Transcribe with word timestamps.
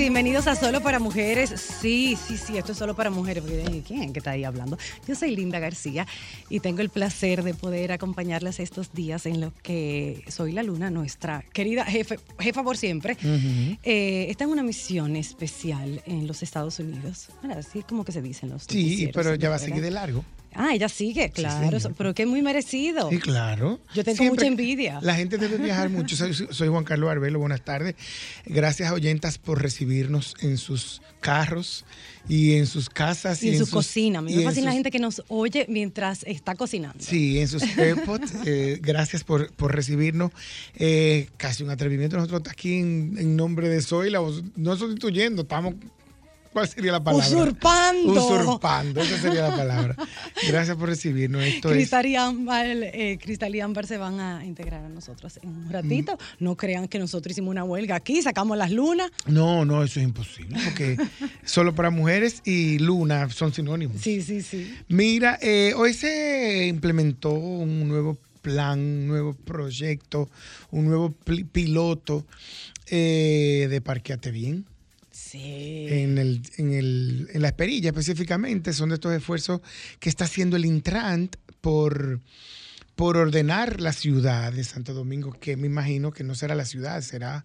Bienvenidos 0.00 0.46
a 0.46 0.56
Solo 0.56 0.80
para 0.80 0.98
Mujeres. 0.98 1.50
Sí, 1.50 2.16
sí, 2.16 2.38
sí, 2.38 2.56
esto 2.56 2.72
es 2.72 2.78
solo 2.78 2.96
para 2.96 3.10
mujeres. 3.10 3.44
¿Quién 3.86 4.14
que 4.14 4.20
está 4.20 4.30
ahí 4.30 4.44
hablando? 4.44 4.78
Yo 5.06 5.14
soy 5.14 5.36
Linda 5.36 5.58
García 5.58 6.06
y 6.50 6.60
tengo 6.60 6.80
el 6.82 6.90
placer 6.90 7.42
de 7.44 7.54
poder 7.54 7.92
acompañarles 7.92 8.60
estos 8.60 8.92
días 8.92 9.24
en 9.24 9.40
los 9.40 9.52
que 9.62 10.24
soy 10.28 10.52
la 10.52 10.62
luna, 10.62 10.90
nuestra 10.90 11.44
querida 11.52 11.84
jefe, 11.84 12.18
jefa 12.38 12.62
por 12.62 12.76
siempre. 12.76 13.16
Eh, 13.82 14.26
está 14.28 14.44
en 14.44 14.50
una 14.50 14.64
misión 14.64 15.16
especial 15.16 16.02
en 16.04 16.26
los 16.26 16.42
Estados 16.42 16.78
Unidos. 16.80 17.28
Bueno, 17.40 17.58
así 17.58 17.78
es 17.78 17.84
como 17.84 18.04
que 18.04 18.12
se 18.12 18.20
dicen 18.20 18.50
los 18.50 18.64
Sí, 18.64 19.10
pero 19.14 19.36
ya 19.36 19.48
va 19.48 19.56
a 19.56 19.60
seguir 19.60 19.80
de 19.80 19.92
largo. 19.92 20.24
Ah, 20.52 20.74
ella 20.74 20.88
sigue, 20.88 21.30
claro, 21.30 21.78
señor. 21.78 21.94
pero 21.96 22.12
que 22.12 22.22
es 22.22 22.28
muy 22.28 22.42
merecido. 22.42 23.08
Sí, 23.08 23.18
claro. 23.18 23.78
Yo 23.94 24.02
tengo 24.02 24.24
mucha 24.24 24.46
envidia. 24.46 24.98
La 25.00 25.14
gente 25.14 25.38
debe 25.38 25.58
viajar 25.58 25.90
mucho. 25.90 26.16
Soy, 26.16 26.34
soy 26.34 26.68
Juan 26.68 26.82
Carlos 26.82 27.08
Arbelo, 27.08 27.38
buenas 27.38 27.64
tardes. 27.64 27.94
Gracias 28.46 28.90
a 28.90 28.94
oyentas 28.94 29.38
por 29.38 29.62
recibirnos 29.62 30.34
en 30.40 30.58
sus 30.58 31.02
carros 31.20 31.84
y 32.28 32.54
en 32.54 32.66
sus 32.66 32.88
casas. 32.88 33.42
Y 33.42 33.48
en 33.50 33.58
su 33.64 33.70
cocina. 33.70 34.20
A 34.20 34.22
mí 34.22 34.32
y 34.32 34.36
me 34.36 34.42
en 34.42 34.48
fascina 34.48 34.66
la 34.66 34.70
sus- 34.72 34.76
gente 34.76 34.90
que 34.90 34.98
nos 34.98 35.22
oye 35.28 35.66
mientras 35.68 36.22
está 36.24 36.54
cocinando. 36.54 36.98
Sí, 37.02 37.38
en 37.40 37.48
sus 37.48 37.62
AirPods. 37.78 38.32
eh, 38.46 38.78
gracias 38.80 39.24
por, 39.24 39.52
por 39.52 39.74
recibirnos. 39.74 40.30
Eh, 40.76 41.28
casi 41.36 41.62
un 41.62 41.70
atrevimiento. 41.70 42.16
Nosotros 42.16 42.42
aquí 42.50 42.74
en, 42.78 43.16
en 43.18 43.36
nombre 43.36 43.68
de 43.68 43.82
Zoila, 43.82 44.20
no 44.56 44.76
sustituyendo, 44.76 45.42
estamos. 45.42 45.74
¿Cuál 46.52 46.68
sería 46.68 46.92
la 46.92 47.02
palabra? 47.02 47.26
Usurpando. 47.26 48.12
Usurpando, 48.12 49.00
esa 49.00 49.18
sería 49.18 49.48
la 49.48 49.56
palabra. 49.56 49.96
Gracias 50.48 50.76
por 50.76 50.88
recibirnos. 50.88 51.44
Esto 51.44 51.68
es. 51.70 51.76
Cristal 51.76 52.06
y, 52.06 52.16
Ámbar, 52.16 52.66
eh, 52.66 53.18
Cristal 53.22 53.54
y 53.54 53.60
Ámbar 53.60 53.86
se 53.86 53.98
van 53.98 54.18
a 54.18 54.44
integrar 54.44 54.84
a 54.84 54.88
nosotros 54.88 55.38
en 55.42 55.50
un 55.50 55.70
ratito. 55.70 56.14
Mm. 56.14 56.44
No 56.44 56.56
crean 56.56 56.88
que 56.88 56.98
nosotros 56.98 57.32
hicimos 57.32 57.52
una 57.52 57.62
huelga 57.62 57.94
aquí, 57.94 58.20
sacamos 58.20 58.58
las 58.58 58.72
lunas. 58.72 59.10
No, 59.26 59.64
no, 59.64 59.84
eso 59.84 60.00
es 60.00 60.04
imposible, 60.04 60.58
porque 60.64 60.96
solo 61.44 61.74
para 61.74 61.90
mujeres 61.90 62.42
y 62.44 62.80
luna 62.80 63.30
son 63.30 63.54
sinónimos. 63.54 64.00
Sí, 64.00 64.20
sí, 64.20 64.42
sí. 64.42 64.74
Mira, 64.88 65.38
eh, 65.40 65.72
hoy 65.76 65.94
se 65.94 66.66
implementó 66.66 67.30
un 67.30 67.88
nuevo 67.88 68.18
plan, 68.42 68.80
un 68.80 69.06
nuevo 69.06 69.34
proyecto, 69.34 70.28
un 70.72 70.86
nuevo 70.86 71.12
piloto 71.52 72.26
eh, 72.88 73.68
de 73.70 73.80
Parqueate 73.80 74.32
Bien. 74.32 74.66
Sí. 75.30 75.86
En, 75.90 76.18
el, 76.18 76.42
en, 76.56 76.72
el- 76.72 77.28
en 77.32 77.42
la 77.42 77.48
Esperilla 77.48 77.90
específicamente, 77.90 78.72
son 78.72 78.88
de 78.88 78.96
estos 78.96 79.12
esfuerzos 79.14 79.60
que 80.00 80.08
está 80.08 80.24
haciendo 80.24 80.56
el 80.56 80.64
Intrant 80.64 81.36
por, 81.60 82.20
por 82.96 83.16
ordenar 83.16 83.80
la 83.80 83.92
ciudad 83.92 84.52
de 84.52 84.64
Santo 84.64 84.92
Domingo, 84.92 85.32
que 85.32 85.56
me 85.56 85.66
imagino 85.68 86.10
que 86.10 86.24
no 86.24 86.34
será 86.34 86.54
la 86.56 86.64
ciudad, 86.64 87.00
será 87.02 87.44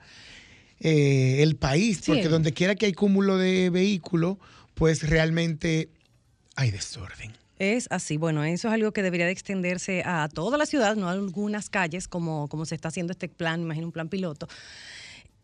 eh, 0.79 1.43
el 1.43 1.55
país, 1.57 1.97
Sí. 2.01 2.11
porque 2.11 2.27
donde 2.27 2.53
quiera 2.53 2.73
que 2.75 2.87
hay 2.87 2.93
cúmulo 2.93 3.37
de 3.37 3.69
vehículos, 3.69 4.37
pues 4.73 5.07
realmente 5.07 5.89
hay 6.55 6.71
desorden. 6.71 7.33
Es 7.57 7.87
así. 7.89 8.17
Bueno, 8.17 8.43
eso 8.43 8.67
es 8.67 8.73
algo 8.73 8.91
que 8.91 9.01
debería 9.01 9.25
de 9.27 9.31
extenderse 9.31 10.01
a 10.05 10.27
toda 10.27 10.57
la 10.57 10.65
ciudad, 10.65 10.97
no 10.97 11.07
a 11.07 11.11
algunas 11.13 11.69
calles, 11.69 12.07
como, 12.09 12.49
como 12.49 12.65
se 12.65 12.75
está 12.75 12.89
haciendo 12.89 13.11
este 13.11 13.29
plan, 13.29 13.61
imagino 13.61 13.85
un 13.85 13.93
plan 13.93 14.09
piloto. 14.09 14.49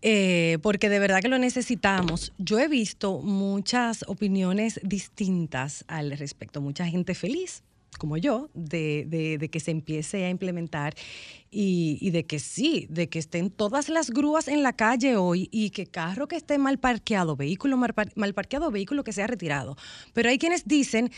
Eh, 0.01 0.57
porque 0.61 0.89
de 0.89 0.99
verdad 0.99 1.21
que 1.21 1.29
lo 1.29 1.37
necesitamos. 1.37 2.33
Yo 2.37 2.59
he 2.59 2.67
visto 2.67 3.19
muchas 3.21 4.03
opiniones 4.07 4.79
distintas 4.83 5.85
al 5.87 6.17
respecto, 6.17 6.61
mucha 6.61 6.87
gente 6.87 7.13
feliz 7.13 7.63
como 7.97 8.17
yo, 8.17 8.49
de, 8.55 9.49
que 9.51 9.59
se 9.59 9.69
empiece 9.69 10.25
a 10.25 10.29
implementar 10.29 10.95
y, 11.51 12.09
de 12.09 12.25
que 12.25 12.39
sí, 12.39 12.87
de 12.89 13.09
que 13.09 13.19
estén 13.19 13.51
todas 13.51 13.89
las 13.89 14.09
grúas 14.09 14.47
en 14.47 14.63
la 14.63 14.73
calle 14.73 15.17
hoy 15.17 15.49
y 15.51 15.69
que 15.69 15.85
carro 15.85 16.27
que 16.27 16.35
esté 16.35 16.57
mal 16.57 16.79
parqueado, 16.79 17.35
vehículo 17.35 17.77
mal, 17.77 17.93
mal 18.15 18.33
parqueado, 18.33 18.71
vehículo 18.71 19.03
que 19.03 19.13
sea 19.13 19.27
retirado. 19.27 19.75
Pero 20.13 20.29
hay 20.29 20.39
quienes 20.39 20.67
dicen 20.67 21.11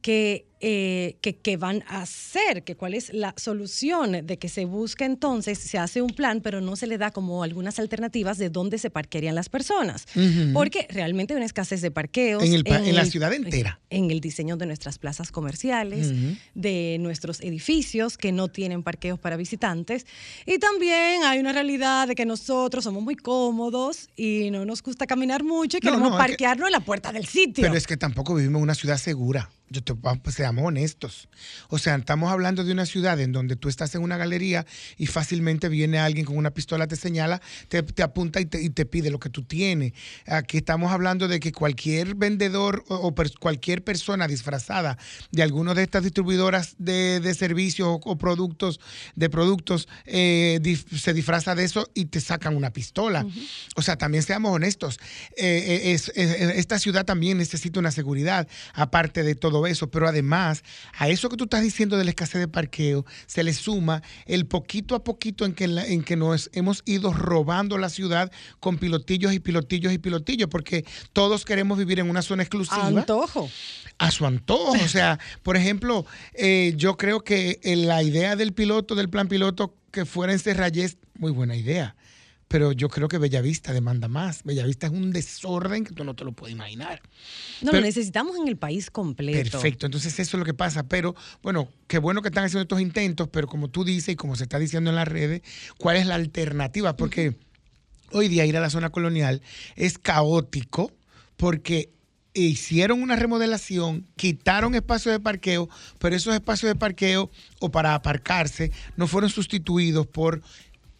que, 0.00 0.46
eh, 0.60 1.16
que, 1.20 1.36
que 1.36 1.56
van 1.56 1.84
a 1.88 2.02
hacer, 2.02 2.64
que 2.64 2.76
cuál 2.76 2.94
es 2.94 3.12
la 3.12 3.32
solución 3.36 4.26
de 4.26 4.38
que 4.38 4.48
se 4.48 4.64
busca 4.64 5.04
entonces, 5.04 5.58
se 5.58 5.78
hace 5.78 6.02
un 6.02 6.10
plan, 6.10 6.40
pero 6.42 6.60
no 6.60 6.74
se 6.76 6.86
le 6.86 6.98
da 6.98 7.10
como 7.10 7.42
algunas 7.42 7.78
alternativas 7.78 8.38
de 8.38 8.50
dónde 8.50 8.78
se 8.78 8.90
parquearían 8.90 9.34
las 9.34 9.48
personas. 9.48 10.06
Porque 10.52 10.86
realmente 10.90 11.34
hay 11.34 11.36
una 11.38 11.46
escasez 11.46 11.80
de 11.82 11.90
parqueos. 11.90 12.42
En 12.42 12.54
el 12.54 12.62
en 12.66 12.94
la 12.96 13.04
ciudad 13.04 13.32
entera. 13.32 13.80
En 13.90 14.10
el 14.10 14.20
diseño 14.20 14.56
de 14.56 14.66
nuestras 14.66 14.98
plazas 14.98 15.30
comerciales, 15.30 16.12
de 16.54 16.96
nuestros 17.00 17.40
edificios 17.40 18.18
que 18.18 18.32
no 18.32 18.48
tienen 18.48 18.82
parqueos 18.82 19.18
para 19.18 19.36
visitantes. 19.36 20.06
Y 20.46 20.58
también 20.58 21.22
hay 21.24 21.38
una 21.38 21.52
realidad 21.52 22.08
de 22.08 22.14
que 22.14 22.26
nosotros 22.26 22.84
somos 22.84 23.02
muy 23.02 23.16
cómodos 23.16 24.08
y 24.16 24.50
no 24.50 24.64
nos 24.64 24.82
gusta 24.82 25.06
caminar 25.06 25.44
mucho 25.44 25.76
y 25.76 25.80
No, 25.80 25.90
queremos 25.90 26.10
no, 26.10 26.16
que- 26.16 26.24
parquearnos 26.24 26.66
en 26.68 26.72
la 26.72 26.80
puerta 26.80 27.12
del 27.12 27.26
sitio. 27.26 27.62
Pero 27.62 27.74
es 27.74 27.86
que 27.86 27.96
tampoco 27.96 28.34
vivimos 28.34 28.58
en 28.58 28.62
una 28.64 28.74
ciudad 28.74 28.96
segura. 28.98 29.50
Yo 29.70 29.82
te, 29.82 29.92
va- 29.92 30.14
pues, 30.16 30.34
seamos 30.48 30.66
honestos. 30.66 31.28
O 31.68 31.78
sea, 31.78 31.94
estamos 31.96 32.30
hablando 32.32 32.64
de 32.64 32.72
una 32.72 32.86
ciudad 32.86 33.20
en 33.20 33.32
donde 33.32 33.54
tú 33.56 33.68
estás 33.68 33.94
en 33.94 34.02
una 34.02 34.16
galería 34.16 34.64
y 34.96 35.06
fácilmente 35.06 35.68
viene 35.68 35.98
alguien 35.98 36.24
con 36.24 36.36
una 36.38 36.50
pistola, 36.52 36.86
te 36.86 36.96
señala, 36.96 37.40
te, 37.68 37.82
te 37.82 38.02
apunta 38.02 38.40
y 38.40 38.46
te, 38.46 38.62
y 38.62 38.70
te 38.70 38.86
pide 38.86 39.10
lo 39.10 39.18
que 39.18 39.28
tú 39.28 39.42
tienes. 39.42 39.92
Aquí 40.26 40.56
estamos 40.56 40.90
hablando 40.90 41.28
de 41.28 41.38
que 41.38 41.52
cualquier 41.52 42.14
vendedor 42.14 42.82
o, 42.88 42.94
o 42.96 43.14
per- 43.14 43.38
cualquier 43.38 43.84
persona 43.84 44.26
disfrazada 44.26 44.96
de 45.32 45.42
alguna 45.42 45.74
de 45.74 45.82
estas 45.82 46.02
distribuidoras 46.02 46.76
de, 46.78 47.20
de 47.20 47.34
servicios 47.34 47.86
o, 47.88 48.00
o 48.02 48.16
productos, 48.16 48.80
de 49.16 49.28
productos, 49.28 49.86
eh, 50.06 50.60
dif- 50.62 50.88
se 50.98 51.12
disfraza 51.12 51.54
de 51.54 51.64
eso 51.64 51.90
y 51.94 52.06
te 52.06 52.20
sacan 52.20 52.56
una 52.56 52.72
pistola. 52.72 53.26
O 53.76 53.82
sea, 53.82 53.96
también 53.98 54.22
seamos 54.22 54.52
honestos. 54.54 54.98
Eh, 55.36 55.82
eh, 55.84 55.92
es- 55.92 56.10
es- 56.14 56.56
esta 56.56 56.78
ciudad 56.78 57.04
también 57.04 57.36
necesita 57.36 57.78
una 57.80 57.90
seguridad, 57.90 58.48
aparte 58.72 59.22
de 59.22 59.34
todo 59.34 59.66
eso, 59.66 59.90
pero 59.90 60.08
además 60.08 60.37
a 60.38 61.08
eso 61.08 61.28
que 61.28 61.36
tú 61.36 61.44
estás 61.44 61.62
diciendo 61.62 61.96
de 61.96 62.04
la 62.04 62.10
escasez 62.10 62.40
de 62.40 62.48
parqueo, 62.48 63.04
se 63.26 63.42
le 63.42 63.52
suma 63.52 64.02
el 64.26 64.46
poquito 64.46 64.94
a 64.94 65.02
poquito 65.04 65.44
en 65.44 65.52
que, 65.52 65.66
la- 65.68 65.86
en 65.86 66.02
que 66.04 66.16
nos 66.16 66.50
hemos 66.52 66.82
ido 66.86 67.12
robando 67.12 67.76
la 67.78 67.88
ciudad 67.88 68.30
con 68.60 68.78
pilotillos 68.78 69.32
y 69.32 69.40
pilotillos 69.40 69.92
y 69.92 69.98
pilotillos, 69.98 70.48
porque 70.48 70.84
todos 71.12 71.44
queremos 71.44 71.78
vivir 71.78 71.98
en 72.00 72.08
una 72.10 72.22
zona 72.22 72.42
exclusiva 72.42 72.86
Antojo. 72.86 73.50
a 73.98 74.10
su 74.10 74.26
antojo. 74.26 74.72
O 74.72 74.88
sea, 74.88 75.18
por 75.42 75.56
ejemplo, 75.56 76.06
eh, 76.34 76.74
yo 76.76 76.96
creo 76.96 77.20
que 77.22 77.60
eh, 77.62 77.76
la 77.76 78.02
idea 78.02 78.36
del 78.36 78.52
piloto, 78.52 78.94
del 78.94 79.08
plan 79.08 79.28
piloto, 79.28 79.74
que 79.90 80.04
fuera 80.04 80.32
en 80.32 80.38
Cerrallés, 80.38 80.98
muy 81.18 81.32
buena 81.32 81.56
idea. 81.56 81.96
Pero 82.48 82.72
yo 82.72 82.88
creo 82.88 83.08
que 83.08 83.18
Bellavista 83.18 83.72
demanda 83.74 84.08
más. 84.08 84.42
Bellavista 84.42 84.86
es 84.86 84.92
un 84.92 85.12
desorden 85.12 85.84
que 85.84 85.92
tú 85.92 86.02
no 86.02 86.14
te 86.14 86.24
lo 86.24 86.32
puedes 86.32 86.54
imaginar. 86.54 87.02
No, 87.60 87.70
Pero- 87.70 87.80
lo 87.80 87.86
necesitamos 87.86 88.36
en 88.36 88.48
el 88.48 88.56
país 88.56 88.90
completo. 88.90 89.50
Perfecto, 89.58 89.86
entonces 89.86 90.18
eso 90.18 90.36
es 90.36 90.38
lo 90.38 90.44
que 90.46 90.54
pasa, 90.54 90.88
pero 90.88 91.14
bueno, 91.42 91.68
qué 91.86 91.98
bueno 91.98 92.22
que 92.22 92.28
están 92.28 92.44
haciendo 92.44 92.62
estos 92.62 92.80
intentos, 92.80 93.28
pero 93.28 93.46
como 93.46 93.68
tú 93.68 93.84
dices 93.84 94.14
y 94.14 94.16
como 94.16 94.34
se 94.34 94.44
está 94.44 94.58
diciendo 94.58 94.88
en 94.90 94.96
las 94.96 95.08
redes, 95.08 95.42
¿cuál 95.76 95.98
es 95.98 96.06
la 96.06 96.14
alternativa? 96.14 96.96
Porque 96.96 97.36
hoy 98.12 98.28
día 98.28 98.46
ir 98.46 98.56
a 98.56 98.60
la 98.60 98.70
zona 98.70 98.88
colonial 98.90 99.42
es 99.76 99.98
caótico 99.98 100.90
porque 101.36 101.90
hicieron 102.34 103.02
una 103.02 103.16
remodelación, 103.16 104.06
quitaron 104.16 104.74
espacios 104.74 105.12
de 105.12 105.20
parqueo, 105.20 105.68
pero 105.98 106.14
esos 106.14 106.34
espacios 106.34 106.70
de 106.70 106.76
parqueo 106.78 107.30
o 107.60 107.70
para 107.70 107.94
aparcarse 107.94 108.70
no 108.96 109.06
fueron 109.06 109.28
sustituidos 109.28 110.06
por 110.06 110.42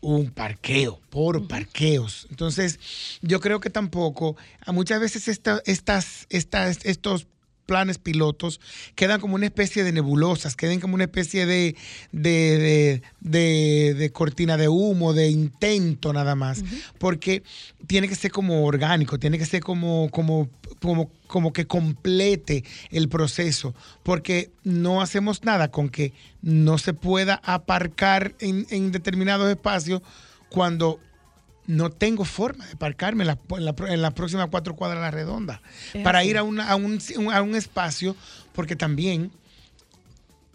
un 0.01 0.31
parqueo, 0.31 1.01
por 1.11 1.49
parqueos. 1.49 2.27
Entonces, 2.31 2.79
yo 3.23 3.41
creo 3.41 3.61
que 3.61 3.71
tampoco, 3.71 4.37
a 4.65 4.73
muchas 4.73 5.01
veces 5.01 5.29
esta- 5.29 5.63
estas, 5.67 6.27
estas, 6.31 6.85
estos 6.85 7.27
planes 7.69 7.99
pilotos 7.99 8.61
quedan 8.95 9.21
como 9.21 9.35
una 9.35 9.45
especie 9.45 9.85
de 9.85 9.93
nebulosas, 9.93 10.57
quedan 10.57 10.81
como 10.81 10.95
una 10.95 11.05
especie 11.05 11.45
de, 11.45 11.77
de, 12.13 12.23
de- 12.59 13.03
de- 13.21 13.95
de 13.95 14.11
cortina 14.11 14.57
de 14.57 14.69
humo, 14.69 15.13
de 15.13 15.29
intento 15.29 16.15
nada 16.15 16.35
más, 16.35 16.65
porque 16.97 17.43
tiene 17.87 18.09
que 18.09 18.15
ser 18.15 18.33
como 18.33 18.65
orgánico, 18.65 19.19
tiene 19.19 19.37
que 19.39 19.45
ser 19.45 19.63
como, 19.63 20.09
como, 20.11 20.49
como, 20.81 21.11
como 21.27 21.53
que 21.53 21.67
complete 21.67 22.65
el 22.91 23.11
proceso, 23.11 23.75
porque 24.03 24.51
no 24.65 25.03
hacemos 25.03 25.45
nada 25.45 25.71
con 25.71 25.91
que 25.91 26.15
no 26.41 26.79
se 26.79 26.95
pueda 26.95 27.39
aparcar 27.45 28.35
en, 28.41 28.67
en 28.71 28.93
determinados 28.93 29.51
espacios 29.51 30.01
cuando 30.49 31.01
no 31.69 31.91
tengo 31.91 32.25
forma 32.25 32.67
de 32.67 32.73
aparcarme 32.73 33.23
en 33.23 33.29
la, 33.29 33.39
en 33.57 33.65
la, 33.65 33.75
en 33.89 34.03
la 34.03 34.11
próxima 34.11 34.47
cuatro 34.49 34.75
cuadras 34.75 34.99
de 34.99 35.03
la 35.05 35.11
redonda 35.13 35.63
Es 35.95 36.03
para 36.03 36.21
así. 36.21 36.31
ir 36.31 36.39
a, 36.39 36.43
una- 36.43 36.69
a, 36.69 36.75
un, 36.75 36.99
a 37.33 37.43
un 37.43 37.55
espacio, 37.55 38.17
porque 38.53 38.75
también 38.75 39.31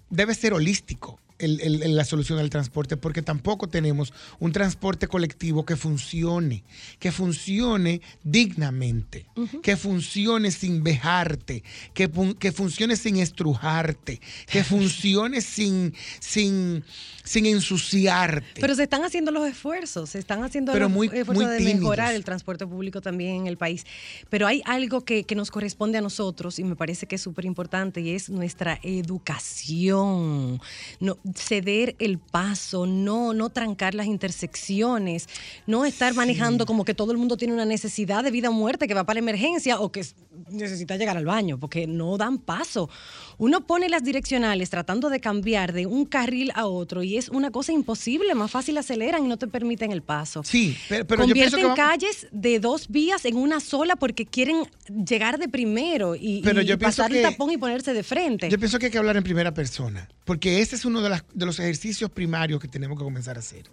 debe 0.10 0.36
ser 0.36 0.54
holístico 0.54 1.20
el- 1.44 1.96
la 1.96 2.06
solución 2.06 2.38
del 2.40 2.50
transporte, 2.50 2.98
porque 2.98 3.22
tampoco 3.22 3.68
tenemos 3.70 4.14
un 4.40 4.52
transporte 4.52 5.08
colectivo 5.08 5.66
que 5.66 5.76
funcione, 5.76 6.64
que 7.00 7.12
funcione 7.12 8.02
dignamente, 8.24 9.26
que 9.62 9.78
funcione 9.78 10.52
sin 10.52 10.84
vejarte, 10.84 11.64
que, 11.94 12.08
fun- 12.08 12.34
que 12.34 12.52
funcione 12.52 12.96
sin 12.96 13.18
estrujarte, 13.18 14.20
que 14.48 14.64
funcione 14.64 15.42
sin, 15.42 15.94
sin, 16.20 16.84
sin 17.24 17.46
ensuciarte. 17.46 18.62
Pero 18.62 18.76
se 18.76 18.84
están 18.84 19.04
haciendo 19.04 19.32
los 19.32 19.48
esfuerzos, 19.48 20.10
se 20.12 20.20
están 20.20 20.44
haciendo 20.44 20.72
Pero 20.74 20.86
los 20.86 20.92
muy- 20.94 21.08
esfuerzos 21.08 21.36
muy 21.36 21.46
de 21.46 21.58
tímidos. 21.58 21.80
mejorar 21.82 22.14
el 22.16 22.24
transporte 22.24 22.66
público 22.68 23.02
también 23.02 23.36
en 23.42 23.48
el 23.48 23.58
país. 23.58 23.86
Pero 24.30 24.48
hay 24.48 24.62
algo 24.66 25.02
que, 25.02 25.24
que 25.24 25.36
nos 25.36 25.52
corresponde 25.52 25.98
a 25.98 26.02
nosotros 26.02 26.60
y 26.60 26.64
me 26.64 26.76
parece 26.76 27.06
que 27.08 27.16
es 27.16 27.22
súper 27.22 27.46
importante 27.46 28.02
y 28.02 28.12
es 28.12 28.30
nuestra 28.30 28.80
educación. 28.84 30.60
No, 31.00 31.18
ceder 31.36 31.96
el 32.00 32.20
paso, 32.20 32.86
no, 32.86 33.34
no 33.34 33.50
trancar 33.50 33.94
las 33.94 34.08
intersecciones, 34.08 35.28
no 35.68 35.86
estar 35.86 36.14
manejando 36.14 36.66
como 36.66 36.86
que 36.86 36.94
todo 36.94 37.12
el 37.12 37.18
mundo 37.18 37.38
tiene 37.38 37.54
una 37.54 37.66
necesidad 37.66 38.24
de 38.24 38.32
vida 38.32 38.50
o 38.50 38.54
muerte 38.54 38.88
que 38.88 38.94
va 38.94 39.06
para 39.06 39.16
la 39.16 39.24
emergencia 39.24 39.80
o 39.80 39.92
que 39.92 40.06
necesita 40.50 40.98
llegar 40.98 41.18
al 41.18 41.26
baño, 41.26 41.60
porque 41.60 41.88
no 41.88 42.18
dan 42.18 42.38
paso. 42.38 42.90
Uno 43.38 43.66
pone 43.66 43.90
las 43.90 44.04
direccionales 44.04 44.70
tratando 44.70 45.10
de 45.10 45.20
cambiar 45.20 45.74
de 45.74 45.86
un 45.86 46.06
carril 46.06 46.52
a 46.56 46.66
otro 46.66 47.04
y 47.04 47.18
es 47.18 47.30
una 47.30 47.52
cosa 47.52 47.72
imposible, 47.72 48.36
más 48.36 48.52
fácil 48.52 48.78
aceleran 48.78 49.26
y 49.26 49.28
no 49.28 49.38
te 49.38 49.48
permiten 49.48 49.92
el 49.92 50.02
paso. 50.02 50.44
Sí, 50.44 50.78
pero, 50.90 51.06
pero 51.08 51.26
yo 51.26 51.34
pienso 51.34 51.58
Convierten 51.58 51.76
que 51.76 51.82
calles 51.92 52.28
de 52.32 52.60
dos 52.60 52.88
vías 52.90 53.26
en 53.26 53.36
una 53.38 53.60
sola 53.60 53.96
porque 53.96 54.26
quieren 54.26 54.68
llegar 55.08 55.38
de 55.40 55.48
primero 55.50 56.16
y, 56.16 56.42
Pero 56.44 56.62
y 56.62 56.66
yo 56.66 56.78
pienso 56.78 57.02
pasar 57.04 57.16
el 57.16 57.24
tapón 57.24 57.52
y 57.52 57.58
ponerse 57.58 57.94
de 57.94 58.04
frente. 58.04 58.50
Yo 58.50 58.58
pienso 58.60 58.80
que 58.80 58.86
hay 58.88 58.92
que 58.92 58.98
hablar 58.98 59.18
en 59.18 59.24
primera 59.24 59.54
persona, 59.54 60.08
porque 60.26 60.62
ese 60.62 60.76
es 60.76 60.86
uno 60.86 61.02
de, 61.02 61.10
las- 61.10 61.24
de 61.34 61.46
los 61.46 61.60
ejercicios 61.60 62.10
primarios 62.12 62.60
que 62.62 62.68
tenemos 62.68 62.98
que 62.98 63.04
comenzar 63.04 63.36
a 63.38 63.40
hacer. 63.40 63.64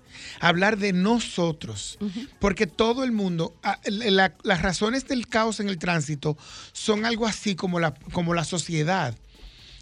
Hablar 0.41 0.79
de 0.79 0.93
nosotros, 0.93 1.99
porque 2.39 2.67
todo 2.67 3.05
el 3.05 3.13
mundo, 3.13 3.55
ah, 3.63 3.79
la- 3.85 4.35
las 4.43 4.63
razones 4.63 5.07
del 5.07 5.27
caos 5.29 5.61
en 5.61 5.69
el 5.69 5.79
tránsito 5.79 6.37
son 6.73 7.05
algo 7.05 7.27
así 7.27 7.55
como 7.55 7.79
la, 7.81 7.95
como 8.13 8.35
la 8.35 8.45
sociedad. 8.45 9.15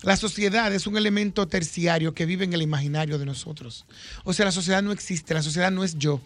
La 0.03 0.17
sociedad 0.17 0.73
es 0.73 0.87
un 0.87 0.97
elemento 0.97 1.49
terciario 1.49 2.15
que 2.15 2.25
vive 2.27 2.45
en 2.45 2.53
el 2.53 2.62
imaginario 2.62 3.19
de 3.19 3.27
nosotros. 3.27 3.85
O 4.25 4.33
sea, 4.33 4.45
la 4.45 4.53
sociedad 4.53 4.83
no 4.83 4.93
existe, 4.93 5.35
la 5.35 5.43
sociedad 5.43 5.71
no 5.73 5.83
es 5.85 5.99
yo. 5.99 6.21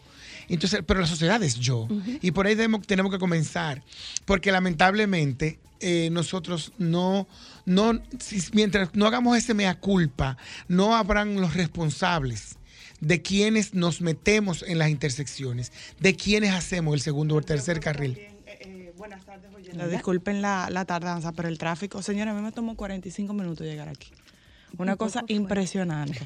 Entonces, 0.48 0.82
pero 0.86 1.00
la 1.00 1.06
sociedad 1.06 1.42
es 1.42 1.54
yo. 1.58 1.88
Y 2.20 2.32
por 2.32 2.46
ahí 2.46 2.54
debemos- 2.54 2.86
tenemos 2.86 3.10
que 3.12 3.19
comenzar. 3.19 3.82
Porque 4.26 4.52
lamentablemente 4.52 5.58
eh, 5.80 6.10
nosotros 6.12 6.72
no, 6.78 7.26
no 7.64 8.00
si- 8.20 8.42
mientras 8.52 8.90
no 8.94 9.06
hagamos 9.06 9.36
ese 9.36 9.54
mea 9.54 9.74
culpa, 9.80 10.36
no 10.69 10.94
habrán 10.94 11.40
los 11.40 11.54
responsables 11.54 12.56
de 13.00 13.20
quienes 13.22 13.74
nos 13.74 14.00
metemos 14.00 14.62
en 14.66 14.78
las 14.78 14.90
intersecciones, 14.90 15.72
de 15.98 16.14
quienes 16.14 16.52
hacemos 16.52 16.94
el 16.94 17.00
segundo 17.00 17.34
o 17.34 17.38
el 17.40 17.44
tercer 17.44 17.80
carril. 17.80 18.16
Buenas 19.02 19.25
tardes, 19.25 19.52
oyentes. 19.54 19.90
Disculpen 19.90 20.43
la, 20.43 20.69
la 20.70 20.84
tardanza, 20.84 21.32
pero 21.32 21.49
el 21.49 21.58
tráfico, 21.58 22.02
señora, 22.02 22.31
a 22.31 22.34
mí 22.34 22.40
me 22.43 22.52
tomó 22.52 22.76
45 22.76 23.32
minutos 23.34 23.66
llegar 23.66 23.88
aquí. 23.88 24.08
Una 24.78 24.96
cosa 24.96 25.22
impresionante. 25.28 26.20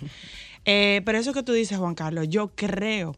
Eh, 0.67 1.01
pero 1.05 1.19
eso 1.19 1.33
que 1.33 1.43
tú 1.43 1.53
dices, 1.53 1.79
Juan 1.79 1.95
Carlos, 1.95 2.29
yo 2.29 2.49
creo 2.55 3.17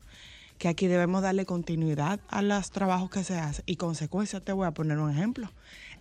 que 0.58 0.68
aquí 0.68 0.86
debemos 0.86 1.22
darle 1.22 1.44
continuidad 1.46 2.20
a 2.28 2.42
los 2.42 2.70
trabajos 2.70 3.10
que 3.10 3.24
se 3.24 3.38
hacen 3.38 3.62
y 3.66 3.76
consecuencias. 3.76 4.42
Te 4.42 4.52
voy 4.52 4.66
a 4.66 4.70
poner 4.72 4.98
un 4.98 5.10
ejemplo. 5.10 5.50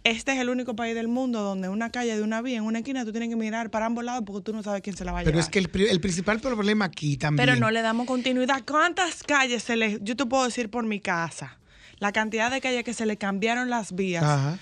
Este 0.03 0.31
es 0.33 0.39
el 0.39 0.49
único 0.49 0.75
país 0.75 0.95
del 0.95 1.07
mundo 1.07 1.41
donde 1.41 1.67
una 1.69 1.89
calle 1.91 2.15
de 2.15 2.21
una 2.23 2.41
vía 2.41 2.57
en 2.57 2.63
una 2.63 2.79
esquina 2.79 3.03
tú 3.05 3.11
tienes 3.11 3.29
que 3.29 3.35
mirar 3.35 3.69
para 3.71 3.85
ambos 3.87 4.03
lados 4.05 4.23
porque 4.25 4.43
tú 4.43 4.53
no 4.53 4.63
sabes 4.63 4.81
quién 4.81 4.95
se 4.95 5.03
la 5.03 5.11
va 5.11 5.19
a 5.19 5.23
Pero 5.23 5.33
llevar. 5.35 5.43
es 5.45 5.49
que 5.49 5.59
el, 5.59 5.69
pri- 5.69 5.87
el 5.89 5.99
principal 5.99 6.39
problema 6.39 6.85
aquí 6.85 7.17
también. 7.17 7.45
Pero 7.47 7.59
no 7.59 7.71
le 7.71 7.81
damos 7.81 8.05
continuidad. 8.07 8.63
¿Cuántas 8.65 9.23
calles 9.23 9.63
se 9.63 9.75
le.? 9.75 9.99
Yo 10.01 10.15
te 10.15 10.25
puedo 10.25 10.45
decir 10.45 10.69
por 10.69 10.85
mi 10.85 10.99
casa. 11.01 11.57
La 11.99 12.11
cantidad 12.11 12.51
de 12.51 12.61
calles 12.61 12.83
que 12.83 12.93
se 12.93 13.05
le 13.05 13.17
cambiaron 13.17 13.69
las 13.69 13.93
vías. 13.95 14.23
Ajá. 14.23 14.57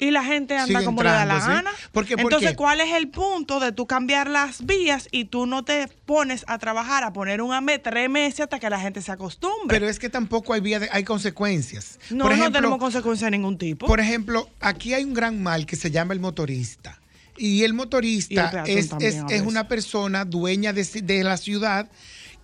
Y 0.00 0.12
la 0.12 0.22
gente 0.22 0.54
anda 0.54 0.66
Sigue 0.78 0.84
como 0.84 1.02
le 1.02 1.08
da 1.08 1.24
la 1.26 1.40
gana. 1.40 1.72
¿Por 1.90 2.06
qué? 2.06 2.14
¿Por 2.14 2.26
Entonces, 2.26 2.50
qué? 2.50 2.56
¿cuál 2.56 2.80
es 2.80 2.94
el 2.94 3.08
punto 3.08 3.58
de 3.58 3.72
tú 3.72 3.88
cambiar 3.88 4.30
las 4.30 4.64
vías 4.64 5.08
y 5.10 5.24
tú 5.24 5.44
no 5.46 5.64
te 5.64 5.88
pones 6.06 6.44
a 6.46 6.56
trabajar, 6.58 7.02
a 7.02 7.12
poner 7.12 7.42
un 7.42 7.52
AME 7.52 7.80
tres 7.80 8.08
meses 8.08 8.42
hasta 8.42 8.60
que 8.60 8.70
la 8.70 8.78
gente 8.78 9.02
se 9.02 9.10
acostumbre? 9.10 9.66
Pero 9.76 9.88
es 9.88 9.98
que 9.98 10.08
tampoco 10.08 10.52
hay 10.54 10.60
vía 10.60 10.78
de- 10.78 10.88
hay 10.92 11.02
consecuencias. 11.02 11.98
no, 12.10 12.26
por 12.26 12.36
no 12.38 12.52
tenemos 12.52 12.78
consecuencias 12.78 13.26
de 13.26 13.36
ningún 13.36 13.58
tipo. 13.58 13.86
Por 13.86 13.98
ejemplo, 13.98 14.48
aquí 14.60 14.94
hay 14.94 15.02
un 15.02 15.14
gran 15.14 15.42
mal 15.42 15.66
que 15.66 15.74
se 15.74 15.90
llama 15.90 16.14
el 16.14 16.20
motorista. 16.20 17.00
Y 17.36 17.46
el 17.46 17.54
Y 17.58 17.64
el 17.64 17.74
motorista 17.74 18.44
es, 18.66 18.90
también 18.90 19.26
es- 19.26 19.32
es 19.32 19.42
una 19.42 19.66
persona 19.66 20.24
dueña 20.24 20.72
de, 20.72 20.84
de 20.84 21.24
la 21.24 21.36
ciudad 21.36 21.90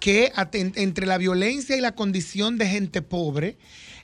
que 0.00 0.32
entre 0.74 1.06
la 1.06 1.18
violencia 1.18 1.76
y 1.76 1.80
la 1.80 1.92
condición 1.94 2.58
de 2.58 2.66
gente 2.68 3.00
pobre 3.00 3.56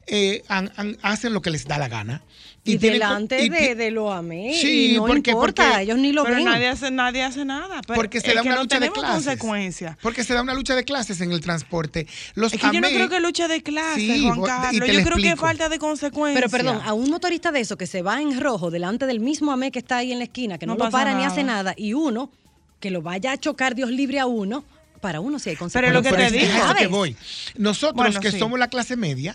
eh, 0.06 0.42
han- 0.48 0.72
han- 0.76 0.96
hacen 1.02 1.32
lo 1.32 1.42
que 1.42 1.50
les 1.50 1.66
da 1.66 1.78
la 1.78 1.88
gana. 1.88 2.22
y 2.62 2.76
tienen 2.76 3.00
delante 3.00 3.42
y 3.42 3.48
de, 3.48 3.74
de 3.74 3.90
lo 3.90 4.12
amé. 4.12 4.52
Sí, 4.60 4.92
y 4.92 4.96
no 4.98 5.06
porque- 5.06 5.30
importa, 5.30 5.66
porque- 5.68 5.82
ellos 5.82 5.96
ni 5.98 6.12
lo 6.12 6.24
pero 6.24 6.36
ven. 6.36 6.44
nadie 6.44 6.68
hace, 6.68 6.90
nadie 6.90 7.22
hace 7.22 7.46
nada. 7.46 7.80
Pero 7.86 7.96
porque 7.98 8.20
se 8.20 8.34
da 8.34 8.42
una 8.42 8.54
no 8.56 8.60
lucha 8.60 8.78
de 8.78 8.90
clases. 8.90 9.14
consecuencias. 9.14 9.96
Porque 10.02 10.24
se 10.24 10.34
da 10.34 10.42
una 10.42 10.52
lucha 10.52 10.74
de 10.76 10.84
clases 10.84 11.22
en 11.22 11.32
el 11.32 11.40
transporte. 11.40 12.06
Los 12.34 12.52
Es 12.52 12.60
que 12.60 12.66
yo 12.70 12.80
no 12.82 12.88
creo 12.88 13.08
que 13.08 13.18
lucha 13.20 13.48
de 13.48 13.62
clases, 13.62 14.02
Sí, 14.02 14.24
Juan 14.26 14.42
Carlos. 14.42 14.86
te 14.86 14.92
Yo 14.94 15.02
creo 15.04 15.16
que 15.16 15.36
falta 15.36 15.70
de 15.70 15.78
consecuencias. 15.78 16.38
Pero 16.38 16.50
perdón, 16.50 16.82
a 16.84 16.92
un 16.92 17.08
motorista 17.08 17.50
de 17.50 17.60
eso 17.60 17.78
que 17.78 17.86
se 17.86 18.02
va 18.02 18.20
en 18.20 18.38
rojo 18.38 18.70
delante 18.70 19.06
del 19.06 19.20
mismo 19.20 19.52
AME 19.52 19.70
que 19.72 19.78
está 19.78 19.96
ahí 19.96 20.12
en 20.12 20.18
la 20.18 20.24
esquina, 20.24 20.58
que 20.58 20.66
no, 20.66 20.74
No 20.74 20.84
lo 20.84 20.90
para 20.90 21.14
ni 21.14 21.24
hace 21.24 21.42
nada, 21.44 21.72
y 21.78 21.94
uno 21.94 22.30
que 22.78 22.90
lo 22.90 23.00
vaya 23.00 23.32
a 23.32 23.38
chocar 23.38 23.74
Dios 23.74 23.90
libre 23.90 24.20
a 24.20 24.26
uno, 24.26 24.64
para 25.00 25.20
uno 25.20 25.38
sí 25.38 25.48
hay 25.48 25.56
Pero 25.56 25.60
consecuencias. 25.64 25.94
lo 25.94 26.02
que 26.02 26.10
Pero 26.10 26.20
te 26.20 26.26
es- 26.26 26.32
digo. 26.32 26.44
es 26.44 26.50
a 26.52 26.56
eso 26.58 26.66
que 26.74 26.74
¿Sabes? 26.74 26.90
voy. 26.90 27.16
Nosotros 27.56 27.96
Bueno, 27.96 28.20
que 28.20 28.32
sí. 28.32 28.38
somos 28.38 28.58
la 28.58 28.68
clase 28.68 28.96
media, 28.96 29.34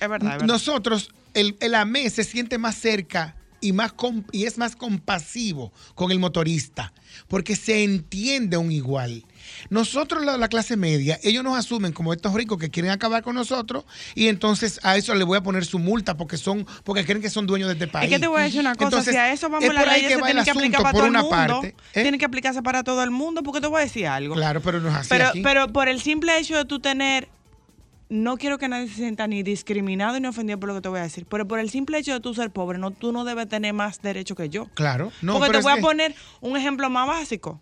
Es 0.00 0.08
verdad, 0.08 0.34
es 0.34 0.40
verdad. 0.40 0.46
nosotros, 0.46 1.10
el, 1.34 1.56
el 1.60 1.74
AME 1.74 2.08
se 2.10 2.24
siente 2.24 2.58
más 2.58 2.76
cerca 2.76 3.36
y, 3.60 3.72
más 3.72 3.94
y 4.32 4.44
es 4.44 4.58
más 4.58 4.76
compasivo 4.76 5.72
con 5.94 6.10
el 6.10 6.18
motorista, 6.18 6.92
porque 7.28 7.56
se 7.56 7.84
entiende 7.84 8.56
un 8.56 8.72
igual. 8.72 9.24
Nosotros, 9.68 10.24
la, 10.24 10.36
la 10.36 10.48
clase 10.48 10.76
media, 10.76 11.18
ellos 11.22 11.44
nos 11.44 11.58
asumen 11.58 11.92
como 11.92 12.12
estos 12.12 12.32
ricos 12.34 12.58
que 12.58 12.70
quieren 12.70 12.90
acabar 12.90 13.22
con 13.22 13.34
nosotros 13.34 13.84
y 14.14 14.28
entonces 14.28 14.80
a 14.82 14.96
eso 14.96 15.14
le 15.14 15.24
voy 15.24 15.38
a 15.38 15.42
poner 15.42 15.64
su 15.64 15.78
multa 15.78 16.16
porque 16.16 16.36
son 16.36 16.66
porque 16.84 17.04
creen 17.04 17.20
que 17.20 17.30
son 17.30 17.46
dueños 17.46 17.68
de 17.68 17.74
este 17.74 17.86
país. 17.86 18.10
Es 18.10 18.16
que 18.16 18.20
te 18.20 18.26
voy 18.26 18.40
a 18.40 18.44
decir 18.44 18.60
una 18.60 18.74
cosa, 18.74 18.86
Entonces, 18.86 19.12
si 19.12 19.18
a 19.18 19.32
eso 19.32 19.48
vamos 19.48 19.68
es 19.68 19.74
la 19.74 19.84
ley 19.84 20.02
que 20.02 20.14
se 20.14 20.22
tiene 20.22 20.44
que 20.44 20.50
aplicar 20.50 20.82
para 20.82 20.92
todo 20.92 21.06
el 21.06 21.12
mundo. 21.12 21.30
parte, 21.30 21.74
¿eh? 21.94 22.02
Tiene 22.02 22.18
que 22.18 22.24
aplicarse 22.24 22.62
para 22.62 22.84
todo 22.84 23.02
el 23.02 23.10
mundo, 23.10 23.42
porque 23.42 23.60
te 23.60 23.66
voy 23.66 23.80
a 23.80 23.84
decir 23.84 24.06
algo. 24.06 24.34
Claro, 24.34 24.60
pero 24.60 24.80
no 24.80 24.88
es 24.88 24.94
así 24.94 25.08
pero, 25.10 25.28
aquí. 25.28 25.42
pero 25.42 25.72
por 25.72 25.88
el 25.88 26.00
simple 26.00 26.38
hecho 26.38 26.56
de 26.56 26.64
tú 26.64 26.80
tener, 26.80 27.28
no 28.10 28.36
quiero 28.36 28.58
que 28.58 28.68
nadie 28.68 28.88
se 28.88 28.94
sienta 28.96 29.26
ni 29.26 29.42
discriminado 29.42 30.18
ni 30.20 30.26
ofendido 30.26 30.58
por 30.60 30.68
lo 30.68 30.74
que 30.74 30.80
te 30.82 30.88
voy 30.88 30.98
a 30.98 31.02
decir, 31.04 31.24
pero 31.26 31.46
por 31.48 31.58
el 31.60 31.70
simple 31.70 31.96
hecho 31.98 32.12
de 32.12 32.20
tú 32.20 32.34
ser 32.34 32.50
pobre, 32.50 32.76
no, 32.78 32.90
tú 32.90 33.12
no 33.12 33.24
debes 33.24 33.48
tener 33.48 33.72
más 33.72 34.02
derecho 34.02 34.34
que 34.34 34.48
yo. 34.50 34.66
Claro, 34.74 35.12
no, 35.22 35.38
Porque 35.38 35.52
te 35.52 35.62
voy 35.62 35.72
a 35.72 35.76
que- 35.76 35.80
poner 35.82 36.14
un 36.40 36.56
ejemplo 36.56 36.90
más 36.90 37.06
básico. 37.06 37.60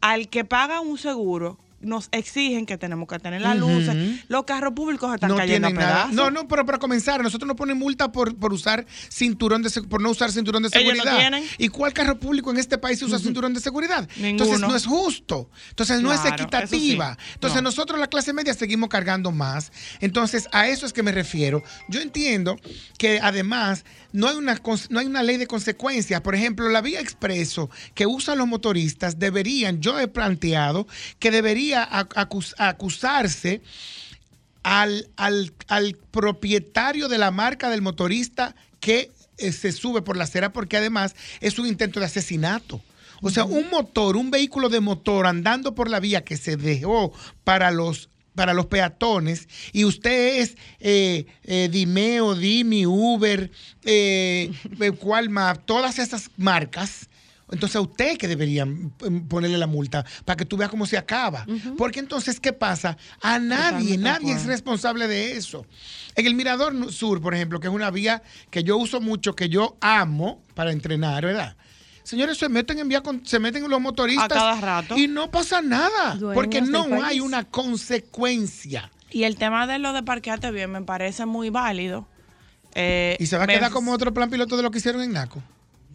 Al 0.00 0.28
que 0.28 0.44
paga 0.44 0.80
un 0.80 0.96
seguro, 0.96 1.58
nos 1.80 2.08
exigen 2.10 2.66
que 2.66 2.76
tenemos 2.76 3.06
que 3.08 3.18
tener 3.20 3.40
las 3.40 3.56
luces. 3.56 4.24
Los 4.28 4.44
carros 4.44 4.72
públicos 4.74 5.14
están 5.14 5.30
no 5.30 5.36
cayendo 5.36 5.68
a 5.68 5.70
pedazos. 5.70 6.12
No, 6.12 6.30
no, 6.30 6.48
pero 6.48 6.66
para 6.66 6.78
comenzar, 6.78 7.22
nosotros 7.22 7.46
nos 7.46 7.56
ponen 7.56 7.78
multa 7.78 8.10
por, 8.10 8.36
por 8.36 8.52
usar 8.52 8.84
cinturón 9.08 9.62
de 9.62 9.70
por 9.82 10.00
no 10.00 10.10
usar 10.10 10.32
cinturón 10.32 10.62
de 10.62 10.70
Ellos 10.72 10.96
no 10.96 11.02
seguridad. 11.02 11.18
tienen. 11.20 11.44
¿Y 11.58 11.68
cuál 11.68 11.92
carro 11.92 12.18
público 12.18 12.50
en 12.50 12.56
este 12.58 12.78
país 12.78 13.00
usa 13.02 13.18
cinturón 13.18 13.54
de 13.54 13.60
seguridad? 13.60 14.08
Entonces 14.16 14.56
Ninguno. 14.56 14.68
no 14.68 14.76
es 14.76 14.86
justo. 14.86 15.50
Entonces 15.70 16.00
no 16.02 16.12
es 16.12 16.20
Claro, 16.20 16.34
equitativa. 16.36 17.14
sí. 17.18 17.32
Entonces 17.34 17.62
No. 17.62 17.68
nosotros 17.68 18.00
la 18.00 18.08
clase 18.08 18.32
media 18.32 18.54
seguimos 18.54 18.88
cargando 18.88 19.30
más. 19.30 19.70
Entonces 20.00 20.48
a 20.52 20.68
eso 20.68 20.84
es 20.86 20.92
que 20.92 21.02
me 21.02 21.12
refiero. 21.12 21.62
Yo 21.88 22.00
entiendo 22.00 22.56
que 22.98 23.20
además 23.22 23.84
no 24.12 24.28
hay 24.28 24.36
una 24.36 24.60
no 24.90 25.00
hay 25.00 25.06
una 25.06 25.22
ley 25.22 25.36
de 25.36 25.46
consecuencias. 25.46 26.20
Por 26.22 26.34
ejemplo, 26.34 26.68
la 26.70 26.80
vía 26.80 27.00
expreso 27.00 27.70
que 27.94 28.06
usan 28.06 28.38
los 28.38 28.46
motoristas 28.48 29.18
deberían, 29.18 29.80
yo 29.80 29.98
he 30.00 30.08
planteado 30.08 30.86
que 31.18 31.30
debería 31.30 31.88
ac- 31.88 32.14
acus- 32.14 32.54
acusarse 32.58 33.60
al, 34.62 35.08
al- 35.16 35.52
al 35.68 35.96
propietario 36.10 37.08
de 37.08 37.18
la 37.18 37.30
marca 37.30 37.70
del 37.70 37.82
motorista 37.82 38.54
que 38.80 39.10
eh, 39.38 39.52
se 39.52 39.72
sube 39.72 40.02
por 40.02 40.16
la 40.16 40.24
acera 40.24 40.52
porque 40.52 40.76
además 40.76 41.14
es 41.40 41.58
un 41.58 41.66
intento 41.66 42.00
de 42.00 42.06
asesinato. 42.06 42.82
O 43.20 43.30
sea, 43.30 43.44
un 43.44 43.68
motor, 43.70 44.16
un 44.16 44.30
vehículo 44.30 44.68
de 44.68 44.78
motor 44.78 45.26
andando 45.26 45.74
por 45.74 45.90
la 45.90 45.98
vía 45.98 46.22
que 46.24 46.36
se 46.36 46.56
dejó 46.56 47.12
para 47.42 47.72
los 47.72 48.10
para 48.38 48.54
los 48.54 48.66
peatones 48.66 49.48
y 49.72 49.84
usted 49.84 50.38
es 50.38 50.56
eh, 50.78 51.26
eh, 51.42 51.68
Dimeo, 51.72 52.36
Dimi, 52.36 52.86
Uber, 52.86 53.50
eh, 53.84 54.52
eh, 54.80 54.90
Walmart, 54.90 55.66
todas 55.66 55.98
esas 55.98 56.30
marcas, 56.36 57.08
entonces 57.50 57.74
a 57.74 57.80
usted 57.80 58.16
que 58.16 58.28
deberían 58.28 58.92
mm, 59.00 59.26
ponerle 59.26 59.58
la 59.58 59.66
multa 59.66 60.04
para 60.24 60.36
que 60.36 60.44
tú 60.44 60.56
veas 60.56 60.70
cómo 60.70 60.86
se 60.86 60.96
acaba. 60.96 61.44
Porque 61.76 61.98
entonces, 61.98 62.38
¿qué 62.38 62.52
pasa? 62.52 62.96
A 63.20 63.40
nadie, 63.40 63.96
Totalmente 63.96 63.98
nadie 63.98 64.32
es 64.34 64.46
responsable 64.46 65.08
de 65.08 65.32
eso. 65.32 65.66
En 66.14 66.24
el 66.24 66.36
Mirador 66.36 66.92
Sur, 66.92 67.20
por 67.20 67.34
ejemplo, 67.34 67.58
que 67.58 67.66
es 67.66 67.74
una 67.74 67.90
vía 67.90 68.22
que 68.50 68.62
yo 68.62 68.76
uso 68.76 69.00
mucho, 69.00 69.34
que 69.34 69.48
yo 69.48 69.76
amo 69.80 70.44
para 70.54 70.70
entrenar, 70.70 71.24
¿verdad? 71.24 71.56
Señores, 72.08 72.38
se 72.38 72.48
meten 72.48 72.78
en 72.78 72.88
vía 72.88 73.02
con- 73.02 73.26
se 73.26 73.38
meten 73.38 73.68
los 73.68 73.80
motoristas 73.82 74.24
A 74.24 74.28
cada 74.28 74.60
rato. 74.62 74.96
y 74.96 75.08
no 75.08 75.30
pasa 75.30 75.60
nada, 75.60 76.14
Dueños 76.14 76.34
porque 76.34 76.62
no 76.62 76.86
hay 77.04 77.20
una 77.20 77.44
consecuencia. 77.44 78.90
Y 79.10 79.24
el 79.24 79.36
tema 79.36 79.66
de 79.66 79.78
lo 79.78 79.92
de 79.92 80.02
parquearte 80.02 80.50
bien 80.50 80.70
me 80.72 80.80
parece 80.80 81.26
muy 81.26 81.50
válido. 81.50 82.08
Eh, 82.74 83.16
Y 83.20 83.26
se 83.26 83.36
va 83.36 83.44
a 83.44 83.46
me- 83.46 83.54
quedar 83.54 83.70
como 83.72 83.92
otro 83.92 84.14
plan 84.14 84.30
piloto 84.30 84.56
de 84.56 84.62
lo 84.62 84.70
que 84.70 84.78
hicieron 84.78 85.02
en 85.02 85.12
Naco. 85.12 85.42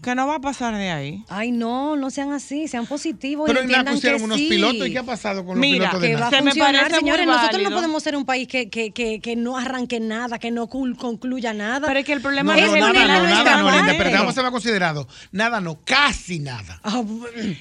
Que 0.03 0.15
no 0.15 0.27
va 0.27 0.35
a 0.35 0.39
pasar 0.39 0.75
de 0.75 0.91
ahí. 0.91 1.23
Ay, 1.29 1.51
no, 1.51 1.95
no 1.95 2.09
sean 2.09 2.31
así, 2.33 2.67
sean 2.67 2.85
positivos. 2.85 3.47
Pero 3.47 3.59
y 3.59 3.63
en 3.63 3.69
entiendan 3.69 3.95
hicieron 3.97 4.19
que 4.19 4.25
unos 4.25 4.37
sí. 4.37 4.49
pilotos. 4.49 4.87
¿Y 4.87 4.91
qué 4.91 4.99
ha 4.99 5.03
pasado 5.03 5.45
con 5.45 5.55
los 5.55 5.61
Mira, 5.61 5.89
pilotos 5.91 6.01
de 6.01 6.07
que 6.09 6.13
va 6.15 6.19
a 6.19 6.23
Naco? 6.29 6.35
Se 6.35 6.41
me 6.43 6.51
funcionar, 6.51 6.89
muy 6.91 6.99
señores. 6.99 7.25
Nosotros 7.25 7.61
no 7.63 7.69
podemos 7.71 8.03
ser 8.03 8.15
un 8.17 8.25
país 8.25 8.47
que, 8.47 8.69
que, 8.69 8.91
que, 8.91 9.19
que 9.21 9.35
no 9.35 9.57
arranque 9.57 9.99
nada, 9.99 10.39
que 10.39 10.51
no 10.51 10.67
concluya 10.67 11.53
nada. 11.53 11.87
Pero 11.87 11.99
es 11.99 12.05
que 12.05 12.13
el 12.13 12.19
No, 12.19 12.23
problema 12.23 12.53
no, 12.53 12.59
es 12.59 12.65
es 12.65 12.73
el 12.73 12.79
nada, 12.81 12.93
no, 12.93 12.99
en 12.99 13.29
nada, 13.29 13.57
no, 13.57 13.71
Linda, 13.71 13.93
pero 13.97 14.11
vamos 14.11 14.37
a 14.37 14.41
ser 14.41 14.51
considerado. 14.51 15.07
Nada, 15.31 15.61
no, 15.61 15.79
casi 15.85 16.39
nada. 16.39 16.79
Ah, 16.83 17.01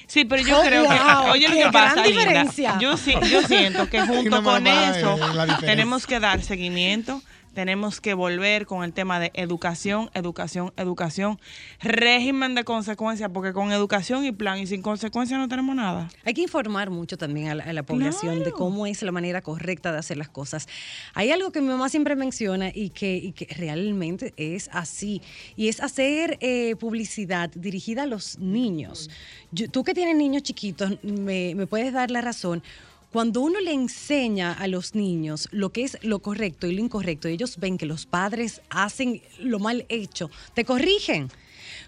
Sí, 0.07 0.25
pero 0.25 0.41
yo 0.43 0.59
Oh, 0.59 0.63
creo 0.63 0.83
que. 0.83 0.89
wow, 0.89 1.31
Oye, 1.31 1.47
lo 1.47 1.55
que 1.55 1.71
pasa, 1.71 1.93
gran 1.95 2.05
Linda, 2.07 2.21
diferencia. 2.21 2.77
yo, 2.79 2.97
sí- 2.97 3.15
yo 3.31 3.41
siento 3.47 3.89
que 3.89 4.01
junto 4.05 4.41
No 4.41 4.43
con 4.43 4.67
eso 4.67 5.15
diferencia. 5.15 5.57
tenemos 5.65 6.05
que 6.05 6.19
dar 6.19 6.43
seguimiento. 6.43 7.21
Tenemos 7.53 8.01
que 8.01 8.13
volver 8.15 8.65
con 8.65 8.83
el 8.83 8.93
tema 8.93 9.19
de 9.19 9.31
educación, 9.35 10.09
educación, 10.15 10.73
educación, 10.75 11.39
régimen 11.81 12.55
de 12.55 12.63
consecuencias, 12.63 13.29
porque 13.33 13.53
con 13.53 13.71
educación 13.71 14.25
y 14.25 14.31
plan 14.31 14.57
y 14.59 14.65
sin 14.67 14.81
consecuencias 14.81 15.39
no 15.39 15.47
tenemos 15.47 15.75
nada. 15.75 16.09
Hay 16.25 16.33
que 16.33 16.41
informar 16.41 16.89
mucho 16.89 17.17
también 17.17 17.49
a 17.49 17.55
la, 17.55 17.63
a 17.65 17.73
la 17.73 17.83
población 17.83 18.43
de 18.43 18.51
cómo 18.51 18.87
es 18.87 19.03
la 19.03 19.11
manera 19.11 19.41
correcta 19.41 19.91
de 19.91 19.99
hacer 19.99 20.17
las 20.17 20.29
cosas. 20.29 20.67
Hay 21.13 21.31
algo 21.31 21.51
que 21.51 21.61
mi 21.61 21.67
mamá 21.67 21.89
siempre 21.89 22.15
menciona 22.15 22.69
y 22.73 22.89
que, 22.89 23.15
y 23.17 23.33
que 23.33 23.45
realmente 23.53 24.33
es 24.37 24.69
así, 24.73 25.21
y 25.55 25.67
es 25.67 25.79
hacer 25.79 26.37
eh, 26.41 26.75
publicidad 26.77 27.49
dirigida 27.53 28.03
a 28.03 28.07
los 28.07 28.39
niños. 28.39 29.09
Yo- 29.51 29.69
tú 29.69 29.83
que 29.83 29.93
tienes 29.93 30.15
niños 30.15 30.41
chiquitos, 30.43 30.97
me, 31.03 31.53
me 31.55 31.67
puedes 31.67 31.93
dar 31.93 32.09
la 32.09 32.21
razón. 32.21 32.63
Cuando 33.13 33.41
uno 33.41 33.59
le 33.61 33.71
enseña 33.71 34.53
a 34.53 34.67
los 34.67 34.95
niños 34.95 35.47
lo 35.51 35.69
que 35.71 35.83
es 35.83 35.99
lo 36.01 36.17
correcto 36.19 36.65
y 36.65 36.73
lo 36.73 36.81
incorrecto, 36.81 37.29
y 37.29 37.33
ellos 37.33 37.57
ven 37.57 37.77
que 37.77 37.85
los 37.85 38.07
padres 38.07 38.61
hacen 38.71 39.21
lo 39.39 39.59
mal 39.59 39.85
hecho, 39.87 40.31
te 40.55 40.65
corrigen. 40.65 41.29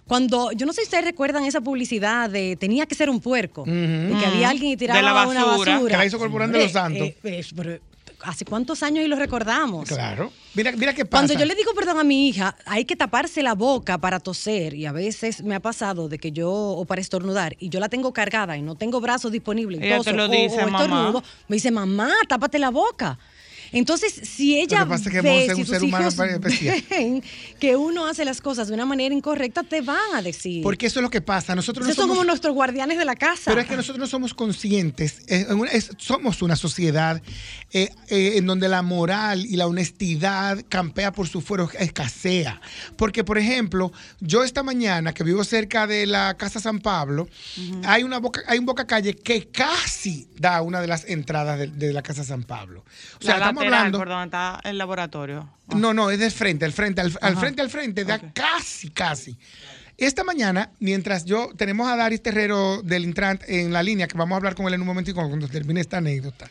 Cuando, 0.05 0.51
yo 0.51 0.67
no 0.67 0.72
sé 0.74 0.82
si 0.82 0.86
ustedes 0.86 1.03
recuerdan 1.05 1.44
esa 1.46 1.62
publicidad 1.62 2.29
de 2.29 2.55
tenía 2.58 2.86
que 2.86 2.94
ser 2.94 3.10
un 3.10 3.20
puerco, 3.20 3.63
de 3.65 4.15
que 4.20 4.25
había 4.25 4.50
alguien 4.51 4.74
y 4.74 4.77
tiraba 4.77 5.00
De 5.00 5.03
la 5.03 5.27
una 5.27 5.44
basura. 5.46 5.74
basura. 5.74 5.91
Que 5.94 5.98
la 5.98 6.05
hizo 6.05 6.20
Corporán 6.20 6.51
de 6.51 6.60
los 6.60 6.67
Eh, 6.67 6.74
Santos. 6.74 7.08
eh, 7.08 7.17
eh, 7.24 7.44
pero, 7.55 7.79
¿Hace 8.25 8.46
cuántos 8.46 8.82
años 8.84 9.05
y 9.05 9.08
lo 9.08 9.15
recordamos? 9.15 9.88
Claro. 9.88 10.32
Mira, 10.53 10.72
mira 10.72 10.94
qué 10.94 11.05
pasa. 11.05 11.22
Cuando 11.25 11.34
yo 11.39 11.46
le 11.46 11.55
digo 11.55 11.74
perdón 11.75 12.00
a 12.00 12.03
mi 12.03 12.27
hija, 12.29 12.55
hay 12.65 12.86
que 12.86 12.96
taparse 12.96 13.44
la 13.44 13.53
boca 13.53 13.98
para 13.98 14.20
toser 14.20 14.74
y 14.74 14.86
a 14.86 14.91
veces 14.91 15.44
me 15.44 15.53
ha 15.55 15.60
pasado 15.60 16.10
de 16.10 16.17
que 16.17 16.32
yo, 16.32 16.51
o 16.51 16.86
para 16.86 17.01
estornudar, 17.01 17.55
y 17.60 17.70
yo 17.70 17.79
la 17.79 17.89
tengo 17.89 18.13
cargada 18.13 18.58
y 18.58 18.62
no 18.62 18.75
tengo 18.75 19.00
brazos 19.01 19.32
disponibles, 19.32 19.82
y 19.82 19.86
Ella 19.86 20.00
te 20.01 20.13
lo 20.13 20.25
o- 20.25 20.27
dice, 20.29 20.63
o 20.63 20.65
mamá. 20.70 20.82
estornudo, 20.84 21.24
me 21.48 21.55
dice, 21.58 21.72
mamá, 21.72 22.12
tápate 22.27 22.58
la 22.60 22.70
boca. 22.70 23.17
Entonces, 23.75 24.13
si 24.24 24.58
ella 24.60 24.79
Lo 24.79 24.86
que 24.86 24.89
pasa 24.89 25.10
es 25.10 25.15
que 25.15 25.22
ve, 25.22 25.29
Monse 25.29 25.46
es 25.46 25.53
si 25.55 25.62
un 25.62 25.67
tus 25.67 25.75
ser 25.75 25.84
humano 25.84 26.08
hijos 26.10 26.20
especial. 26.27 26.84
ven 26.89 27.24
que 27.60 27.75
uno 27.75 28.08
hace 28.08 28.24
las 28.25 28.39
cosas 28.41 28.70
de 28.70 28.74
una 28.74 28.86
manera 28.86 29.13
incorrecta, 29.13 29.63
te 29.63 29.82
van 29.82 30.00
a 30.15 30.22
decir. 30.22 30.63
Porque 30.63 30.86
eso 30.88 31.00
es 31.00 31.03
lo 31.03 31.10
que 31.10 31.22
pasa. 31.22 31.53
Nosotros 31.55 31.86
no 31.86 31.91
Esos 31.91 31.98
son 32.01 32.03
somos, 32.05 32.17
como 32.17 32.25
nuestros 32.25 32.53
guardianes 32.55 32.98
de 32.98 33.05
la 33.05 33.15
casa. 33.15 33.44
Pero 33.51 33.60
es 33.62 33.67
que 33.67 33.75
nosotros 33.75 34.00
no 34.00 34.08
somos 34.08 34.34
conscientes. 34.34 35.22
eh, 35.27 35.46
es- 35.72 35.91
somos 35.98 36.41
una 36.41 36.55
sociedad 36.55 37.22
eh, 37.72 37.89
eh, 38.08 38.34
en 38.38 38.46
donde 38.46 38.70
la 38.70 38.82
moral 38.82 39.46
y 39.46 39.58
la 39.58 39.67
honestidad 39.67 40.63
campea 40.70 41.12
por 41.12 41.27
su 41.27 41.41
fuero, 41.41 41.70
escasea. 41.77 42.62
Porque, 42.96 43.24
por 43.25 43.38
ejemplo, 43.38 43.91
yo 44.22 44.44
esta 44.46 44.63
mañana 44.63 45.13
que 45.13 45.24
vivo 45.25 45.44
cerca 45.44 45.86
de 45.86 46.05
la 46.05 46.36
Casa 46.38 46.62
San 46.62 46.79
Pablo, 46.79 47.27
hay, 47.84 48.03
una 48.03 48.20
boca, 48.20 48.41
hay 48.48 48.58
un 48.60 48.65
boca 48.65 48.88
calle 48.88 49.13
que 49.15 49.48
casi 49.50 50.27
da 50.38 50.62
una 50.62 50.79
de 50.79 50.88
las 50.88 51.03
entradas 51.10 51.60
de, 51.60 51.67
de 51.67 51.91
la 51.91 52.01
Casa 52.01 52.24
San 52.24 52.44
Pablo. 52.44 52.86
O 53.20 53.24
sea, 53.24 53.38
la 53.39 53.48
estamos 53.50 53.65
hablando. 53.66 53.98
por 53.98 54.10
donde 54.10 54.26
está 54.26 54.60
el 54.64 54.78
laboratorio. 54.78 55.50
No, 55.76 55.94
no, 55.94 56.10
es 56.10 56.20
de 56.20 56.30
frente, 56.30 56.66
al 56.66 56.74
frente, 56.74 57.02
al, 57.02 57.12
frente, 57.12 57.62
al 57.62 57.70
frente, 57.70 58.06
da 58.06 58.20
casi, 58.34 58.90
casi. 58.90 59.38
Esta 59.98 60.26
mañana, 60.26 60.72
mientras 60.80 61.24
yo 61.24 61.52
tenemos 61.56 61.88
a 61.88 61.96
Daris 61.96 62.22
Terrero 62.22 62.82
del 62.82 63.06
Intrant 63.06 63.42
en 63.48 63.72
la 63.72 63.82
línea, 63.82 64.08
que 64.08 64.18
vamos 64.18 64.34
a 64.34 64.38
hablar 64.38 64.54
con 64.54 64.68
él 64.68 64.74
en 64.74 64.82
un 64.82 64.88
momentico 64.88 65.26
cuando 65.26 65.48
termine 65.48 65.80
esta 65.80 65.98
anécdota, 65.98 66.50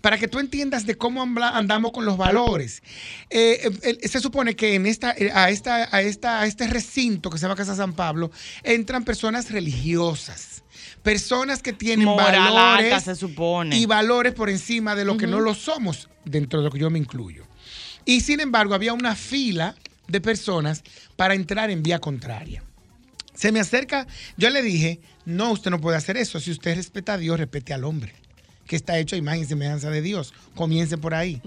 para 0.00 0.16
que 0.16 0.28
tú 0.28 0.38
entiendas 0.38 0.86
de 0.86 0.94
cómo 0.94 1.22
andamos 1.22 1.92
con 1.92 2.06
los 2.06 2.16
valores. 2.16 2.82
Eh, 3.28 3.70
eh, 3.82 3.98
eh, 4.00 4.08
se 4.08 4.18
supone 4.20 4.56
que 4.56 4.74
en 4.74 4.86
esta, 4.86 5.12
eh, 5.12 5.30
a, 5.34 5.50
esta, 5.50 5.94
a, 5.94 6.00
esta, 6.00 6.40
a 6.40 6.46
este 6.46 6.66
recinto 6.68 7.28
que 7.28 7.36
se 7.36 7.42
llama 7.42 7.54
Casa 7.54 7.76
San 7.76 7.92
Pablo 7.92 8.30
entran 8.62 9.04
personas 9.04 9.50
religiosas. 9.50 10.49
Personas 11.02 11.62
que 11.62 11.72
tienen 11.72 12.06
Moral 12.06 12.52
valores 12.52 12.92
alta, 12.92 13.00
se 13.00 13.14
supone. 13.16 13.76
y 13.76 13.86
valores 13.86 14.34
por 14.34 14.50
encima 14.50 14.94
de 14.94 15.04
lo 15.04 15.16
que 15.16 15.26
no 15.26 15.40
lo 15.40 15.54
somos, 15.54 16.08
dentro 16.24 16.60
de 16.60 16.66
lo 16.66 16.70
que 16.70 16.78
yo 16.78 16.90
me 16.90 16.98
incluyo. 16.98 17.44
Y 18.04 18.20
sin 18.20 18.40
embargo, 18.40 18.74
había 18.74 18.92
una 18.92 19.14
fila 19.14 19.74
de 20.08 20.20
personas 20.20 20.82
para 21.16 21.34
entrar 21.34 21.70
en 21.70 21.82
vía 21.82 22.00
contraria. 22.00 22.62
Se 23.34 23.52
me 23.52 23.60
acerca, 23.60 24.06
yo 24.36 24.50
le 24.50 24.60
dije, 24.62 25.00
no, 25.24 25.52
usted 25.52 25.70
no 25.70 25.80
puede 25.80 25.96
hacer 25.96 26.16
eso. 26.16 26.40
Si 26.40 26.50
usted 26.50 26.74
respeta 26.76 27.14
a 27.14 27.18
Dios, 27.18 27.38
respete 27.38 27.72
al 27.72 27.84
hombre, 27.84 28.14
que 28.70 28.76
está 28.76 28.96
hecho 29.00 29.16
a 29.16 29.18
imagen 29.18 29.42
y 29.42 29.46
semejanza 29.46 29.90
de 29.90 30.00
Dios. 30.00 30.32
Comience 30.54 30.96
por 30.96 31.12
ahí. 31.12 31.42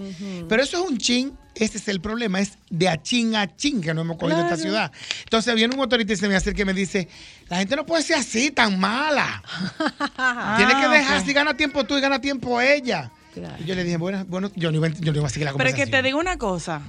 Pero 0.49 0.61
eso 0.61 0.83
es 0.83 0.91
un 0.91 0.97
chin, 0.97 1.31
ese 1.55 1.77
es 1.77 1.87
el 1.87 2.01
problema, 2.01 2.41
es 2.41 2.57
de 2.69 2.89
a 2.89 3.01
chin 3.01 3.33
a 3.37 3.47
chin 3.55 3.79
que 3.79 3.93
no 3.93 4.01
hemos 4.01 4.17
cogido 4.17 4.41
esta 4.41 4.57
ciudad. 4.57 4.91
Entonces 5.23 5.55
viene 5.55 5.73
un 5.73 5.79
motorista 5.79 6.11
y 6.11 6.17
se 6.17 6.27
me 6.27 6.35
acerca 6.35 6.63
y 6.63 6.65
me 6.65 6.73
dice, 6.73 7.07
la 7.47 7.59
gente 7.59 7.77
no 7.77 7.85
puede 7.85 8.03
ser 8.03 8.17
así, 8.17 8.51
tan 8.51 8.77
mala. 8.77 9.41
Tiene 10.57 10.73
que 10.73 10.85
Ah, 10.85 10.89
dejar, 10.91 11.19
ok. 11.19 11.25
si 11.25 11.31
gana 11.31 11.55
tiempo 11.55 11.85
tú 11.85 11.97
y 11.97 12.01
gana 12.01 12.19
tiempo 12.19 12.59
ella. 12.59 13.09
Claro. 13.33 13.55
Y 13.57 13.63
yo 13.65 13.73
le 13.75 13.85
dije, 13.85 13.95
bueno, 13.95 14.25
bueno 14.27 14.51
yo, 14.57 14.69
no 14.71 14.77
iba, 14.79 14.87
a- 14.87 14.91
yo 14.91 15.13
no 15.13 15.19
iba 15.19 15.27
a 15.27 15.29
seguir 15.29 15.45
la 15.45 15.53
Pero 15.53 15.69
es 15.69 15.75
que 15.75 15.83
conversación. 15.83 16.01
te 16.03 16.05
digo 16.05 16.19
una 16.19 16.37
cosa. 16.37 16.81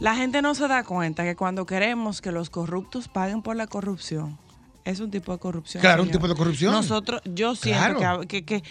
La 0.00 0.16
gente 0.16 0.40
no 0.40 0.54
se 0.54 0.66
da 0.66 0.82
cuenta 0.82 1.24
que 1.24 1.36
cuando 1.36 1.66
queremos 1.66 2.22
que 2.22 2.32
los 2.32 2.48
corruptos 2.48 3.08
paguen 3.08 3.42
por 3.42 3.54
la 3.54 3.66
corrupción, 3.66 4.38
es 4.86 5.00
un 5.00 5.10
tipo 5.10 5.30
de 5.32 5.38
corrupción. 5.38 5.82
Claro, 5.82 6.02
un 6.04 6.10
tipo 6.10 6.26
de 6.26 6.34
corrupción. 6.34 6.72
Nosotros, 6.72 7.20
yo 7.26 7.54
siento 7.54 7.98
Claro. 7.98 8.20
que, 8.22 8.44
que- 8.44 8.44
que 8.44 8.62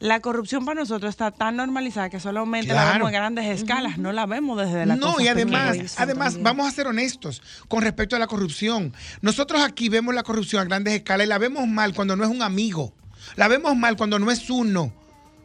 La 0.00 0.20
corrupción 0.20 0.64
para 0.64 0.80
nosotros 0.80 1.10
está 1.10 1.30
tan 1.30 1.56
normalizada 1.56 2.08
que 2.08 2.18
solamente 2.20 2.68
la 2.68 2.74
Claro. 2.82 2.92
vemos 2.94 3.08
en 3.10 3.14
grandes 3.14 3.44
escalas, 3.60 3.98
no 3.98 4.12
la 4.12 4.24
vemos 4.26 4.58
desde 4.58 4.86
la 4.86 4.96
No, 4.96 5.20
y 5.20 5.28
además, 5.28 5.76
además, 5.98 6.42
vamos 6.42 6.66
a 6.66 6.70
ser 6.70 6.86
honestos 6.86 7.42
con 7.68 7.82
respecto 7.82 8.16
a 8.16 8.18
la 8.18 8.26
corrupción. 8.26 8.94
Nosotros 9.20 9.62
aquí 9.62 9.90
vemos 9.90 10.14
la 10.14 10.22
corrupción 10.22 10.62
a 10.62 10.64
grandes 10.64 10.94
escalas 10.94 11.26
y 11.26 11.28
la 11.28 11.36
vemos 11.36 11.68
mal 11.68 11.94
cuando 11.94 12.16
no 12.16 12.24
es 12.24 12.30
un 12.30 12.40
amigo. 12.42 12.94
La 13.36 13.46
vemos 13.48 13.76
mal 13.76 13.96
cuando 13.96 14.18
no 14.18 14.30
es 14.30 14.48
uno. 14.48 14.90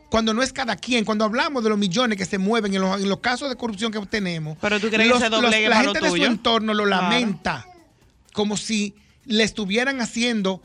Cuando 0.10 0.34
no 0.34 0.42
es 0.42 0.54
cada 0.54 0.78
quien, 0.78 1.04
cuando 1.04 1.26
hablamos 1.26 1.62
de 1.62 1.70
los 1.70 1.78
millones 1.78 2.18
que 2.18 2.26
se 2.26 2.38
mueven 2.38 2.74
en 2.74 2.80
los, 2.82 3.02
en 3.02 3.10
los 3.10 3.20
casos 3.20 3.50
de 3.50 3.58
corrupción 3.58 3.92
que 3.92 4.00
tenemos, 4.06 4.58
Pero 4.62 4.80
tú 4.80 4.88
crees 4.90 5.12
que 5.12 5.20
se 5.20 5.30
doblegue 5.30 5.68
la 5.68 5.82
gente 5.84 6.00
de 6.00 6.10
su 6.10 6.16
entorno 6.16 6.74
lo 6.74 6.86
Claro. 6.86 7.04
lamenta 7.10 7.66
como 8.32 8.56
si 8.56 8.96
le 9.26 9.44
estuvieran 9.44 10.00
haciendo 10.00 10.62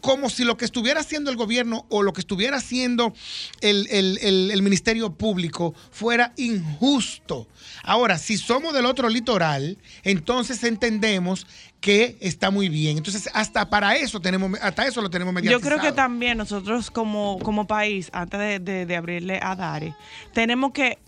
como 0.00 0.30
si 0.30 0.44
lo 0.44 0.56
que 0.56 0.64
estuviera 0.64 1.00
haciendo 1.00 1.30
el 1.30 1.36
gobierno 1.36 1.86
o 1.88 2.02
lo 2.02 2.12
que 2.12 2.20
estuviera 2.20 2.58
haciendo 2.58 3.12
el, 3.60 3.88
el- 3.90 4.18
el- 4.22 4.50
el 4.52 4.62
Ministerio 4.62 5.14
Público 5.14 5.74
fuera 5.90 6.32
injusto. 6.36 7.48
Ahora, 7.82 8.18
si 8.18 8.36
somos 8.36 8.72
del 8.74 8.86
otro 8.86 9.08
litoral, 9.08 9.78
entonces 10.04 10.62
entendemos 10.64 11.46
que 11.80 12.16
está 12.20 12.50
muy 12.50 12.68
bien. 12.68 12.96
Entonces, 12.98 13.28
hasta 13.32 13.68
para 13.70 13.96
eso 13.96 14.20
tenemos, 14.20 14.58
hasta 14.60 14.86
eso 14.86 15.00
lo 15.00 15.10
tenemos 15.10 15.32
Yo 15.32 15.34
mediatizado. 15.34 15.76
creo 15.76 15.80
que 15.80 15.92
también 15.96 16.38
nosotros 16.38 16.90
como, 16.90 17.38
como 17.40 17.66
país, 17.66 18.08
antes 18.12 18.38
de, 18.40 18.58
de- 18.60 18.86
de 18.86 18.96
abrirle 18.96 19.38
a 19.42 19.54
Dari, 19.56 19.94
tenemos 20.32 20.72
que 20.72 20.98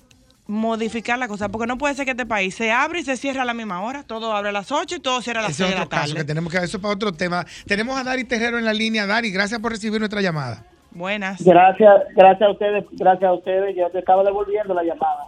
modificar 0.48 1.18
la 1.18 1.28
cosa, 1.28 1.48
porque 1.50 1.66
no 1.66 1.78
puede 1.78 1.94
ser 1.94 2.06
que 2.06 2.12
este 2.12 2.26
país 2.26 2.54
se 2.54 2.72
abre 2.72 3.00
y 3.00 3.04
se 3.04 3.16
cierre 3.16 3.38
a 3.40 3.44
la 3.44 3.54
misma 3.54 3.82
hora, 3.82 4.02
todo 4.02 4.34
abre 4.34 4.48
a 4.48 4.52
las 4.52 4.72
8 4.72 4.96
y 4.96 5.00
todo 5.00 5.20
cierra 5.22 5.40
a 5.40 5.42
las 5.44 5.52
Ese 5.52 5.58
6 5.64 5.68
es 5.68 5.74
de 5.74 5.78
la 5.78 5.84
otro 5.84 5.90
caso 5.96 6.06
tarde. 6.08 6.20
que 6.20 6.24
tenemos 6.26 6.52
que 6.52 6.58
eso 6.58 6.80
para 6.80 6.94
otro 6.94 7.12
tema. 7.12 7.44
Tenemos 7.66 7.96
a 8.00 8.02
Dari 8.02 8.24
Terrero 8.24 8.58
en 8.58 8.64
la 8.64 8.72
línea. 8.72 9.06
Dari, 9.06 9.30
gracias 9.30 9.60
por 9.60 9.72
recibir 9.72 10.00
nuestra 10.00 10.20
llamada. 10.22 10.64
Buenas. 10.90 11.42
Gracias, 11.44 11.94
gracias 12.16 12.48
a 12.48 12.50
ustedes, 12.50 12.84
gracias 12.92 13.28
a 13.28 13.34
ustedes. 13.34 13.76
Yo 13.76 13.90
te 13.90 13.98
estaba 13.98 14.24
devolviendo 14.24 14.72
la 14.74 14.82
llamada. 14.82 15.26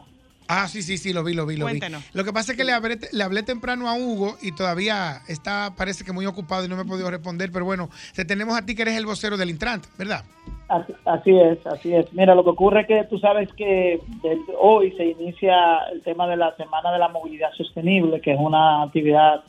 Ah, 0.53 0.67
sí, 0.67 0.83
sí, 0.83 0.99
sí, 0.99 1.13
lo 1.13 1.23
vi, 1.23 1.33
lo 1.35 1.47
vi, 1.47 1.57
lo 1.57 1.67
vi. 1.67 1.73
Cuéntenos. 1.79 2.03
Lo 2.13 2.25
que 2.25 2.33
pasa 2.33 2.53
es 2.53 2.59
que 2.59 2.65
le 2.65 2.73
hablé, 2.73 2.99
le 3.13 3.23
hablé 3.23 3.45
temprano 3.45 3.89
a 3.89 3.95
Hugo 3.95 4.37
y 4.43 4.51
todavía 4.53 5.21
está, 5.29 5.75
parece 5.77 6.05
que 6.05 6.11
muy 6.13 6.27
ocupado 6.27 6.65
y 6.65 6.69
no 6.69 6.75
me 6.75 6.83
he 6.83 6.87
podido 6.87 7.09
responder, 7.09 7.51
pero 7.53 7.65
bueno, 7.65 7.89
te 8.17 8.25
tenemos 8.25 8.59
a 8.59 8.67
ti 8.67 8.75
que 8.75 8.83
eres 8.83 8.97
el 8.97 9.07
vocero 9.07 9.37
del 9.37 9.51
Intrant, 9.51 9.85
¿verdad? 9.97 10.25
Así, 10.69 10.93
así 11.05 11.31
es, 11.39 11.65
así 11.67 11.95
es. 11.95 12.13
Mira, 12.13 12.35
lo 12.35 12.43
que 12.43 12.51
ocurre 12.51 12.81
es 12.81 12.87
que 12.89 13.05
tú 13.05 13.19
sabes 13.19 13.49
que 13.55 14.01
desde 14.23 14.53
hoy 14.61 14.93
se 14.97 15.05
inicia 15.05 15.55
el 15.93 16.03
tema 16.03 16.27
de 16.27 16.37
la 16.37 16.55
Semana 16.57 16.91
de 16.93 16.99
la 16.99 17.09
Movilidad 17.09 17.53
Sostenible, 17.57 18.21
que 18.21 18.33
es 18.33 18.39
una 18.41 18.83
actividad 18.83 19.45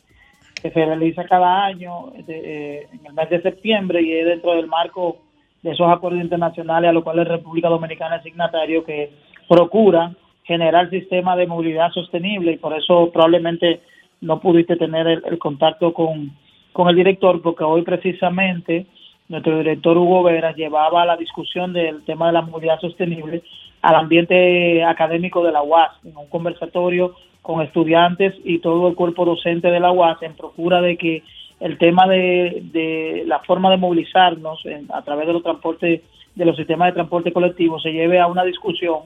que 0.61 0.69
se 0.69 0.85
realiza 0.85 1.23
cada 1.25 1.65
año 1.65 2.11
de- 2.27 2.41
eh, 2.81 2.87
en 2.93 3.05
el 3.07 3.13
mes 3.13 3.29
de 3.31 3.41
septiembre 3.41 4.01
y 4.03 4.13
es 4.13 4.25
dentro 4.27 4.53
del 4.55 4.67
marco 4.67 5.17
de 5.63 5.71
esos 5.71 5.91
acuerdos 5.91 6.21
internacionales 6.21 6.89
a 6.89 6.93
los 6.93 7.03
cuales 7.03 7.27
República 7.27 7.69
Dominicana 7.69 8.17
es 8.17 8.23
signatario 8.23 8.83
que 8.83 9.11
procura 9.47 10.11
generar 10.43 10.89
sistemas 10.89 11.37
de 11.37 11.47
movilidad 11.47 11.91
sostenible 11.91 12.53
y 12.53 12.57
por 12.57 12.73
eso 12.77 13.11
probablemente 13.11 13.81
no 14.21 14.39
pudiste 14.39 14.75
tener 14.75 15.07
el, 15.07 15.23
el 15.25 15.37
contacto 15.39 15.93
con, 15.93 16.31
con 16.73 16.89
el 16.89 16.95
director 16.95 17.41
porque 17.41 17.63
hoy 17.63 17.81
precisamente 17.83 18.85
nuestro 19.29 19.57
director 19.57 19.97
Hugo 19.97 20.23
Vera 20.23 20.53
llevaba 20.53 21.05
la 21.05 21.15
discusión 21.15 21.73
del 21.73 22.03
tema 22.03 22.27
de 22.27 22.33
la 22.33 22.41
movilidad 22.41 22.79
sostenible 22.79 23.43
al 23.81 23.95
ambiente 23.95 24.83
académico 24.83 25.43
de 25.43 25.51
la 25.51 25.63
UAS, 25.63 25.91
en 26.05 26.15
un 26.17 26.27
conversatorio 26.27 27.15
con 27.41 27.61
estudiantes 27.61 28.35
y 28.43 28.59
todo 28.59 28.89
el 28.89 28.95
cuerpo 28.95 29.25
docente 29.25 29.71
de 29.71 29.79
la 29.79 29.91
UAS 29.91 30.21
en 30.21 30.33
procura 30.35 30.81
de 30.81 30.97
que 30.97 31.23
el 31.59 31.77
tema 31.77 32.07
de, 32.07 32.61
de 32.71 33.23
la 33.25 33.39
forma 33.39 33.69
de 33.71 33.77
movilizarnos 33.77 34.65
en- 34.65 34.87
a 34.93 35.01
través 35.03 35.25
de 35.27 35.33
los 35.33 35.43
transportes, 35.43 36.01
de 36.35 36.45
los 36.45 36.55
sistemas 36.57 36.89
de 36.89 36.93
transporte 36.93 37.31
colectivo 37.31 37.79
se 37.79 37.91
lleve 37.91 38.19
a 38.19 38.27
una 38.27 38.43
discusión 38.43 38.99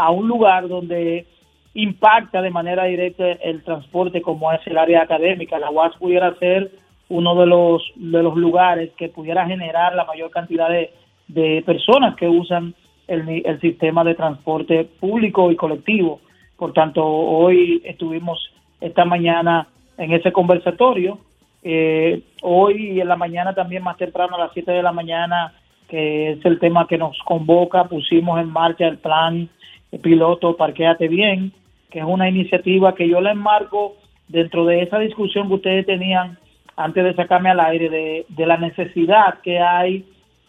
a 0.00 0.10
un 0.10 0.28
lugar 0.28 0.66
donde 0.66 1.26
impacta 1.74 2.40
de 2.40 2.50
manera 2.50 2.84
directa 2.84 3.32
el 3.32 3.62
transporte 3.62 4.22
como 4.22 4.50
es 4.50 4.66
el 4.66 4.78
área 4.78 5.02
académica. 5.02 5.58
La 5.58 5.70
UAS 5.70 5.94
pudiera 5.98 6.34
ser 6.36 6.70
uno 7.10 7.34
de 7.34 7.46
los, 7.46 7.82
de 7.96 8.22
los 8.22 8.34
lugares 8.34 8.92
que 8.96 9.10
pudiera 9.10 9.46
generar 9.46 9.94
la 9.94 10.06
mayor 10.06 10.30
cantidad 10.30 10.70
de, 10.70 10.90
de 11.28 11.62
personas 11.66 12.16
que 12.16 12.26
usan 12.26 12.74
el, 13.08 13.28
el 13.44 13.60
sistema 13.60 14.02
de 14.02 14.14
transporte 14.14 14.84
público 14.84 15.50
y 15.50 15.56
colectivo. 15.56 16.20
Por 16.56 16.72
tanto, 16.72 17.04
hoy 17.04 17.82
estuvimos 17.84 18.38
esta 18.80 19.04
mañana 19.04 19.66
en 19.98 20.12
ese 20.12 20.32
conversatorio. 20.32 21.18
Eh, 21.62 22.22
hoy 22.40 23.00
en 23.00 23.08
la 23.08 23.16
mañana 23.16 23.54
también 23.54 23.82
más 23.82 23.98
temprano 23.98 24.36
a 24.36 24.40
las 24.46 24.52
7 24.54 24.72
de 24.72 24.82
la 24.82 24.92
mañana, 24.92 25.52
que 25.88 26.32
es 26.32 26.44
el 26.46 26.58
tema 26.58 26.86
que 26.86 26.96
nos 26.96 27.18
convoca, 27.26 27.84
pusimos 27.84 28.40
en 28.40 28.48
marcha 28.48 28.86
el 28.86 28.96
plan 28.96 29.50
piloto 29.98 30.56
Parquéate 30.56 31.08
Bien, 31.08 31.52
que 31.90 31.98
es 31.98 32.04
una 32.04 32.28
iniciativa 32.28 32.94
que 32.94 33.08
yo 33.08 33.20
la 33.20 33.32
enmarco 33.32 33.96
dentro 34.28 34.64
de 34.64 34.82
esa 34.82 34.98
discusión 34.98 35.48
que 35.48 35.54
ustedes 35.54 35.86
tenían 35.86 36.38
antes 36.76 37.04
de 37.04 37.14
sacarme 37.14 37.50
al 37.50 37.60
aire 37.60 37.90
de, 37.90 38.26
de 38.28 38.46
la 38.46 38.56
necesidad 38.56 39.40
que 39.42 39.58
hay 39.58 40.04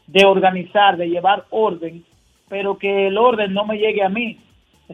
de 0.08 0.26
organizar, 0.26 0.98
de 0.98 1.10
llevar 1.10 1.46
orden, 1.50 2.04
pero 2.50 2.78
que 2.78 3.08
el 3.08 3.18
orden 3.18 3.54
no 3.54 3.66
me 3.66 3.78
llegue 3.78 4.04
a 4.04 4.10
mí. 4.10 4.38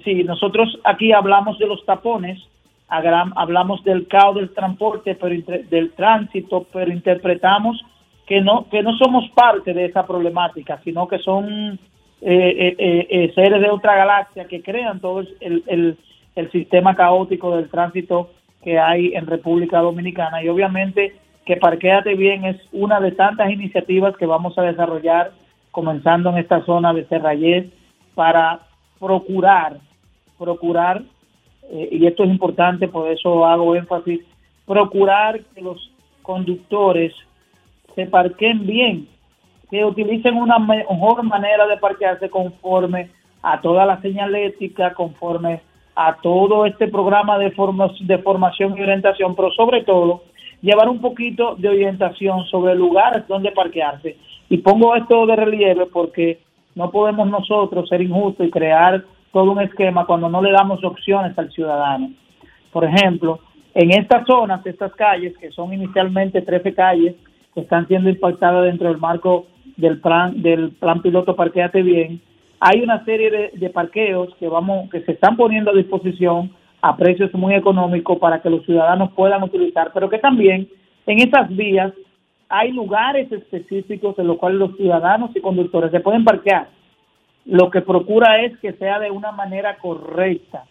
Sí, 0.04 0.24
nosotros 0.24 0.80
aquí 0.84 1.12
hablamos 1.12 1.58
de 1.58 1.68
los 1.68 1.84
tapones, 1.86 2.40
hablamos 2.88 3.84
del 3.84 4.08
caos 4.08 4.36
del 4.36 4.54
transporte, 4.54 5.16
pero 5.16 5.36
del 5.70 5.92
tránsito, 5.94 6.68
pero 6.72 6.92
interpretamos 6.92 7.82
que 8.28 8.42
no 8.42 8.68
que 8.70 8.84
no 8.84 8.96
somos 8.98 9.30
parte 9.32 9.74
de 9.74 9.86
esa 9.86 10.06
problemática, 10.06 10.80
sino 10.84 11.08
que 11.08 11.18
son 11.20 11.80
seres 12.20 13.62
de 13.62 13.70
otra 13.70 13.96
galaxia 13.96 14.46
que 14.46 14.62
crean 14.62 15.00
todo 15.00 15.22
el, 15.22 15.64
el, 15.68 15.98
el 16.36 16.52
sistema 16.52 16.96
caótico 16.96 17.56
del 17.56 17.70
tránsito 17.70 18.32
que 18.64 18.80
hay 18.80 19.14
en 19.14 19.28
República 19.28 19.80
Dominicana. 19.80 20.44
Y 20.44 20.50
obviamente 20.50 21.16
que 21.46 21.56
Parquéate 21.56 22.16
Bien 22.16 22.44
es 22.44 22.58
una 22.74 23.00
de 23.00 23.14
tantas 23.14 23.50
iniciativas 23.50 24.18
que 24.18 24.26
vamos 24.26 24.58
a 24.58 24.64
desarrollar 24.64 25.32
comenzando 25.72 26.30
en 26.30 26.40
esta 26.40 26.64
zona 26.66 26.94
de 26.94 27.06
Serrayés 27.06 27.68
para 28.16 28.60
procurar, 29.00 29.78
procurar, 30.38 31.04
eh, 31.70 31.90
y 31.92 32.06
esto 32.06 32.24
es 32.24 32.30
importante, 32.30 32.88
por 32.88 33.10
eso 33.10 33.46
hago 33.46 33.76
énfasis, 33.76 34.22
procurar 34.66 35.40
que 35.56 35.62
los 35.62 35.92
conductores 36.22 37.14
se 37.96 38.06
parquen 38.08 38.66
bien, 38.68 39.08
que 39.70 39.84
utilicen 39.84 40.36
una 40.36 40.60
mejor 40.60 41.24
manera 41.24 41.68
de 41.68 41.78
parquearse 41.78 42.30
conforme 42.30 43.10
a 43.42 43.62
toda 43.62 43.86
la 43.86 44.02
señalética, 44.02 44.94
conforme 44.94 45.62
a 45.96 46.16
todo 46.22 46.66
este 46.66 46.88
programa 46.88 47.38
de, 47.38 47.54
de 48.02 48.18
formación 48.20 48.78
y 48.78 48.82
orientación, 48.82 49.36
pero 49.36 49.52
sobre 49.52 49.84
todo 49.84 50.24
llevar 50.62 50.90
un 50.90 51.00
poquito 51.00 51.56
de 51.56 51.70
orientación 51.70 52.46
sobre 52.46 52.76
lugares 52.76 53.28
donde 53.28 53.52
parquearse. 53.52 54.18
Y 54.50 54.60
pongo 54.60 54.96
esto 54.96 55.26
de 55.26 55.36
relieve 55.36 55.86
porque 55.88 56.40
no 56.76 56.92
podemos 56.92 57.28
nosotros 57.28 57.90
ser 57.90 58.02
injustos 58.02 58.48
y 58.48 58.52
crear 58.52 59.04
todo 59.34 59.52
un 59.52 59.62
esquema 59.62 60.06
cuando 60.06 60.30
no 60.30 60.42
le 60.42 60.52
damos 60.52 60.84
opciones 60.84 61.38
al 61.38 61.52
ciudadano. 61.52 62.12
Por 62.72 62.86
ejemplo, 62.86 63.40
en 63.74 63.92
estas 63.92 64.26
zonas, 64.26 64.66
estas 64.66 64.94
calles, 64.94 65.38
que 65.38 65.52
son 65.52 65.74
inicialmente 65.74 66.42
13 66.42 66.74
calles, 66.74 67.16
que 67.54 67.62
están 67.62 67.88
siendo 67.88 68.10
impactadas 68.10 68.66
dentro 68.66 68.88
del 68.88 68.98
marco 68.98 69.48
del 69.78 70.00
plan 70.02 70.42
del 70.42 70.72
plan 70.72 71.02
piloto 71.02 71.36
Parqueate 71.36 71.82
Bien, 71.84 72.20
hay 72.60 72.82
una 72.82 73.06
serie 73.06 73.30
de, 73.32 73.52
de 73.54 73.70
parqueos 73.70 74.34
que 74.40 74.48
vamos 74.48 74.90
que 74.90 75.02
se 75.02 75.14
están 75.14 75.38
poniendo 75.38 75.72
a 75.72 75.76
disposición 75.76 76.52
a 76.82 76.96
precios 76.98 77.34
muy 77.34 77.54
económicos 77.56 78.18
para 78.20 78.42
que 78.42 78.50
los 78.50 78.66
ciudadanos 78.66 79.12
puedan 79.14 79.44
utilizar, 79.44 79.92
pero 79.94 80.10
que 80.10 80.18
también 80.20 80.68
en 81.06 81.20
esas 81.20 81.50
vías 81.56 81.94
hay 82.50 82.72
lugares 82.72 83.32
específicos 83.32 84.18
en 84.20 84.28
los 84.28 84.38
cuales 84.38 84.60
los 84.60 84.76
ciudadanos 84.78 85.36
y 85.36 85.42
conductores 85.42 85.92
se 85.92 86.00
pueden 86.00 86.24
parquear. 86.24 86.70
Lo 87.46 87.70
que 87.70 87.82
procura 87.82 88.42
es 88.42 88.58
que 88.60 88.74
sea 88.74 89.00
de 89.00 89.12
una 89.12 89.32
manera 89.32 89.78
correcta. 89.78 90.64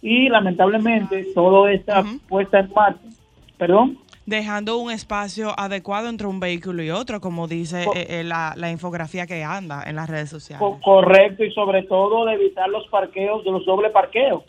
Y 0.00 0.28
lamentablemente 0.28 1.26
todo 1.34 1.68
está 1.68 2.00
Ujú. 2.00 2.18
puesta 2.28 2.60
en 2.60 2.70
marcha. 2.74 3.00
Perdón. 3.56 3.98
Dejando 4.24 4.78
un 4.78 4.90
espacio 4.92 5.52
adecuado 5.58 6.08
entre 6.08 6.28
un 6.28 6.38
vehículo 6.38 6.82
y 6.82 6.90
otro, 6.90 7.20
como 7.20 7.48
dice 7.48 7.84
eh, 7.94 8.06
eh, 8.20 8.24
la, 8.24 8.54
la 8.56 8.70
infografía 8.70 9.26
que 9.26 9.42
anda 9.42 9.82
en 9.84 9.96
las 9.96 10.08
redes 10.08 10.30
sociales. 10.30 10.60
Co- 10.60 10.78
correcto 10.80 11.44
y 11.44 11.50
sobre 11.52 11.82
todo 11.82 12.24
de 12.26 12.34
evitar 12.34 12.68
los 12.68 12.86
parqueos, 12.88 13.44
de 13.44 13.50
los 13.50 13.64
doble 13.66 13.90
parqueos 13.90 14.44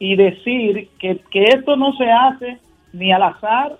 y 0.00 0.16
decir 0.16 0.88
que, 0.98 1.18
que 1.30 1.44
esto 1.44 1.76
no 1.76 1.92
se 1.96 2.10
hace 2.10 2.58
ni 2.92 3.12
al 3.12 3.22
azar 3.22 3.78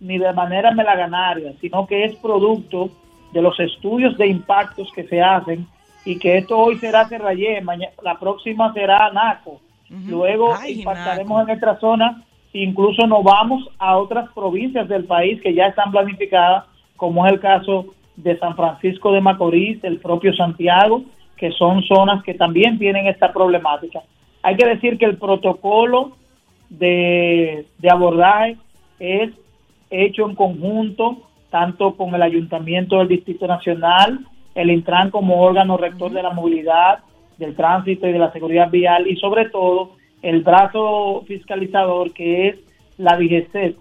ni 0.00 0.16
de 0.16 0.32
manera 0.32 0.70
melaganaria, 0.70 1.52
sino 1.60 1.84
que 1.88 2.04
es 2.04 2.14
producto 2.16 2.88
de 3.32 3.42
los 3.42 3.58
estudios 3.58 4.16
de 4.16 4.28
impactos 4.28 4.88
que 4.94 5.02
se 5.08 5.20
hacen 5.20 5.66
y 6.04 6.20
que 6.20 6.38
esto 6.38 6.56
hoy 6.56 6.78
será 6.78 7.08
Serrayé, 7.08 7.60
mañana, 7.60 7.92
la 8.02 8.16
próxima 8.18 8.72
será 8.72 9.10
Naco, 9.12 9.60
luego 10.06 10.54
Ay, 10.54 10.78
impactaremos 10.78 11.28
Naco. 11.30 11.40
en 11.40 11.46
nuestra 11.48 11.80
zona, 11.80 12.22
incluso 12.52 13.06
nos 13.06 13.22
vamos 13.22 13.68
a 13.78 13.96
otras 13.96 14.30
provincias 14.32 14.88
del 14.88 15.04
país 15.04 15.40
que 15.42 15.54
ya 15.54 15.66
están 15.66 15.90
planificadas, 15.90 16.64
como 16.96 17.26
es 17.26 17.32
el 17.32 17.40
caso 17.40 17.86
de 18.16 18.38
San 18.38 18.56
Francisco 18.56 19.12
de 19.12 19.20
Macorís, 19.20 19.82
el 19.84 19.98
propio 19.98 20.34
Santiago, 20.34 21.02
que 21.36 21.52
son 21.52 21.82
zonas 21.84 22.22
que 22.24 22.34
también 22.34 22.78
tienen 22.78 23.06
esta 23.06 23.32
problemática. 23.32 24.02
Hay 24.42 24.56
que 24.56 24.66
decir 24.66 24.98
que 24.98 25.04
el 25.04 25.18
protocolo 25.18 26.16
de, 26.68 27.66
de 27.78 27.90
abordaje 27.90 28.56
es 28.98 29.30
hecho 29.90 30.28
en 30.28 30.34
conjunto 30.34 31.18
tanto 31.50 31.94
con 31.96 32.14
el 32.14 32.22
Ayuntamiento 32.22 32.98
del 32.98 33.08
Distrito 33.08 33.46
Nacional, 33.46 34.20
el 34.54 34.70
Intran 34.70 35.10
como 35.10 35.40
órgano 35.40 35.76
rector 35.76 36.12
de 36.12 36.22
la 36.22 36.30
movilidad, 36.30 36.98
del 37.38 37.54
tránsito 37.54 38.06
y 38.06 38.12
de 38.12 38.18
la 38.18 38.32
seguridad 38.32 38.70
vial 38.70 39.06
y 39.06 39.16
sobre 39.16 39.48
todo 39.48 39.92
el 40.22 40.42
brazo 40.42 41.24
fiscalizador 41.26 42.12
que 42.12 42.48
es 42.48 42.56
la 42.96 43.16
DGCET 43.16 43.76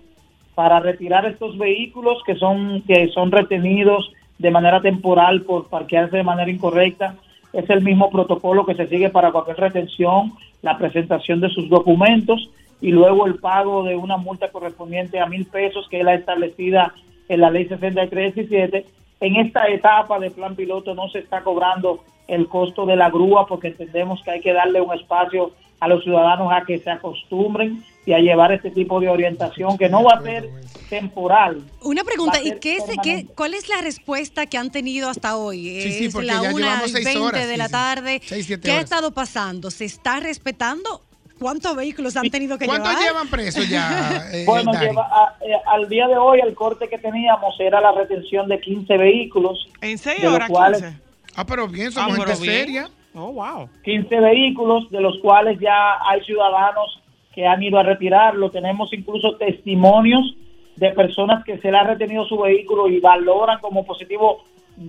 para 0.56 0.80
retirar 0.80 1.26
estos 1.26 1.58
vehículos 1.58 2.22
que 2.26 2.36
son 2.36 2.82
que 2.88 3.08
son 3.10 3.32
retenidos 3.32 4.12
de 4.38 4.52
manera 4.52 4.82
temporal 4.82 5.42
por 5.42 5.68
parquearse 5.68 6.18
de 6.18 6.24
manera 6.24 6.52
incorrecta. 6.52 7.16
Es 7.54 7.70
el 7.70 7.82
mismo 7.82 8.10
protocolo 8.10 8.66
que 8.66 8.76
se 8.76 8.88
sigue 8.88 9.10
para 9.10 9.32
cualquier 9.32 9.58
retención, 9.58 10.34
la 10.62 10.78
presentación 10.78 11.40
de 11.42 11.50
sus 11.50 11.70
documentos 11.70 12.50
y 12.82 12.92
luego 12.92 13.26
el 13.26 13.36
pago 13.36 13.84
de 13.84 13.96
una 13.96 14.18
multa 14.18 14.50
correspondiente 14.52 15.20
a 15.20 15.26
mil 15.26 15.46
pesos 15.46 15.88
que 15.90 16.00
es 16.00 16.06
la 16.06 16.14
establecida 16.14 16.94
en 17.30 17.42
la 17.42 17.50
ley 17.50 17.66
6317. 17.68 18.86
En 19.20 19.36
esta 19.38 19.68
etapa 19.68 20.20
de 20.20 20.30
plan 20.30 20.56
piloto 20.56 20.94
no 20.94 21.10
se 21.10 21.20
está 21.20 21.42
cobrando 21.42 22.04
el 22.28 22.48
costo 22.48 22.86
de 22.86 22.96
la 22.96 23.10
grúa 23.10 23.48
porque 23.48 23.70
entendemos 23.70 24.22
que 24.22 24.32
hay 24.32 24.42
que 24.42 24.54
darle 24.54 24.82
un 24.82 24.94
espacio 24.94 25.52
a 25.80 25.88
los 25.88 26.04
ciudadanos 26.04 26.52
a 26.52 26.66
que 26.66 26.80
se 26.80 26.90
acostumbren 26.90 27.84
y 28.06 28.14
a 28.14 28.20
llevar 28.20 28.52
este 28.52 28.72
tipo 28.72 29.00
de 29.00 29.10
orientación 29.10 29.78
que 29.78 29.90
no 29.90 30.04
va 30.04 30.14
a 30.16 30.22
ser 30.22 30.50
temporal. 30.90 31.62
Una 31.82 32.04
pregunta, 32.04 32.42
¿y 32.42 32.54
qué, 32.60 32.78
es- 32.78 32.84
qué- 33.04 33.26
cuál 33.36 33.54
es 33.54 33.68
la 33.70 33.82
respuesta 33.82 34.46
que 34.46 34.58
han 34.58 34.72
tenido 34.72 35.10
hasta 35.10 35.36
hoy? 35.36 35.82
Sí, 35.82 35.92
sí, 35.92 36.06
es 36.06 36.14
porque 36.14 36.28
la 36.28 36.42
ya 36.42 36.50
1 36.54 36.58
llevamos 36.58 36.90
y 36.90 36.94
seis 36.94 37.06
20 37.06 37.22
horas, 37.22 37.46
de 37.48 37.52
sí, 37.54 37.58
la 37.58 37.66
sí. 37.66 37.72
tarde. 37.72 38.22
Seis, 38.26 38.48
¿Qué 38.48 38.72
ha 38.72 38.74
horas. 38.76 38.84
estado 38.86 39.12
pasando? 39.12 39.70
¿Se 39.72 39.86
está 39.86 40.20
respetando? 40.20 41.02
¿Cuántos 41.38 41.76
vehículos 41.76 42.18
han 42.18 42.32
tenido 42.32 42.58
que 42.58 42.66
¿Cuántos 42.66 42.90
llevar? 42.90 43.06
llevan 43.06 43.28
presos 43.28 43.70
ya? 43.70 44.28
eh, 44.34 44.44
Bueno, 44.48 44.72
lleva 44.74 45.04
a- 45.04 45.36
eh, 45.46 45.52
al 45.68 45.88
día 45.88 46.08
de 46.08 46.18
hoy 46.18 46.40
el 46.40 46.56
corte 46.56 46.88
que 46.90 46.98
teníamos 46.98 47.54
era 47.60 47.80
la 47.82 47.92
retención 47.92 48.48
de 48.48 48.60
15 48.60 48.98
vehículos. 48.98 49.68
En 49.82 49.98
seis 50.00 50.20
de 50.20 50.26
los 50.26 50.34
horas, 50.34 50.50
cuales- 50.50 50.82
15. 50.82 50.98
Ah, 51.36 51.46
pero 51.46 51.68
bien, 51.68 51.90
Ah, 51.90 51.92
somos 51.92 52.18
pero 52.18 52.28
gente 52.32 52.42
bien. 52.42 52.56
seria. 52.66 52.90
Oh, 53.16 53.32
wow. 53.32 53.70
15 53.84 54.20
vehículos, 54.20 54.90
de 54.92 55.02
los 55.02 55.18
cuales 55.20 55.60
ya 55.60 55.98
hay 56.08 56.22
ciudadanos 56.22 57.02
que 57.34 57.46
han 57.48 57.62
ido 57.64 57.80
a 57.80 57.84
retirarlo. 57.84 58.52
Tenemos 58.52 58.92
incluso 58.94 59.36
testimonios 59.38 60.36
de 60.76 60.92
personas 60.92 61.44
que 61.44 61.58
se 61.60 61.72
le 61.72 61.78
ha 61.78 61.84
retenido 61.84 62.26
su 62.26 62.38
vehículo 62.38 62.88
y 62.88 63.00
valoran 63.00 63.60
como 63.60 63.86
positivo 63.86 64.44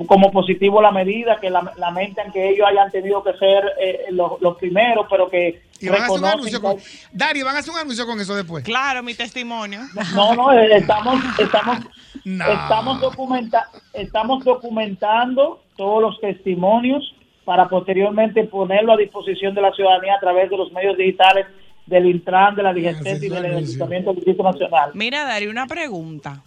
como 0.07 0.31
positivo 0.31 0.83
la 0.83 0.91
medida, 0.93 1.39
que 1.41 1.49
la- 1.49 1.73
lamentan 1.79 2.31
que 2.31 2.51
ellos 2.51 2.67
hayan 2.69 2.91
tenido 2.91 3.23
que 3.25 3.33
ser 3.39 3.65
eh, 3.81 4.05
los, 4.11 4.39
los 4.43 4.59
primeros, 4.59 5.07
pero 5.09 5.31
que 5.31 5.63
Y 5.81 5.89
van 5.89 6.03
a 6.03 6.05
hacer 6.05 6.19
un 6.19 6.25
anuncio 6.27 6.61
con... 6.61 6.77
Dari, 7.11 7.43
van 7.43 7.57
a 7.57 7.61
hacer 7.61 7.73
un 7.73 7.81
anuncio 7.81 8.05
con 8.05 8.21
eso 8.21 8.35
después. 8.37 8.65
Claro, 8.65 9.03
mi 9.03 9.15
testimonio. 9.15 9.81
No, 10.15 10.35
no, 10.35 10.53
eh, 10.53 10.69
estamos, 10.77 11.15
estamos, 11.39 11.79
No. 12.27 12.45
estamos, 12.45 13.01
documenta- 13.01 13.69
estamos 13.95 14.45
documentando 14.45 15.63
todos 15.79 16.03
los 16.03 16.21
testimonios 16.21 17.15
para 17.49 17.67
posteriormente 17.67 18.45
ponerlo 18.45 18.93
a 18.93 18.97
disposición 18.99 19.55
de 19.55 19.63
la 19.63 19.73
ciudadanía 19.73 20.17
a 20.17 20.21
través 20.21 20.51
de 20.51 20.57
los 20.59 20.71
medios 20.71 20.99
digitales 20.99 21.47
del 21.87 22.05
Intran, 22.05 22.55
de 22.55 22.63
la 22.63 22.75
DGCET 22.75 23.23
y 23.23 23.29
del. 23.31 23.47
Ayuntamiento 23.57 24.11
del 24.11 24.17
Distrito 24.17 24.43
Nacional. 24.43 24.91
Mira, 24.93 25.25
Dari, 25.25 25.47
una 25.47 25.67
pregunta. 25.67 26.43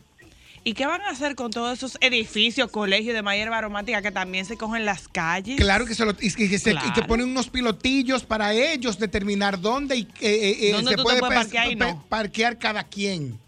¿Y 0.64 0.74
qué 0.76 0.86
van 0.86 1.02
a 1.02 1.10
hacer 1.10 1.34
con 1.34 1.50
todos 1.50 1.76
esos 1.76 1.98
edificios, 2.02 2.70
colegios 2.70 3.16
de 3.16 3.24
mayor 3.24 3.52
aromática 3.52 4.04
que 4.04 4.12
también 4.12 4.46
se 4.46 4.58
cogen 4.58 4.86
las 4.86 5.08
calles? 5.08 5.60
Claro 5.60 5.88
que 5.88 5.96
se 5.96 6.06
lo, 6.06 6.12
y 6.12 6.32
que, 6.36 6.48
que 6.48 6.60
se- 6.60 6.70
y 6.70 6.76
que 6.76 6.80
Claro. 6.94 7.08
ponen 7.08 7.30
unos 7.32 7.50
pilotillos 7.50 8.24
para 8.24 8.54
ellos 8.54 9.00
determinar 9.00 9.60
dónde 9.60 9.96
y, 9.96 10.02
eh, 10.22 10.68
eh, 10.68 10.72
¿Dónde 10.72 10.92
se 10.92 10.98
tú 10.98 11.04
te 11.04 11.18
puede 11.18 11.22
parquear 11.22 11.72
y 11.72 11.76
no? 11.78 12.06
parquear 12.10 12.60
cada 12.60 12.84
quien. 12.84 13.40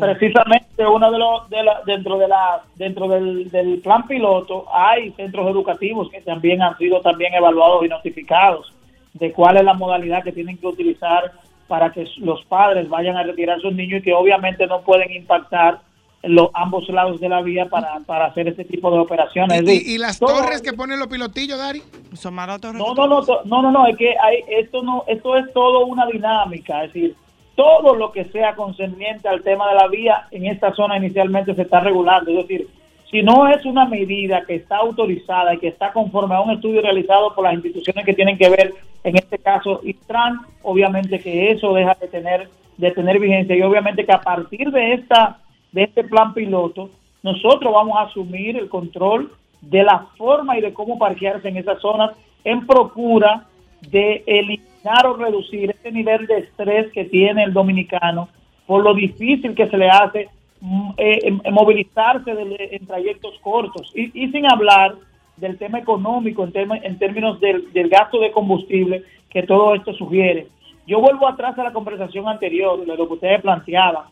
Precisamente 0.00 0.86
uno 0.86 1.10
de 1.10 1.18
los 1.18 1.50
de 1.50 1.62
la- 1.64 1.82
dentro 1.84 2.18
de 2.18 2.28
la 2.28 2.62
dentro 2.76 3.08
del, 3.08 3.50
del 3.50 3.78
plan 3.80 4.06
piloto 4.06 4.66
hay 4.72 5.10
centros 5.12 5.48
educativos 5.50 6.08
que 6.10 6.20
también 6.20 6.62
han 6.62 6.76
sido 6.78 7.00
también 7.00 7.34
evaluados 7.34 7.84
y 7.84 7.88
notificados 7.88 8.72
de 9.14 9.32
cuál 9.32 9.56
es 9.56 9.64
la 9.64 9.74
modalidad 9.74 10.22
que 10.22 10.32
tienen 10.32 10.56
que 10.58 10.66
utilizar 10.66 11.32
para 11.68 11.90
que 11.92 12.06
los 12.18 12.44
padres 12.44 12.88
vayan 12.88 13.16
a 13.16 13.24
retirar 13.24 13.56
a 13.58 13.60
sus 13.60 13.74
niños 13.74 14.00
y 14.00 14.04
que 14.04 14.14
obviamente 14.14 14.66
no 14.68 14.82
pueden 14.82 15.10
impactar 15.12 15.80
los 16.22 16.50
ambos 16.54 16.88
lados 16.88 17.20
de 17.20 17.28
la 17.28 17.40
vía 17.42 17.66
para, 17.66 18.00
para 18.06 18.26
hacer 18.26 18.48
este 18.48 18.64
tipo 18.64 18.90
de 18.90 18.98
operaciones. 18.98 19.62
Y, 19.62 19.98
las 19.98 20.18
todo- 20.18 20.42
torres 20.42 20.60
que 20.62 20.72
ponen 20.72 20.98
los 20.98 21.08
pilotillos, 21.08 21.58
Dari. 21.58 21.82
Son 22.14 22.34
marotos 22.34 22.74
no, 22.74 22.94
no, 22.94 23.06
no, 23.06 23.22
to- 23.22 23.42
no, 23.44 23.62
no, 23.62 23.70
no, 23.70 23.86
es 23.86 23.96
que 23.96 24.10
hay, 24.18 24.42
esto 24.48 24.82
no, 24.82 25.04
esto 25.06 25.36
es 25.36 25.52
todo 25.52 25.86
una 25.86 26.06
dinámica, 26.06 26.84
es 26.84 26.92
decir, 26.92 27.14
todo 27.56 27.96
lo 27.96 28.12
que 28.12 28.26
sea 28.26 28.54
concerniente 28.54 29.28
al 29.28 29.42
tema 29.42 29.68
de 29.70 29.74
la 29.74 29.88
vía 29.88 30.28
en 30.30 30.46
esta 30.46 30.72
zona 30.74 30.98
inicialmente 30.98 31.54
se 31.54 31.62
está 31.62 31.80
regulando, 31.80 32.30
es 32.30 32.46
decir, 32.46 32.68
si 33.10 33.22
no 33.22 33.48
es 33.48 33.64
una 33.64 33.86
medida 33.86 34.44
que 34.46 34.56
está 34.56 34.76
autorizada 34.76 35.54
y 35.54 35.58
que 35.58 35.68
está 35.68 35.92
conforme 35.92 36.34
a 36.34 36.40
un 36.40 36.50
estudio 36.50 36.82
realizado 36.82 37.34
por 37.34 37.44
las 37.44 37.54
instituciones 37.54 38.04
que 38.04 38.14
tienen 38.14 38.36
que 38.36 38.48
ver, 38.48 38.74
en 39.04 39.16
este 39.16 39.38
caso 39.38 39.80
Intran, 39.84 40.40
obviamente 40.62 41.20
que 41.20 41.50
eso 41.50 41.72
deja 41.72 41.96
de 42.00 42.08
tener 42.08 42.48
de 42.76 42.90
tener 42.90 43.18
vigencia. 43.18 43.56
Y 43.56 43.62
obviamente 43.62 44.04
que 44.04 44.12
a 44.12 44.20
partir 44.20 44.70
de 44.70 44.94
esta 44.94 45.38
de 45.72 45.84
este 45.84 46.04
plan 46.04 46.34
piloto 46.34 46.90
nosotros 47.22 47.72
vamos 47.72 47.96
a 47.96 48.02
asumir 48.02 48.56
el 48.56 48.68
control 48.68 49.32
de 49.60 49.82
la 49.82 50.06
forma 50.16 50.58
y 50.58 50.60
de 50.60 50.72
cómo 50.72 50.98
parquearse 50.98 51.48
en 51.48 51.56
esas 51.56 51.80
zonas 51.80 52.10
en 52.44 52.66
procura 52.66 53.44
de 53.90 54.22
eliminar 54.26 54.75
o 55.06 55.16
reducir 55.16 55.70
ese 55.70 55.90
nivel 55.92 56.26
de 56.26 56.38
estrés 56.38 56.90
que 56.92 57.04
tiene 57.04 57.42
el 57.44 57.52
dominicano 57.52 58.28
por 58.66 58.82
lo 58.82 58.94
difícil 58.94 59.54
que 59.54 59.68
se 59.68 59.76
le 59.76 59.88
hace 59.88 60.28
mm, 60.60 60.90
eh, 60.96 61.18
em- 61.24 61.40
movilizarse 61.52 62.34
de- 62.34 62.68
en 62.72 62.86
trayectos 62.86 63.38
cortos 63.40 63.92
y, 63.94 64.10
y 64.24 64.30
sin 64.32 64.50
hablar 64.50 64.94
del 65.36 65.58
tema 65.58 65.78
económico 65.78 66.44
en, 66.44 66.52
tema- 66.52 66.78
en 66.78 66.98
términos 66.98 67.38
del, 67.40 67.72
del 67.72 67.88
gasto 67.88 68.18
de 68.20 68.30
combustible 68.32 69.02
que 69.30 69.42
todo 69.42 69.74
esto 69.74 69.92
sugiere. 69.94 70.46
Yo 70.86 71.00
vuelvo 71.00 71.26
atrás 71.28 71.58
a 71.58 71.64
la 71.64 71.72
conversación 71.72 72.28
anterior, 72.28 72.84
de 72.86 72.96
lo 72.96 73.06
que 73.08 73.14
ustedes 73.14 73.42
planteaban, 73.42 74.04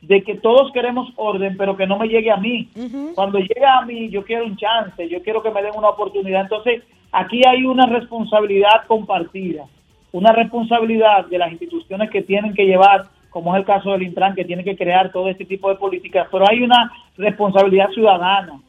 de 0.00 0.22
que 0.22 0.36
todos 0.36 0.72
queremos 0.72 1.12
orden, 1.16 1.56
pero 1.56 1.76
que 1.76 1.86
no 1.86 1.98
me 1.98 2.08
llegue 2.08 2.30
a 2.30 2.36
mí. 2.36 2.68
Cuando 3.14 3.38
llega 3.38 3.78
a 3.78 3.84
mí, 3.84 4.08
yo 4.08 4.24
quiero 4.24 4.44
un 4.46 4.56
chance, 4.56 5.08
yo 5.08 5.20
quiero 5.22 5.42
que 5.42 5.50
me 5.50 5.62
den 5.62 5.72
una 5.76 5.90
oportunidad. 5.90 6.42
Entonces, 6.42 6.82
aquí 7.12 7.42
hay 7.46 7.64
una 7.64 7.86
responsabilidad 7.86 8.84
compartida, 8.88 9.64
una 10.12 10.32
responsabilidad 10.32 11.26
de 11.26 11.38
las 11.38 11.50
instituciones 11.50 12.10
que 12.10 12.22
tienen 12.22 12.54
que 12.54 12.66
llevar, 12.66 13.06
como 13.30 13.54
es 13.54 13.60
el 13.60 13.66
caso 13.66 13.92
del 13.92 14.02
Intran, 14.02 14.34
que 14.34 14.44
tiene 14.44 14.62
que 14.62 14.76
crear 14.76 15.10
todo 15.10 15.28
este 15.28 15.44
tipo 15.44 15.68
de 15.70 15.76
políticas, 15.76 16.28
pero 16.30 16.44
hay 16.48 16.62
una 16.62 16.92
responsabilidad 17.16 17.90
ciudadana 17.90 18.60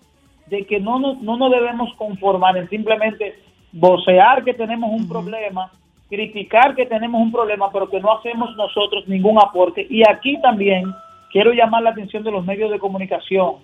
de 0.48 0.66
que 0.66 0.80
no 0.80 1.00
nos, 1.00 1.22
no 1.22 1.38
nos 1.38 1.52
debemos 1.52 1.94
conformar 1.96 2.58
en 2.58 2.70
simplemente 2.70 3.36
vocear 3.74 4.44
que 4.44 4.54
tenemos 4.54 4.92
un 4.92 5.08
problema, 5.08 5.72
criticar 6.10 6.76
que 6.76 6.86
tenemos 6.86 7.22
un 7.22 7.32
problema, 7.32 7.72
pero 7.72 7.90
que 7.90 8.00
no 8.00 8.14
hacemos 8.18 8.56
nosotros 8.56 9.08
ningún 9.08 9.38
aporte. 9.38 9.86
Y 9.90 10.04
aquí 10.08 10.40
también 10.42 10.86
quiero 11.32 11.52
llamar 11.52 11.84
la 11.84 11.90
atención 11.90 12.24
de 12.24 12.32
los 12.32 12.46
medios 12.46 12.72
de 12.72 12.80
comunicación, 12.80 13.56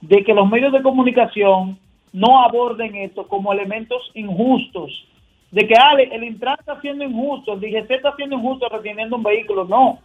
de 0.00 0.24
que 0.24 0.34
los 0.34 0.48
medios 0.48 0.72
de 0.72 0.82
comunicación 0.82 1.78
no 2.12 2.42
aborden 2.42 2.96
esto 2.96 3.28
como 3.28 3.52
elementos 3.52 4.10
injustos, 4.14 5.06
de 5.50 5.66
que 5.66 5.74
ah, 5.74 5.94
el 5.98 6.24
Intran 6.24 6.56
está 6.58 6.80
siendo 6.80 7.04
injusto, 7.04 7.54
el 7.54 7.60
DGC 7.60 7.90
está 7.90 8.14
siendo 8.16 8.36
injusto 8.36 8.68
reteniendo 8.68 9.16
un 9.16 9.22
vehículo. 9.22 9.64
No, 9.64 9.98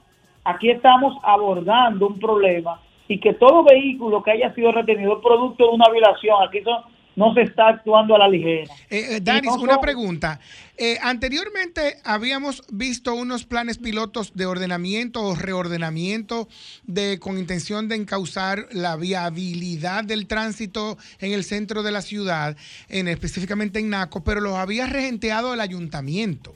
aquí 0.43 0.69
estamos 0.69 1.17
abordando 1.23 2.07
un 2.07 2.19
problema 2.19 2.79
y 3.07 3.19
que 3.19 3.33
todo 3.33 3.63
vehículo 3.63 4.23
que 4.23 4.31
haya 4.31 4.53
sido 4.53 4.71
retenido 4.71 5.17
es 5.17 5.23
producto 5.23 5.67
de 5.67 5.73
una 5.73 5.89
violación. 5.91 6.41
Aquí 6.41 6.59
eso 6.59 6.83
no 7.15 7.33
se 7.33 7.41
está 7.41 7.69
actuando 7.69 8.15
a 8.15 8.19
la 8.19 8.27
ligera. 8.27 8.73
Eh, 8.89 9.17
eh, 9.17 9.41
no 9.43 9.55
una 9.55 9.79
pregunta. 9.79 10.39
Eh, 10.77 10.97
anteriormente 11.01 11.97
habíamos 12.03 12.63
visto 12.69 13.13
unos 13.15 13.45
planes 13.45 13.77
pilotos 13.77 14.33
de 14.35 14.45
ordenamiento 14.45 15.21
o 15.21 15.35
reordenamiento 15.35 16.49
de 16.83 17.17
con 17.19 17.37
intención 17.37 17.87
de 17.87 17.95
encauzar 17.95 18.65
la 18.71 18.97
viabilidad 18.97 20.03
del 20.03 20.27
tránsito 20.27 20.97
en 21.19 21.31
el 21.31 21.43
centro 21.43 21.81
de 21.83 21.91
la 21.91 22.01
ciudad, 22.01 22.57
en 22.89 23.07
específicamente 23.07 23.79
en 23.79 23.89
Naco, 23.89 24.23
pero 24.23 24.41
los 24.41 24.55
había 24.55 24.85
regenteado 24.85 25.53
el 25.53 25.61
ayuntamiento. 25.61 26.55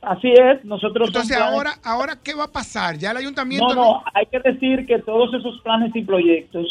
Así 0.00 0.32
es, 0.32 0.64
nosotros... 0.64 1.08
Entonces 1.08 1.36
planes- 1.36 1.54
ahora, 1.54 1.72
ahora 1.84 2.18
qué 2.24 2.34
va 2.34 2.44
a 2.44 2.52
pasar? 2.52 2.98
Ya 2.98 3.12
el 3.12 3.18
ayuntamiento 3.18 3.68
No, 3.68 3.74
no, 3.74 4.02
hay 4.14 4.26
que 4.26 4.40
decir 4.40 4.84
que 4.84 4.98
todos 4.98 5.32
esos 5.32 5.60
planes 5.60 5.94
y 5.94 6.02
proyectos, 6.02 6.66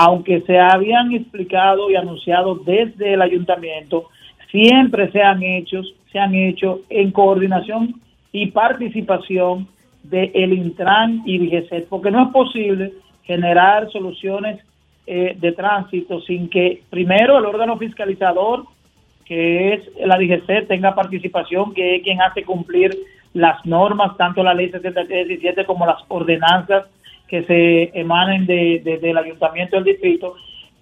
aunque 0.00 0.42
se 0.42 0.56
habían 0.60 1.10
explicado 1.10 1.90
y 1.90 1.96
anunciado 1.96 2.54
desde 2.54 3.14
el 3.14 3.20
ayuntamiento, 3.20 4.04
siempre 4.48 5.10
se 5.10 5.20
han 5.20 5.42
hecho, 5.42 5.82
se 6.12 6.20
han 6.20 6.36
hecho 6.36 6.82
en 6.88 7.10
coordinación 7.10 8.00
y 8.30 8.52
participación 8.52 9.66
de 10.04 10.30
el 10.34 10.52
Intran 10.52 11.22
y 11.26 11.38
DGCET, 11.38 11.88
porque 11.88 12.12
no 12.12 12.26
es 12.26 12.28
posible 12.28 12.92
generar 13.24 13.90
soluciones 13.90 14.60
eh, 15.08 15.36
de 15.36 15.50
tránsito 15.50 16.20
sin 16.20 16.48
que 16.48 16.84
primero 16.90 17.36
el 17.36 17.46
órgano 17.46 17.76
fiscalizador, 17.76 18.66
que 19.24 19.74
es 19.74 19.80
la 20.06 20.16
DGC, 20.16 20.68
tenga 20.68 20.94
participación, 20.94 21.74
que 21.74 21.96
es 21.96 22.02
quien 22.04 22.22
hace 22.22 22.44
cumplir 22.44 22.96
las 23.34 23.66
normas, 23.66 24.16
tanto 24.16 24.44
la 24.44 24.54
ley 24.54 24.70
7317 24.70 25.64
como 25.64 25.86
las 25.86 25.98
ordenanzas 26.06 26.84
que 27.28 27.44
se 27.44 27.90
emanen 27.98 28.46
de- 28.46 28.80
de- 28.82 28.98
del 28.98 29.18
ayuntamiento 29.18 29.76
del 29.76 29.84
distrito, 29.84 30.34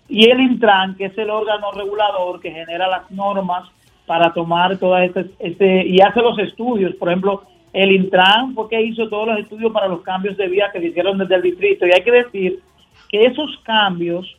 y 0.09 0.31
el 0.31 0.41
Intran, 0.41 0.97
que 0.97 1.07
es 1.07 1.19
el 1.19 1.31
órgano 1.31 1.73
regulador 1.73 2.41
que 2.41 2.53
genera 2.53 2.87
las 2.89 3.11
normas 3.11 3.69
para 4.07 4.33
tomar 4.33 4.79
todas 4.79 5.05
estas, 5.05 5.27
este, 5.41 5.85
y 5.85 6.01
hace 6.01 6.23
los 6.23 6.39
estudios, 6.39 6.95
por 6.95 7.09
ejemplo, 7.09 7.43
el 7.73 7.91
Intran 7.91 8.55
fue 8.55 8.69
que 8.69 8.81
hizo 8.81 9.09
todos 9.09 9.27
los 9.27 9.39
estudios 9.41 9.73
para 9.73 9.89
los 9.89 10.03
cambios 10.03 10.37
de 10.37 10.47
vía 10.47 10.71
que 10.73 10.79
se 10.81 10.87
hicieron 10.87 11.19
desde 11.19 11.35
el 11.35 11.43
distrito, 11.43 11.87
y 11.87 11.91
hay 11.93 12.03
que 12.03 12.13
decir 12.13 12.61
que 13.09 13.25
esos 13.25 13.59
cambios 13.65 14.37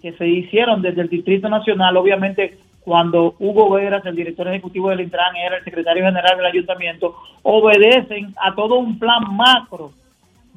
que 0.00 0.12
se 0.14 0.26
hicieron 0.26 0.82
desde 0.82 1.02
el 1.02 1.08
Distrito 1.08 1.48
Nacional, 1.48 1.96
obviamente 1.96 2.58
cuando 2.80 3.36
Hugo 3.38 3.70
Veras, 3.70 4.04
el 4.04 4.16
director 4.16 4.48
ejecutivo 4.48 4.90
del 4.90 5.02
Intran, 5.02 5.36
era 5.36 5.58
el 5.58 5.64
secretario 5.64 6.04
general 6.04 6.36
del 6.36 6.46
ayuntamiento, 6.46 7.14
obedecen 7.42 8.34
a 8.36 8.52
todo 8.54 8.78
un 8.78 8.98
plan 8.98 9.22
macro 9.36 9.92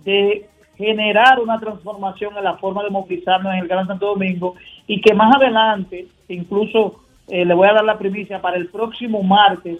de 0.04 0.48
generar 0.78 1.40
una 1.40 1.60
transformación 1.60 2.38
en 2.38 2.44
la 2.44 2.56
forma 2.58 2.84
de 2.84 2.90
movilizarnos 2.90 3.54
en 3.54 3.60
el 3.60 3.68
Gran 3.68 3.88
Santo 3.88 4.08
Domingo 4.08 4.56
y 4.88 5.02
que 5.02 5.14
más 5.14 5.36
adelante, 5.36 6.08
incluso 6.28 7.02
eh, 7.28 7.44
le 7.44 7.54
voy 7.54 7.68
a 7.68 7.74
dar 7.74 7.86
la 7.86 7.98
primicia, 7.98 8.42
para 8.42 8.58
el 8.58 8.68
próximo 8.68 9.24
martes, 9.24 9.80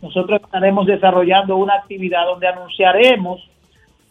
nosotros 0.00 0.40
estaremos 0.42 0.86
desarrollando 0.86 1.56
una 1.56 1.74
actividad 1.74 2.26
donde 2.26 2.46
anunciaremos 2.46 3.42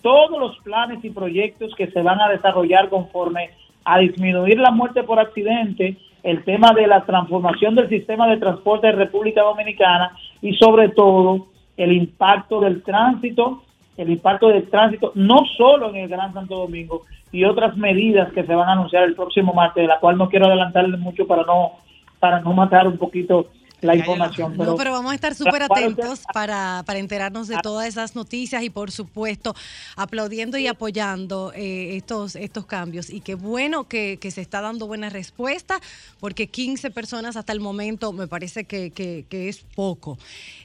todos 0.02 0.38
los 0.38 0.58
planes 0.60 1.04
y 1.04 1.10
proyectos 1.10 1.74
que 1.76 1.88
se 1.88 2.02
van 2.02 2.20
a 2.20 2.30
desarrollar 2.30 2.90
conforme 2.90 3.52
a 3.86 4.00
disminuir 4.00 4.60
la 4.60 4.72
muerte 4.72 5.04
por 5.04 5.20
accidente, 5.20 5.98
el 6.24 6.44
tema 6.44 6.74
de 6.74 6.88
la 6.88 7.06
transformación 7.06 7.76
del 7.76 7.90
sistema 7.90 8.28
de 8.28 8.38
transporte 8.38 8.88
de 8.88 8.94
República 8.94 9.42
Dominicana 9.42 10.16
y 10.42 10.54
sobre 10.56 10.90
todo 10.90 11.48
el 11.78 11.92
impacto 11.92 12.60
del 12.60 12.84
tránsito, 12.84 13.64
el 13.98 14.10
impacto 14.10 14.48
del 14.48 14.70
tránsito 14.70 15.12
no 15.16 15.46
solo 15.58 15.90
en 15.90 15.98
el 15.98 16.10
Gran 16.10 16.34
Santo 16.34 16.58
Domingo 16.58 17.02
y 17.32 17.46
otras 17.46 17.78
medidas 17.78 18.32
que 18.34 18.44
se 18.44 18.56
van 18.56 18.70
a 18.70 18.74
anunciar 18.74 19.04
el 19.04 19.16
próximo 19.16 19.54
martes, 19.54 19.84
de 19.84 19.88
la 19.88 20.00
cual 20.00 20.18
no 20.18 20.30
quiero 20.30 20.48
adelantarle 20.48 20.98
mucho 20.98 21.28
para 21.28 21.44
no 21.44 21.72
para 22.20 22.40
no 22.40 22.54
matar 22.54 22.88
un 22.88 22.98
poquito 22.98 23.48
la 23.84 23.96
información. 23.96 24.58
No, 24.72 24.76
pero 24.78 24.92
vamos 24.92 25.12
a 25.12 25.16
estar 25.16 25.36
súper 25.36 25.64
atentos 25.64 26.22
para, 26.34 26.84
para 26.86 27.00
enterarnos 27.00 27.48
de 27.48 27.56
todas 27.62 27.88
esas 27.88 28.16
noticias 28.16 28.64
y 28.64 28.70
por 28.70 28.92
supuesto 28.92 29.56
aplaudiendo 29.96 30.58
y 30.58 30.68
apoyando 30.68 31.52
eh, 31.56 31.96
estos, 31.98 32.36
estos 32.36 32.66
cambios. 32.66 33.10
Y 33.10 33.22
qué 33.22 33.36
bueno 33.36 33.88
que, 33.88 34.18
que 34.20 34.32
se 34.32 34.42
está 34.42 34.62
dando 34.62 34.88
buena 34.88 35.10
respuesta 35.10 35.80
porque 36.20 36.48
15 36.48 36.92
personas 36.92 37.36
hasta 37.36 37.54
el 37.54 37.60
momento 37.60 38.14
me 38.14 38.28
parece 38.28 38.64
que, 38.66 38.92
que- 38.92 39.26
que 39.30 39.50
es 39.50 39.60
poco. 39.76 40.18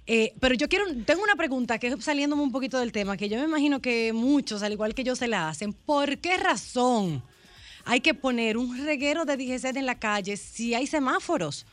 Eh, 0.06 0.32
pero 0.40 0.54
yo 0.54 0.68
quiero, 0.68 0.84
tengo 1.04 1.22
una 1.22 1.36
pregunta 1.36 1.78
que 1.78 1.88
es 1.88 2.04
saliéndome 2.04 2.42
un 2.42 2.52
poquito 2.52 2.78
del 2.78 2.92
tema, 2.92 3.16
que 3.16 3.28
yo 3.28 3.36
me 3.38 3.44
imagino 3.44 3.80
que 3.80 4.12
muchos, 4.12 4.62
al 4.62 4.72
igual 4.72 4.94
que 4.94 5.04
yo, 5.04 5.14
se 5.16 5.28
la 5.28 5.48
hacen. 5.48 5.72
¿Por 5.72 6.18
qué 6.18 6.36
razón 6.36 7.22
hay 7.84 8.00
que 8.00 8.14
poner 8.14 8.56
un 8.56 8.84
reguero 8.84 9.24
de 9.24 9.36
DGC 9.36 9.76
en 9.76 9.86
la 9.86 9.98
calle 9.98 10.36
si 10.36 10.74
hay 10.74 10.86
semáforos? 10.86 11.66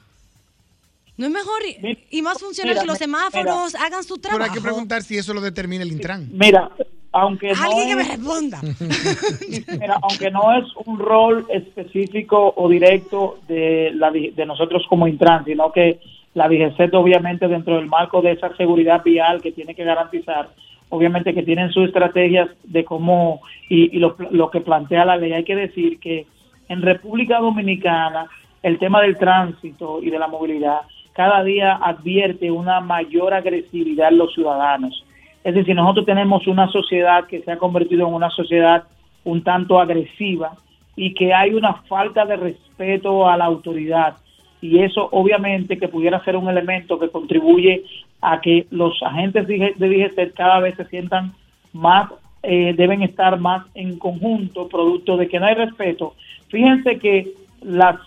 ¿No 1.17 1.25
es 1.28 1.32
mejor 1.32 1.62
y- 1.65 1.97
y 2.17 2.21
más 2.21 2.39
funcional 2.39 2.73
mira, 2.73 2.82
que 2.82 2.88
los 2.88 2.99
mira, 2.99 3.06
semáforos 3.06 3.75
hagan 3.75 4.04
su 4.04 4.15
Pero 4.19 4.34
hay 4.34 4.38
trabajo? 4.39 4.54
que 4.56 4.62
preguntar 4.62 5.01
si 5.01 5.17
eso 5.17 5.34
lo 5.34 5.41
determina 5.41 5.84
el 5.84 5.91
Intran. 5.91 6.28
Mira, 6.34 6.69
aunque 7.13 7.54
no 7.54 7.63
Alguien 7.63 7.88
que 7.89 7.95
me 7.95 8.01
es- 8.01 8.08
responda. 8.10 8.62
Mira, 9.80 9.97
aunque 10.01 10.32
no 10.32 10.58
es 10.58 10.65
un 10.86 10.99
rol 10.99 11.45
específico 11.49 12.54
o 12.58 12.67
directo 12.69 13.39
de, 13.47 13.91
la, 13.95 14.12
de 14.12 14.45
nosotros 14.45 14.84
como 14.89 15.08
Intran, 15.08 15.45
sino 15.45 15.71
que 15.71 15.99
la 16.34 16.49
DGCET 16.49 16.93
obviamente 16.93 17.47
dentro 17.47 17.75
del 17.78 17.86
marco 17.86 18.21
de 18.21 18.32
esa 18.34 18.54
seguridad 18.58 19.01
vial 19.04 19.41
que 19.41 19.54
tiene 19.54 19.73
que 19.73 19.86
garantizar, 19.86 20.49
obviamente 20.89 21.34
que 21.34 21.43
tienen 21.43 21.71
sus 21.71 21.88
estrategias 21.88 22.49
de 22.63 22.84
cómo 22.84 23.39
y, 23.69 23.95
y 23.95 23.99
lo, 23.99 24.17
lo 24.32 24.51
que 24.51 24.60
plantea 24.60 25.06
la 25.06 25.15
ley. 25.15 25.32
Hay 25.32 25.45
que 25.45 25.56
decir 25.56 25.97
que 25.99 26.25
en 26.67 26.82
República 26.82 27.39
Dominicana 27.39 28.28
el 28.63 28.80
tema 28.80 29.01
del 29.01 29.15
tránsito 29.17 30.01
y 30.01 30.10
de 30.10 30.19
la 30.19 30.28
movilidad 30.28 30.82
cada 31.15 31.43
día 31.43 31.75
advierte 31.75 32.51
una 32.51 32.82
mayor 32.82 33.34
agresividad 33.34 34.10
en 34.10 34.17
los 34.17 34.34
ciudadanos. 34.34 35.06
Es 35.45 35.56
decir, 35.56 35.75
nosotros 35.75 36.06
tenemos 36.06 36.45
una 36.47 36.67
sociedad 36.67 37.25
que 37.25 37.41
se 37.41 37.51
ha 37.51 37.58
convertido 37.58 38.08
en 38.08 38.13
una 38.13 38.30
sociedad 38.30 38.84
un 39.23 39.41
tanto 39.41 39.80
agresiva 39.80 40.54
y 40.95 41.13
que 41.13 41.34
hay 41.34 41.54
una 41.54 41.73
falta 41.73 42.25
de 42.25 42.36
respeto 42.36 43.30
a 43.30 43.38
la 43.38 43.45
autoridad. 43.45 44.15
Y 44.62 44.80
eso 44.80 45.08
obviamente 45.12 45.78
que 45.78 45.88
pudiera 45.88 46.23
ser 46.23 46.36
un 46.36 46.49
elemento 46.49 46.99
que 46.99 47.10
contribuye 47.10 47.84
a 48.21 48.41
que 48.41 48.65
los 48.71 49.01
agentes 49.04 49.47
de 49.47 49.73
DGCET 49.78 50.34
cada 50.34 50.60
vez 50.60 50.75
se 50.75 50.86
sientan 50.86 51.34
más, 51.73 52.10
eh, 52.43 52.73
deben 52.75 53.04
estar 53.04 53.39
más 53.39 53.65
en 53.73 53.97
conjunto, 53.99 54.67
producto 54.67 55.15
de 55.15 55.28
que 55.28 55.39
no 55.39 55.45
hay 55.45 55.56
respeto. 55.56 56.15
Fíjense 56.49 56.97
que 56.99 57.32
las, 57.62 57.97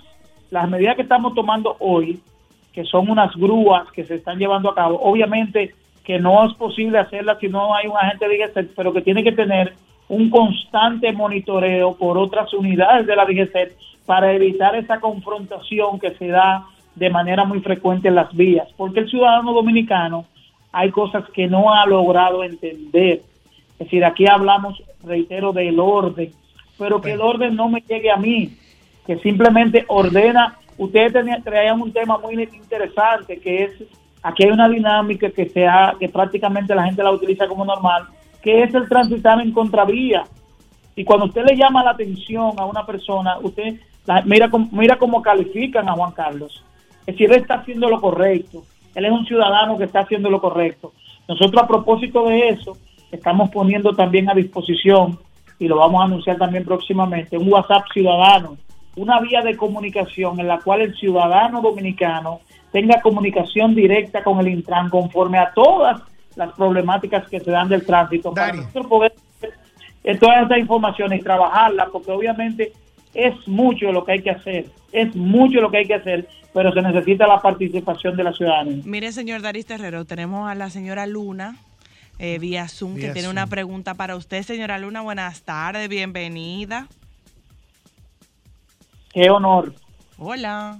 las 0.51 0.69
medidas 0.69 0.97
que 0.97 1.03
estamos 1.03 1.35
tomando 1.35 1.77
hoy, 1.79 2.21
que 2.79 2.85
son 2.85 3.11
unas 3.11 3.35
grúas 3.35 3.91
que 3.91 4.05
se 4.05 4.15
están 4.15 4.39
llevando 4.39 4.71
a 4.71 4.75
cabo, 4.77 5.01
obviamente 5.03 5.75
que 6.05 6.21
no 6.21 6.47
es 6.47 6.55
posible 6.55 7.01
hacerlas 7.01 7.41
si 7.41 7.49
no 7.49 7.75
hay 7.75 7.89
un 7.89 7.97
agente 7.97 8.29
de 8.29 8.39
DGCET, 8.39 8.71
pero 8.77 8.93
que 8.93 9.03
tiene 9.03 9.25
que 9.25 9.33
tener 9.33 9.75
un 10.09 10.31
constante 10.31 11.13
monitoreo 11.13 11.97
por 11.97 12.17
otras 12.17 12.55
unidades 12.55 13.05
de 13.05 13.17
la 13.17 13.25
DGCET 13.25 13.77
para 14.07 14.33
evitar 14.33 14.77
esa 14.77 15.01
confrontación 15.01 15.99
que 15.99 16.13
se 16.13 16.29
da 16.29 16.67
de 16.95 17.11
manera 17.11 17.45
muy 17.45 17.59
frecuente 17.59 18.07
en 18.07 18.15
las 18.15 18.33
vías, 18.33 18.69
porque 18.77 19.01
el 19.01 19.11
ciudadano 19.11 19.53
dominicano 19.53 20.25
hay 20.71 20.93
cosas 20.93 21.25
que 21.31 21.49
no 21.49 21.75
ha 21.75 21.85
logrado 21.85 22.45
entender. 22.45 23.23
Es 23.73 23.79
decir, 23.87 24.05
aquí 24.05 24.27
hablamos, 24.29 24.81
reitero, 25.03 25.53
del 25.53 25.81
orden, 25.81 26.31
pero 26.79 27.01
que 27.01 27.11
el 27.11 27.23
orden 27.23 27.57
no 27.57 27.69
me 27.69 27.81
llegue 27.81 28.13
a 28.13 28.19
mí, 28.19 28.53
que 29.05 29.19
simplemente 29.19 29.85
ordena. 29.89 30.58
Ustedes 30.79 31.13
traían 31.45 31.83
un 31.83 31.93
tema 31.93 32.17
muy 32.19 32.35
interesante, 32.35 33.39
que 33.41 33.65
es, 33.65 33.73
aquí 34.23 34.45
hay 34.45 34.51
una 34.51 34.69
dinámica 34.69 35.29
que, 35.31 35.49
se 35.49 35.67
que 35.99 36.09
prácticamente 36.09 36.75
la 36.75 36.85
gente 36.85 37.03
la 37.03 37.11
utiliza 37.11 37.47
como 37.49 37.65
normal, 37.65 38.05
que 38.41 38.63
es 38.63 38.73
el 38.73 38.89
transitar 38.89 39.41
en 39.41 39.53
contravía. 39.53 40.23
Y 40.95 41.05
cuando 41.05 41.27
usted 41.27 41.45
le 41.45 41.57
llama 41.57 41.83
la 41.85 41.91
atención 41.91 42.53
a 42.59 42.65
una 42.65 42.87
persona, 42.87 43.39
usted 43.41 43.75
la- 44.07 44.23
mira, 44.23 44.49
mira 44.73 44.97
cómo 44.97 45.21
califican 45.21 45.89
a 45.89 45.93
Juan 45.93 46.13
Carlos. 46.13 46.65
Es 47.01 47.15
decir, 47.15 47.31
él 47.31 47.41
está 47.41 47.55
haciendo 47.55 47.89
lo 47.89 48.01
correcto. 48.01 48.63
Él 48.95 49.05
es 49.05 49.13
un 49.13 49.27
ciudadano 49.27 49.77
que 49.77 49.85
está 49.85 50.01
haciendo 50.01 50.31
lo 50.31 50.41
correcto. 50.41 50.93
Nosotros 51.29 51.63
a 51.63 51.67
propósito 51.67 52.25
de 52.27 52.49
eso, 52.49 52.77
estamos 53.13 53.51
poniendo 53.51 53.93
también 53.93 54.31
a 54.31 54.35
disposición, 54.35 55.19
y 55.59 55.67
lo 55.67 55.77
vamos 55.77 56.01
a 56.01 56.05
anunciar 56.05 56.37
también 56.37 56.65
próximamente, 56.65 57.37
un 57.37 57.53
WhatsApp 57.53 57.85
ciudadano, 57.93 58.57
una 58.99 59.21
vía 59.21 59.43
de 59.43 59.57
comunicación 59.57 60.41
en 60.41 60.49
la 60.49 60.59
cual 60.59 60.83
el 60.83 60.95
ciudadano 60.97 61.63
dominicano 61.63 62.41
tenga 62.73 63.01
comunicación 63.01 63.75
directa 63.75 64.23
con 64.23 64.41
el 64.41 64.49
Intran 64.49 64.91
conforme 64.91 65.39
a 65.39 65.53
todas 65.55 66.03
las 66.37 66.53
problemáticas 66.53 67.29
que 67.29 67.41
se 67.41 67.51
dan 67.51 67.69
del 67.69 67.85
tránsito. 67.85 68.35
Para 68.35 68.53
nosotros 68.53 68.87
poder 68.87 69.13
toda 70.17 70.43
esta 70.43 70.59
información 70.59 71.13
y 71.13 71.21
trabajarla, 71.21 71.87
porque 71.93 72.11
obviamente 72.11 72.73
es 73.15 73.35
mucho 73.47 73.93
lo 73.93 74.05
que 74.05 74.13
hay 74.13 74.23
que 74.23 74.31
hacer, 74.31 74.67
es 74.93 75.15
mucho 75.15 75.61
lo 75.61 75.71
que 75.71 75.79
hay 75.79 75.87
que 75.87 75.95
hacer, 75.95 76.29
pero 76.55 76.73
se 76.73 76.81
necesita 76.81 77.27
la 77.27 77.41
participación 77.41 78.17
de 78.17 78.25
la 78.25 78.33
ciudadanía. 78.33 78.83
Mire, 78.85 79.13
señor 79.13 79.43
Daris 79.43 79.67
Terrero, 79.67 80.05
tenemos 80.05 80.49
a 80.49 80.55
la 80.55 80.71
señora 80.71 81.07
Luna 81.07 81.57
eh, 82.19 82.39
vía 82.39 82.69
Zoom 82.69 82.97
que 82.97 83.11
tiene 83.11 83.29
una 83.29 83.47
pregunta 83.47 83.95
para 83.95 84.17
usted. 84.17 84.43
Señora 84.43 84.79
Luna, 84.79 85.03
buenas 85.03 85.43
tardes, 85.43 85.89
bienvenida. 85.89 86.89
Qué 89.13 89.31
honor. 89.31 89.75
Hola. 90.19 90.79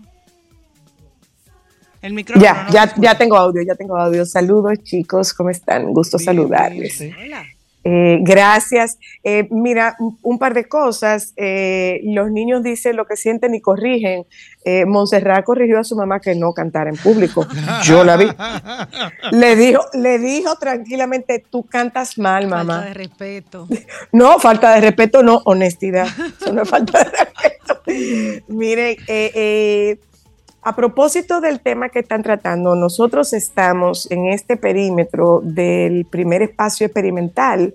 El 2.01 2.13
micrófono. 2.13 2.45
Ya, 2.45 2.65
no 2.65 2.71
ya, 2.71 2.95
ya 2.97 3.19
tengo 3.19 3.37
audio, 3.37 3.63
ya 3.63 3.75
tengo 3.75 3.97
audio. 3.97 4.25
Saludos 4.25 4.79
chicos, 4.85 5.35
¿cómo 5.35 5.51
están? 5.51 5.93
Gusto 5.93 6.19
saludarles. 6.19 7.01
Hola. 7.01 7.45
Eh, 7.91 8.19
gracias. 8.21 8.99
Eh, 9.25 9.49
mira, 9.51 9.97
un, 10.23 10.39
par 10.39 10.53
de 10.53 10.69
cosas. 10.69 11.33
Eh, 11.37 12.01
los 12.05 12.31
niños 12.31 12.63
dicen 12.63 12.97
lo 12.97 13.07
que 13.07 13.17
sienten 13.17 13.55
y 13.55 13.63
corrigen. 13.63 14.27
Eh, 14.63 14.85
Montserrat 14.85 15.43
corrigió 15.43 15.79
a 15.79 15.85
su 15.85 15.97
mamá 15.97 16.21
que 16.21 16.35
no 16.35 16.53
cantara 16.53 16.91
en 16.91 16.97
público. 16.97 17.47
Yo 17.85 18.05
la 18.05 18.19
vi. 18.19 18.27
Le 19.33 19.57
dijo, 19.57 19.81
le 19.95 20.19
dijo 20.19 20.55
tranquilamente, 20.57 21.43
tú 21.51 21.63
cantas 21.65 22.19
mal, 22.19 22.43
Falta 22.43 22.57
mamá. 22.57 22.85
de 22.85 22.95
respeto. 22.95 23.67
No, 24.13 24.39
falta 24.39 24.75
de 24.75 24.81
respeto, 24.81 25.23
no, 25.23 25.41
honestidad. 25.45 26.07
Eso 26.41 26.53
no 26.53 26.63
es 26.63 26.69
falta 26.69 26.99
de 26.99 27.05
respeto. 27.05 28.45
Miren, 28.49 28.97
eh, 29.07 29.31
eh, 29.35 29.99
a 30.63 30.77
propósito 30.77 31.41
del 31.41 31.61
tema 31.61 31.89
que 31.89 32.01
están 32.01 32.23
tratando, 32.23 32.75
nosotros 32.75 33.33
estamos 33.33 34.11
en 34.11 34.27
este 34.27 34.57
perímetro 34.57 35.41
del 35.43 36.05
primer 36.05 36.43
espacio 36.43 36.87
experimental 36.87 37.75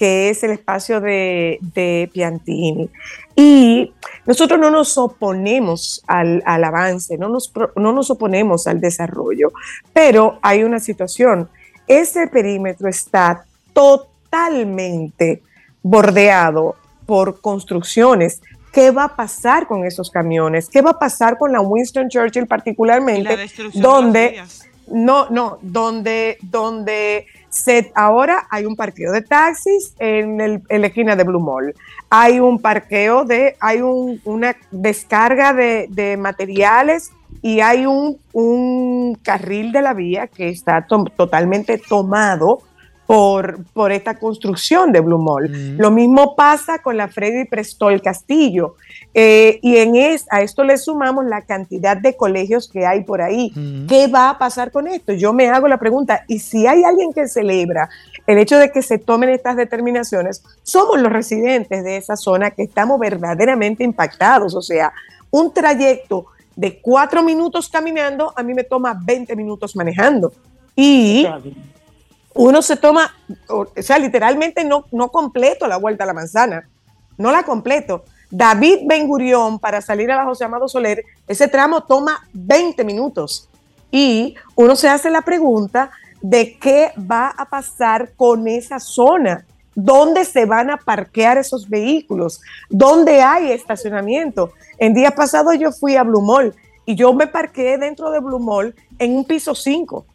que 0.00 0.30
es 0.30 0.42
el 0.44 0.52
espacio 0.52 0.98
de, 1.02 2.10
Piantini. 2.14 2.88
Y 3.36 3.92
nosotros 4.24 4.58
no 4.58 4.70
nos 4.70 4.96
oponemos 4.96 6.02
al, 6.06 6.42
al 6.46 6.64
avance, 6.64 7.18
no 7.18 7.28
nos, 7.28 7.52
no 7.76 7.92
nos 7.92 8.10
oponemos 8.10 8.66
al 8.66 8.80
desarrollo, 8.80 9.52
pero 9.92 10.38
hay 10.40 10.62
una 10.64 10.78
situación. 10.78 11.50
Ese 11.86 12.28
perímetro 12.28 12.88
está 12.88 13.44
totalmente 13.74 15.42
bordeado 15.82 16.76
por 17.04 17.42
construcciones. 17.42 18.40
¿Qué 18.72 18.90
va 18.90 19.04
a 19.04 19.16
pasar 19.16 19.66
con 19.66 19.84
esos 19.84 20.10
camiones? 20.10 20.68
¿Qué 20.68 20.80
va 20.82 20.90
a 20.90 20.98
pasar 20.98 21.36
con 21.38 21.52
la 21.52 21.60
Winston 21.60 22.08
Churchill 22.08 22.46
particularmente? 22.46 23.28
Donde 23.80 24.26
no, 24.92 25.28
no, 25.30 25.58
donde, 25.62 26.38
donde 26.42 27.26
se, 27.48 27.90
ahora 27.94 28.46
hay 28.50 28.64
un 28.66 28.76
parqueo 28.76 29.12
de 29.12 29.22
taxis 29.22 29.94
en, 29.98 30.40
el- 30.40 30.62
en 30.68 30.80
la 30.80 30.86
esquina 30.88 31.16
de 31.16 31.24
Blue 31.24 31.40
Mall. 31.40 31.74
Hay 32.10 32.40
un 32.40 32.60
parqueo 32.60 33.24
de, 33.24 33.56
hay 33.60 33.82
un- 33.82 34.20
una 34.24 34.56
descarga 34.70 35.52
de, 35.52 35.86
de 35.90 36.16
materiales 36.16 37.10
y 37.42 37.60
hay 37.60 37.86
un, 37.86 38.18
un 38.32 39.16
carril 39.22 39.72
de 39.72 39.82
la 39.82 39.94
vía 39.94 40.26
que 40.26 40.48
está 40.48 40.86
to- 40.86 41.04
totalmente 41.16 41.78
tomado 41.78 42.60
por, 43.10 43.64
por 43.72 43.90
esta 43.90 44.20
construcción 44.20 44.92
de 44.92 45.00
Blue 45.00 45.18
Mall. 45.18 45.76
Lo 45.76 45.90
mismo 45.90 46.36
pasa 46.36 46.78
con 46.78 46.96
la 46.96 47.08
Freddy 47.08 47.44
Prestol 47.44 48.00
Castillo. 48.00 48.76
Eh, 49.14 49.58
y 49.62 49.78
en 49.78 49.96
es, 49.96 50.26
a 50.30 50.42
esto 50.42 50.62
le 50.62 50.78
sumamos 50.78 51.24
la 51.24 51.42
cantidad 51.42 51.96
de 51.96 52.16
colegios 52.16 52.68
que 52.68 52.86
hay 52.86 53.02
por 53.02 53.20
ahí. 53.20 53.52
¿Qué 53.88 54.06
va 54.06 54.30
a 54.30 54.38
pasar 54.38 54.70
con 54.70 54.86
esto? 54.86 55.12
Yo 55.12 55.32
me 55.32 55.48
hago 55.48 55.66
la 55.66 55.78
pregunta, 55.78 56.22
y 56.28 56.38
si 56.38 56.68
hay 56.68 56.84
alguien 56.84 57.12
que 57.12 57.26
celebra 57.26 57.90
el 58.28 58.38
hecho 58.38 58.58
de 58.58 58.70
que 58.70 58.80
se 58.80 58.98
tomen 58.98 59.30
estas 59.30 59.56
determinaciones, 59.56 60.44
somos 60.62 61.00
los 61.00 61.12
residentes 61.12 61.82
de 61.82 61.96
esa 61.96 62.14
zona 62.14 62.52
que 62.52 62.62
estamos 62.62 63.00
verdaderamente 63.00 63.82
impactados. 63.82 64.54
O 64.54 64.62
sea, 64.62 64.92
un 65.32 65.52
trayecto 65.52 66.26
de 66.54 66.80
cuatro 66.80 67.24
minutos 67.24 67.68
caminando, 67.68 68.32
a 68.36 68.44
mí 68.44 68.54
me 68.54 68.62
toma 68.62 68.96
20 69.04 69.34
minutos 69.34 69.74
manejando. 69.74 70.32
Y 70.76 71.26
uno 72.34 72.62
se 72.62 72.76
toma, 72.76 73.14
o 73.48 73.66
sea, 73.76 73.98
literalmente 73.98 74.64
no, 74.64 74.84
no 74.92 75.08
completo 75.10 75.66
la 75.66 75.76
vuelta 75.76 76.04
a 76.04 76.06
la 76.06 76.12
manzana, 76.12 76.68
no 77.18 77.32
la 77.32 77.42
completo. 77.42 78.04
David 78.30 78.80
Ben 78.86 79.08
Gurión 79.08 79.58
para 79.58 79.80
salir 79.80 80.10
a 80.12 80.16
la 80.16 80.24
José 80.24 80.44
Amado 80.44 80.68
Soler, 80.68 81.04
ese 81.26 81.48
tramo 81.48 81.82
toma 81.82 82.26
20 82.32 82.84
minutos. 82.84 83.48
Y 83.90 84.36
uno 84.54 84.76
se 84.76 84.88
hace 84.88 85.10
la 85.10 85.22
pregunta 85.22 85.90
de 86.22 86.56
qué 86.58 86.92
va 86.98 87.28
a 87.36 87.46
pasar 87.46 88.12
con 88.16 88.46
esa 88.46 88.78
zona, 88.78 89.44
dónde 89.74 90.24
se 90.24 90.44
van 90.44 90.70
a 90.70 90.76
parquear 90.76 91.38
esos 91.38 91.68
vehículos, 91.68 92.40
dónde 92.68 93.20
hay 93.20 93.50
estacionamiento. 93.50 94.52
En 94.78 94.94
días 94.94 95.12
pasados 95.14 95.58
yo 95.58 95.72
fui 95.72 95.96
a 95.96 96.04
Blue 96.04 96.22
Mall 96.22 96.54
y 96.86 96.94
yo 96.94 97.12
me 97.12 97.26
parqué 97.26 97.76
dentro 97.78 98.12
de 98.12 98.20
Blue 98.20 98.38
Mall 98.38 98.76
en 99.00 99.16
un 99.16 99.24
piso 99.24 99.56
5 99.56 100.06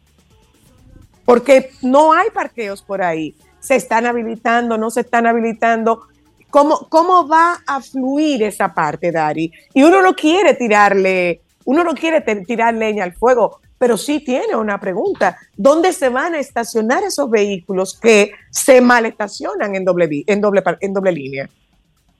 porque 1.26 1.70
no 1.82 2.14
hay 2.14 2.30
parqueos 2.30 2.80
por 2.80 3.02
ahí. 3.02 3.34
Se 3.58 3.74
están 3.74 4.06
habilitando, 4.06 4.78
no 4.78 4.88
se 4.88 5.00
están 5.00 5.26
habilitando. 5.26 6.02
¿Cómo, 6.48 6.86
cómo 6.88 7.28
va 7.28 7.56
a 7.66 7.82
fluir 7.82 8.44
esa 8.44 8.72
parte, 8.72 9.12
Dari? 9.12 9.52
Y 9.74 9.82
uno 9.82 10.00
no 10.00 10.14
quiere 10.14 10.54
tirarle, 10.54 11.42
uno 11.66 11.84
no 11.84 11.92
quiere 11.92 12.22
tirar 12.44 12.72
leña 12.72 13.04
al 13.04 13.12
fuego, 13.12 13.60
pero 13.76 13.96
sí 13.96 14.24
tiene 14.24 14.54
una 14.54 14.78
pregunta. 14.78 15.36
¿Dónde 15.56 15.92
se 15.92 16.08
van 16.08 16.34
a 16.34 16.38
estacionar 16.38 17.02
esos 17.02 17.28
vehículos 17.28 17.98
que 18.00 18.30
se 18.50 18.80
mal 18.80 19.04
estacionan 19.04 19.74
en 19.74 19.84
doble, 19.84 20.08
en 20.26 20.40
doble, 20.40 20.62
en 20.80 20.94
doble 20.94 21.12
línea? 21.12 21.48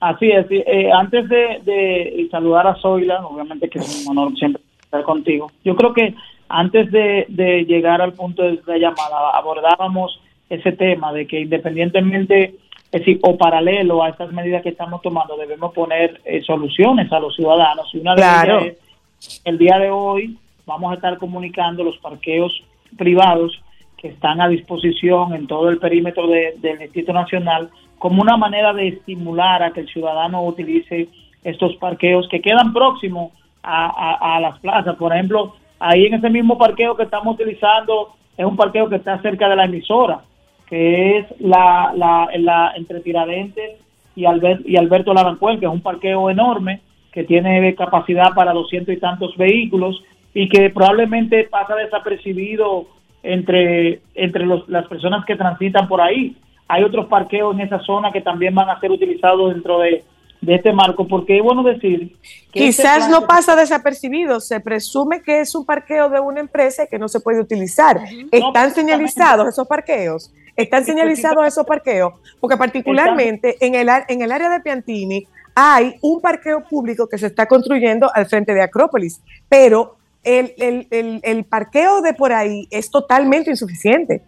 Así 0.01 0.29
es. 0.29 0.45
Eh, 0.49 0.91
antes 0.91 1.27
de, 1.29 1.61
de 1.63 2.27
saludar 2.29 2.67
a 2.67 2.75
Zoila, 2.75 3.25
obviamente 3.25 3.69
que 3.69 3.79
es 3.79 4.05
un 4.05 4.11
honor 4.11 4.37
siempre 4.37 4.61
estar 4.81 5.01
contigo. 5.03 5.51
Yo 5.63 5.75
creo 5.75 5.93
que 5.93 6.13
antes 6.49 6.91
de, 6.91 7.25
de 7.29 7.63
llegar 7.65 8.01
al 8.01 8.13
punto 8.13 8.43
de 8.43 8.59
la 8.65 8.77
llamada, 8.77 9.29
abordábamos 9.33 10.21
ese 10.49 10.71
tema 10.71 11.11
de 11.13 11.27
que 11.27 11.41
independientemente, 11.41 12.55
es 12.91 12.99
decir, 13.01 13.19
o 13.23 13.37
paralelo 13.37 14.01
a 14.03 14.09
estas 14.09 14.31
medidas 14.31 14.63
que 14.63 14.69
estamos 14.69 15.01
tomando, 15.01 15.35
debemos 15.37 15.73
poner 15.73 16.21
eh, 16.25 16.41
soluciones 16.43 17.11
a 17.11 17.19
los 17.19 17.35
ciudadanos. 17.35 17.89
Y 17.93 17.99
una 17.99 18.15
de 18.15 18.21
Claro. 18.21 18.59
ellas 18.61 18.75
es, 19.19 19.41
el 19.45 19.57
día 19.57 19.77
de 19.79 19.89
hoy 19.89 20.37
vamos 20.65 20.91
a 20.91 20.95
estar 20.95 21.17
comunicando 21.17 21.83
los 21.83 21.97
parqueos 21.97 22.51
privados 22.97 23.61
que 23.97 24.09
están 24.09 24.39
a 24.41 24.47
disposición 24.47 25.33
en 25.33 25.47
todo 25.47 25.69
el 25.69 25.79
perímetro 25.79 26.27
de- 26.27 26.53
del 26.61 26.77
Distrito 26.79 27.13
Nacional 27.13 27.69
como 27.97 28.21
una 28.21 28.37
manera 28.37 28.71
de 28.73 28.89
estimular 28.89 29.63
a 29.63 29.71
que 29.71 29.79
el 29.81 29.87
ciudadano 29.87 30.43
utilice 30.45 31.09
estos 31.43 31.75
parqueos 31.77 32.27
que 32.29 32.41
quedan 32.41 32.73
próximos 32.73 33.31
a, 33.63 33.87
a- 33.87 34.35
a 34.35 34.39
las 34.39 34.59
plazas. 34.59 34.95
Por 34.97 35.13
ejemplo, 35.13 35.55
ahí 35.79 36.05
en 36.05 36.15
ese 36.15 36.29
mismo 36.29 36.57
parqueo 36.57 36.95
que 36.95 37.03
estamos 37.03 37.35
utilizando 37.35 38.09
es 38.37 38.45
un 38.45 38.55
parqueo 38.55 38.87
que 38.89 38.97
está 38.97 39.19
cerca 39.21 39.49
de 39.49 39.55
la 39.55 39.65
emisora, 39.65 40.21
que 40.67 41.17
es 41.17 41.25
la, 41.39 41.91
la, 41.95 42.29
la 42.37 42.73
entre 42.75 42.99
Tiradentes 42.99 43.77
y, 44.15 44.25
Albert, 44.25 44.61
y 44.65 44.77
Alberto 44.77 45.13
Larancuel, 45.13 45.59
que 45.59 45.65
es 45.65 45.71
un 45.71 45.81
parqueo 45.81 46.29
enorme 46.29 46.81
que 47.11 47.23
tiene 47.23 47.73
capacidad 47.75 48.33
para 48.35 48.53
doscientos 48.53 48.93
y 48.93 48.99
tantos 48.99 49.35
vehículos 49.37 50.03
y 50.33 50.47
que 50.49 50.69
probablemente 50.69 51.45
pasa 51.45 51.75
desapercibido 51.75 52.85
entre, 53.23 54.01
entre 54.13 54.45
los- 54.45 54.67
las 54.69 54.85
personas 54.87 55.25
que 55.25 55.35
transitan 55.35 55.87
por 55.87 55.99
ahí. 56.01 56.35
Hay 56.67 56.83
otros 56.83 57.07
parqueos 57.07 57.55
en 57.55 57.61
esa 57.61 57.79
zona 57.79 58.11
que 58.11 58.21
también 58.21 58.53
van 58.53 58.69
a 58.69 58.79
ser 58.79 58.91
utilizados 58.91 59.53
dentro 59.53 59.79
de, 59.79 60.03
de 60.41 60.55
este 60.55 60.71
marco, 60.71 61.07
porque 61.07 61.37
es 61.37 61.43
bueno 61.43 61.63
decir 61.63 62.15
que 62.53 62.67
este 62.69 62.83
Quizás 62.83 63.09
no 63.09 63.25
pasa 63.27 63.55
desapercibido, 63.55 64.39
se 64.39 64.59
presume 64.59 65.21
que 65.21 65.41
es 65.41 65.53
un 65.55 65.65
parqueo 65.65 66.09
de 66.09 66.19
una 66.19 66.39
empresa 66.39 66.85
que 66.85 66.99
no 66.99 67.07
se 67.07 67.19
puede 67.19 67.39
utilizar. 67.41 67.99
Están 68.31 68.73
señalizados 68.73 69.47
esos 69.49 69.67
parqueos, 69.67 70.31
están 70.55 70.85
señalizados 70.85 71.45
esos 71.47 71.65
parqueos, 71.65 72.13
porque 72.39 72.55
particularmente 72.57 73.57
en 73.65 73.75
el, 73.75 73.89
ar- 73.89 74.05
en 74.09 74.21
el 74.21 74.31
área 74.31 74.49
de 74.49 74.59
Piantini 74.61 75.27
hay 75.55 75.95
un 76.01 76.21
parqueo 76.21 76.63
público 76.69 77.07
que 77.07 77.17
se 77.17 77.27
está 77.27 77.47
construyendo 77.47 78.09
al 78.13 78.27
frente 78.27 78.53
de 78.53 78.61
Acrópolis, 78.61 79.21
pero 79.49 79.95
el, 80.23 80.53
el- 80.59 80.87
el- 80.91 81.19
el 81.23 81.43
parqueo 81.45 82.01
de 82.01 82.13
por 82.13 82.31
ahí 82.31 82.67
es 82.69 82.91
totalmente 82.91 83.49
insuficiente. 83.49 84.21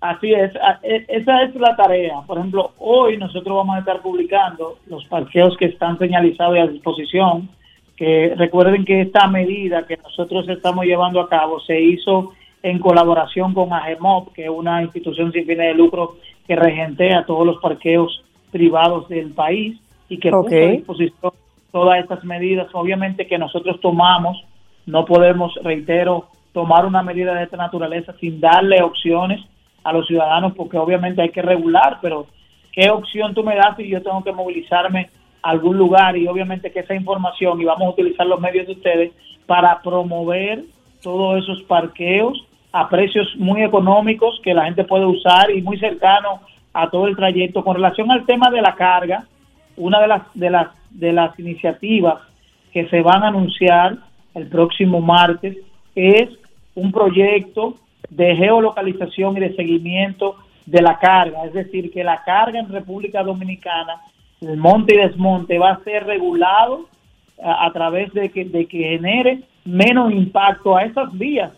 Así 0.00 0.32
es, 0.32 0.52
e- 0.82 1.04
esa 1.08 1.42
es 1.42 1.54
la 1.56 1.74
tarea. 1.74 2.20
Por 2.26 2.38
ejemplo, 2.38 2.72
hoy 2.78 3.16
nosotros 3.16 3.56
vamos 3.56 3.76
a 3.76 3.78
estar 3.80 4.00
publicando 4.00 4.78
los 4.86 5.04
parqueos 5.06 5.56
que 5.56 5.66
están 5.66 5.98
señalizados 5.98 6.56
y 6.56 6.60
a 6.60 6.66
disposición, 6.68 7.48
que 7.96 8.34
recuerden 8.36 8.84
que 8.84 9.00
esta 9.00 9.26
medida 9.26 9.86
que 9.86 9.96
nosotros 9.96 10.48
estamos 10.48 10.84
llevando 10.84 11.20
a 11.20 11.28
cabo 11.28 11.58
se 11.60 11.80
hizo 11.80 12.32
en 12.62 12.78
colaboración 12.78 13.54
con 13.54 13.72
AGEMOP, 13.72 14.32
que 14.34 14.44
es 14.44 14.50
una 14.50 14.82
institución 14.82 15.32
sin 15.32 15.46
fines 15.46 15.66
de 15.66 15.74
lucro 15.74 16.16
que 16.46 16.54
regentea 16.54 17.24
todos 17.26 17.44
los 17.44 17.56
parqueos 17.58 18.24
privados 18.52 19.08
del 19.08 19.32
país 19.32 19.78
y 20.08 20.18
que 20.18 20.30
Ok. 20.32 20.44
puso 20.44 20.56
a 20.56 20.70
disposición 20.70 21.32
todas 21.72 21.98
estas 21.98 22.24
medidas. 22.24 22.68
Obviamente 22.72 23.26
que 23.26 23.36
nosotros 23.36 23.80
tomamos, 23.80 24.40
no 24.86 25.04
podemos, 25.04 25.52
reitero, 25.62 26.28
tomar 26.52 26.86
una 26.86 27.02
medida 27.02 27.34
de 27.34 27.44
esta 27.44 27.56
naturaleza 27.56 28.14
sin 28.20 28.40
darle 28.40 28.80
opciones 28.80 29.40
a 29.88 29.92
los 29.92 30.06
ciudadanos, 30.06 30.52
porque 30.54 30.76
obviamente 30.76 31.22
hay 31.22 31.30
que 31.30 31.40
regular, 31.40 31.98
pero 32.02 32.26
¿qué 32.72 32.90
opción 32.90 33.32
tú 33.34 33.42
me 33.42 33.56
das 33.56 33.76
si 33.76 33.88
yo 33.88 34.02
tengo 34.02 34.22
que 34.22 34.32
movilizarme 34.32 35.08
a 35.42 35.50
algún 35.50 35.78
lugar? 35.78 36.16
Y 36.16 36.28
obviamente 36.28 36.70
que 36.70 36.80
esa 36.80 36.94
información, 36.94 37.58
y 37.60 37.64
vamos 37.64 37.86
a 37.86 37.90
utilizar 37.90 38.26
los 38.26 38.38
medios 38.38 38.66
de 38.66 38.74
ustedes 38.74 39.12
para 39.46 39.80
promover 39.80 40.64
todos 41.02 41.42
esos 41.42 41.62
parqueos 41.62 42.44
a 42.70 42.86
precios 42.90 43.34
muy 43.36 43.62
económicos 43.62 44.38
que 44.44 44.52
la 44.52 44.66
gente 44.66 44.84
puede 44.84 45.06
usar 45.06 45.50
y 45.50 45.62
muy 45.62 45.78
cercano 45.78 46.42
a 46.74 46.90
todo 46.90 47.06
el 47.06 47.16
trayecto. 47.16 47.64
Con 47.64 47.76
relación 47.76 48.10
al 48.10 48.26
tema 48.26 48.50
de 48.50 48.60
la 48.60 48.74
carga, 48.74 49.24
una 49.78 50.00
de 50.00 50.08
las 50.08 50.22
de 50.34 50.50
las 50.50 50.68
de 50.90 51.12
las 51.14 51.38
iniciativas 51.38 52.20
que 52.74 52.86
se 52.88 53.00
van 53.00 53.22
a 53.22 53.28
anunciar 53.28 53.96
el 54.34 54.48
próximo 54.48 55.00
martes 55.00 55.56
es 55.94 56.28
un 56.74 56.92
proyecto 56.92 57.74
de 58.10 58.36
geolocalización 58.36 59.36
y 59.36 59.40
de 59.40 59.56
seguimiento 59.56 60.36
de 60.66 60.82
la 60.82 60.98
carga, 60.98 61.44
es 61.44 61.52
decir, 61.52 61.90
que 61.90 62.04
la 62.04 62.22
carga 62.24 62.58
en 62.58 62.68
República 62.68 63.22
Dominicana, 63.22 64.02
el 64.40 64.56
monte 64.56 64.94
y 64.94 64.98
desmonte 64.98 65.58
va 65.58 65.70
a 65.70 65.84
ser 65.84 66.04
regulado 66.04 66.86
a, 67.42 67.66
a 67.66 67.72
través 67.72 68.12
de 68.12 68.28
que, 68.30 68.44
de 68.44 68.66
que 68.66 68.78
genere 68.78 69.40
menos 69.64 70.12
impacto 70.12 70.76
a 70.76 70.84
esas 70.84 71.16
vías, 71.16 71.52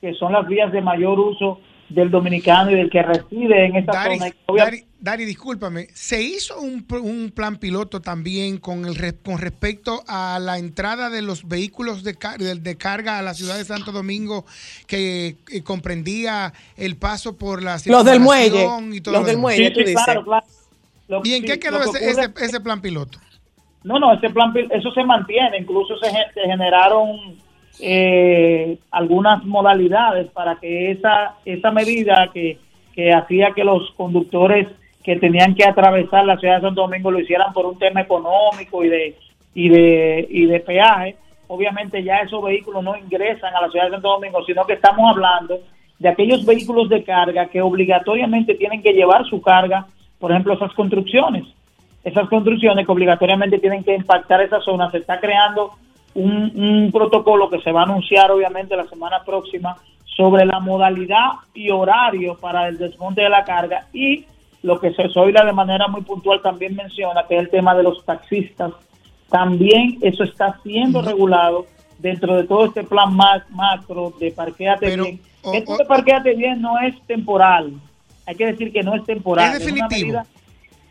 que 0.00 0.14
son 0.14 0.32
las 0.32 0.46
vías 0.46 0.72
de 0.72 0.80
mayor 0.80 1.18
uso 1.18 1.60
del 1.88 2.10
dominicano 2.10 2.70
y 2.70 2.74
del 2.74 2.90
que 2.90 3.02
reside 3.02 3.66
en 3.66 3.76
esa 3.76 3.92
Dari, 3.92 4.18
zona. 4.18 4.30
Dari, 4.56 4.84
Dari, 4.98 5.24
discúlpame, 5.24 5.86
¿se 5.94 6.20
hizo 6.22 6.60
un, 6.60 6.84
un 7.02 7.30
plan 7.34 7.56
piloto 7.58 8.00
también 8.00 8.58
con, 8.58 8.84
el, 8.86 8.96
re- 8.96 9.14
con 9.14 9.38
respecto 9.38 10.02
a 10.08 10.38
la 10.40 10.58
entrada 10.58 11.10
de 11.10 11.22
los 11.22 11.46
vehículos 11.46 12.02
de, 12.02 12.14
car- 12.16 12.38
de, 12.38 12.56
de 12.56 12.76
carga 12.76 13.18
a 13.18 13.22
la 13.22 13.34
ciudad 13.34 13.56
de 13.56 13.64
Santo 13.64 13.92
Domingo 13.92 14.44
que, 14.86 15.36
eh, 15.52 15.62
comprendía 15.62 16.52
el 16.76 16.96
paso 16.96 17.36
por 17.36 17.62
la 17.62 17.78
Los 17.86 18.04
del 18.04 18.20
muelle, 18.20 18.66
y 18.92 19.00
todo 19.00 19.12
los 19.12 19.22
lo 19.22 19.26
del 19.26 19.36
demás? 19.36 19.40
muelle, 19.42 19.68
Sí, 19.68 19.74
tú 19.74 19.80
sí, 19.80 19.86
dices. 19.86 20.04
claro, 20.04 20.24
claro. 20.24 20.46
Lo- 21.08 21.20
¿Y 21.24 21.34
en 21.34 21.42
sí, 21.42 21.46
qué 21.46 21.58
quedó 21.60 21.78
que 21.80 21.90
ese, 21.90 22.10
ocurre- 22.10 22.30
ese, 22.36 22.44
ese 22.44 22.60
plan 22.60 22.80
piloto? 22.80 23.20
No, 23.84 24.00
no, 24.00 24.12
ese 24.14 24.28
plan, 24.30 24.52
eso 24.72 24.90
se 24.90 25.04
mantiene. 25.04 25.58
Incluso 25.58 25.96
se 25.98 26.10
generaron 26.34 27.36
eh, 27.80 28.78
algunas 28.90 29.44
modalidades 29.44 30.30
para 30.30 30.56
que 30.56 30.90
esa, 30.92 31.36
esa 31.44 31.70
medida 31.70 32.30
que, 32.32 32.58
que 32.94 33.12
hacía 33.12 33.52
que 33.52 33.64
los 33.64 33.90
conductores 33.92 34.68
que 35.02 35.16
tenían 35.16 35.54
que 35.54 35.64
atravesar 35.64 36.24
la 36.24 36.36
ciudad 36.38 36.56
de 36.56 36.62
Santo 36.62 36.82
Domingo 36.82 37.10
lo 37.10 37.20
hicieran 37.20 37.52
por 37.52 37.66
un 37.66 37.78
tema 37.78 38.00
económico 38.00 38.84
y 38.84 38.88
de, 38.88 39.16
y 39.54 39.68
de, 39.68 40.26
y 40.28 40.46
de 40.46 40.60
peaje. 40.60 41.16
Obviamente 41.48 42.02
ya 42.02 42.18
esos 42.18 42.42
vehículos 42.42 42.82
no 42.82 42.96
ingresan 42.96 43.54
a 43.54 43.60
la 43.60 43.68
ciudad 43.70 43.86
de 43.86 43.92
Santo 43.92 44.08
Domingo, 44.08 44.44
sino 44.44 44.64
que 44.64 44.72
estamos 44.72 45.08
hablando 45.08 45.60
de 45.98 46.08
aquellos 46.08 46.44
vehículos 46.44 46.88
de 46.88 47.04
carga 47.04 47.46
que 47.46 47.62
obligatoriamente 47.62 48.54
tienen 48.56 48.82
que 48.82 48.92
llevar 48.92 49.24
su 49.26 49.40
carga, 49.40 49.86
por 50.18 50.32
ejemplo, 50.32 50.54
esas 50.54 50.72
construcciones 50.72 51.44
esas 52.06 52.28
construcciones 52.28 52.86
que 52.86 52.92
obligatoriamente 52.92 53.58
tienen 53.58 53.82
que 53.82 53.96
impactar 53.96 54.40
esa 54.40 54.60
zona. 54.60 54.88
Se 54.92 54.98
está 54.98 55.18
creando 55.18 55.72
un, 56.16 56.52
un 56.54 56.90
protocolo 56.92 57.48
que 57.50 57.60
se 57.60 57.72
va 57.72 57.80
a 57.80 57.84
anunciar 57.84 58.30
obviamente 58.30 58.76
la 58.76 58.86
semana 58.88 59.22
próxima 59.24 59.76
sobre 60.16 60.46
la 60.46 60.60
modalidad 60.60 61.32
y 61.54 61.70
horario 61.70 62.36
para 62.38 62.68
el 62.68 62.78
desmonte 62.78 63.22
de 63.22 63.28
la 63.28 63.44
carga 63.44 63.86
y 63.92 64.24
lo 64.62 64.80
que 64.80 64.92
se 64.94 65.02
de 65.04 65.52
manera 65.52 65.86
muy 65.88 66.00
puntual 66.02 66.40
también 66.42 66.74
menciona, 66.74 67.24
que 67.28 67.36
es 67.36 67.42
el 67.42 67.50
tema 67.50 67.74
de 67.74 67.82
los 67.82 68.04
taxistas. 68.04 68.72
También 69.30 69.98
eso 70.00 70.24
está 70.24 70.58
siendo 70.62 71.02
regulado 71.02 71.66
dentro 71.98 72.34
de 72.36 72.44
todo 72.44 72.66
este 72.66 72.82
plan 72.82 73.14
más 73.14 73.42
macro 73.50 74.12
de 74.18 74.32
parqueate 74.32 74.86
Pero, 74.86 75.04
bien. 75.04 75.20
Esto 75.52 75.76
de 75.76 75.84
parqueate 75.84 76.34
bien 76.34 76.60
no 76.60 76.78
es 76.80 77.00
temporal. 77.06 77.72
Hay 78.26 78.34
que 78.34 78.46
decir 78.46 78.72
que 78.72 78.82
no 78.82 78.94
es 78.94 79.04
temporal. 79.04 79.54
Es 79.54 79.66
una 79.66 79.86
definitivo. 79.86 80.06
medida- 80.18 80.26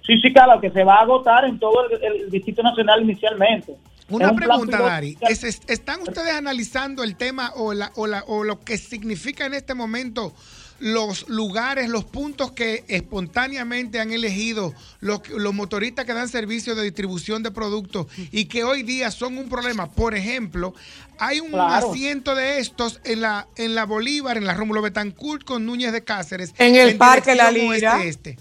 Sí, 0.05 0.21
sí, 0.21 0.32
claro, 0.32 0.61
que 0.61 0.69
se 0.69 0.84
va 0.84 0.97
a 0.97 1.01
agotar 1.01 1.45
en 1.45 1.57
todo 1.57 1.89
el, 1.89 2.03
el 2.21 2.30
Distrito 2.30 2.61
Nacional 2.61 3.01
inicialmente. 3.01 3.73
Una 4.10 4.30
un 4.32 4.36
pregunta, 4.36 4.80
Dari. 4.82 5.16
que- 5.16 5.32
¿Es- 5.34 5.43
es- 5.43 5.62
¿Están 5.68 6.01
ustedes 6.01 6.34
analizando 6.34 7.03
el 7.03 7.16
tema 7.16 7.51
o, 7.56 7.74
la, 7.74 7.91
o, 7.95 8.06
la, 8.08 8.24
o 8.28 8.43
lo 8.43 8.60
que 8.62 8.78
significa 8.78 9.45
en 9.45 9.53
este 9.56 9.74
momento 9.74 10.34
los 10.80 11.30
lugares, 11.30 11.88
los 11.89 12.03
puntos 12.03 12.51
que 12.51 12.84
espontáneamente 12.89 13.99
han 14.01 14.12
elegido 14.12 14.74
los, 14.99 15.28
los 15.30 15.53
motoristas 15.53 16.03
que 16.06 16.14
dan 16.14 16.28
servicio 16.28 16.76
de 16.76 16.84
distribución 16.84 17.43
de 17.43 17.51
productos 17.51 18.08
y 18.32 18.45
que 18.45 18.64
hoy 18.66 18.84
día 18.84 19.10
son 19.10 19.38
un 19.38 19.47
problema? 19.49 19.89
Por 19.89 20.16
ejemplo, 20.16 20.76
hay 21.18 21.39
un 21.39 21.51
Claro. 21.51 21.89
asiento 21.91 22.36
de 22.36 22.60
estos 22.60 22.99
en 23.06 23.22
la, 23.22 23.47
en 23.56 23.74
la 23.74 23.86
Bolívar, 23.86 24.38
en 24.38 24.45
la 24.45 24.53
Rómulo 24.53 24.82
Betancourt 24.82 25.45
con 25.45 25.66
Núñez 25.66 25.93
de 25.93 26.03
Cáceres. 26.03 26.53
En 26.58 26.76
el 26.76 26.97
Parque 26.97 27.36
La 27.36 27.49
Lira. 27.51 27.95
oeste-este. 27.95 28.38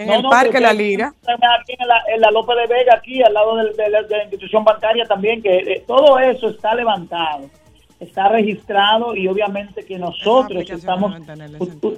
En 0.00 0.06
No, 0.06 0.14
el 0.14 0.22
no, 0.22 0.30
Parque 0.30 0.58
La 0.60 0.72
Lira. 0.72 1.12
Aquí 1.26 1.74
en 1.78 1.86
la, 1.86 2.02
en 2.14 2.22
la 2.22 2.30
López 2.30 2.56
de 2.56 2.74
Vega, 2.74 2.94
aquí 2.94 3.22
al 3.22 3.34
lado 3.34 3.56
de, 3.56 3.90
la, 3.90 4.02
de 4.02 4.16
la 4.16 4.22
institución 4.22 4.64
bancaria 4.64 5.04
también, 5.04 5.42
que 5.42 5.58
eh, 5.58 5.84
todo 5.86 6.18
eso 6.18 6.48
está 6.48 6.74
levantado, 6.74 7.50
está 8.00 8.28
registrado 8.30 9.14
y 9.14 9.28
obviamente 9.28 9.84
que 9.84 9.98
nosotros 9.98 10.70
estamos, 10.70 11.14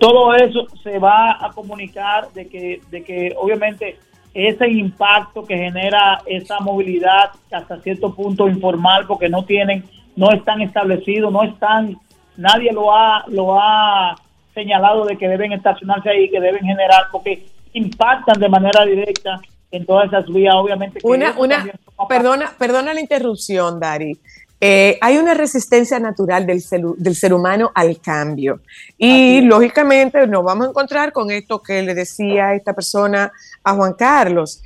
todo 0.00 0.34
eso 0.34 0.66
se 0.82 0.98
va 0.98 1.38
a 1.46 1.52
comunicar 1.54 2.28
de 2.32 2.48
que, 2.48 2.80
de 2.90 3.04
que 3.04 3.36
obviamente 3.38 3.98
ese 4.34 4.68
impacto 4.68 5.44
que 5.44 5.56
genera 5.56 6.22
esa 6.26 6.58
movilidad 6.58 7.30
hasta 7.52 7.78
cierto 7.82 8.12
punto 8.16 8.48
informal 8.48 9.06
porque 9.06 9.28
no 9.28 9.44
tienen, 9.44 9.84
no 10.16 10.32
están 10.32 10.60
establecidos, 10.60 11.32
no 11.32 11.44
están, 11.44 11.96
nadie 12.36 12.72
lo 12.72 12.92
ha, 12.92 13.24
lo 13.28 13.60
ha 13.60 14.16
señalado 14.54 15.04
de 15.04 15.16
que 15.16 15.28
deben 15.28 15.52
estacionarse 15.52 16.10
ahí, 16.10 16.28
que 16.28 16.40
deben 16.40 16.64
generar, 16.64 17.04
porque 17.12 17.46
impactan 17.72 18.40
de 18.40 18.48
manera 18.48 18.84
directa 18.84 19.40
en 19.70 19.86
todas 19.86 20.06
esas 20.08 20.26
vías, 20.26 20.54
obviamente. 20.54 21.00
que 21.00 21.06
Una, 21.06 21.34
una, 21.38 21.64
perdona, 22.08 22.52
perdona 22.58 22.94
la 22.94 23.00
interrupción, 23.00 23.80
Dari. 23.80 24.18
Eh, 24.64 24.96
hay 25.00 25.16
una 25.16 25.34
resistencia 25.34 25.98
natural 25.98 26.46
del, 26.46 26.62
del 26.98 27.14
ser 27.16 27.34
humano 27.34 27.72
al 27.74 28.00
cambio. 28.00 28.60
Y 28.96 29.40
lógicamente 29.40 30.24
nos 30.28 30.44
vamos 30.44 30.66
a 30.66 30.70
encontrar 30.70 31.12
con 31.12 31.32
esto 31.32 31.60
que 31.60 31.82
le 31.82 31.94
decía 31.94 32.54
esta 32.54 32.72
persona 32.72 33.32
a 33.64 33.74
Juan 33.74 33.94
Carlos. 33.94 34.62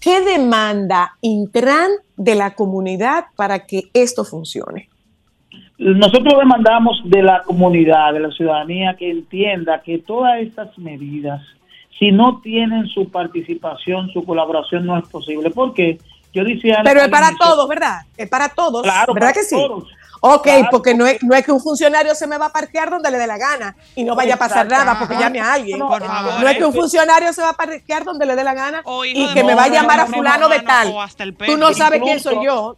¿Qué 0.00 0.20
demanda 0.20 1.16
Intran 1.22 1.90
de 2.16 2.34
la 2.34 2.54
comunidad 2.54 3.24
para 3.36 3.60
que 3.60 3.84
esto 3.94 4.24
funcione? 4.24 4.88
Nosotros 5.78 6.34
demandamos 6.38 7.00
de 7.04 7.22
la 7.22 7.42
comunidad, 7.42 8.12
de 8.12 8.20
la 8.20 8.30
ciudadanía, 8.30 8.96
que 8.98 9.10
entienda 9.10 9.80
que 9.80 9.98
todas 9.98 10.40
estas 10.40 10.76
medidas, 10.76 11.40
si 11.98 12.12
no 12.12 12.40
tienen 12.40 12.86
su 12.88 13.08
participación, 13.10 14.10
su 14.12 14.24
colaboración, 14.24 14.86
no 14.86 14.96
es 14.98 15.08
posible. 15.08 15.50
Porque 15.50 15.98
yo 16.32 16.44
decía... 16.44 16.80
Pero 16.84 17.00
es 17.02 17.08
para 17.08 17.28
inicio- 17.30 17.46
todos, 17.46 17.68
¿verdad? 17.68 18.02
Es 18.16 18.28
para 18.28 18.48
todos, 18.50 18.82
Claro, 18.82 19.14
¿verdad 19.14 19.28
para 19.28 19.32
que 19.40 19.44
sí? 19.44 19.56
todos. 19.56 19.84
Ok, 20.20 20.42
Claro, 20.42 20.68
porque 20.72 20.94
no 20.94 21.06
es, 21.06 21.22
no 21.22 21.32
es 21.36 21.44
que 21.44 21.52
un 21.52 21.60
funcionario 21.60 22.12
se 22.14 22.26
me 22.26 22.36
va 22.38 22.46
a 22.46 22.52
parquear 22.52 22.90
donde 22.90 23.08
le 23.10 23.18
dé 23.18 23.26
la 23.28 23.38
gana 23.38 23.76
y 23.94 24.02
no 24.02 24.16
vaya 24.16 24.34
a 24.34 24.36
pasar 24.36 24.66
nada 24.68 24.98
porque 24.98 25.14
llame 25.16 25.38
a 25.38 25.52
alguien. 25.52 25.78
No, 25.78 25.88
Por 25.88 26.02
favor. 26.04 26.40
No 26.40 26.48
es 26.48 26.56
que 26.56 26.64
un 26.64 26.70
este- 26.70 26.80
funcionario 26.80 27.32
se 27.32 27.40
va 27.40 27.50
a 27.50 27.52
parquear 27.52 28.04
donde 28.04 28.26
le 28.26 28.34
dé 28.34 28.42
la 28.42 28.52
gana 28.54 28.82
y 29.14 29.32
que 29.32 29.44
me 29.44 29.54
va 29.54 29.64
a 29.64 29.68
llamar 29.68 30.00
a 30.00 30.04
no, 30.04 30.10
no, 30.10 30.16
fulano 30.16 30.48
de 30.48 30.60
tal. 30.60 30.92
Tú 31.46 31.56
no 31.56 31.72
sabes 31.72 32.02
quién 32.02 32.18
soy 32.18 32.44
yo. 32.44 32.76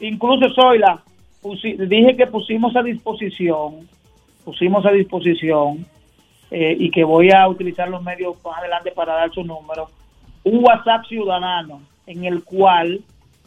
Incluso 0.00 0.48
Zoila, 0.54 1.02
pusi- 1.42 1.76
dije 1.86 2.16
que 2.16 2.26
pusimos 2.26 2.74
a 2.74 2.82
disposición, 2.82 3.86
pusimos 4.42 4.84
a 4.86 4.90
disposición 4.90 5.84
eh, 6.50 6.76
y 6.78 6.90
que 6.90 7.04
voy 7.04 7.30
a 7.30 7.46
utilizar 7.48 7.88
los 7.88 8.02
medios 8.02 8.36
más 8.44 8.58
adelante 8.58 8.90
para 8.90 9.14
dar 9.14 9.32
su 9.32 9.44
número, 9.44 9.88
un 10.44 10.64
WhatsApp 10.64 11.04
ciudadano 11.06 11.82
en 12.06 12.24
el 12.24 12.42
cual 12.42 13.00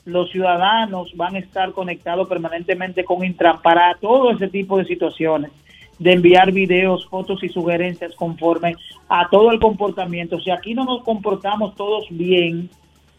los 0.06 0.30
ciudadanos 0.32 1.16
van 1.16 1.36
a 1.36 1.40
estar 1.40 1.72
conectados 1.72 2.28
permanentemente 2.28 3.04
con 3.04 3.24
Intran 3.24 3.62
para 3.62 3.94
todo 3.96 4.32
ese 4.32 4.48
tipo 4.48 4.78
de 4.78 4.86
situaciones, 4.86 5.52
de 6.00 6.14
enviar 6.14 6.52
videos, 6.52 7.08
fotos 7.08 7.44
y 7.44 7.50
sugerencias 7.50 8.16
conforme 8.16 8.76
a 9.08 9.30
todo 9.30 9.52
el 9.52 9.60
comportamiento. 9.60 10.40
Si 10.40 10.52
aquí 10.52 10.74
no 10.74 10.84
nos 10.84 11.04
comportamos 11.04 11.76
todos 11.76 12.06
bien, 12.10 12.70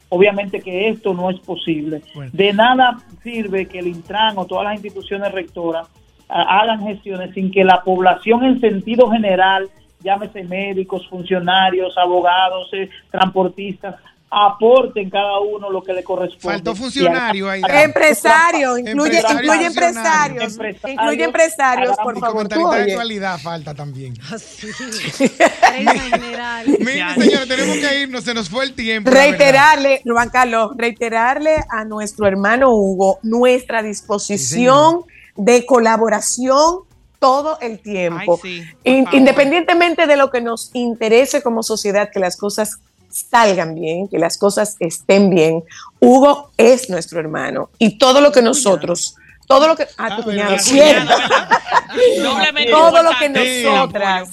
obviamente 0.08 0.60
que 0.60 0.88
esto 0.88 1.14
no 1.14 1.30
es 1.30 1.40
posible. 1.40 2.02
Bueno. 2.14 2.30
De 2.34 2.52
nada 2.52 2.98
sirve 3.22 3.66
que 3.66 3.78
el 3.78 3.88
Intran 3.88 4.38
o 4.38 4.46
todas 4.46 4.64
las 4.64 4.74
instituciones 4.74 5.32
rectoras 5.32 5.88
hagan 6.28 6.82
gestiones 6.82 7.34
sin 7.34 7.50
que 7.50 7.64
la 7.64 7.82
población 7.82 8.44
en 8.44 8.60
sentido 8.60 9.10
general, 9.10 9.68
llámese 10.00 10.44
médicos, 10.44 11.06
funcionarios, 11.08 11.96
abogados, 11.96 12.68
eh, 12.72 12.88
transportistas, 13.10 13.96
aporten 14.34 15.10
cada 15.10 15.38
uno 15.38 15.70
lo 15.70 15.82
que 15.82 15.92
le 15.92 16.02
corresponde. 16.02 16.56
Faltó 16.56 16.74
funcionario 16.74 17.48
ahí. 17.48 17.62
Empresario, 17.68 18.76
incluye, 18.76 19.18
Empresario, 19.18 19.42
incluye 19.42 19.66
empresarios. 19.66 20.52
Empresarios, 20.52 21.00
Incluye 21.00 21.24
empresarios, 21.24 21.96
por 22.02 22.18
favor. 22.18 22.48
tú 22.48 22.56
comentarista 22.56 22.76
de 22.76 22.92
actualidad 22.92 23.38
falta 23.38 23.74
también. 23.74 24.14
Así. 24.32 24.68
General. 26.10 26.66
Miren, 26.66 27.14
señores, 27.14 27.48
tenemos 27.48 27.76
que 27.76 28.00
irnos, 28.00 28.24
se 28.24 28.34
nos 28.34 28.48
fue 28.48 28.64
el 28.64 28.74
tiempo. 28.74 29.10
Reiterarle, 29.10 30.02
Juan 30.04 30.30
Carlos, 30.30 30.72
reiterarle 30.76 31.56
a 31.70 31.84
nuestro 31.84 32.26
hermano 32.26 32.70
Hugo 32.70 33.20
nuestra 33.22 33.82
disposición 33.82 35.04
de 35.36 35.64
colaboración 35.66 36.80
todo 37.18 37.58
el 37.60 37.78
tiempo. 37.80 38.38
Ay, 38.44 38.60
sí, 38.60 38.62
por 38.82 38.92
In- 38.92 39.04
favor. 39.04 39.18
independientemente 39.18 40.06
de 40.06 40.16
lo 40.16 40.30
que 40.30 40.40
nos 40.40 40.70
interese 40.74 41.42
como 41.42 41.62
sociedad, 41.62 42.10
que 42.12 42.20
las 42.20 42.36
cosas 42.36 42.78
salgan 43.10 43.74
bien, 43.74 44.08
que 44.08 44.18
las 44.18 44.36
cosas 44.38 44.76
estén 44.80 45.30
bien. 45.30 45.62
Hugo 46.00 46.50
es 46.56 46.90
nuestro 46.90 47.20
hermano 47.20 47.70
y 47.78 47.96
todo 47.98 48.20
lo 48.20 48.32
que 48.32 48.42
nosotros, 48.42 49.14
todo 49.46 49.68
lo 49.68 49.76
que, 49.76 49.86
ah, 49.98 50.16
tu 50.16 50.22
cuñado, 50.24 50.58
cierto. 50.58 51.12
Todo 52.70 53.02
lo 53.02 53.10
que 53.18 53.28
nosotras. 53.28 54.28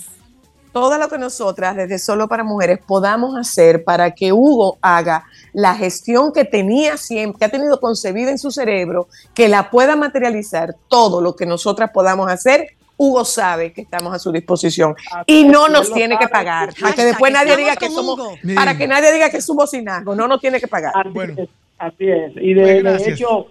Todo 0.72 0.98
lo 0.98 1.10
que 1.10 1.18
nosotras 1.18 1.76
desde 1.76 2.00
Solo 2.00 2.28
para 2.28 2.44
Mujeres 2.44 2.80
podamos 2.86 3.36
hacer 3.38 3.84
para 3.84 4.12
que 4.12 4.32
Hugo 4.32 4.78
haga 4.82 5.26
la 5.54 5.76
gestión 5.76 6.32
que 6.32 6.46
tenía 6.46 6.98
siempre, 6.98 7.40
que 7.40 7.46
ha 7.46 7.50
tenido 7.50 7.80
concebida 7.80 8.32
en 8.32 8.38
su 8.38 8.52
cerebro, 8.52 9.08
que 9.34 9.48
la 9.50 9.70
pueda 9.70 9.96
materializar, 9.96 10.76
todo 10.88 11.22
lo 11.22 11.36
que 11.36 11.46
nosotras 11.46 11.92
podamos 11.94 12.32
hacer. 12.32 12.70
Hugo 12.98 13.26
sabe 13.26 13.74
que 13.74 13.82
estamos 13.82 14.14
a 14.14 14.20
su 14.20 14.32
disposición 14.32 14.96
y 15.26 15.44
no 15.44 15.68
nos 15.68 15.92
tiene 15.92 16.20
que 16.20 16.28
pagar, 16.28 16.70
para 16.80 16.94
que 16.94 17.04
después 17.04 17.34
nadie 17.34 17.58
diga 17.58 17.76
que 17.76 17.90
somos, 17.90 18.20
Hugo. 18.20 18.36
para 18.56 18.78
que 18.78 18.88
nadie 18.88 19.12
diga 19.12 19.30
que 19.30 19.38
es 19.38 19.50
un 19.50 19.58
bocinazgo, 19.58 20.16
no 20.16 20.28
nos 20.28 20.40
tiene 20.40 20.60
que 20.60 20.68
pagar. 20.68 20.94
Así 20.96 21.10
Bueno. 21.10 21.34
es, 21.38 21.50
así 21.80 22.08
es. 22.08 22.32
Y 22.36 22.54
de, 22.54 22.80
hecho, 23.08 23.48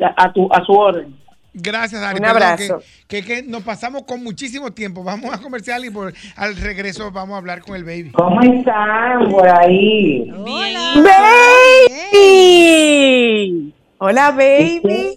a, 0.00 0.24
a 0.24 0.32
tu, 0.32 0.48
a 0.52 0.64
su 0.64 0.72
orden. 0.72 1.23
Gracias, 1.54 2.00
Dari. 2.00 2.16
Un 2.16 2.22
Perdón, 2.22 2.42
abrazo. 2.42 2.82
Que, 3.06 3.22
que- 3.22 3.42
que 3.42 3.48
nos 3.48 3.62
pasamos 3.62 4.02
con 4.02 4.22
muchísimo 4.24 4.72
tiempo. 4.72 5.04
Vamos 5.04 5.32
a 5.32 5.38
comercial 5.38 5.84
y 5.84 5.90
por, 5.90 6.12
al 6.36 6.56
regreso 6.56 7.10
vamos 7.12 7.34
a 7.34 7.38
hablar 7.38 7.60
con 7.62 7.76
el 7.76 7.84
baby. 7.84 8.10
¿Cómo 8.12 8.40
están 8.42 9.28
por 9.30 9.48
ahí? 9.48 10.28
¡Baby! 12.44 13.72
Hola, 13.98 14.30
baby. 14.32 15.16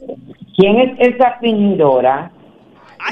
¿Quién 0.56 0.80
es 0.80 0.92
esa 1.16 1.38
fingidora? 1.40 2.32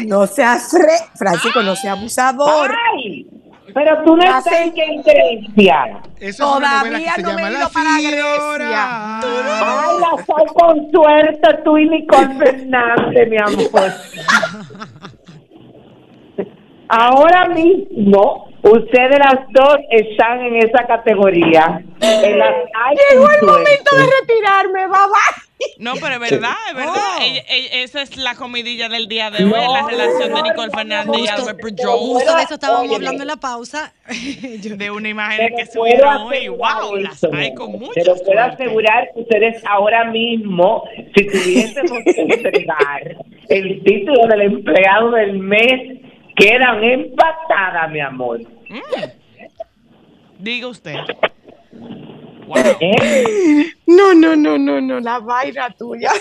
No 0.05 0.25
seas. 0.27 0.75
Francisco, 1.15 1.61
no 1.63 1.75
seas 1.75 1.97
abusador. 1.97 2.71
¡Ay! 2.93 3.27
Pero 3.75 4.03
tú 4.05 4.15
no 4.15 4.23
estás 4.23 4.47
en 4.53 4.73
qué 4.73 5.01
Grecia. 5.03 6.01
Eso 6.21 6.43
es 6.45 6.57
una 6.57 6.77
novela 6.79 6.97
que 6.97 7.03
Todavía 7.03 7.15
se 7.15 7.23
no 7.23 7.33
me 7.33 7.41
he 7.41 7.51
La 7.51 7.69
para 7.69 7.89
Fingidora. 7.97 9.19
Ay, 9.19 9.99
la 9.99 10.25
soy 10.25 10.45
con 10.53 10.91
suerte 10.91 11.49
tú 11.65 11.77
y 11.77 11.89
Nicole 11.89 12.35
Fernández, 12.35 13.29
mi 13.29 13.37
amor. 13.37 13.91
Ahora 16.87 17.49
mismo, 17.49 18.47
ustedes 18.61 19.19
las 19.19 19.45
dos 19.51 19.77
están 19.89 20.39
en 20.39 20.55
esa 20.55 20.87
categoría. 20.87 21.83
En 21.99 22.39
las 22.39 22.55
hay 22.81 22.95
Llegó 23.11 23.29
el 23.29 23.45
momento 23.45 23.95
de 23.97 24.03
retirarme, 24.21 24.87
babá. 24.87 25.44
No, 25.77 25.93
pero 26.01 26.15
es 26.15 26.19
verdad, 26.31 26.53
es 26.69 26.75
verdad. 26.75 26.93
Oh. 27.17 27.21
Ella- 27.21 27.43
ella- 27.49 27.69
esa 27.83 28.01
es 28.01 28.17
la 28.17 28.35
comidilla 28.35 28.89
del 28.89 29.07
día 29.07 29.31
de 29.31 29.43
hoy, 29.45 29.49
No, 29.51 29.73
la 29.73 29.87
relación 29.87 30.31
no, 30.31 30.37
de 30.37 30.49
Nicole 30.49 30.69
Fernández 30.71 31.17
y 31.17 31.23
no, 31.23 31.31
Albert 31.31 31.59
Pujol. 31.61 31.97
Justo 31.99 32.35
de 32.35 32.43
eso 32.43 32.53
estábamos 32.55 32.81
Óyeme. 32.81 32.95
hablando 32.95 33.23
en 33.23 33.27
la 33.27 33.35
pausa. 33.37 33.93
Yo- 34.61 34.75
De 34.75 34.91
una 34.91 35.09
imagen 35.09 35.37
Pero 35.37 35.55
que 35.57 35.65
puedo 35.65 35.91
subieron 35.91 36.17
hoy. 36.23 36.35
asegurar 36.37 36.81
Wow, 36.81 36.95
las 36.97 37.23
hay 37.23 37.53
con 37.55 37.71
mucha 37.73 37.91
Pero 37.95 38.13
puedo 38.15 38.25
suerte. 38.25 38.41
asegurar 38.63 39.09
que 39.13 39.19
ustedes 39.21 39.63
ahora 39.65 40.05
mismo, 40.11 40.83
si 41.15 41.25
tuviésemos 41.25 41.99
que 42.03 42.21
entregar 42.21 43.15
el 43.49 43.83
título 43.83 44.27
del 44.27 44.41
empleado 44.41 45.11
del 45.11 45.39
mes, 45.39 45.99
quedan 46.35 46.83
empatadas, 46.83 47.91
mi 47.91 48.01
amor. 48.01 48.41
Diga 50.37 50.67
usted. 50.67 50.95
Wow. 52.47 52.57
¿Eh? 52.79 53.65
No, 53.87 54.13
no, 54.13 54.35
no, 54.35 54.57
no, 54.57 54.79
no, 54.81 54.99
la 54.99 55.19
vaina 55.19 55.69
tuya. 55.77 56.11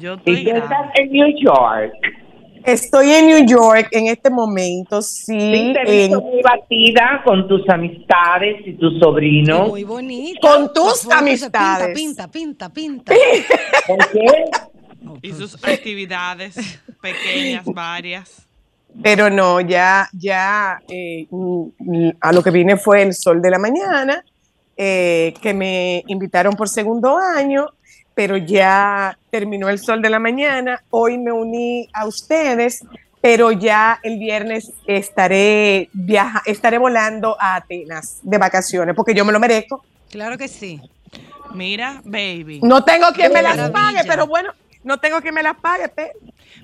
Yo 0.00 0.14
Y 0.14 0.16
estoy 0.16 0.44
tú 0.44 0.50
grave. 0.50 0.58
estás 0.64 0.90
en 0.96 1.12
New 1.12 1.28
York. 1.42 1.92
Estoy 2.64 3.10
en 3.10 3.26
New 3.26 3.44
York 3.46 3.88
en 3.90 4.06
este 4.06 4.30
momento, 4.30 5.02
Sí, 5.02 5.32
sí, 5.38 5.72
te 5.74 6.04
en- 6.04 6.12
muy 6.14 6.40
batida 6.42 7.20
con 7.24 7.48
tus 7.48 7.68
amistades 7.68 8.64
y 8.66 8.74
tus 8.74 9.00
sobrinos. 9.00 9.68
Muy 9.68 9.82
bonita. 9.82 10.40
Con 10.40 10.72
tus 10.72 11.10
amistades. 11.10 11.88
Pinta, 11.98 12.28
pinta, 12.30 12.68
pinta, 12.68 13.12
pinta. 13.12 13.14
¿Por 13.86 13.98
qué? 14.10 14.26
Y 15.20 15.32
sus 15.32 15.54
actividades 15.64 16.54
pequeñas, 17.00 17.64
varias. 17.66 18.46
pero 19.02 19.28
no, 19.28 19.60
ya, 19.60 20.08
ya, 20.12 20.80
eh, 20.88 21.26
a 22.20 22.32
lo 22.32 22.42
que 22.42 22.50
vine 22.52 22.76
fue 22.76 23.02
el 23.02 23.12
sol 23.12 23.42
de 23.42 23.50
la 23.50 23.58
mañana, 23.58 24.24
eh, 24.76 25.34
que 25.42 25.54
me 25.54 26.02
invitaron 26.06 26.54
por 26.54 26.68
segundo 26.68 27.18
año, 27.18 27.66
pero 28.14 28.36
ya 28.36 29.18
terminó 29.30 29.68
el 29.68 29.78
sol 29.78 30.02
de 30.02 30.10
la 30.10 30.18
mañana. 30.18 30.82
Hoy 30.90 31.18
me 31.18 31.32
uní 31.32 31.88
a 31.92 32.06
ustedes, 32.06 32.84
pero 33.20 33.52
ya 33.52 34.00
el 34.02 34.18
viernes 34.18 34.72
estaré 34.86 35.88
viaja, 35.92 36.42
estaré 36.46 36.78
volando 36.78 37.36
a 37.40 37.56
Atenas 37.56 38.18
de 38.22 38.38
vacaciones, 38.38 38.94
porque 38.94 39.14
yo 39.14 39.24
me 39.24 39.32
lo 39.32 39.40
merezco. 39.40 39.84
Claro 40.10 40.36
que 40.36 40.48
sí. 40.48 40.80
Mira, 41.54 42.00
baby. 42.04 42.60
No 42.62 42.84
tengo 42.84 43.12
quien 43.12 43.32
me 43.32 43.42
las 43.42 43.70
pague, 43.70 44.00
pero 44.06 44.26
bueno, 44.26 44.52
no 44.84 44.98
tengo 44.98 45.20
quien 45.20 45.34
me 45.34 45.42
las 45.42 45.56
pague. 45.56 45.88
pe- 45.88 46.12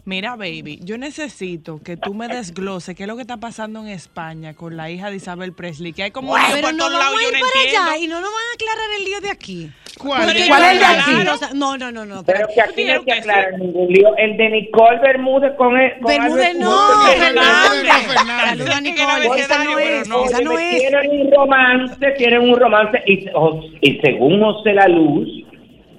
Mira, 0.04 0.36
baby, 0.36 0.80
yo 0.82 0.98
necesito 0.98 1.80
que 1.82 1.96
tú 1.96 2.14
me 2.14 2.28
desgloses 2.28 2.94
qué 2.94 3.04
es 3.04 3.06
lo 3.08 3.16
que 3.16 3.22
está 3.22 3.36
pasando 3.38 3.80
en 3.80 3.88
España 3.88 4.54
con 4.54 4.76
la 4.76 4.90
hija 4.90 5.10
de 5.10 5.16
Isabel 5.16 5.52
Presley, 5.52 5.92
que 5.92 6.02
hay 6.04 6.10
como 6.10 6.32
un 6.32 6.38
Pero 6.52 6.60
por 6.62 6.72
no 6.74 6.78
todos 6.86 6.98
vamos 6.98 7.04
lados 7.04 7.18
a 7.18 7.22
y 7.22 7.26
ir 7.26 7.32
yo 7.32 7.38
no 7.38 7.46
para 7.46 7.62
entiendo. 7.64 7.90
allá 7.90 7.98
y 8.04 8.06
no 8.08 8.20
nos 8.20 8.30
van 8.30 8.42
a 8.42 8.54
aclarar 8.54 8.98
el 8.98 9.04
lío 9.04 9.20
de 9.20 9.30
aquí. 9.30 9.70
¿Cuál? 9.98 10.24
Porque 10.26 10.46
¿Cuál 10.48 10.62
es 10.64 10.70
el 10.72 10.78
de 10.78 10.84
aquí? 10.84 11.10
claro, 11.12 11.34
O 11.34 11.36
sea, 11.38 11.50
No, 11.54 11.76
no, 11.78 11.90
no, 11.92 12.06
no. 12.06 12.24
Pero 12.24 12.46
que 12.54 12.60
aquí 12.60 12.84
no 12.84 13.04
que 13.04 13.12
aclarar 13.12 13.58
ningún 13.58 13.88
lío. 13.88 14.16
El 14.16 14.36
de 14.36 14.48
Nicole 14.50 14.98
Bermúdez 15.00 15.52
con 15.56 15.76
el. 15.76 15.92
con 16.00 16.12
Bermúdez 16.12 16.56
no. 16.56 16.78
Fernández. 17.18 18.06
Saluda 18.46 18.76
a 18.76 18.80
Nicole. 18.80 19.40
Esa 19.40 19.64
no 19.64 19.70
no. 20.08 20.24
esa 20.24 20.40
no 20.40 20.58
es. 20.58 20.78
Tienen 20.78 21.20
un 21.26 21.32
romance, 21.32 22.10
tienen 22.16 22.40
un 22.42 22.56
romance. 22.58 23.02
Y, 23.06 23.26
y 23.82 24.00
según 24.00 24.40
José 24.40 24.72
La 24.74 24.86
Luz, 24.88 25.28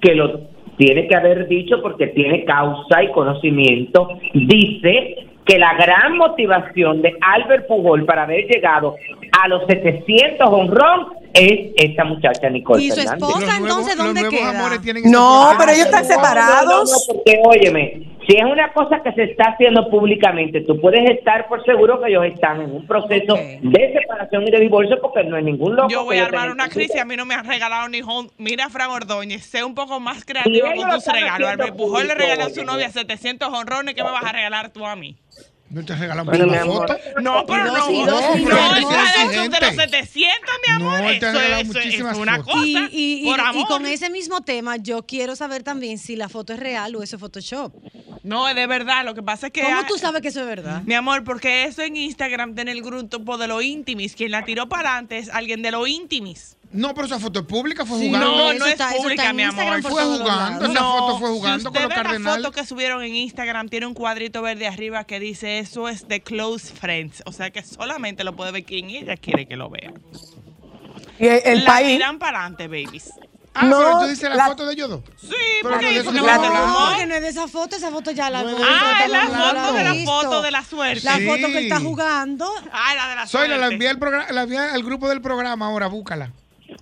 que 0.00 0.14
lo 0.14 0.49
tiene 0.80 1.06
que 1.06 1.14
haber 1.14 1.46
dicho 1.46 1.82
porque 1.82 2.06
tiene 2.06 2.42
causa 2.46 3.02
y 3.02 3.12
conocimiento, 3.12 4.08
dice 4.32 5.26
que 5.44 5.58
la 5.58 5.74
gran 5.74 6.16
motivación 6.16 7.02
de 7.02 7.14
Albert 7.20 7.66
Pujol 7.66 8.06
para 8.06 8.22
haber 8.22 8.46
llegado 8.46 8.96
a 9.42 9.48
los 9.48 9.66
700 9.66 10.48
honrón 10.48 11.08
es 11.34 11.72
esta 11.76 12.04
muchacha 12.04 12.48
Nicole 12.48 12.82
¿Y 12.82 12.90
su 12.92 13.00
esposa? 13.00 13.58
Entonces, 13.58 13.94
¿dónde 13.94 14.26
queda? 14.30 14.54
No, 15.04 15.50
pero 15.58 15.72
ellos 15.72 15.86
están 15.86 16.02
No, 16.02 16.08
no, 16.08 16.14
separados. 16.14 16.90
No, 16.90 17.14
no, 17.14 17.14
porque 17.14 17.40
óyeme, 17.44 18.02
si 18.30 18.36
es 18.36 18.44
una 18.44 18.72
cosa 18.72 19.02
que 19.02 19.10
se 19.12 19.24
está 19.24 19.50
haciendo 19.50 19.90
públicamente, 19.90 20.60
tú 20.60 20.80
puedes 20.80 21.00
estar 21.10 21.48
por 21.48 21.64
seguro 21.64 22.00
que 22.00 22.10
ellos 22.10 22.24
están 22.26 22.60
en 22.60 22.70
un 22.70 22.86
proceso 22.86 23.34
Ok. 23.34 23.40
de 23.62 23.92
separación 23.92 24.46
y 24.46 24.50
de 24.52 24.60
divorcio 24.60 25.00
porque 25.00 25.24
no 25.24 25.36
es 25.36 25.42
ningún 25.44 25.74
loco. 25.74 25.88
Yo 25.88 26.04
voy 26.04 26.18
a 26.18 26.26
armar 26.26 26.50
una 26.50 26.68
crisis 26.68 27.00
a 27.00 27.04
mí 27.04 27.16
no 27.16 27.24
me 27.26 27.34
han 27.34 27.44
regalado 27.44 27.88
ni 27.88 28.02
home. 28.02 28.28
Mira, 28.38 28.68
Fran 28.68 28.90
Ordóñez, 28.90 29.44
sé 29.44 29.64
un 29.64 29.74
poco 29.74 29.98
más 29.98 30.24
creativo 30.24 30.68
con 30.76 30.90
tus 30.90 31.06
regalos. 31.06 31.48
Albert 31.48 31.76
Pujol 31.76 32.06
le 32.06 32.14
regaló 32.14 32.44
a 32.44 32.50
su 32.50 32.64
novia 32.64 32.88
700 32.90 33.48
honrones. 33.52 33.94
¿Qué 33.94 34.04
me 34.04 34.10
vas 34.10 34.24
a 34.24 34.32
regalar 34.32 34.70
tú 34.70 34.86
a 34.86 34.94
mí? 34.94 35.16
¿No 35.70 35.84
te 35.84 35.94
regalan 35.94 36.26
Bueno, 36.26 36.46
una 36.46 36.62
amor. 36.62 36.88
foto? 36.88 36.98
No, 37.22 37.46
pero 37.46 37.64
no. 37.66 37.72
No, 37.72 38.06
no, 38.06 38.74
es 38.76 39.50
de 39.50 39.60
los 39.60 39.70
exigente. 39.70 39.70
700, 39.76 40.50
mi 40.66 40.74
amor. 40.74 41.00
No, 41.00 41.06
te 41.06 41.26
ha 41.26 41.30
eso, 41.30 41.38
regalado 41.38 41.62
eso 41.62 41.72
muchísimas 41.72 42.12
es 42.14 42.18
una 42.18 42.36
fotos. 42.38 42.52
cosa. 42.54 42.66
Y, 42.66 42.76
y- 42.90 43.22
y- 43.22 43.30
por 43.30 43.38
y 43.38 43.42
amor. 43.42 43.66
con 43.68 43.86
ese 43.86 44.10
mismo 44.10 44.40
tema, 44.40 44.76
yo 44.78 45.06
quiero 45.06 45.36
saber 45.36 45.62
también 45.62 45.98
si 45.98 46.16
la 46.16 46.28
foto 46.28 46.52
es 46.54 46.58
real 46.60 46.96
o 46.96 47.02
eso 47.04 47.16
es 47.16 47.20
Photoshop. 47.20 47.72
No, 48.24 48.48
es 48.48 48.54
de 48.56 48.66
verdad. 48.66 49.04
Lo 49.04 49.14
que 49.14 49.22
pasa 49.22 49.46
es 49.46 49.52
que. 49.52 49.62
¿Cómo 49.62 49.78
hay- 49.78 49.86
tú 49.86 49.96
sabes 49.96 50.20
que 50.22 50.28
eso 50.28 50.40
es 50.40 50.46
verdad? 50.46 50.82
Mi 50.84 50.94
amor, 50.94 51.22
porque 51.24 51.64
eso 51.64 51.82
en 51.82 51.96
Instagram 51.96 52.54
tiene 52.56 52.72
el 52.72 52.82
grupo 52.82 53.38
de 53.38 53.46
los 53.46 53.62
íntimis. 53.62 54.16
Quien 54.16 54.32
la 54.32 54.44
tiró 54.44 54.68
para 54.68 54.90
adelante 54.90 55.18
es 55.18 55.28
alguien 55.30 55.62
de 55.62 55.70
los 55.70 55.88
íntimis. 55.88 56.56
No, 56.72 56.94
pero 56.94 57.06
esa 57.06 57.18
foto 57.18 57.40
es 57.40 57.46
pública, 57.46 57.84
fue 57.84 57.98
Sí, 57.98 58.06
jugando. 58.06 58.30
No, 58.30 58.50
eso 58.52 58.58
no 58.60 58.66
es 58.66 58.72
está- 58.72 58.90
pública, 58.90 59.32
mi 59.32 59.42
amor. 59.42 59.82
Fue 59.82 59.90
jugando, 60.04 60.64
esa 60.66 60.80
foto 60.80 61.18
fue 61.18 61.28
jugando 61.30 61.58
si 61.58 61.64
con 61.64 61.74
los 61.74 61.82
ve 61.82 61.88
la 61.88 61.94
cardenales. 62.02 62.44
foto 62.44 62.52
que 62.52 62.64
subieron 62.64 63.02
en 63.02 63.14
Instagram, 63.16 63.68
tiene 63.68 63.86
un 63.86 63.94
cuadrito 63.94 64.40
verde 64.40 64.68
arriba 64.68 65.02
que 65.04 65.18
dice 65.18 65.58
eso 65.58 65.88
es 65.88 66.06
de 66.06 66.20
close 66.22 66.72
friends. 66.72 67.22
O 67.26 67.32
sea 67.32 67.50
que 67.50 67.62
solamente 67.64 68.22
lo 68.22 68.36
puede 68.36 68.52
ver 68.52 68.64
quien 68.64 68.88
ella 68.88 69.16
quiere 69.16 69.46
que 69.46 69.56
lo 69.56 69.68
vea. 69.68 69.92
Y 71.18 71.26
el, 71.26 71.40
el 71.44 71.64
la 71.64 71.70
país. 71.72 71.88
tiran 71.96 72.18
para 72.20 72.38
adelante, 72.46 72.68
babies. 72.68 73.10
Ah, 73.52 73.66
No, 73.66 73.78
pero 73.78 73.98
tú 73.98 74.06
dices 74.06 74.28
la, 74.30 74.36
la- 74.36 74.46
foto 74.46 74.64
de 74.64 74.72
ellos 74.74 74.88
dos. 74.90 75.00
Sí, 75.20 75.26
Pero 75.60 75.70
porque 75.74 75.74
no, 75.74 75.80
de 75.82 75.88
dice 75.88 76.00
eso 76.02 76.12
que 76.12 76.20
no 76.20 76.40
tomó. 76.40 76.86
Porque 76.90 77.06
no 77.06 77.14
es 77.16 77.20
de 77.22 77.28
esa 77.30 77.48
foto, 77.48 77.74
esa 77.76 77.90
foto 77.90 78.10
ya 78.12 78.30
la 78.30 78.44
No 78.44 78.56
Ah, 78.62 79.00
es 79.04 79.10
la 79.10 79.24
la- 79.24 79.50
foto 79.50 79.72
de 79.74 79.82
la 79.84 79.94
foto 80.04 80.42
de 80.42 80.50
la 80.52 80.64
suerte. 80.64 81.00
La 81.04 81.16
Sí. 81.16 81.26
foto 81.26 81.46
que 81.48 81.58
él 81.58 81.64
está 81.64 81.80
jugando. 81.80 82.48
Ah, 82.72 82.94
la 82.94 83.08
de 83.08 83.14
la 83.16 83.26
Soy 83.26 83.48
la, 83.48 83.56
suerte. 83.56 83.58
la 83.58 83.72
envié 83.74 83.88
al, 83.88 83.98
programa, 83.98 84.30
la 84.30 84.42
envié 84.42 84.58
al 84.60 84.82
grupo 84.84 85.08
del 85.08 85.20
programa 85.20 85.66
ahora, 85.66 85.88
búscala. 85.88 86.32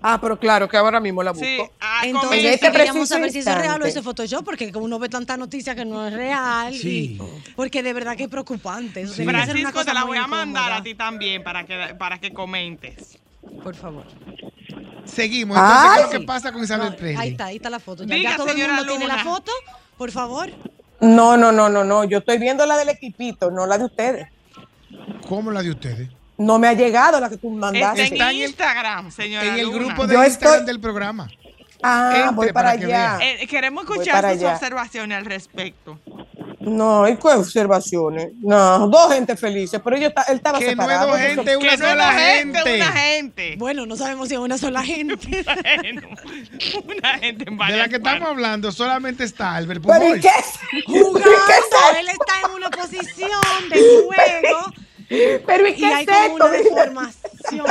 Ah, 0.01 0.19
pero 0.21 0.39
claro 0.39 0.69
que 0.69 0.77
ahora 0.77 1.01
mismo 1.01 1.23
la 1.23 1.33
busco. 1.33 1.45
Sí, 1.45 1.59
ah, 1.81 2.03
Entonces, 2.05 2.45
En 2.45 2.53
este 2.55 2.71
queríamos 2.71 3.09
saber 3.09 3.33
si 3.33 3.39
eso 3.41 3.51
es 3.51 3.57
real 3.57 3.67
o 3.67 3.75
instante. 3.75 3.89
eso 3.89 3.99
es 3.99 4.05
Photoshop, 4.05 4.45
porque 4.45 4.71
como 4.71 4.85
uno 4.85 4.99
ve 4.99 5.09
tanta 5.09 5.37
noticia 5.37 5.75
que 5.75 5.85
no 5.85 6.07
es 6.07 6.13
real. 6.15 6.73
Sí. 6.73 7.19
y- 7.21 7.53
porque 7.57 7.83
de 7.83 7.93
verdad 7.93 8.17
que 8.17 8.25
es 8.25 8.29
preocupante. 8.29 9.03
Eso 9.03 9.15
Sí. 9.15 9.23
una 9.23 9.45
Francisco, 9.45 9.73
cosa 9.73 9.87
te 9.87 9.95
la 9.95 10.05
voy 10.05 10.19
a 10.19 10.27
mandar 10.27 10.63
incómoda. 10.65 10.77
a 10.81 10.83
ti 10.85 10.95
también 10.95 11.43
para 11.43 11.65
que, 11.67 11.95
para 11.99 12.19
que 12.19 12.33
comentes. 12.33 13.19
Por 13.63 13.75
favor. 13.75 14.05
Seguimos. 15.05 15.57
Entonces, 15.57 15.79
Ay. 15.83 15.97
¿qué 15.97 16.01
es 16.03 16.13
lo 16.15 16.21
que 16.21 16.27
pasa 16.27 16.53
con 16.53 16.63
Isabel 16.63 16.91
No, 16.91 16.97
Presley? 16.97 17.17
ahí 17.17 17.31
está, 17.31 17.45
ahí 17.47 17.57
está 17.57 17.71
la 17.71 17.81
foto. 17.81 18.05
Ya, 18.05 18.15
Diga, 18.15 18.31
ya 18.31 18.37
todo 18.37 18.49
el 18.51 18.55
tiene 18.87 19.07
la 19.07 19.25
foto. 19.25 19.51
Por 19.97 20.11
favor. 20.13 20.51
No, 21.01 21.37
no, 21.37 21.51
no, 21.51 21.69
no, 21.69 21.83
no. 21.85 22.05
Yo 22.05 22.19
estoy 22.19 22.39
viendo 22.39 22.67
la 22.67 22.77
del 22.77 22.91
equipito, 22.91 23.51
no 23.51 23.67
la 23.67 23.79
de 23.79 23.85
ustedes. 23.87 24.29
¿Cómo 25.29 25.51
la 25.51 25.63
de 25.63 25.71
ustedes? 25.71 26.09
No 26.39 26.59
me 26.59 26.69
ha 26.69 26.73
llegado 26.73 27.19
la 27.21 27.29
que 27.29 27.37
tú 27.37 27.51
mandaste. 27.51 28.03
Está 28.05 28.31
en 28.31 28.37
Instagram, 28.43 29.11
señora 29.11 29.47
En 29.49 29.55
el 29.55 29.67
Luna. 29.67 29.79
grupo 29.87 30.07
de 30.07 30.15
Yo 30.15 30.25
Instagram 30.25 30.55
estoy- 30.61 30.67
del 30.67 30.81
programa. 30.81 31.29
Ah, 31.83 32.13
Entre 32.17 32.31
voy 32.33 32.53
para 32.53 32.71
allá. 32.71 33.19
Eh, 33.21 33.47
queremos 33.47 33.85
escuchar 33.85 34.25
sus 34.25 34.43
allá. 34.43 34.53
observaciones 34.55 35.19
al 35.19 35.25
respecto. 35.27 35.99
No, 36.61 37.05
hay 37.05 37.17
qué 37.17 37.29
observaciones. 37.29 38.31
No, 38.41 38.89
dos 38.89 39.13
gente 39.15 39.37
felices, 39.37 39.81
pero 39.83 39.97
ellos, 39.97 40.13
él 40.29 40.37
estaba 40.37 40.59
Que 40.59 40.65
no 40.65 40.71
es 40.71 40.77
separado. 40.77 41.09
dos 41.09 41.19
gente, 41.19 41.57
una 41.57 41.71
que 41.71 41.77
no 41.79 41.85
es 41.87 41.91
sola 41.91 42.13
gente, 42.13 42.59
gente. 42.59 42.77
una 42.77 42.93
gente. 42.93 43.55
Bueno, 43.59 43.87
no 43.87 43.97
sabemos 43.97 44.29
si 44.29 44.35
es 44.35 44.41
una 44.41 44.59
sola 44.59 44.83
gente. 44.83 45.17
Bueno, 45.45 46.03
una 46.99 47.19
gente 47.19 47.45
en 47.49 47.57
De 47.59 47.77
la 47.77 47.89
que 47.89 47.97
estamos 47.97 48.29
hablando 48.29 48.73
solamente 48.73 49.25
está 49.25 49.55
Albert 49.55 49.83
Pero. 49.87 50.17
¿y 50.17 50.21
qué? 50.21 50.31
Jugando. 50.87 51.21
¿Qué 51.21 51.31
es 51.31 52.01
Él 52.01 52.09
está 52.09 52.41
en 52.49 52.55
una 52.57 52.71
posición 52.71 53.69
de 53.71 53.81
juego 54.07 54.61
Pero 55.09 55.69
¿y 55.69 55.71
y 55.73 55.75
qué 55.77 55.87
hay 55.87 56.05
es 56.05 56.11
como 56.11 56.35
una 56.35 56.49
deformación. 56.51 57.67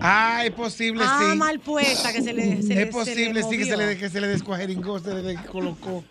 Ah, 0.00 0.42
es 0.44 0.52
posible, 0.52 1.02
Ah, 1.06 1.30
sí. 1.32 1.38
mal 1.38 1.58
puesta, 1.60 2.12
que 2.12 2.22
se 2.22 2.32
le. 2.32 2.62
Se 2.62 2.74
le- 2.74 2.82
es 2.82 2.88
posible, 2.88 3.42
se 3.42 3.48
le 3.48 3.50
sí, 3.50 3.58
que 3.58 3.64
se 3.64 3.76
le, 3.76 3.96
que 3.96 4.08
se 4.10 4.20
le 4.20 4.26
descuajeringó, 4.28 4.98
se 4.98 5.14
le 5.14 5.34
colocó. 5.46 6.04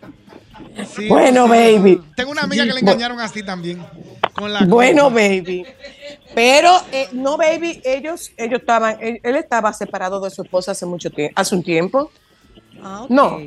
Sí, 0.94 1.06
Bueno, 1.08 1.44
sí. 1.44 1.50
baby. 1.50 2.02
Tengo 2.16 2.32
una 2.32 2.42
amiga 2.42 2.64
que 2.66 2.72
le 2.72 2.80
engañaron 2.80 3.20
así 3.20 3.42
también. 3.42 3.84
Con 4.34 4.52
la 4.52 4.64
Bueno, 4.64 5.10
baby. 5.10 5.64
Pero 6.34 6.70
eh, 6.92 7.08
no, 7.12 7.36
baby, 7.38 7.80
ellos, 7.84 8.32
ellos 8.36 8.60
estaban, 8.60 8.98
él, 9.00 9.20
él 9.22 9.36
estaba 9.36 9.72
separado 9.72 10.20
de 10.20 10.30
su 10.30 10.42
esposa 10.42 10.72
hace 10.72 10.84
mucho 10.84 11.10
tiempo, 11.10 11.32
hace 11.40 11.54
un 11.54 11.62
tiempo. 11.62 12.10
Ah. 12.82 13.06
No. 13.08 13.38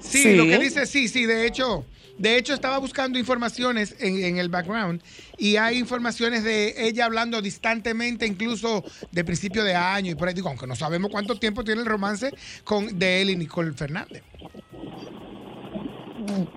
Sí, 0.00 0.22
Sí. 0.22 0.34
lo 0.36 0.44
que 0.44 0.58
dice, 0.58 0.86
sí, 0.86 1.06
sí, 1.08 1.26
de 1.26 1.46
hecho, 1.46 1.84
de 2.18 2.36
hecho 2.38 2.54
estaba 2.54 2.78
buscando 2.78 3.18
informaciones 3.18 3.96
en, 3.98 4.22
en 4.24 4.38
el 4.38 4.48
background 4.48 5.02
y 5.36 5.56
hay 5.56 5.78
informaciones 5.78 6.44
de 6.44 6.74
ella 6.86 7.06
hablando 7.06 7.42
distantemente, 7.42 8.26
incluso 8.26 8.84
de 9.10 9.24
principio 9.24 9.64
de 9.64 9.74
año 9.74 10.12
y 10.12 10.14
por 10.14 10.28
ahí 10.28 10.34
digo, 10.34 10.48
aunque 10.48 10.66
no 10.66 10.76
sabemos 10.76 11.10
cuánto 11.10 11.36
tiempo 11.38 11.64
tiene 11.64 11.80
el 11.80 11.86
romance 11.86 12.32
con 12.62 12.98
de 12.98 13.22
él 13.22 13.30
y 13.30 13.36
Nicole 13.36 13.72
Fernández. 13.72 14.22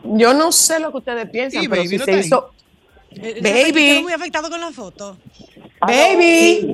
Yo 0.03 0.33
no 0.33 0.51
sé 0.51 0.79
lo 0.79 0.91
que 0.91 0.97
ustedes 0.97 1.29
piensan, 1.29 1.63
Y 1.63 1.67
pero 1.67 1.81
baby 1.81 1.89
si 1.89 1.97
no 1.97 2.05
se 2.05 2.19
hizo, 2.19 2.51
Eh, 3.11 3.39
Baby. 3.41 4.03
muy 4.03 4.13
afectado 4.13 4.49
con 4.49 4.59
la 4.61 4.71
foto. 4.71 5.17
baby, 5.81 6.73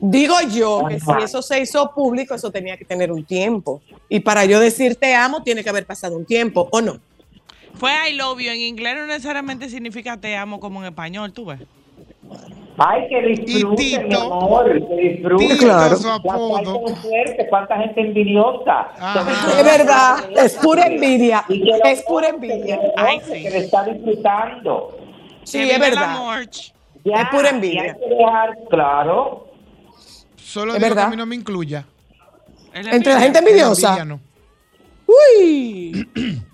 digo 0.00 0.34
yo 0.52 0.82
que 0.88 0.98
si 1.00 1.10
eso 1.24 1.42
se 1.42 1.60
hizo 1.60 1.92
público, 1.94 2.34
eso 2.34 2.50
tenía 2.50 2.76
que 2.76 2.84
tener 2.84 3.12
un 3.12 3.24
tiempo. 3.24 3.82
Y 4.08 4.20
para 4.20 4.44
yo 4.44 4.58
decir 4.60 4.96
te 4.96 5.14
amo, 5.14 5.42
tiene 5.42 5.62
que 5.62 5.68
haber 5.70 5.86
pasado 5.86 6.16
un 6.16 6.24
tiempo, 6.24 6.68
¿o 6.72 6.80
no? 6.80 6.98
Fue 7.80 7.90
I 8.10 8.12
love 8.14 8.38
you. 8.40 8.50
En 8.50 8.60
inglés 8.60 8.94
no 8.96 9.06
necesariamente 9.06 9.68
significa 9.70 10.16
te 10.20 10.36
amo 10.36 10.60
como 10.60 10.80
en 10.80 10.86
español, 10.88 11.32
tú 11.32 11.46
ves. 11.46 11.60
Ay, 12.82 13.08
que 13.08 13.34
Tito. 13.44 13.68
mi 14.06 14.14
amor, 14.14 14.72
que. 14.88 15.22
Tito, 15.38 15.56
Claro. 15.58 15.96
su 15.96 16.08
apodo. 16.10 16.88
suerte, 17.02 17.46
cuánta 17.50 17.76
gente 17.78 18.00
envidiosa. 18.00 18.80
Ajá. 18.98 19.26
Es 19.58 19.64
verdad, 19.64 20.18
es 20.36 20.54
pura 20.56 20.86
envidia, 20.86 21.44
es 21.84 22.02
pura 22.04 22.28
envidia. 22.28 22.78
Ay, 22.96 23.20
sí. 23.24 23.42
Que 23.42 23.50
le 23.50 23.58
está 23.58 23.84
disfrutando. 23.84 24.96
Sí, 25.42 25.58
es 25.70 25.78
verdad. 25.78 26.16
Ya, 27.04 27.22
Es 27.22 27.28
pura 27.30 27.48
envidia. 27.48 27.82
hay 27.82 27.92
que 27.98 28.14
dejar 28.14 28.58
claro. 28.68 29.46
Solo 30.36 30.74
Es 30.74 30.78
digo 30.78 30.88
que 30.88 30.94
verdad. 30.94 31.06
a 31.06 31.10
mí 31.10 31.16
no 31.16 31.26
me 31.26 31.34
incluya. 31.34 31.86
Entre 32.74 33.14
la 33.14 33.20
gente 33.20 33.38
envidiosa. 33.38 33.88
Envidia 33.98 34.04
no. 34.04 34.20
Uy. 35.06 36.08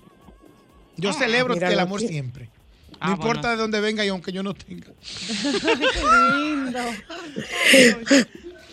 Yo 0.97 1.13
celebro 1.13 1.53
mira 1.53 1.71
el 1.71 1.79
amor 1.79 1.99
que- 2.01 2.07
siempre. 2.07 2.49
No 2.91 2.97
Ah, 2.99 3.11
importa 3.11 3.41
bueno. 3.41 3.49
de 3.51 3.57
dónde 3.57 3.79
venga 3.81 4.03
y 4.03 4.07
aunque 4.09 4.31
yo 4.31 4.41
no 4.41 4.55
tenga. 4.55 4.87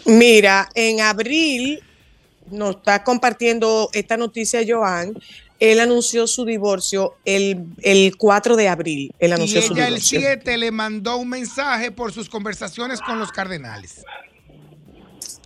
Mira, 0.06 0.68
en 0.74 1.00
abril 1.00 1.82
nos 2.50 2.76
está 2.76 3.02
compartiendo 3.04 3.88
esta 3.92 4.16
noticia 4.16 4.60
Joan. 4.66 5.14
Él 5.60 5.80
anunció 5.80 6.26
su 6.26 6.44
divorcio 6.44 7.14
el, 7.24 7.64
el 7.82 8.16
4 8.18 8.56
de 8.56 8.68
abril. 8.68 9.14
Él 9.18 9.30
Y 9.30 9.34
anunció 9.34 9.62
su 9.62 9.72
ella 9.72 9.84
el 9.88 9.94
divorcio. 9.94 10.20
7 10.20 10.58
le 10.58 10.70
mandó 10.70 11.16
un 11.16 11.28
mensaje 11.28 11.90
por 11.90 12.12
sus 12.12 12.28
conversaciones 12.28 13.00
con 13.00 13.18
los 13.18 13.32
cardenales. 13.32 14.04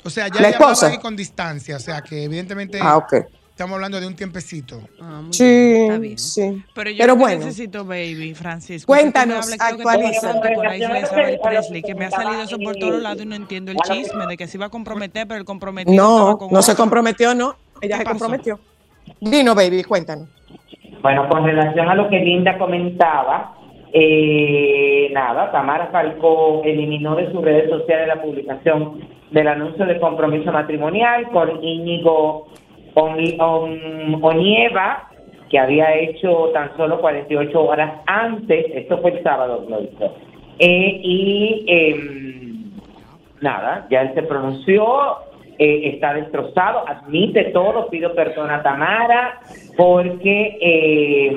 O 0.03 0.11
sea, 0.11 0.29
ya 0.29 0.35
¿La 0.37 0.41
le 0.41 0.47
hablaba 0.55 0.73
esposa? 0.73 0.89
ahí 0.93 0.99
con 0.99 1.15
distancia. 1.15 1.77
O 1.77 1.81
sea, 1.81 2.01
que 2.03 2.25
evidentemente 2.25 2.79
Ah, 2.81 2.97
ok. 2.97 3.15
Estamos 3.59 3.75
hablando 3.75 4.01
de 4.01 4.07
un 4.07 4.15
tiempecito. 4.15 4.81
Ah, 5.03 5.21
Sí, 5.31 5.43
bien, 5.45 5.83
está 5.83 5.99
bien. 5.99 6.17
sí. 6.19 6.63
Pero 6.77 6.91
yo 6.91 6.97
Pero 7.01 7.17
bueno. 7.17 7.39
necesito, 7.45 7.85
baby, 7.85 8.33
Francisco. 8.33 8.87
Cuéntanos, 8.87 9.49
me 9.51 9.57
con 9.83 10.63
la 10.65 10.77
isla 10.77 10.95
de 10.95 11.01
Isabel 11.03 11.41
Presley, 11.43 11.83
que 11.83 11.95
me 11.97 12.05
ha 12.05 12.11
salido 12.11 12.41
eso 12.43 12.57
por 12.61 12.77
todos 12.77 13.03
lados 13.03 13.21
y 13.21 13.27
no 13.27 13.35
entiendo 13.35 13.73
el 13.73 13.79
chisme 13.79 14.27
de 14.29 14.37
que 14.37 14.47
se 14.47 14.59
iba 14.59 14.67
a 14.67 14.69
comprometer, 14.69 15.27
pero 15.27 15.41
el 15.41 15.45
comprometido 15.45 15.97
No, 15.97 16.39
con 16.39 16.53
no 16.53 16.63
se 16.63 16.77
comprometió, 16.77 17.35
no. 17.35 17.57
Ella 17.81 17.97
¿Qué 17.97 17.99
se 17.99 18.05
pasó? 18.05 18.11
comprometió. 18.19 18.61
Dino, 19.21 19.57
baby, 19.57 19.83
cuéntanos. 19.83 20.29
Bueno, 21.03 21.29
con 21.29 21.45
relación 21.45 21.89
a 21.89 21.97
lo 21.97 22.09
que 22.09 22.21
Linda 22.21 22.57
comentaba, 22.59 23.57
eh, 23.93 25.11
nada, 25.13 25.51
Tamara 25.51 25.89
Falcó 25.91 26.63
eliminó 26.65 27.17
de 27.17 27.33
sus 27.33 27.43
redes 27.43 27.69
sociales 27.71 28.07
la 28.07 28.23
publicación 28.23 29.01
del 29.33 29.49
anuncio 29.49 29.85
de 29.85 29.99
compromiso 29.99 30.53
matrimonial 30.53 31.29
con 31.33 31.63
Íñigo 31.65 32.47
Onieva, 34.23 35.09
que 35.51 35.59
había 35.59 35.95
hecho 35.97 36.51
tan 36.53 36.77
solo 36.77 37.01
48 37.01 37.65
horas 37.65 38.01
antes, 38.07 38.67
esto 38.75 38.99
fue 38.99 39.13
el 39.13 39.23
sábado, 39.23 39.65
lo 39.69 39.83
hizo. 39.83 40.15
Eh, 40.59 41.01
y 41.03 41.65
em, 41.69 42.73
nada, 43.41 43.87
ya 43.91 44.03
él 44.03 44.13
se 44.15 44.23
pronunció, 44.23 45.19
eh, 45.59 45.93
está 45.95 46.15
destrozado, 46.15 46.85
admite 46.87 47.45
todo, 47.47 47.89
pido 47.89 48.15
perdón 48.15 48.51
a 48.51 48.63
Tamara, 48.63 49.41
porque, 49.77 50.59
eh, 50.61 51.37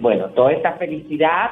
bueno, 0.00 0.26
toda 0.30 0.52
esta 0.52 0.72
felicidad 0.72 1.50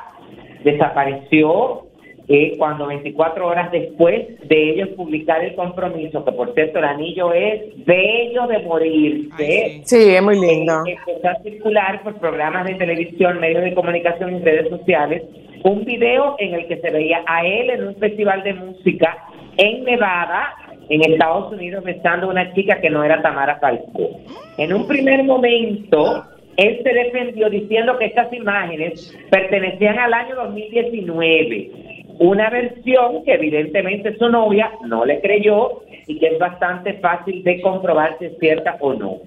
desapareció 0.65 1.88
eh, 2.29 2.55
cuando 2.59 2.87
24 2.87 3.47
horas 3.47 3.73
después 3.73 4.39
de 4.49 4.71
ellos 4.71 4.89
publicar 4.91 5.43
el 5.45 5.55
compromiso, 5.55 6.25
que 6.25 6.33
por 6.33 6.53
cierto 6.55 6.79
el 6.79 6.85
anillo 6.85 7.33
es 7.33 7.63
bello 7.87 8.47
de 8.47 8.59
morirse, 8.61 9.81
Sí, 9.85 10.15
es 10.15 10.23
muy 10.23 10.39
lindo. 10.39 10.85
eh, 10.87 10.97
empezó 11.07 11.29
a 11.29 11.43
circular 11.43 12.03
por 12.03 12.19
programas 12.19 12.67
de 12.67 12.75
televisión, 12.75 13.41
medios 13.41 13.65
de 13.65 13.75
comunicación 13.75 14.37
y 14.37 14.41
redes 14.41 14.69
sociales 14.69 15.23
un 15.65 15.85
video 15.85 16.37
en 16.39 16.55
el 16.55 16.67
que 16.69 16.77
se 16.77 16.91
veía 16.91 17.23
a 17.27 17.45
él 17.45 17.71
en 17.71 17.89
un 17.89 17.97
festival 17.97 18.43
de 18.45 18.55
música 18.55 19.17
en 19.57 19.83
Nevada, 19.85 20.55
en 20.89 21.01
Estados 21.13 21.53
Unidos, 21.53 21.83
besando 21.83 22.27
a 22.29 22.31
una 22.31 22.55
chica 22.55 22.81
que 22.81 22.91
no 22.91 23.03
era 23.03 23.21
Tamara 23.23 23.59
Falcó. 23.59 24.21
En 24.57 24.73
un 24.73 24.87
primer 24.87 25.25
momento, 25.25 26.25
él 26.57 26.81
se 26.83 26.93
defendió 26.95 27.51
diciendo 27.51 27.99
que 27.99 28.05
estas 28.07 28.33
imágenes 28.33 29.17
pertenecían 29.31 29.99
al 29.99 30.15
año 30.15 30.37
2019. 30.37 31.71
Una 32.19 32.51
versión 32.51 33.25
que 33.25 33.35
evidentemente 33.35 34.17
su 34.17 34.29
novia 34.29 34.73
no 34.87 35.05
le 35.05 35.21
creyó 35.21 35.83
y 36.07 36.19
que 36.19 36.27
es 36.27 36.39
bastante 36.39 36.95
fácil 36.95 37.45
de 37.45 37.61
comprobar 37.61 38.17
si 38.19 38.27
es 38.27 38.39
cierta 38.39 38.77
o 38.81 38.95
no. 38.95 39.19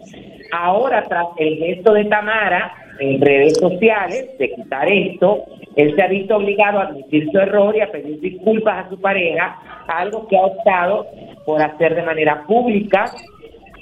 Ahora, 0.52 1.04
tras 1.04 1.28
el 1.38 1.58
gesto 1.58 1.94
de 1.94 2.06
Tamara 2.06 2.74
en 3.00 3.22
redes 3.22 3.58
sociales 3.58 4.38
de 4.38 4.52
quitar 4.52 4.90
esto, 4.90 5.46
él 5.76 5.96
se 5.96 6.02
ha 6.02 6.08
visto 6.08 6.36
obligado 6.36 6.80
a 6.80 6.88
admitir 6.88 7.32
su 7.32 7.40
error 7.40 7.76
y 7.76 7.82
a 7.82 7.92
pedir 7.92 8.20
disculpas 8.20 8.86
a 8.86 8.90
su 8.90 9.00
pareja, 9.00 9.58
algo 9.88 10.28
que 10.28 10.38
ha 10.38 10.44
optado 10.44 11.08
por 11.46 11.62
hacer 11.62 11.96
de 11.96 12.04
manera 12.04 12.44
pública 12.46 13.06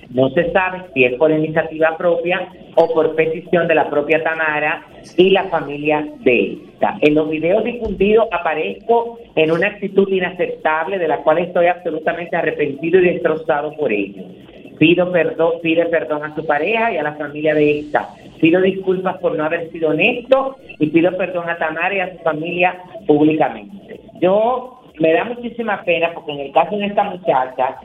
no 0.09 0.29
se 0.29 0.51
sabe 0.51 0.81
si 0.93 1.05
es 1.05 1.13
por 1.15 1.31
iniciativa 1.31 1.95
propia 1.97 2.49
o 2.75 2.87
por 2.93 3.15
petición 3.15 3.67
de 3.67 3.75
la 3.75 3.89
propia 3.89 4.23
Tamara 4.23 4.83
y 5.17 5.29
la 5.29 5.43
familia 5.45 6.07
de 6.19 6.53
esta. 6.53 6.97
En 7.01 7.15
los 7.15 7.29
videos 7.29 7.63
difundidos 7.63 8.27
aparezco 8.31 9.19
en 9.35 9.51
una 9.51 9.67
actitud 9.67 10.07
inaceptable 10.09 10.97
de 10.97 11.07
la 11.07 11.17
cual 11.17 11.39
estoy 11.39 11.67
absolutamente 11.67 12.35
arrepentido 12.35 12.99
y 12.99 13.13
destrozado 13.13 13.75
por 13.75 13.91
ello. 13.91 14.23
Pido 14.79 15.11
perdón, 15.11 15.53
pide 15.61 15.85
perdón 15.87 16.23
a 16.23 16.33
su 16.33 16.45
pareja 16.45 16.93
y 16.93 16.97
a 16.97 17.03
la 17.03 17.13
familia 17.13 17.53
de 17.53 17.79
esta. 17.79 18.07
Pido 18.39 18.61
disculpas 18.61 19.17
por 19.17 19.35
no 19.35 19.43
haber 19.43 19.69
sido 19.71 19.89
honesto 19.89 20.55
y 20.79 20.87
pido 20.87 21.15
perdón 21.17 21.49
a 21.49 21.57
Tamara 21.57 21.93
y 21.93 21.99
a 21.99 22.13
su 22.13 22.23
familia 22.23 22.81
públicamente. 23.05 23.99
Yo 24.21 24.81
me 24.99 25.13
da 25.13 25.25
muchísima 25.25 25.83
pena 25.83 26.11
porque 26.13 26.31
en 26.31 26.39
el 26.39 26.51
caso 26.53 26.77
de 26.77 26.85
esta 26.85 27.03
muchacha, 27.03 27.75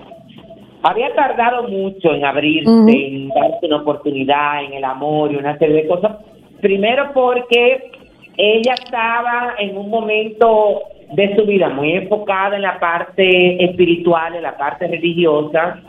había 0.84 1.14
tardado 1.14 1.66
mucho 1.66 2.14
en 2.14 2.24
abrirse, 2.24 2.70
en 2.70 3.28
darse 3.28 3.66
una 3.66 3.76
oportunidad 3.78 4.64
en 4.64 4.74
el 4.74 4.84
amor 4.84 5.32
y 5.32 5.36
una 5.36 5.56
serie 5.58 5.76
de 5.76 5.88
cosas. 5.88 6.18
Primero 6.60 7.10
porque 7.14 7.90
ella 8.36 8.74
estaba 8.74 9.54
en 9.58 9.78
un 9.78 9.88
momento 9.88 10.82
de 11.12 11.34
su 11.36 11.46
vida 11.46 11.70
muy 11.70 11.92
enfocada 11.92 12.56
en 12.56 12.62
la 12.62 12.78
parte 12.78 13.64
espiritual, 13.64 14.34
en 14.36 14.42
la 14.42 14.58
parte 14.58 14.86
religiosa, 14.86 15.80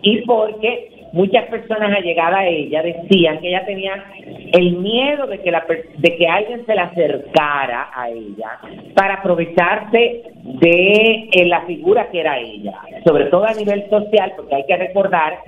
y 0.00 0.22
porque 0.22 0.91
muchas 1.12 1.46
personas 1.46 1.96
allegadas 1.96 2.40
a 2.40 2.46
ella 2.46 2.82
decían 2.82 3.40
que 3.40 3.48
ella 3.48 3.64
tenía 3.66 4.04
el 4.52 4.76
miedo 4.78 5.26
de 5.26 5.40
que, 5.40 5.50
la, 5.50 5.64
de 5.98 6.16
que 6.16 6.26
alguien 6.26 6.64
se 6.66 6.74
le 6.74 6.80
acercara 6.80 7.90
a 7.94 8.10
ella 8.10 8.58
para 8.94 9.14
aprovecharse 9.14 10.22
de 10.42 11.28
eh, 11.32 11.46
la 11.46 11.62
figura 11.62 12.10
que 12.10 12.20
era 12.20 12.38
ella, 12.38 12.74
sobre 13.04 13.26
todo 13.26 13.44
a 13.44 13.54
nivel 13.54 13.88
social, 13.88 14.32
porque 14.36 14.54
hay 14.54 14.64
que 14.66 14.76
recordar 14.76 15.38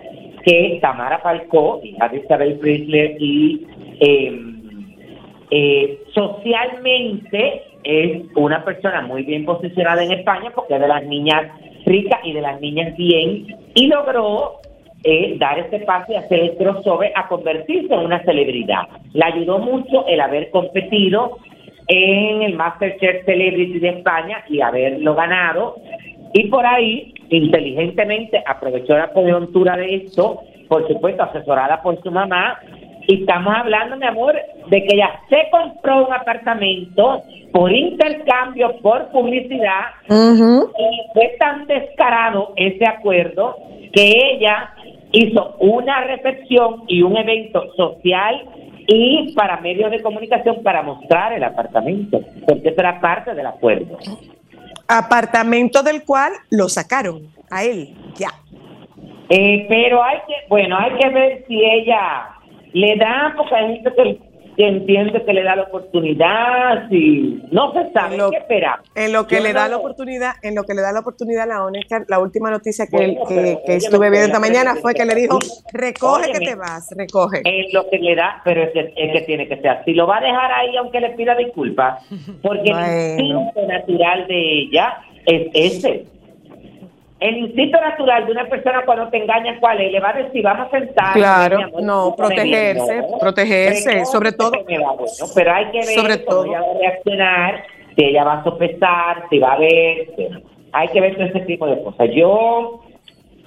que 0.44 0.78
Tamara 0.80 1.18
Falcó, 1.18 1.80
hija 1.82 2.08
de 2.08 2.18
Isabel 2.18 2.58
Presley 2.58 3.16
y 3.18 3.66
eh, 4.00 4.40
eh, 5.50 5.98
socialmente 6.14 7.62
es 7.82 8.22
una 8.34 8.64
persona 8.64 9.02
muy 9.02 9.22
bien 9.24 9.44
posicionada 9.44 10.02
en 10.02 10.12
España 10.12 10.50
porque 10.54 10.74
es 10.74 10.80
de 10.80 10.88
las 10.88 11.04
niñas 11.04 11.50
ricas 11.86 12.20
y 12.24 12.32
de 12.32 12.40
las 12.40 12.60
niñas 12.60 12.96
bien 12.96 13.46
y 13.74 13.86
logró 13.86 14.60
eh, 15.04 15.36
dar 15.38 15.58
ese 15.58 15.80
paso 15.80 16.12
y 16.12 16.16
hacer 16.16 16.40
el 16.40 16.56
crossover 16.56 17.12
a 17.14 17.28
convertirse 17.28 17.92
en 17.92 18.00
una 18.00 18.22
celebridad. 18.24 18.88
Le 19.12 19.24
ayudó 19.24 19.58
mucho 19.58 20.06
el 20.06 20.20
haber 20.20 20.50
competido 20.50 21.38
en 21.88 22.42
el 22.42 22.54
Masterchef 22.54 23.24
Celebrity 23.26 23.78
de 23.78 23.88
España 23.90 24.42
y 24.48 24.62
haberlo 24.62 25.14
ganado 25.14 25.76
Y 26.32 26.48
por 26.48 26.64
ahí, 26.66 27.12
inteligentemente, 27.28 28.42
aprovechó 28.46 28.96
la 28.96 29.12
coyuntura 29.12 29.76
de 29.76 29.94
esto, 29.96 30.40
por 30.68 30.88
supuesto, 30.88 31.22
asesorada 31.22 31.82
por 31.82 32.02
su 32.02 32.10
mamá. 32.10 32.58
Y 33.06 33.20
estamos 33.20 33.54
hablando, 33.54 33.96
mi 33.96 34.06
amor, 34.06 34.34
de 34.68 34.82
que 34.84 34.94
ella 34.94 35.10
se 35.28 35.48
compró 35.50 36.06
un 36.06 36.12
apartamento 36.12 37.22
por 37.52 37.70
intercambio, 37.70 38.78
por 38.80 39.10
publicidad, 39.12 39.92
y 40.08 41.12
fue 41.12 41.36
tan 41.38 41.66
descarado 41.66 42.54
ese 42.56 42.84
acuerdo 42.86 43.56
que 43.92 44.32
ella 44.32 44.73
hizo 45.14 45.56
una 45.60 46.04
recepción 46.04 46.82
y 46.88 47.02
un 47.02 47.16
evento 47.16 47.72
social 47.76 48.44
y 48.86 49.32
para 49.34 49.60
medios 49.60 49.90
de 49.90 50.02
comunicación 50.02 50.62
para 50.62 50.82
mostrar 50.82 51.32
el 51.32 51.44
apartamento, 51.44 52.20
porque 52.46 52.68
eso 52.68 52.80
era 52.80 53.00
parte 53.00 53.34
del 53.34 53.46
acuerdo. 53.46 53.96
Apartamento 54.88 55.82
del 55.82 56.04
cual 56.04 56.32
lo 56.50 56.68
sacaron 56.68 57.28
a 57.50 57.64
él, 57.64 57.94
ya. 58.16 58.30
Eh, 59.30 59.64
pero 59.68 60.02
hay 60.02 60.18
que, 60.26 60.34
bueno, 60.48 60.76
hay 60.78 60.92
que 60.98 61.08
ver 61.08 61.44
si 61.48 61.64
ella 61.64 62.28
le 62.72 62.96
da, 62.96 63.32
porque 63.36 63.54
hay 63.54 63.74
gente 63.74 63.92
que, 63.94 64.18
que 64.56 64.66
entiende 64.68 65.24
que 65.24 65.32
le 65.32 65.42
da 65.42 65.56
la 65.56 65.62
oportunidad, 65.64 66.88
si 66.88 67.42
no 67.50 67.72
se 67.72 67.90
sabe, 67.92 68.14
En 68.14 68.20
lo- 68.20 68.30
¿qué 68.30 68.36
espera? 68.38 68.82
En 68.94 69.12
lo 69.12 69.26
que 69.26 69.36
Yo 69.36 69.42
le 69.42 69.52
da 69.52 69.68
la 69.68 69.76
oportunidad, 69.78 70.32
en 70.42 70.54
lo 70.54 70.64
que 70.64 70.74
le 70.74 70.82
da 70.82 70.92
la 70.92 71.00
oportunidad 71.00 71.44
a 71.44 71.46
la 71.46 71.64
ONECA, 71.64 72.04
la 72.08 72.18
última 72.18 72.50
noticia 72.50 72.86
que, 72.86 72.96
Bueno, 72.96 73.24
que- 73.28 73.76
estuve 73.76 74.10
viendo 74.10 74.26
esta 74.26 74.40
mañana 74.40 74.74
fue 74.76 74.94
que 74.94 75.04
le 75.04 75.14
dijo, 75.14 75.38
recoge 75.72 76.32
que 76.32 76.40
te 76.40 76.54
vas, 76.54 76.88
recoge. 76.96 77.42
Es 77.44 77.72
lo 77.72 77.88
que 77.90 77.98
le 77.98 78.14
da, 78.14 78.40
pero 78.44 78.62
es 78.62 78.70
que, 78.72 78.92
es 78.96 79.12
que 79.12 79.20
tiene 79.22 79.48
que 79.48 79.56
ser 79.56 79.68
así. 79.68 79.92
Lo 79.94 80.06
va 80.06 80.18
a 80.18 80.20
dejar 80.20 80.52
ahí 80.52 80.76
aunque 80.76 81.00
le 81.00 81.10
pida 81.10 81.34
disculpas, 81.34 82.04
porque 82.42 82.70
Bueno. 82.72 82.86
el 82.86 83.20
instinto 83.24 83.66
natural 83.66 84.26
de 84.28 84.60
ella 84.62 84.98
es 85.26 85.48
ese. 85.54 86.04
El 87.20 87.36
instinto 87.38 87.80
natural 87.80 88.26
de 88.26 88.32
una 88.32 88.44
persona 88.46 88.82
cuando 88.84 89.08
te 89.08 89.18
engaña, 89.18 89.58
¿cuál 89.60 89.80
es? 89.80 89.92
Le 89.92 90.00
va 90.00 90.10
a 90.10 90.22
decir, 90.22 90.42
vamos 90.42 90.66
a 90.66 90.78
sentar. 90.78 91.12
Claro, 91.14 91.58
amor, 91.62 91.82
no, 91.82 92.14
protegerse, 92.16 93.02
protegerse, 93.20 94.04
sobre 94.06 94.32
todo- 94.32 94.52
me 94.68 94.78
va, 94.78 94.92
bueno, 94.92 95.12
pero 95.34 95.52
hay 95.52 95.66
que 95.66 95.78
ver 95.78 95.86
Sobre 95.98 96.18
todo. 96.18 96.44
ella 96.44 96.60
va 96.60 96.70
a 96.74 96.78
reaccionar, 96.78 97.64
si 97.96 98.04
ella 98.04 98.24
va 98.24 98.32
a 98.40 98.44
sopesar, 98.44 99.24
si 99.30 99.38
va 99.38 99.52
a 99.52 99.58
ver. 99.58 100.08
Hay 100.72 100.88
que 100.88 101.00
ver 101.00 101.14
todo 101.14 101.26
ese 101.26 101.40
tipo 101.40 101.66
de 101.66 101.82
cosas. 101.82 102.10
Yo 102.14 102.80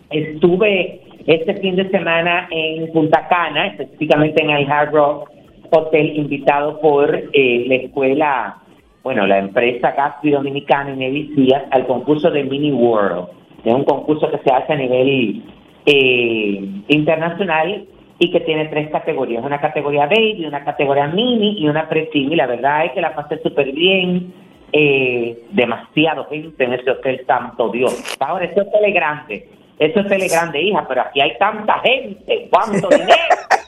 estuve 0.10 1.02
este 1.28 1.56
fin 1.58 1.76
de 1.76 1.90
semana 1.90 2.48
en 2.52 2.92
Punta 2.94 3.28
Cana, 3.28 3.68
específicamente 3.68 4.42
en 4.42 4.50
el 4.50 4.72
Hard 4.72 4.94
Rock 4.94 5.30
Hotel, 5.70 6.16
invitado 6.18 6.80
por 6.80 7.14
eh, 7.34 7.66
la 7.68 7.76
escuela, 7.76 8.58
bueno, 9.04 9.28
la 9.28 9.38
empresa 9.40 9.92
Gatsby 9.92 10.32
Dominicana 10.32 10.94
y 11.06 11.34
Seas 11.36 11.64
al 11.72 11.86
concurso 11.86 12.32
de 12.32 12.44
Mini 12.44 12.72
World. 12.72 13.28
Es 13.68 13.74
un 13.74 13.84
concurso 13.84 14.32
que 14.32 14.38
se 14.40 14.52
hace 14.52 14.74
a 14.74 14.78
nivel 14.78 15.44
eh, 15.86 16.70
internacional 16.88 17.86
y 18.20 18.32
que 18.32 18.40
tiene 18.40 18.66
tres 18.68 18.90
categorías, 18.90 19.44
una 19.44 19.60
categoría 19.60 20.08
baby, 20.08 20.46
una 20.46 20.64
categoría 20.64 21.08
mini 21.08 21.60
y 21.60 21.68
una 21.68 21.88
preteen. 21.88 22.32
Y 22.32 22.36
la 22.36 22.48
verdad 22.48 22.86
es 22.86 22.94
que 22.94 23.02
la 23.02 23.14
pasé 23.14 23.40
súper 23.42 23.72
bien. 23.72 24.34
Eh, 24.74 25.44
demasiado 25.52 26.26
gente 26.26 26.62
en 26.62 26.74
ese 26.74 26.92
hotel, 26.92 27.24
santo 27.26 27.70
Dios. 27.70 28.18
Ahora, 28.20 28.44
ese 28.44 28.60
hotel 28.60 28.84
es 28.84 28.94
grande, 28.94 29.50
ese 29.80 29.98
hotel 29.98 30.24
es 30.24 30.32
grande, 30.32 30.62
hija, 30.62 30.86
pero 30.90 31.02
aquí 31.04 31.22
hay 31.22 31.38
tanta 31.38 31.80
gente, 31.80 32.50
cuánto 32.52 32.90
dinero, 32.90 33.16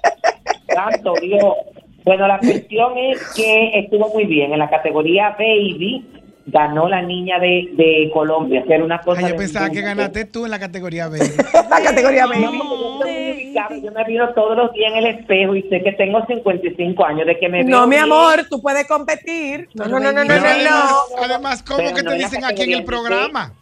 santo 0.68 1.14
Dios. 1.22 1.56
Bueno, 2.04 2.28
la 2.28 2.40
cuestión 2.40 2.98
es 2.98 3.34
que 3.34 3.80
estuvo 3.80 4.10
muy 4.10 4.26
bien. 4.26 4.52
En 4.52 4.60
la 4.60 4.70
categoría 4.70 5.38
baby 5.40 6.06
ganó 6.52 6.88
la 6.90 7.02
niña 7.02 7.40
de, 7.40 7.70
de 7.74 8.10
Colombia, 8.14 8.64
que 8.68 8.74
era 8.74 8.84
una 8.84 9.00
cosa... 9.02 9.22
Ay, 9.24 9.32
yo 9.32 9.36
pensaba 9.38 9.70
que 9.70 9.82
ganaste 9.82 10.26
tú 10.26 10.46
en 10.46 10.52
la 10.52 10.60
categoría 10.60 11.08
B. 11.08 11.20
La 11.70 11.82
categoría 11.82 12.24
No, 12.24 12.30
baby. 12.30 12.44
porque 12.44 13.54
yo 13.54 13.62
soy 13.68 13.82
yo 13.84 13.92
me 13.92 14.06
miro 14.06 14.34
todos 14.34 14.58
los 14.58 14.74
días 14.74 14.92
en 14.94 14.98
el 15.00 15.06
espejo 15.20 15.56
y 15.56 15.62
sé 15.64 15.82
que 15.84 15.92
tengo 15.94 16.26
55 16.26 17.06
años 17.06 17.28
de 17.28 17.38
que 17.40 17.50
me 17.50 17.64
No, 17.64 17.86
mi 17.88 17.92
bien. 17.96 18.04
amor, 18.04 18.46
tú 18.50 18.62
puedes 18.62 18.88
competir. 18.88 19.68
No, 19.74 19.86
no, 19.88 20.00
no, 20.00 20.12
no, 20.12 20.24
no, 20.24 20.26
no, 20.26 20.34
además, 20.34 20.92
no. 21.16 21.24
además, 21.24 21.64
¿cómo 21.64 21.78
Pero 21.80 21.96
que 21.96 22.04
no 22.04 22.12
te 22.12 22.18
dicen 22.18 22.46
aquí 22.46 22.64
en 22.64 22.74
el 22.74 22.84
programa? 22.84 23.54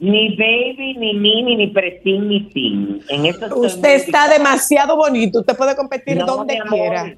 Ni 0.00 0.36
baby, 0.36 0.94
ni 0.96 1.14
mini, 1.14 1.56
ni 1.56 1.66
preteen, 1.68 2.28
ni 2.28 2.48
teen. 2.50 3.00
En 3.08 3.26
eso 3.26 3.46
Usted 3.56 3.96
está 3.96 4.28
demasiado 4.28 4.96
bonito. 4.96 5.40
Usted 5.40 5.56
puede 5.56 5.74
competir 5.74 6.18
No, 6.18 6.26
donde 6.26 6.56
amor. 6.58 7.16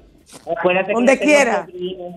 Acuérdate 0.57 0.93
Donde 0.93 1.13
que 1.13 1.25
tengo 1.25 1.33
quiera. 1.33 1.67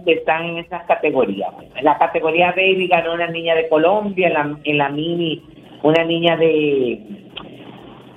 que 0.05 0.13
están 0.13 0.45
en 0.45 0.59
esas 0.59 0.85
categorías. 0.85 1.53
En 1.77 1.85
la 1.85 1.99
categoría 1.99 2.51
baby 2.53 2.87
ganó 2.89 3.15
una 3.15 3.27
niña 3.29 3.55
de 3.55 3.69
Colombia, 3.69 4.29
en 4.29 4.35
la, 4.35 4.59
en 4.65 4.79
la 4.79 4.89
mini 4.89 5.43
una 5.85 6.03
niña 6.03 6.37
de 6.39 6.99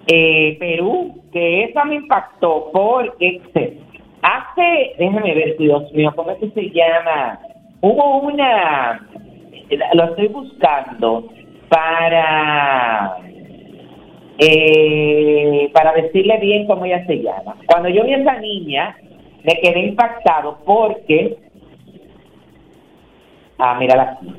eh, 0.08 0.58
Perú, 0.58 1.22
que 1.34 1.66
esa 1.66 1.84
me 1.84 1.96
impactó 1.96 2.70
porque 2.72 3.42
hace, 4.22 4.94
déjame 4.98 5.36
ver, 5.36 5.58
Dios 5.58 5.92
mío, 5.92 6.14
¿cómo 6.16 6.32
es 6.32 6.38
que 6.38 6.50
se 6.52 6.70
llama? 6.70 7.40
Hubo 7.82 8.20
una, 8.20 9.06
lo 9.94 10.04
estoy 10.06 10.28
buscando 10.28 11.28
para 11.68 13.18
eh, 14.40 15.70
para 15.74 15.92
decirle 15.92 16.38
bien 16.40 16.68
cómo 16.68 16.86
ella 16.86 17.06
se 17.06 17.18
llama. 17.18 17.58
Cuando 17.68 17.90
yo 17.90 18.06
vi 18.06 18.14
a 18.14 18.18
esa 18.20 18.40
niña, 18.40 18.96
me 19.44 19.54
quedé 19.62 19.80
impactado 19.88 20.58
porque, 20.66 21.38
ah, 23.60 23.78
mírala 23.80 24.04
aquí. 24.20 24.34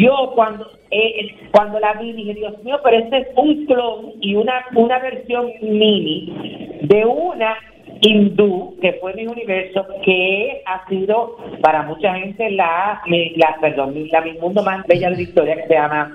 Yo 0.00 0.32
cuando 0.34 0.66
eh, 0.90 1.36
cuando 1.52 1.78
la 1.78 1.92
vi 1.94 2.12
dije, 2.12 2.34
Dios 2.34 2.62
mío, 2.64 2.78
pero 2.82 2.96
este 2.98 3.18
es 3.18 3.28
un 3.36 3.66
clon 3.66 4.12
y 4.20 4.34
una, 4.34 4.64
una 4.74 4.98
versión 4.98 5.50
mini 5.62 6.78
de 6.82 7.04
una 7.04 7.56
hindú 8.00 8.76
que 8.80 8.94
fue 8.94 9.12
mi 9.14 9.26
universo 9.26 9.84
que 10.04 10.62
ha 10.66 10.86
sido 10.88 11.36
para 11.62 11.82
mucha 11.82 12.14
gente 12.14 12.50
la, 12.50 13.02
mi- 13.06 13.30
la 13.36 13.56
perdón 13.60 13.94
la 14.12 14.20
mi 14.20 14.32
mundo 14.34 14.62
más 14.62 14.86
bella 14.86 15.10
de 15.10 15.16
la 15.16 15.22
historia 15.22 15.56
que 15.56 15.66
se 15.66 15.74
llama 15.74 16.12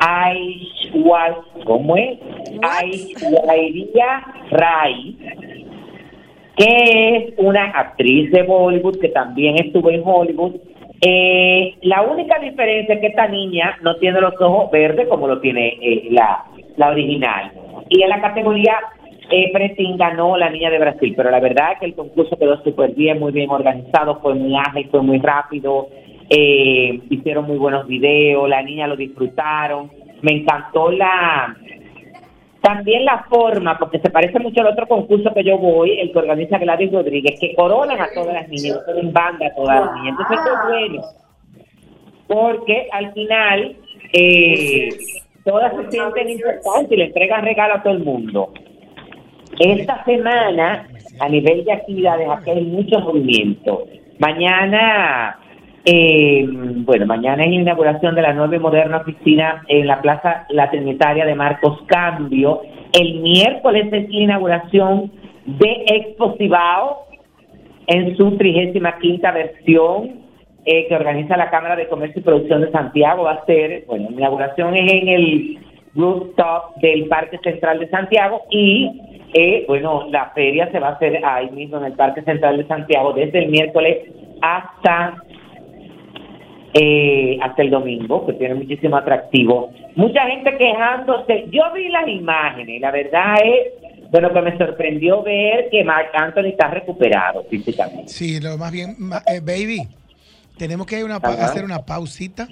Aishwar 0.00 1.36
¿cómo 1.64 1.96
es? 1.96 2.18
Aishwarya 2.62 4.24
Rai 4.50 5.16
que 6.58 7.16
es 7.16 7.34
una 7.38 7.66
actriz 7.66 8.30
de 8.32 8.42
Bollywood 8.42 9.00
que 9.00 9.08
también 9.10 9.54
estuvo 9.64 9.90
en 9.90 10.02
Hollywood. 10.04 10.56
Eh, 11.00 11.76
la 11.82 12.02
única 12.02 12.38
diferencia 12.40 12.96
es 12.96 13.00
que 13.00 13.06
esta 13.06 13.28
niña 13.28 13.78
no 13.82 13.96
tiene 13.96 14.20
los 14.20 14.34
ojos 14.40 14.70
verdes 14.72 15.06
como 15.06 15.28
lo 15.28 15.40
tiene 15.40 15.78
eh, 15.80 16.08
la, 16.10 16.44
la 16.76 16.90
original. 16.90 17.52
Y 17.88 18.02
en 18.02 18.08
la 18.10 18.20
categoría 18.20 18.76
eh, 19.30 19.50
preteen 19.52 19.96
ganó 19.96 20.36
la 20.36 20.50
niña 20.50 20.70
de 20.70 20.78
Brasil, 20.78 21.12
pero 21.16 21.30
la 21.30 21.38
verdad 21.38 21.72
es 21.72 21.80
que 21.80 21.86
el 21.86 21.94
concurso 21.94 22.38
quedó 22.38 22.62
súper 22.62 22.94
bien, 22.94 23.20
muy 23.20 23.30
bien 23.30 23.50
organizado, 23.50 24.20
fue 24.20 24.34
muy 24.34 24.56
ágil, 24.56 24.88
fue 24.90 25.02
muy 25.02 25.18
rápido, 25.18 25.88
eh, 26.30 27.00
hicieron 27.10 27.46
muy 27.46 27.58
buenos 27.58 27.86
videos, 27.86 28.48
la 28.48 28.62
niña 28.62 28.86
lo 28.86 28.96
disfrutaron, 28.96 29.90
me 30.22 30.32
encantó 30.32 30.90
la, 30.90 31.54
también 32.60 33.04
la 33.04 33.24
forma, 33.30 33.78
porque 33.78 34.00
se 34.00 34.10
parece 34.10 34.38
mucho 34.38 34.60
al 34.60 34.68
otro 34.68 34.86
concurso 34.86 35.32
que 35.32 35.44
yo 35.44 35.58
voy, 35.58 35.98
el 36.00 36.12
que 36.12 36.18
organiza 36.18 36.58
Gladys 36.58 36.92
Rodríguez, 36.92 37.38
que 37.40 37.54
coronan 37.54 38.00
a 38.00 38.08
todas 38.12 38.34
las 38.34 38.48
niñas, 38.48 38.78
en 38.96 39.12
banda 39.12 39.46
a 39.46 39.54
todas 39.54 39.86
las 39.86 39.94
niñas. 39.94 40.16
Entonces, 40.18 40.38
esto 40.38 40.50
es 40.52 40.68
bueno, 40.68 41.02
porque 42.26 42.88
al 42.92 43.12
final 43.12 43.76
eh, 44.12 44.88
todas 45.44 45.72
se 45.76 45.90
sienten 45.90 46.28
importantes 46.30 46.92
y 46.92 46.96
le 46.96 47.04
entregan 47.04 47.44
regalo 47.44 47.74
a 47.74 47.82
todo 47.82 47.92
el 47.94 48.04
mundo. 48.04 48.52
Esta 49.58 50.04
semana, 50.04 50.88
a 51.20 51.28
nivel 51.28 51.64
de 51.64 51.72
actividades, 51.72 52.28
aquí 52.28 52.50
hay 52.50 52.64
mucho 52.64 53.00
movimiento. 53.00 53.84
Mañana, 54.18 55.38
eh, 55.84 56.46
bueno, 56.48 57.06
mañana 57.06 57.44
es 57.44 57.52
inauguración 57.52 58.14
de 58.14 58.22
la 58.22 58.34
nueva 58.34 58.56
y 58.56 58.58
moderna 58.58 58.98
oficina 58.98 59.64
en 59.68 59.86
la 59.86 60.00
Plaza 60.02 60.46
La 60.50 60.70
Trinitaria 60.70 61.24
de 61.24 61.34
Marcos 61.34 61.80
Cambio. 61.86 62.62
El 62.92 63.20
miércoles 63.20 63.88
es 63.92 64.06
inauguración 64.10 65.10
de 65.46 65.84
Expo 65.86 66.36
en 67.86 68.16
su 68.16 68.36
trigésima 68.36 68.98
quinta 68.98 69.32
versión 69.32 70.20
eh, 70.64 70.86
que 70.88 70.94
organiza 70.94 71.36
la 71.36 71.48
Cámara 71.48 71.76
de 71.76 71.88
Comercio 71.88 72.20
y 72.20 72.24
Producción 72.24 72.60
de 72.60 72.70
Santiago. 72.70 73.22
Va 73.22 73.32
a 73.32 73.46
ser, 73.46 73.84
bueno, 73.86 74.08
inauguración 74.10 74.74
es 74.74 74.92
en 74.92 75.08
el 75.08 75.58
rooftop 75.94 76.76
del 76.82 77.06
Parque 77.06 77.38
Central 77.42 77.78
de 77.78 77.88
Santiago 77.88 78.42
y, 78.50 79.00
eh, 79.32 79.64
bueno, 79.66 80.06
la 80.10 80.30
feria 80.30 80.70
se 80.70 80.78
va 80.78 80.88
a 80.88 80.92
hacer 80.92 81.24
ahí 81.24 81.50
mismo 81.50 81.78
en 81.78 81.84
el 81.84 81.92
Parque 81.94 82.22
Central 82.22 82.58
de 82.58 82.66
Santiago 82.66 83.14
desde 83.14 83.38
el 83.38 83.48
miércoles 83.48 83.98
hasta 84.42 85.16
eh, 86.74 87.38
hasta 87.42 87.62
el 87.62 87.70
domingo, 87.70 88.26
que 88.26 88.34
tiene 88.34 88.54
muchísimo 88.54 88.96
atractivo. 88.96 89.70
Mucha 89.96 90.22
gente 90.26 90.56
quejándose. 90.56 91.46
Yo 91.50 91.62
vi 91.74 91.88
las 91.88 92.08
imágenes 92.08 92.68
y 92.76 92.78
la 92.78 92.90
verdad 92.90 93.34
es, 93.44 94.10
bueno, 94.10 94.32
que 94.32 94.42
me 94.42 94.56
sorprendió 94.58 95.22
ver 95.22 95.68
que 95.70 95.82
Mark 95.84 96.08
Anthony 96.14 96.48
está 96.48 96.68
recuperado 96.68 97.44
físicamente. 97.44 98.08
Sí, 98.08 98.40
lo 98.40 98.56
más 98.58 98.70
bien, 98.72 98.94
ma- 98.98 99.22
eh, 99.26 99.40
baby, 99.40 99.88
tenemos 100.58 100.86
que 100.86 101.02
una 101.04 101.16
Ajá. 101.16 101.44
hacer 101.44 101.64
una 101.64 101.78
pausita 101.84 102.48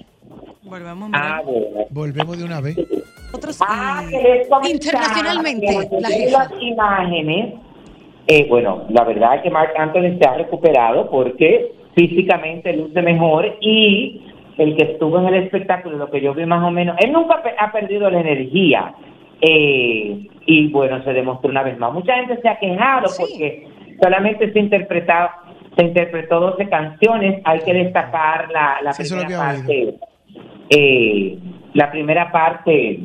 Volvemos 0.63 1.09
Ah, 1.13 1.41
bueno. 1.45 1.85
Volvemos 1.91 2.37
de 2.37 2.43
una 2.43 2.59
vez. 2.59 2.77
Otros, 3.33 3.57
Ah, 3.65 4.03
eh, 4.11 4.45
internacionalmente, 4.69 5.67
la 6.01 6.09
las 6.29 6.51
imágenes, 6.61 7.53
eh, 8.27 8.45
bueno, 8.49 8.85
la 8.89 9.05
verdad 9.05 9.35
es 9.37 9.43
que 9.43 9.49
Mark 9.49 9.71
Anthony 9.77 10.17
se 10.21 10.27
ha 10.27 10.33
recuperado 10.33 11.09
porque 11.09 11.71
físicamente 11.97 12.71
luce 12.77 13.01
mejor 13.01 13.57
y 13.59 14.21
el 14.59 14.77
que 14.77 14.83
estuvo 14.83 15.17
en 15.19 15.25
el 15.27 15.43
espectáculo, 15.45 15.97
lo 15.97 16.11
que 16.11 16.21
yo 16.21 16.33
vi 16.35 16.45
más 16.45 16.63
o 16.63 16.69
menos, 16.71 16.95
él 16.99 17.11
nunca 17.11 17.41
ha 17.59 17.71
perdido 17.71 18.09
la 18.09 18.21
energía. 18.21 18.93
eh, 19.41 20.27
y 20.47 20.67
bueno, 20.69 21.03
se 21.03 21.13
demostró 21.13 21.49
una 21.51 21.61
vez 21.61 21.77
más. 21.77 21.93
Mucha 21.93 22.15
gente 22.15 22.39
se 22.41 22.47
ha 22.49 22.57
quejado 22.57 23.07
Sí. 23.09 23.21
porque 23.21 23.67
solamente 24.01 24.51
se 24.51 24.59
interpretaba, 24.59 25.43
se 25.77 25.85
interpretó 25.85 26.39
12 26.39 26.67
canciones. 26.69 27.41
Hay 27.43 27.59
que 27.59 27.71
destacar 27.73 28.49
la, 28.51 28.77
la 28.81 28.93
Sí, 28.93 29.03
primera 29.13 29.37
parte, 29.37 29.93
eh, 30.71 31.37
la 31.73 31.91
primera 31.91 32.31
parte 32.31 32.99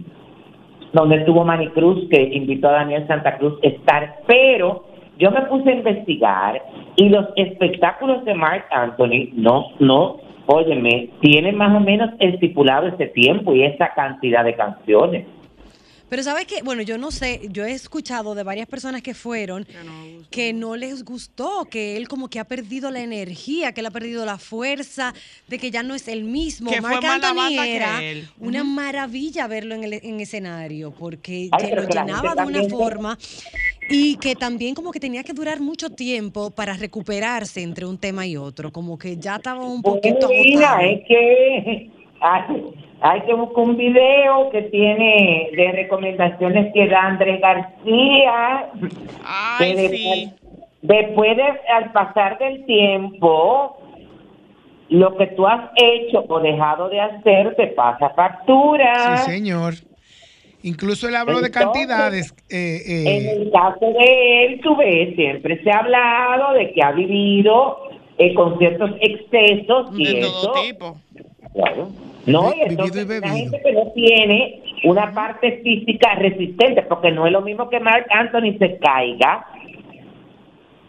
donde 0.95 1.17
estuvo 1.17 1.45
Manny 1.45 1.69
Cruz, 1.69 2.09
que 2.11 2.23
invitó 2.23 2.69
a 2.69 2.73
Daniel 2.73 3.07
Santa 3.07 3.37
Cruz 3.39 3.59
a 3.63 3.67
estar, 3.67 4.17
pero 4.27 4.85
yo 5.23 5.31
me 5.31 5.43
puse 5.43 5.71
a 5.71 5.75
investigar 5.75 6.61
y 6.97 7.09
los 7.09 7.27
espectáculos 7.37 8.25
de 8.25 8.35
Mark 8.35 8.65
Anthony 8.73 9.31
no, 9.35 9.69
no, 9.79 10.17
óyeme, 10.47 11.11
tienen 11.21 11.57
más 11.57 11.73
o 11.77 11.79
menos 11.79 12.11
estipulado 12.19 12.89
ese 12.89 13.07
tiempo 13.07 13.55
y 13.55 13.63
esa 13.63 13.95
cantidad 13.95 14.45
de 14.45 14.57
canciones. 14.57 15.27
Pero 16.13 16.25
sabes 16.25 16.45
que, 16.45 16.61
bueno, 16.61 16.83
yo 16.83 16.99
no 16.99 17.11
sé, 17.11 17.41
yo 17.53 17.65
he 17.65 17.73
escuchado 17.73 18.35
de 18.35 18.43
varias 18.43 18.69
personas 18.69 19.01
que 19.01 19.15
fueron 19.15 19.67
que 20.31 20.53
no 20.53 20.77
les 20.77 21.07
gustó, 21.07 21.65
que 21.71 21.97
él 21.97 22.07
como 22.07 22.29
que 22.29 22.39
ha 22.39 22.45
perdido 22.45 22.91
la 22.91 23.01
energía, 23.01 23.73
que 23.73 23.81
él 23.81 23.87
ha 23.87 23.91
perdido 23.91 24.27
la 24.27 24.37
fuerza, 24.37 25.15
de 25.49 25.59
que 25.59 25.71
ya 25.71 25.83
no 25.83 25.95
es 25.95 26.09
el 26.09 26.25
mismo. 26.25 26.71
Que 26.71 26.83
fue 26.83 27.01
Marc 27.01 27.03
la 27.03 27.15
Anthony 27.15 27.57
que 27.57 27.77
era 27.77 28.05
él. 28.05 28.29
una 28.39 28.63
maravilla 28.63 29.47
verlo 29.47 29.75
en 29.75 29.85
el 29.85 29.95
en 29.95 30.21
escenario, 30.21 30.91
porque 30.91 31.49
Ay, 31.51 31.65
que 31.65 31.69
pero 31.71 31.85
lo 31.85 31.89
llenaba 31.89 32.35
de 32.35 32.43
una 32.43 32.65
forma 32.65 33.19
y 33.89 34.17
que 34.17 34.37
también 34.37 34.75
como 34.75 34.93
que 34.93 35.01
tenía 35.01 35.25
que 35.25 35.33
durar 35.33 35.61
mucho 35.61 35.89
tiempo 35.89 36.51
para 36.51 36.75
recuperarse 36.75 37.63
entre 37.63 37.87
un 37.87 37.97
tema 37.97 38.27
y 38.27 38.37
otro, 38.37 38.71
como 38.71 38.99
que 38.99 39.17
ya 39.17 39.37
estaba 39.37 39.65
un 39.65 39.81
poquito 39.81 40.29
mira, 40.29 40.79
es 40.85 41.07
que 41.09 41.91
hay, 42.21 42.43
hay 43.03 43.21
que 43.23 43.35
buscar 43.35 43.65
un 43.65 43.77
video 43.77 44.51
que 44.51 44.63
tiene 44.63 45.51
de 45.57 45.73
recomendaciones 45.73 46.73
que 46.73 46.87
da 46.87 47.03
Andrés 47.07 47.41
García. 47.41 48.71
Ay, 49.25 49.75
que 49.75 49.81
después, 49.81 49.91
sí. 50.01 50.33
después 50.83 51.37
de, 51.37 51.43
al 51.75 51.93
pasar 51.93 52.39
del 52.39 52.65
tiempo, 52.65 53.77
lo 54.89 55.17
que 55.17 55.27
tú 55.29 55.47
has 55.47 55.71
hecho 55.77 56.25
o 56.29 56.41
dejado 56.41 56.89
de 56.91 57.01
hacer 57.01 57.55
te 57.57 57.69
pasa 57.69 58.11
factura. 58.11 59.17
Sí, 59.19 59.33
señor. 59.33 59.75
Incluso 60.65 61.09
él 61.09 61.17
habló 61.17 61.41
de 61.41 61.51
cantidades. 61.51 62.33
eh, 62.49 62.81
eh, 62.87 63.05
En 63.35 63.43
el 63.43 63.51
caso 63.51 63.81
de 63.85 64.45
él, 64.45 64.61
tú 64.63 64.77
ves, 64.77 65.17
siempre 65.17 65.61
se 65.65 65.71
ha 65.73 65.79
hablado 65.79 66.53
de 66.53 66.73
que 66.73 66.81
ha 66.85 66.93
vivido 66.93 67.79
eh, 68.19 68.33
con 68.35 68.57
ciertos 68.59 68.91
excesos 69.01 69.89
y 69.97 70.05
De 70.05 70.21
eso. 70.21 70.53
todo 70.53 70.63
tipo. 70.63 70.97
Claro. 71.55 71.89
No, 72.27 72.53
y 72.55 72.63
entonces 72.63 73.07
la 73.21 73.29
gente 73.29 73.61
que 73.63 73.73
no 73.73 73.91
tiene 73.93 74.63
una 74.85 75.13
parte 75.13 75.61
física 75.63 76.15
resistente, 76.15 76.83
porque 76.83 77.11
no 77.11 77.27
es 77.27 77.33
lo 77.33 77.43
mismo 77.43 77.69
que 77.69 77.81
Mark 77.81 78.07
Anthony 78.11 78.57
se 78.59 78.79
caiga. 78.79 79.45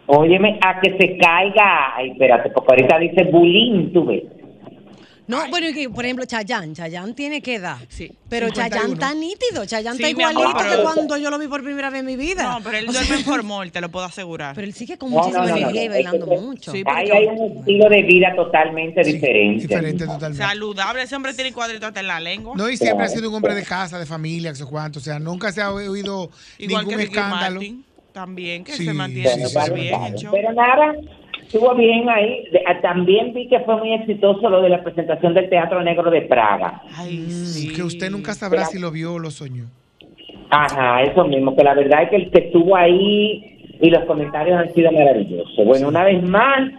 Óyeme, 0.06 0.60
a 0.62 0.80
que 0.80 0.98
se 0.98 1.18
caiga, 1.18 1.96
ay, 1.96 2.12
espérate, 2.12 2.50
porque 2.50 2.74
ahorita 2.74 3.00
dice 3.00 3.24
bullying, 3.26 3.94
tú 3.94 4.06
ves. 4.06 4.24
No, 5.26 5.48
bueno, 5.50 5.70
y 5.70 5.74
que, 5.74 5.90
por 5.90 6.04
ejemplo, 6.04 6.26
Chayanne, 6.26 6.74
Chayanne 6.74 7.14
tiene 7.14 7.42
que 7.42 7.56
edad. 7.56 7.78
Sí. 7.88 8.12
Pero 8.30 8.48
51. 8.48 8.70
Chayanne 8.70 8.94
está 8.94 9.14
nítido, 9.14 9.66
Chayanne 9.66 9.98
Sí, 9.98 10.04
está 10.04 10.28
amor, 10.28 10.32
igualito 10.44 10.58
pero- 10.60 10.76
que 10.78 10.84
cuando 10.84 11.18
yo 11.18 11.30
lo 11.30 11.40
vi 11.40 11.48
por 11.48 11.64
primera 11.64 11.90
vez 11.90 12.02
en 12.02 12.06
mi 12.06 12.16
vida. 12.18 12.44
No, 12.44 12.64
pero 12.64 12.78
él 12.78 12.90
O 12.90 12.92
sea, 12.92 13.02
duerme 13.02 13.18
en 13.20 13.24
formol, 13.26 13.72
te 13.72 13.80
lo 13.82 13.90
puedo 13.90 14.06
asegurar. 14.06 14.54
pero 14.56 14.68
él 14.68 14.74
sigue 14.74 14.98
con 14.98 15.12
No, 15.12 15.18
muchísima 15.20 15.46
no, 15.46 15.50
no, 15.52 15.58
energía 15.58 15.84
y 15.84 15.88
no, 15.88 15.94
bailando 15.94 16.26
es 16.26 16.40
que- 16.40 16.46
mucho. 16.46 16.72
Sí, 16.74 16.84
porque- 16.84 17.12
hay 17.14 17.26
un 17.28 17.58
estilo 17.60 17.90
de 17.90 18.04
vida 18.04 18.34
totalmente 18.36 19.04
sí, 19.06 19.14
diferente. 19.14 19.62
Diferente 19.62 20.06
totalmente. 20.06 20.44
Saludable, 20.46 21.04
ese 21.04 21.16
hombre 21.16 21.34
tiene 21.34 21.54
cuadritos 21.54 21.88
hasta 21.88 22.00
en 22.02 22.08
la 22.08 22.20
lengua. 22.20 22.54
No, 22.58 22.70
y 22.70 22.76
siempre 22.78 23.06
ha 23.06 23.10
sido 23.10 23.30
un 23.30 23.36
hombre 23.36 23.56
de 23.56 23.64
casa, 23.64 23.98
de 24.00 24.06
familia, 24.06 24.52
que 24.52 24.58
sé 24.58 24.66
cuánto. 24.66 25.00
O 25.00 25.02
sea, 25.02 25.20
nunca 25.20 25.52
se 25.52 25.62
ha 25.62 25.72
oído 25.72 26.30
Igual 26.58 26.86
ningún 26.86 27.00
escándalo. 27.02 27.56
Martin, 27.62 27.86
también, 28.12 28.64
que 28.64 28.74
Sí, 28.74 28.86
se 28.86 28.94
mantiene 28.94 29.48
súper 29.48 29.66
sí, 29.68 29.74
bien. 29.74 30.00
Pero 30.32 30.54
nada, 30.54 30.94
estuvo 31.54 31.76
bien 31.76 32.10
ahí. 32.10 32.46
De- 32.52 32.64
ah, 32.66 32.80
También 32.82 33.34
vi 33.34 33.48
que 33.48 33.60
fue 33.62 33.78
muy 33.78 33.94
exitoso 33.94 34.50
lo 34.50 34.62
de 34.62 34.70
la 34.70 34.84
presentación 34.84 35.34
del 35.34 35.50
Teatro 35.50 35.82
Negro 35.84 36.10
de 36.10 36.22
Praga. 36.24 36.82
Ay, 36.98 37.18
Mm, 37.28 37.30
sí. 37.46 37.74
Que 37.74 37.84
usted 37.84 38.10
nunca 38.10 38.34
sabrá 38.34 38.66
si 38.66 38.80
lo 38.80 38.92
vio 38.92 39.14
o 39.16 39.20
lo 39.20 39.30
soñó. 39.32 39.66
Ajá, 40.50 41.02
eso 41.04 41.26
mismo, 41.26 41.56
que 41.56 41.64
la 41.64 41.74
verdad 41.74 42.04
es 42.04 42.10
que 42.10 42.16
el 42.18 42.32
que 42.32 42.40
estuvo 42.46 42.76
ahí 42.76 43.58
y 43.82 43.90
los 43.90 44.04
comentarios 44.06 44.58
han 44.60 44.72
sido 44.74 44.92
maravillosos. 44.92 45.66
Bueno, 45.66 45.88
una 45.88 46.04
vez 46.04 46.22
más, 46.24 46.70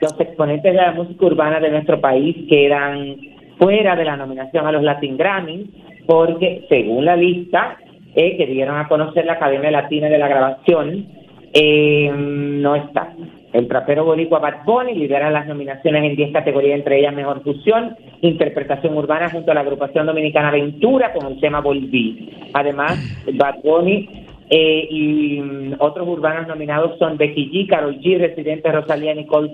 los 0.00 0.18
exponentes 0.20 0.64
de 0.72 0.74
la 0.74 0.92
música 0.92 1.26
urbana 1.26 1.58
de 1.60 1.70
nuestro 1.70 2.00
país 2.00 2.36
quedan 2.48 3.16
fuera 3.58 3.96
de 3.96 4.04
la 4.04 4.16
nominación 4.16 4.66
a 4.66 4.72
los 4.72 4.82
Latin 4.82 5.16
Grammy, 5.16 5.70
porque 6.06 6.66
según 6.68 7.04
la 7.04 7.16
lista 7.16 7.76
eh, 8.14 8.36
que 8.36 8.46
dieron 8.46 8.76
a 8.78 8.88
conocer 8.88 9.24
la 9.24 9.34
Academia 9.34 9.70
Latina 9.70 10.08
de 10.08 10.18
la 10.18 10.28
Grabación, 10.28 11.06
eh, 11.54 12.10
no 12.14 12.74
está. 12.76 13.14
El 13.52 13.68
trapero 13.68 14.04
boricua 14.04 14.38
Bad 14.38 14.64
Bunny 14.64 14.94
lidera 14.94 15.30
las 15.30 15.46
nominaciones 15.46 16.04
en 16.04 16.16
10 16.16 16.32
categorías, 16.32 16.78
entre 16.78 16.98
ellas 17.00 17.14
Mejor 17.14 17.42
Fusión, 17.42 17.96
Interpretación 18.22 18.96
Urbana 18.96 19.28
junto 19.30 19.50
a 19.50 19.54
la 19.54 19.60
agrupación 19.60 20.06
dominicana 20.06 20.50
Ventura 20.50 21.12
con 21.12 21.26
el 21.30 21.38
tema 21.40 21.60
Volví. 21.60 22.30
Además, 22.54 22.98
Bad 23.34 23.56
Bunny 23.62 24.08
eh, 24.48 24.86
y 24.90 25.40
mm, 25.40 25.74
otros 25.78 26.08
urbanos 26.08 26.46
nominados 26.48 26.98
son 26.98 27.16
Becky 27.18 27.50
G, 27.50 27.68
Carol 27.68 27.98
G, 28.00 28.18
Residente 28.18 28.70
Rosalía 28.72 29.14
Nicole, 29.14 29.50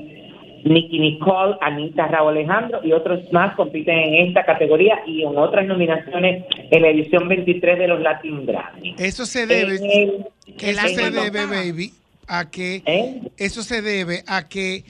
Nicky 0.65 0.99
Nicole, 0.99 1.55
Anita 1.61 2.09
Raúl 2.09 2.37
Alejandro 2.37 2.81
y 2.85 2.93
otros 2.93 3.33
más 3.33 3.55
compiten 3.55 3.97
en 3.99 4.27
esta 4.29 4.45
categoría 4.45 4.99
y 5.07 5.23
en 5.23 5.37
otras 5.39 5.67
nominaciones 5.67 6.45
en 6.71 6.83
la 6.83 6.89
edición 6.89 7.29
23 7.29 7.79
de 7.79 7.89
los 7.89 8.01
Latin 8.01 8.45
Grammy. 8.45 8.95
Eso 8.99 9.25
se 9.25 9.47
debe, 9.47 9.77
el- 9.77 10.27
eso 10.61 10.89
se 10.89 11.11
debe, 11.11 11.47
baby, 11.47 11.91
a 12.29 12.51
que 12.51 12.83
¿Eh? 12.87 13.33
eso 13.37 13.63
se 13.63 13.83
debe 13.83 14.23
a 14.27 14.49
que 14.49 14.85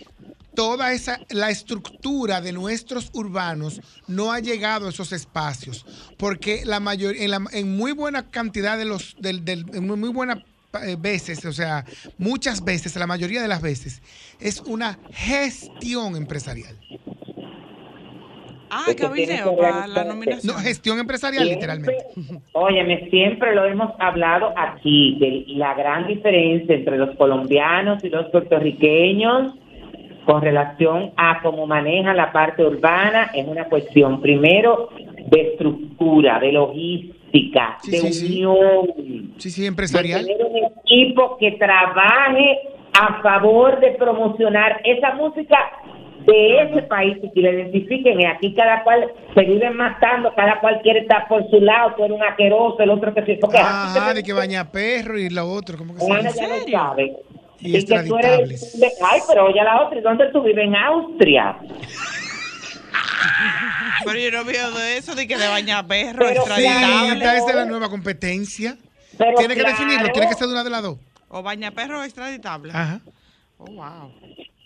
toda 0.54 0.92
esa 0.92 1.20
la 1.30 1.50
estructura 1.50 2.40
de 2.40 2.52
nuestros 2.52 3.10
urbanos 3.12 3.80
no 4.08 4.32
ha 4.32 4.40
llegado 4.40 4.86
a 4.86 4.90
esos 4.90 5.12
espacios 5.12 5.86
porque 6.16 6.64
la 6.64 6.80
mayor 6.80 7.16
en, 7.16 7.30
la- 7.30 7.44
en 7.52 7.76
muy 7.76 7.92
buena 7.92 8.28
cantidad 8.28 8.76
de 8.76 8.84
los 8.84 9.14
del, 9.20 9.44
del- 9.44 9.66
en 9.72 9.86
muy, 9.86 9.96
muy 9.96 10.08
buena 10.08 10.44
eh, 10.82 10.96
veces 10.98 11.44
o 11.44 11.52
sea 11.52 11.84
muchas 12.18 12.64
veces 12.64 12.96
la 12.96 13.06
mayoría 13.06 13.40
de 13.40 13.48
las 13.48 13.62
veces 13.62 14.02
es 14.40 14.60
una 14.60 14.98
gestión 15.12 16.16
empresarial 16.16 16.76
Ah, 18.70 18.84
que 18.94 19.02
para 19.56 19.86
la 19.86 20.04
nominación. 20.04 20.54
no 20.54 20.60
gestión 20.60 20.98
empresarial 20.98 21.48
literalmente. 21.48 21.96
Óyeme, 22.52 23.08
siempre 23.10 23.54
lo 23.54 23.64
hemos 23.64 23.92
hablado 23.98 24.52
aquí, 24.56 25.16
de 25.18 25.44
la 25.56 25.74
gran 25.74 26.06
diferencia 26.06 26.74
entre 26.74 26.98
los 26.98 27.16
colombianos 27.16 28.02
y 28.04 28.08
los 28.08 28.26
puertorriqueños 28.30 29.54
con 30.28 30.42
relación 30.42 31.12
a 31.16 31.40
cómo 31.42 31.66
manejan 31.66 32.16
la 32.16 32.32
parte 32.32 32.62
urbana 32.62 33.30
es 33.32 33.46
una 33.48 33.64
cuestión, 33.64 34.20
primero, 34.20 34.90
de 35.30 35.40
estructura, 35.52 36.38
de 36.38 36.52
logística, 36.52 37.78
Sí, 37.82 37.90
de 37.92 37.98
sí, 38.12 38.44
unión, 38.44 39.32
sí 39.38 39.50
sí 39.50 39.62
de 39.62 39.68
empresarial 39.68 40.26
tener 40.26 40.44
un 40.44 40.56
equipo 40.56 41.38
que 41.38 41.52
trabaje 41.52 42.58
a 42.92 43.22
favor 43.22 43.80
de 43.80 43.92
promocionar 43.92 44.80
esa 44.84 45.14
música 45.14 45.56
de 46.32 46.62
ese 46.62 46.82
país 46.82 47.16
y 47.22 47.30
que 47.32 47.40
lo 47.40 47.52
identifiquen. 47.52 48.20
Y 48.20 48.26
aquí 48.26 48.54
cada 48.54 48.82
cual 48.84 49.10
se 49.34 49.40
viven 49.42 49.76
matando, 49.76 50.32
cada 50.34 50.60
cual 50.60 50.80
quiere 50.82 51.00
estar 51.00 51.26
por 51.28 51.48
su 51.50 51.60
lado, 51.60 51.94
tú 51.96 52.04
eres 52.04 52.16
un 52.16 52.22
asqueroso, 52.22 52.76
el 52.80 52.90
otro 52.90 53.14
que 53.14 53.24
sí. 53.24 53.38
Porque 53.40 53.58
ajá 53.58 54.08
se- 54.08 54.14
de 54.14 54.22
que 54.22 54.32
baña 54.32 54.70
perro 54.70 55.18
y 55.18 55.28
lo 55.30 55.50
otro 55.50 55.76
como 55.78 55.94
que 55.94 56.00
se 56.00 56.06
ya 56.08 56.48
lo 56.48 56.68
sabe. 56.70 57.16
Y 57.60 57.76
Y 57.76 57.84
que 57.84 58.02
tú 58.04 58.16
eres 58.18 58.78
Ay, 59.02 59.20
pero 59.28 59.46
oye 59.46 59.58
a 59.60 59.64
la 59.64 59.82
otra, 59.82 59.98
¿y 59.98 60.02
dónde 60.02 60.30
tú 60.32 60.42
vives? 60.42 60.64
En 60.64 60.76
Austria. 60.76 61.56
Pero 64.04 64.18
yo 64.18 64.30
no 64.30 64.44
veo 64.44 64.70
de 64.70 64.96
eso, 64.96 65.14
de 65.14 65.26
que 65.26 65.36
de 65.36 65.48
bañar 65.48 65.86
perro, 65.86 66.20
Pero 66.20 66.44
Sí, 66.44 66.62
extraditable. 66.62 67.20
claro. 67.20 67.38
esa 67.38 67.50
es 67.50 67.56
la 67.56 67.64
nueva 67.64 67.88
competencia. 67.90 68.76
Pero 69.16 69.36
Tiene 69.38 69.54
que 69.56 69.62
definirlo, 69.64 70.08
tiene 70.12 70.28
que 70.28 70.34
ser 70.34 70.46
de 70.46 70.52
una 70.52 70.62
de 70.64 70.70
las 70.70 70.82
dos. 70.82 70.98
O 71.28 71.42
bañar 71.42 71.72
perro 71.72 72.02
extraditable. 72.04 72.72
Ajá. 72.72 73.00
Oh, 73.58 73.66
wow. 73.66 74.12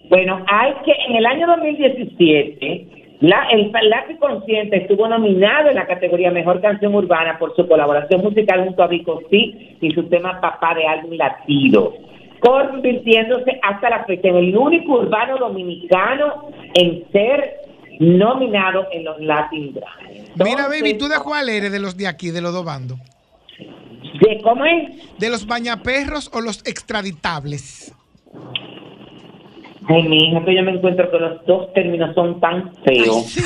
Bueno, 0.08 0.44
hay 0.48 0.72
que 0.84 0.92
en 1.08 1.16
el 1.16 1.26
año 1.26 1.46
2017 1.46 3.02
la, 3.20 3.46
el 3.52 3.70
Lápiz 3.88 4.18
Consciente 4.18 4.78
estuvo 4.78 5.06
nominado 5.06 5.68
en 5.68 5.76
la 5.76 5.86
categoría 5.86 6.32
Mejor 6.32 6.60
Canción 6.60 6.92
Urbana 6.94 7.38
por 7.38 7.54
su 7.54 7.68
colaboración 7.68 8.20
musical 8.20 8.64
junto 8.64 8.82
a 8.82 8.88
Vico 8.88 9.22
C 9.30 9.76
y 9.80 9.92
su 9.94 10.08
tema 10.08 10.40
Papá 10.40 10.74
de 10.74 10.86
álbum 10.86 11.12
latido, 11.12 11.94
convirtiéndose 12.40 13.60
hasta 13.62 13.90
la 13.90 14.04
fecha 14.06 14.26
en 14.26 14.36
el 14.36 14.56
único 14.56 14.94
urbano 14.94 15.38
dominicano 15.38 16.50
en 16.74 17.04
ser 17.12 17.58
nominado 18.00 18.88
en 18.90 19.04
los 19.04 19.20
Latin 19.20 19.72
Grammy. 19.72 20.24
Mira, 20.42 20.66
baby, 20.66 20.98
¿tú 20.98 21.06
de 21.06 21.20
cuál 21.22 21.48
eres 21.48 21.70
de 21.70 21.78
los 21.78 21.96
de 21.96 22.08
aquí, 22.08 22.30
de 22.32 22.40
los 22.40 22.52
dos 22.52 22.64
bandos? 22.64 22.98
¿De 24.20 24.40
cómo 24.42 24.64
es? 24.64 25.18
¿De 25.18 25.30
los 25.30 25.46
bañaperros 25.46 26.28
o 26.34 26.40
los 26.40 26.66
extraditables? 26.66 27.94
Ay, 29.88 30.02
mi 30.04 30.16
hija, 30.28 30.44
que 30.44 30.54
yo 30.54 30.62
me 30.62 30.72
encuentro 30.72 31.10
que 31.10 31.18
los 31.18 31.44
dos 31.46 31.72
términos 31.72 32.14
son 32.14 32.40
tan 32.40 32.74
feos. 32.84 33.36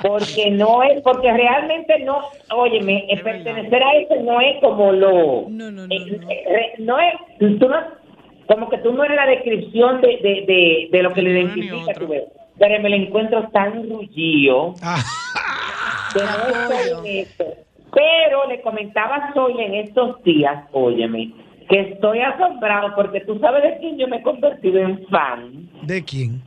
Porque 0.00 0.50
no 0.50 0.82
es, 0.82 1.00
porque 1.02 1.32
realmente 1.32 2.00
no, 2.00 2.22
óyeme, 2.50 3.04
eh, 3.08 3.18
pertenecer 3.18 3.82
a 3.82 3.92
eso 3.92 4.16
no 4.22 4.40
es 4.40 4.60
como 4.60 4.92
lo. 4.92 5.44
No, 5.48 5.70
no, 5.70 5.86
no, 5.86 5.94
eh, 5.94 6.18
no. 6.20 6.30
eh, 6.30 6.72
no 6.78 6.98
es, 6.98 7.14
tú 7.38 7.68
no, 7.68 7.76
como 8.48 8.68
que 8.68 8.78
tú 8.78 8.92
no 8.92 9.04
eres 9.04 9.16
la 9.16 9.26
descripción 9.26 10.00
de, 10.00 10.08
de, 10.08 10.44
de, 10.46 10.88
de 10.90 11.02
lo 11.02 11.12
que 11.12 11.22
le 11.22 11.30
identifica 11.30 11.94
tu 11.94 12.08
vez. 12.08 12.24
Pero 12.58 12.82
me 12.82 12.90
lo 12.90 12.96
encuentro 12.96 13.48
tan 13.52 13.88
rullío. 13.88 14.74
Ah, 14.82 14.98
que 16.12 16.20
no 16.20 16.74
estoy 16.74 17.10
en 17.12 17.26
eso. 17.26 17.54
Pero 17.94 18.48
le 18.48 18.60
comentaba 18.62 19.16
a 19.16 19.32
Zoila 19.34 19.62
en 19.64 19.74
estos 19.74 20.22
días, 20.24 20.64
óyeme, 20.72 21.30
que 21.72 21.80
estoy 21.92 22.20
asombrado 22.20 22.94
porque 22.94 23.20
tú 23.20 23.38
sabes 23.40 23.62
de 23.62 23.78
quién 23.78 23.96
yo 23.96 24.06
me 24.06 24.18
he 24.18 24.22
convertido 24.22 24.78
en 24.78 25.06
fan 25.08 25.70
¿De 25.84 26.04
quién? 26.04 26.42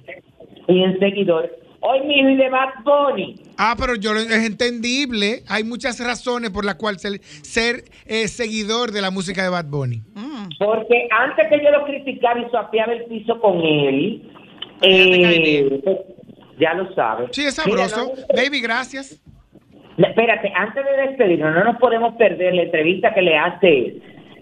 y 0.67 0.83
en 0.83 0.99
seguidor. 0.99 1.49
Hoy 1.81 2.01
mismo 2.01 2.29
y 2.29 2.35
de 2.35 2.49
Bad 2.49 2.69
Bunny. 2.83 3.35
Ah, 3.57 3.75
pero 3.79 3.95
yo 3.95 4.11
es 4.15 4.31
entendible. 4.45 5.43
Hay 5.47 5.63
muchas 5.63 5.99
razones 6.03 6.49
por 6.49 6.65
las 6.65 6.75
cuales 6.75 7.01
ser, 7.01 7.19
ser, 7.43 7.83
eh, 8.07 8.27
seguidor 8.27 8.91
de 8.91 9.01
la 9.01 9.11
música 9.11 9.43
de 9.43 9.49
Bad 9.49 9.65
Bunny. 9.65 10.01
Mm. 10.15 10.49
Porque 10.57 11.07
antes 11.11 11.47
que 11.47 11.63
yo 11.63 11.69
lo 11.71 11.85
criticara 11.85 12.39
y 12.41 12.49
suapeaba 12.49 12.93
el 12.93 13.05
piso 13.05 13.39
con 13.39 13.61
él, 13.61 14.21
Ya 14.81 14.87
eh, 14.89 15.81
ya 16.59 16.73
lo 16.73 16.93
sabes. 16.95 17.29
Sí, 17.33 17.43
es 17.45 17.59
Mira, 17.67 17.87
sabroso. 17.87 18.13
no- 18.15 18.35
Baby, 18.35 18.61
gracias. 18.61 19.21
Espérate, 19.97 20.51
antes 20.55 20.83
de 20.83 21.07
despedirnos, 21.07 21.53
no 21.53 21.63
nos 21.65 21.77
podemos 21.77 22.15
perder 22.15 22.53
la 22.55 22.63
entrevista 22.63 23.13
que 23.13 23.21
le 23.21 23.37
hace 23.37 23.95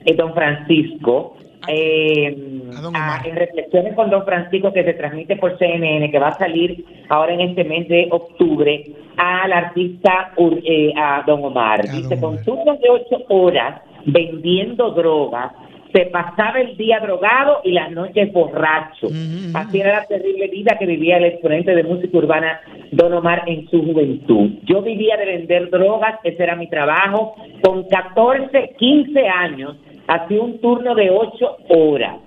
eh, 0.06 0.14
don 0.16 0.34
Francisco 0.34 1.38
eh, 1.68 2.36
A 2.78 2.82
don 2.82 2.96
a- 2.96 3.00
Omar. 3.00 3.28
en 3.28 3.36
Reflexiones 3.38 3.94
con 3.96 4.10
don 4.10 4.26
Francisco 4.26 4.74
que 4.74 4.84
se 4.84 4.94
transmite 4.94 5.38
por 5.38 5.58
CNN, 5.58 6.12
que 6.12 6.20
va 6.20 6.30
a 6.30 6.38
salir 6.38 6.84
ahora 7.10 7.34
en 7.34 7.42
este 7.42 7.64
mes 7.64 7.88
de 7.88 8.08
octubre, 8.12 8.84
al 9.18 9.54
artista 9.54 10.32
Ur- 10.38 10.62
eh, 10.66 10.92
a 10.98 11.24
don 11.26 11.44
Omar. 11.46 11.80
A 11.82 11.84
don 11.92 11.96
Dice, 12.02 12.20
con 12.20 12.44
turnos 12.44 12.80
de 12.82 12.90
ocho 12.90 13.24
horas 13.30 13.82
vendiendo 14.06 14.92
drogas, 14.92 15.54
se 15.94 16.08
pasaba 16.08 16.60
el 16.60 16.76
día 16.76 17.00
drogado 17.00 17.62
y 17.64 17.72
las 17.72 17.92
noches 17.92 18.34
borracho. 18.34 19.08
Así 19.54 19.80
era 19.80 20.00
la 20.00 20.06
terrible 20.08 20.48
vida 20.48 20.76
que 20.80 20.88
vivía 20.88 21.18
el 21.18 21.26
exponente 21.26 21.76
de 21.76 21.84
música 21.84 22.18
urbana 22.18 22.60
Don 22.92 23.14
Omar 23.14 23.44
en 23.46 23.70
su 23.70 23.84
juventud. 23.86 24.50
Yo 24.64 24.82
vivía 24.82 25.16
de 25.18 25.26
vender 25.28 25.70
drogas, 25.70 26.16
ese 26.24 26.42
era 26.44 26.56
mi 26.56 26.68
trabajo. 26.68 27.36
Con 27.64 27.84
14, 27.88 28.72
15 28.78 29.28
años, 29.28 29.78
hacía 30.08 30.42
un 30.42 30.60
turno 30.62 30.96
de 30.96 31.10
8 31.10 31.58
horas. 31.70 32.18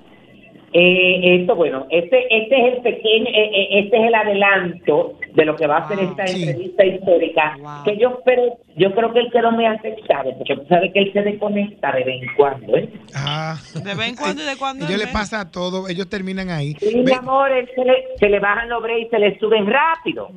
Eh, 0.78 1.40
esto, 1.40 1.54
bueno, 1.54 1.86
este, 1.90 2.26
este 2.28 2.54
es 2.68 2.74
el 2.74 2.82
pequeño, 2.82 3.26
eh, 3.28 3.50
eh, 3.54 3.68
este 3.84 3.96
es 3.96 4.02
el 4.08 4.14
adelanto 4.14 5.14
de 5.32 5.44
lo 5.46 5.56
que 5.56 5.66
va 5.66 5.78
a 5.78 5.88
ser 5.88 5.96
Wow. 5.98 6.10
esta 6.10 6.26
Sí. 6.26 6.42
entrevista 6.42 6.84
histórica, 6.84 7.56
Wow. 7.58 7.84
que 7.84 7.96
yo 7.96 8.10
espero, 8.18 8.58
yo 8.76 8.94
creo 8.94 9.12
que 9.12 9.20
él 9.20 9.28
quedó 9.32 9.52
muy 9.52 9.64
afectado, 9.64 10.36
porque 10.36 10.54
tú 10.56 10.66
sabes 10.68 10.92
que 10.92 10.98
él 10.98 11.12
se 11.14 11.22
desconecta 11.22 11.92
de 11.92 12.04
vez 12.04 12.22
en 12.22 12.28
cuando, 12.36 12.76
¿eh? 12.76 12.90
Ah. 13.14 13.56
De 13.72 13.94
vez 13.94 14.08
en 14.08 14.16
cuando 14.16 14.42
y 14.42 14.46
de 14.46 14.56
cuando 14.58 14.84
Ellos 14.86 14.98
le 14.98 15.04
vez. 15.04 15.14
pasa 15.14 15.40
a 15.40 15.50
todo. 15.50 15.88
Ellos 15.88 16.10
terminan 16.10 16.50
ahí. 16.50 16.74
Sí, 16.80 16.96
mi 16.96 17.12
amor, 17.12 17.50
él 17.52 17.66
se, 17.74 17.82
le, 17.84 17.94
se 18.18 18.28
le 18.28 18.38
bajan 18.40 18.68
los 18.68 18.82
breaks 18.82 19.06
y 19.06 19.10
se 19.10 19.18
le 19.18 19.38
suben 19.38 19.66
rápido. 19.66 20.28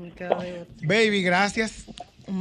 baby, 0.84 1.22
gracias. 1.22 1.86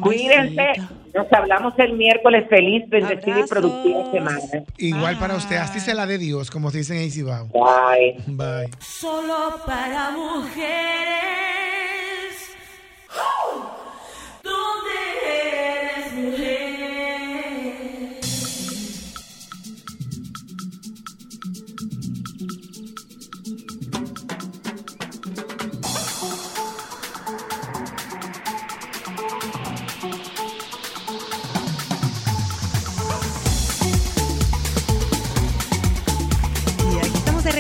Cuídense. 0.03 0.67
Nos 1.15 1.33
hablamos 1.33 1.75
el 1.79 1.95
miércoles. 1.95 2.47
Feliz, 2.49 2.89
bendecida 2.89 3.41
y 3.41 3.49
productiva 3.49 4.11
semana. 4.11 4.41
Igual 4.77 5.19
para 5.19 5.37
usted. 5.37 5.57
Así 5.57 5.81
se 5.81 5.95
la 5.95 6.07
de 6.07 6.19
Dios, 6.19 6.51
como 6.51 6.71
se 6.71 6.79
dice 6.79 7.03
en 7.03 7.11
Cibao. 7.11 7.49
Bye. 7.49 8.23
Bye. 8.27 8.71
Solo 8.79 9.61
para 9.67 10.11
mujeres. 10.11 10.69
¿Dónde 14.43 14.95
eres 15.25 16.13
mujer? 16.13 16.78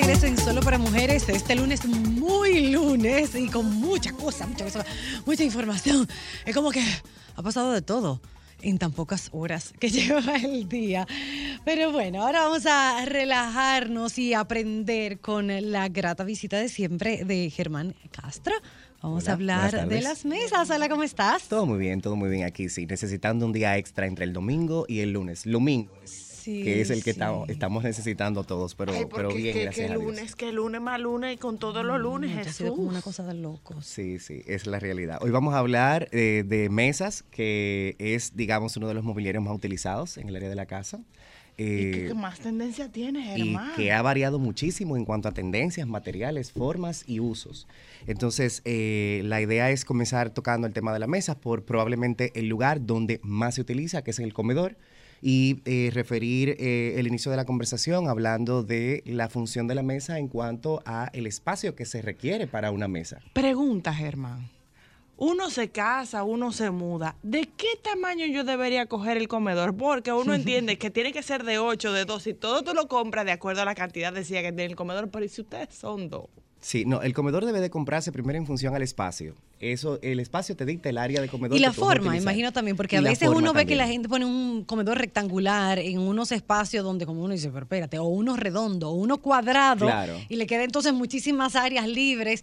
Regreso 0.00 0.26
en 0.26 0.38
Solo 0.38 0.60
para 0.60 0.78
Mujeres. 0.78 1.28
Este 1.28 1.56
lunes 1.56 1.84
muy 1.84 2.70
lunes 2.70 3.34
y 3.34 3.48
con 3.48 3.66
mucha 3.80 4.12
cosa, 4.12 4.46
mucha 4.46 4.64
cosa, 4.64 4.86
mucha 5.26 5.42
información. 5.42 6.06
Es 6.46 6.54
como 6.54 6.70
que 6.70 6.84
ha 7.34 7.42
pasado 7.42 7.72
de 7.72 7.82
todo 7.82 8.20
en 8.62 8.78
tan 8.78 8.92
pocas 8.92 9.28
horas 9.32 9.72
que 9.80 9.88
lleva 9.90 10.36
el 10.36 10.68
día. 10.68 11.04
Pero 11.64 11.90
bueno, 11.90 12.22
ahora 12.22 12.42
vamos 12.42 12.64
a 12.66 13.04
relajarnos 13.06 14.18
y 14.18 14.34
aprender 14.34 15.18
con 15.18 15.48
la 15.72 15.88
grata 15.88 16.22
visita 16.22 16.58
de 16.58 16.68
siempre 16.68 17.24
de 17.24 17.50
Germán 17.50 17.96
Castro. 18.12 18.54
Vamos 19.02 19.24
Hola, 19.24 19.30
a 19.30 19.34
hablar 19.34 19.88
de 19.88 20.00
las 20.00 20.24
mesas. 20.24 20.70
Hola, 20.70 20.88
¿cómo 20.88 21.02
estás? 21.02 21.48
Todo 21.48 21.66
muy 21.66 21.78
bien, 21.78 22.00
todo 22.00 22.14
muy 22.14 22.30
bien 22.30 22.44
aquí, 22.44 22.68
sí. 22.68 22.86
Necesitando 22.86 23.46
un 23.46 23.52
día 23.52 23.76
extra 23.76 24.06
entre 24.06 24.26
el 24.26 24.32
domingo 24.32 24.84
y 24.86 25.00
el 25.00 25.12
lunes. 25.12 25.42
Domingo, 25.44 25.90
Sí, 26.48 26.62
que 26.62 26.80
es 26.80 26.88
el 26.88 26.98
que 26.98 27.04
sí. 27.04 27.10
estamos, 27.10 27.48
estamos 27.50 27.84
necesitando 27.84 28.42
todos, 28.44 28.74
pero, 28.74 28.92
Ay, 28.94 29.04
pero 29.14 29.28
bien, 29.34 29.52
que, 29.52 29.62
gracias 29.64 29.86
que 29.86 29.92
a 29.92 29.96
Dios. 29.98 30.02
lunes, 30.02 30.34
que 30.34 30.50
lunes 30.52 30.80
más 30.80 30.98
lunes 30.98 31.34
y 31.34 31.36
con 31.36 31.58
todos 31.58 31.84
los 31.84 32.00
lunes, 32.00 32.34
Mm, 32.34 32.38
ha 32.38 32.44
sido 32.52 32.70
como 32.70 32.82
una 32.84 32.90
Jesús. 33.02 33.04
cosa 33.04 33.24
de 33.26 33.34
locos. 33.34 33.84
Sí, 33.84 34.18
sí, 34.18 34.40
es 34.46 34.66
la 34.66 34.78
realidad. 34.80 35.18
Hoy 35.20 35.30
vamos 35.30 35.52
a 35.54 35.58
hablar 35.58 36.08
eh, 36.10 36.44
de 36.46 36.70
mesas, 36.70 37.22
que 37.30 37.96
es, 37.98 38.34
digamos, 38.34 38.76
uno 38.78 38.88
de 38.88 38.94
los 38.94 39.04
mobiliarios 39.04 39.44
más 39.44 39.54
utilizados 39.54 40.16
en 40.16 40.28
el 40.30 40.36
área 40.36 40.48
de 40.48 40.54
la 40.54 40.64
casa. 40.66 41.00
¿Y 41.58 41.62
Eh, 41.64 41.90
qué, 41.92 42.04
qué 42.06 42.14
más 42.14 42.38
tendencia 42.38 42.88
tienes, 42.90 43.36
y 43.36 43.50
hermano? 43.50 43.74
que 43.76 43.92
ha 43.92 44.00
variado 44.00 44.38
muchísimo 44.38 44.96
en 44.96 45.04
cuanto 45.04 45.28
a 45.28 45.32
tendencias, 45.32 45.86
materiales, 45.88 46.52
formas 46.52 47.02
y 47.06 47.18
usos. 47.20 47.66
Entonces, 48.06 48.62
eh, 48.64 49.22
la 49.24 49.40
idea 49.42 49.70
es 49.70 49.84
comenzar 49.84 50.30
tocando 50.30 50.66
el 50.66 50.72
tema 50.72 50.92
de 50.92 51.00
la 51.00 51.08
mesa 51.08 51.38
por 51.38 51.64
probablemente 51.64 52.30
el 52.38 52.46
lugar 52.48 52.86
donde 52.86 53.18
más 53.22 53.56
se 53.56 53.60
utiliza, 53.60 54.02
que 54.02 54.12
es 54.12 54.18
en 54.20 54.24
el 54.24 54.32
comedor, 54.32 54.76
y 55.20 55.60
eh, 55.64 55.90
referir 55.92 56.56
eh, 56.58 56.94
el 56.96 57.06
inicio 57.06 57.30
de 57.30 57.36
la 57.36 57.44
conversación 57.44 58.08
hablando 58.08 58.62
de 58.62 59.02
la 59.06 59.28
función 59.28 59.66
de 59.66 59.74
la 59.74 59.82
mesa 59.82 60.18
en 60.18 60.28
cuanto 60.28 60.82
a 60.84 61.10
el 61.12 61.26
espacio 61.26 61.74
que 61.74 61.84
se 61.84 62.02
requiere 62.02 62.46
para 62.46 62.70
una 62.70 62.88
mesa. 62.88 63.20
Pregunta, 63.32 63.92
Germán. 63.92 64.50
Uno 65.20 65.50
se 65.50 65.70
casa, 65.70 66.22
uno 66.22 66.52
se 66.52 66.70
muda. 66.70 67.16
¿De 67.24 67.48
qué 67.56 67.66
tamaño 67.82 68.24
yo 68.26 68.44
debería 68.44 68.86
coger 68.86 69.16
el 69.16 69.26
comedor? 69.26 69.76
Porque 69.76 70.12
uno 70.12 70.32
entiende 70.34 70.78
que 70.78 70.90
tiene 70.90 71.12
que 71.12 71.24
ser 71.24 71.42
de 71.42 71.58
8, 71.58 71.92
de 71.92 72.04
2, 72.04 72.26
y 72.28 72.34
todo 72.34 72.62
tú 72.62 72.72
lo 72.72 72.86
compras 72.86 73.24
de 73.24 73.32
acuerdo 73.32 73.62
a 73.62 73.64
la 73.64 73.74
cantidad 73.74 74.12
de 74.12 74.24
sillas 74.24 74.44
que 74.44 74.52
tiene 74.52 74.66
el 74.66 74.76
comedor. 74.76 75.10
Pero 75.10 75.24
¿y 75.24 75.28
si 75.28 75.40
ustedes 75.40 75.74
son 75.74 76.08
dos? 76.08 76.28
Sí, 76.60 76.84
no, 76.84 77.02
el 77.02 77.14
comedor 77.14 77.44
debe 77.46 77.60
de 77.60 77.70
comprarse 77.70 78.10
primero 78.10 78.36
en 78.36 78.44
función 78.46 78.74
al 78.74 78.82
espacio. 78.82 79.34
Eso, 79.60 79.98
el 80.02 80.18
espacio 80.20 80.56
te 80.56 80.64
dicta 80.64 80.88
el 80.88 80.98
área 80.98 81.20
de 81.20 81.28
comedor. 81.28 81.56
Y 81.56 81.60
la 81.60 81.72
forma, 81.72 82.16
imagino 82.16 82.52
también, 82.52 82.76
porque 82.76 82.96
Y 82.96 82.98
a 82.98 83.02
veces 83.02 83.28
uno 83.28 83.52
ve 83.52 83.64
que 83.66 83.76
la 83.76 83.86
gente 83.86 84.08
pone 84.08 84.24
un 84.24 84.64
comedor 84.64 84.98
rectangular 84.98 85.78
en 85.78 85.98
unos 86.00 86.32
espacios 86.32 86.84
donde 86.84 87.06
como 87.06 87.22
uno 87.22 87.32
dice, 87.32 87.48
pero 87.50 87.64
espérate, 87.64 87.98
o 87.98 88.04
uno 88.04 88.36
redondo, 88.36 88.90
o 88.90 88.94
uno 88.94 89.18
cuadrado, 89.18 89.86
Claro. 89.86 90.16
y 90.28 90.36
le 90.36 90.46
queda 90.46 90.64
entonces 90.64 90.92
muchísimas 90.92 91.54
áreas 91.56 91.86
libres. 91.88 92.42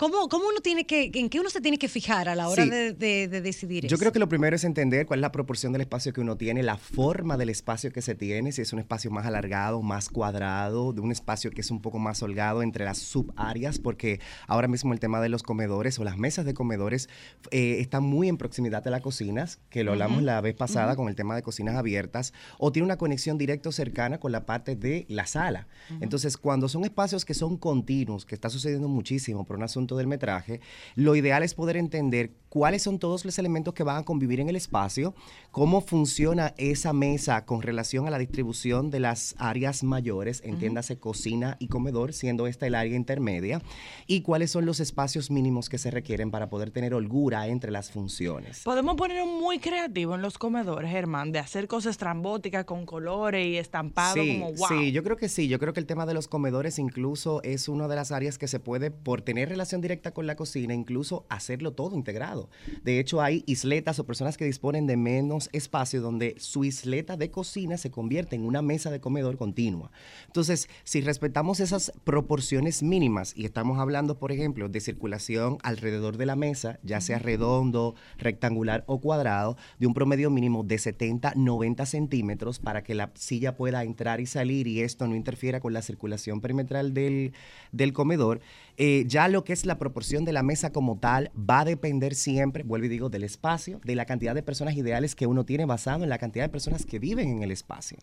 ¿Cómo, 0.00 0.30
cómo 0.30 0.46
uno 0.48 0.60
tiene 0.62 0.86
que, 0.86 1.10
en 1.12 1.28
qué 1.28 1.40
uno 1.40 1.50
se 1.50 1.60
tiene 1.60 1.76
que 1.76 1.86
fijar 1.86 2.30
a 2.30 2.34
la 2.34 2.48
hora 2.48 2.64
Sí. 2.64 2.70
de, 2.70 2.94
de- 2.94 3.28
de 3.28 3.40
decidir 3.42 3.82
Yo 3.82 3.88
eso? 3.88 3.98
creo 3.98 4.12
que 4.12 4.18
lo 4.18 4.30
primero 4.30 4.56
es 4.56 4.64
entender 4.64 5.04
cuál 5.04 5.18
es 5.18 5.20
la 5.20 5.30
proporción 5.30 5.72
del 5.74 5.82
espacio 5.82 6.14
que 6.14 6.22
uno 6.22 6.38
tiene, 6.38 6.62
la 6.62 6.78
forma 6.78 7.36
del 7.36 7.50
espacio 7.50 7.92
que 7.92 8.00
se 8.00 8.14
tiene, 8.14 8.50
si 8.52 8.62
es 8.62 8.72
un 8.72 8.78
espacio 8.78 9.10
más 9.10 9.26
alargado, 9.26 9.82
más 9.82 10.08
cuadrado, 10.08 10.94
de 10.94 11.02
un 11.02 11.12
espacio 11.12 11.50
que 11.50 11.60
es 11.60 11.70
un 11.70 11.82
poco 11.82 11.98
más 11.98 12.22
holgado 12.22 12.62
entre 12.62 12.86
las 12.86 12.96
subáreas, 12.96 13.78
porque 13.78 14.20
ahora 14.46 14.68
mismo 14.68 14.94
el 14.94 15.00
tema 15.00 15.20
de 15.20 15.28
los 15.28 15.42
comedores 15.42 15.98
o 15.98 16.04
las 16.04 16.16
mesas 16.16 16.46
de 16.46 16.54
comedores 16.54 17.10
eh, 17.50 17.76
están 17.80 18.02
muy 18.02 18.30
en 18.30 18.38
proximidad 18.38 18.82
de 18.82 18.90
las 18.92 19.02
cocinas, 19.02 19.58
que 19.68 19.84
lo 19.84 19.92
hablamos 19.92 20.22
la 20.22 20.40
vez 20.40 20.54
pasada 20.54 20.96
con 20.96 21.08
el 21.10 21.14
tema 21.14 21.36
de 21.36 21.42
cocinas 21.42 21.76
abiertas, 21.76 22.32
o 22.56 22.72
tiene 22.72 22.86
una 22.86 22.96
conexión 22.96 23.36
directa 23.36 23.68
o 23.68 23.72
cercana 23.72 24.16
con 24.18 24.32
la 24.32 24.46
parte 24.46 24.76
de 24.76 25.04
la 25.10 25.26
sala. 25.26 25.66
Entonces, 26.00 26.38
cuando 26.38 26.70
son 26.70 26.84
espacios 26.86 27.26
que 27.26 27.34
son 27.34 27.58
continuos, 27.58 28.24
que 28.24 28.34
está 28.34 28.48
sucediendo 28.48 28.88
muchísimo 28.88 29.44
por 29.44 29.56
un 29.56 29.64
asunto 29.64 29.89
del 29.96 30.06
metraje, 30.06 30.60
lo 30.94 31.14
ideal 31.14 31.42
es 31.42 31.54
poder 31.54 31.76
entender 31.76 32.30
cuáles 32.50 32.82
son 32.82 32.98
todos 32.98 33.24
los 33.24 33.38
elementos 33.38 33.72
que 33.72 33.84
van 33.84 33.96
a 33.96 34.04
convivir 34.04 34.40
en 34.40 34.50
el 34.50 34.56
espacio, 34.56 35.14
cómo 35.50 35.80
funciona 35.80 36.52
esa 36.58 36.92
mesa 36.92 37.46
con 37.46 37.62
relación 37.62 38.06
a 38.06 38.10
la 38.10 38.18
distribución 38.18 38.90
de 38.90 39.00
las 39.00 39.34
áreas 39.38 39.82
mayores, 39.82 40.42
entiéndase 40.44 40.98
cocina 40.98 41.56
y 41.60 41.68
comedor, 41.68 42.12
siendo 42.12 42.46
esta 42.46 42.66
el 42.66 42.74
área 42.74 42.96
intermedia, 42.96 43.62
y 44.06 44.20
cuáles 44.20 44.50
son 44.50 44.66
los 44.66 44.80
espacios 44.80 45.30
mínimos 45.30 45.68
que 45.68 45.78
se 45.78 45.90
requieren 45.90 46.30
para 46.30 46.50
poder 46.50 46.70
tener 46.70 46.92
holgura 46.92 47.46
entre 47.46 47.70
las 47.70 47.90
funciones. 47.90 48.62
Podemos 48.64 48.96
poner 48.96 49.24
muy 49.24 49.60
creativo 49.60 50.16
en 50.16 50.22
los 50.22 50.36
comedores, 50.36 50.90
Germán, 50.90 51.32
de 51.32 51.38
hacer 51.38 51.68
cosas 51.68 51.96
trambóticas 51.96 52.64
con 52.64 52.84
colores 52.84 53.46
y 53.46 53.56
estampado 53.56 54.14
Sí, 54.14 54.40
como 54.40 54.52
wow. 54.54 54.68
sí, 54.68 54.92
yo 54.92 55.02
creo 55.04 55.16
que 55.16 55.28
sí. 55.28 55.48
Yo 55.48 55.58
creo 55.58 55.72
que 55.72 55.80
el 55.80 55.86
tema 55.86 56.04
de 56.04 56.14
los 56.14 56.26
comedores 56.26 56.78
incluso 56.78 57.42
es 57.42 57.68
una 57.68 57.86
de 57.86 57.96
las 57.96 58.10
áreas 58.10 58.38
que 58.38 58.48
se 58.48 58.58
puede, 58.58 58.90
por 58.90 59.22
tener 59.22 59.48
relación 59.48 59.80
directa 59.80 60.12
con 60.12 60.26
la 60.26 60.34
cocina, 60.34 60.74
incluso 60.74 61.26
hacerlo 61.28 61.72
todo 61.72 61.94
integrado. 61.94 62.39
De 62.82 62.98
hecho, 62.98 63.20
hay 63.20 63.42
isletas 63.46 63.98
o 63.98 64.04
personas 64.04 64.36
que 64.36 64.44
disponen 64.44 64.86
de 64.86 64.96
menos 64.96 65.48
espacio 65.52 66.00
donde 66.00 66.36
su 66.38 66.64
isleta 66.64 67.16
de 67.16 67.30
cocina 67.30 67.76
se 67.76 67.90
convierte 67.90 68.36
en 68.36 68.44
una 68.44 68.62
mesa 68.62 68.90
de 68.90 69.00
comedor 69.00 69.36
continua. 69.36 69.90
Entonces, 70.26 70.68
si 70.84 71.00
respetamos 71.00 71.60
esas 71.60 71.92
proporciones 72.04 72.82
mínimas 72.82 73.32
y 73.36 73.44
estamos 73.44 73.78
hablando, 73.78 74.18
por 74.18 74.32
ejemplo, 74.32 74.68
de 74.68 74.80
circulación 74.80 75.58
alrededor 75.62 76.16
de 76.16 76.26
la 76.26 76.36
mesa, 76.36 76.78
ya 76.82 77.00
sea 77.00 77.18
redondo, 77.18 77.94
rectangular 78.18 78.84
o 78.86 79.00
cuadrado, 79.00 79.56
de 79.78 79.86
un 79.86 79.94
promedio 79.94 80.30
mínimo 80.30 80.62
de 80.62 80.78
70, 80.78 81.34
90 81.36 81.86
centímetros 81.86 82.58
para 82.58 82.82
que 82.82 82.94
la 82.94 83.10
silla 83.14 83.56
pueda 83.56 83.82
entrar 83.82 84.20
y 84.20 84.26
salir 84.26 84.66
y 84.66 84.80
esto 84.80 85.06
no 85.06 85.14
interfiera 85.14 85.60
con 85.60 85.72
la 85.72 85.82
circulación 85.82 86.40
perimetral 86.40 86.94
del, 86.94 87.32
del 87.72 87.92
comedor, 87.92 88.40
eh, 88.76 89.04
ya 89.06 89.28
lo 89.28 89.44
que 89.44 89.52
es 89.52 89.66
la 89.66 89.78
proporción 89.78 90.24
de 90.24 90.32
la 90.32 90.42
mesa 90.42 90.72
como 90.72 90.98
tal 90.98 91.30
va 91.36 91.60
a 91.60 91.64
depender 91.64 92.14
siempre, 92.30 92.62
vuelvo 92.62 92.86
y 92.86 92.88
digo, 92.88 93.08
del 93.08 93.24
espacio, 93.24 93.80
de 93.84 93.94
la 93.94 94.04
cantidad 94.04 94.34
de 94.34 94.42
personas 94.42 94.76
ideales 94.76 95.14
que 95.14 95.26
uno 95.26 95.44
tiene 95.44 95.64
basado 95.64 96.04
en 96.04 96.10
la 96.10 96.18
cantidad 96.18 96.44
de 96.44 96.48
personas 96.48 96.86
que 96.86 96.98
viven 96.98 97.28
en 97.28 97.42
el 97.42 97.50
espacio. 97.50 97.98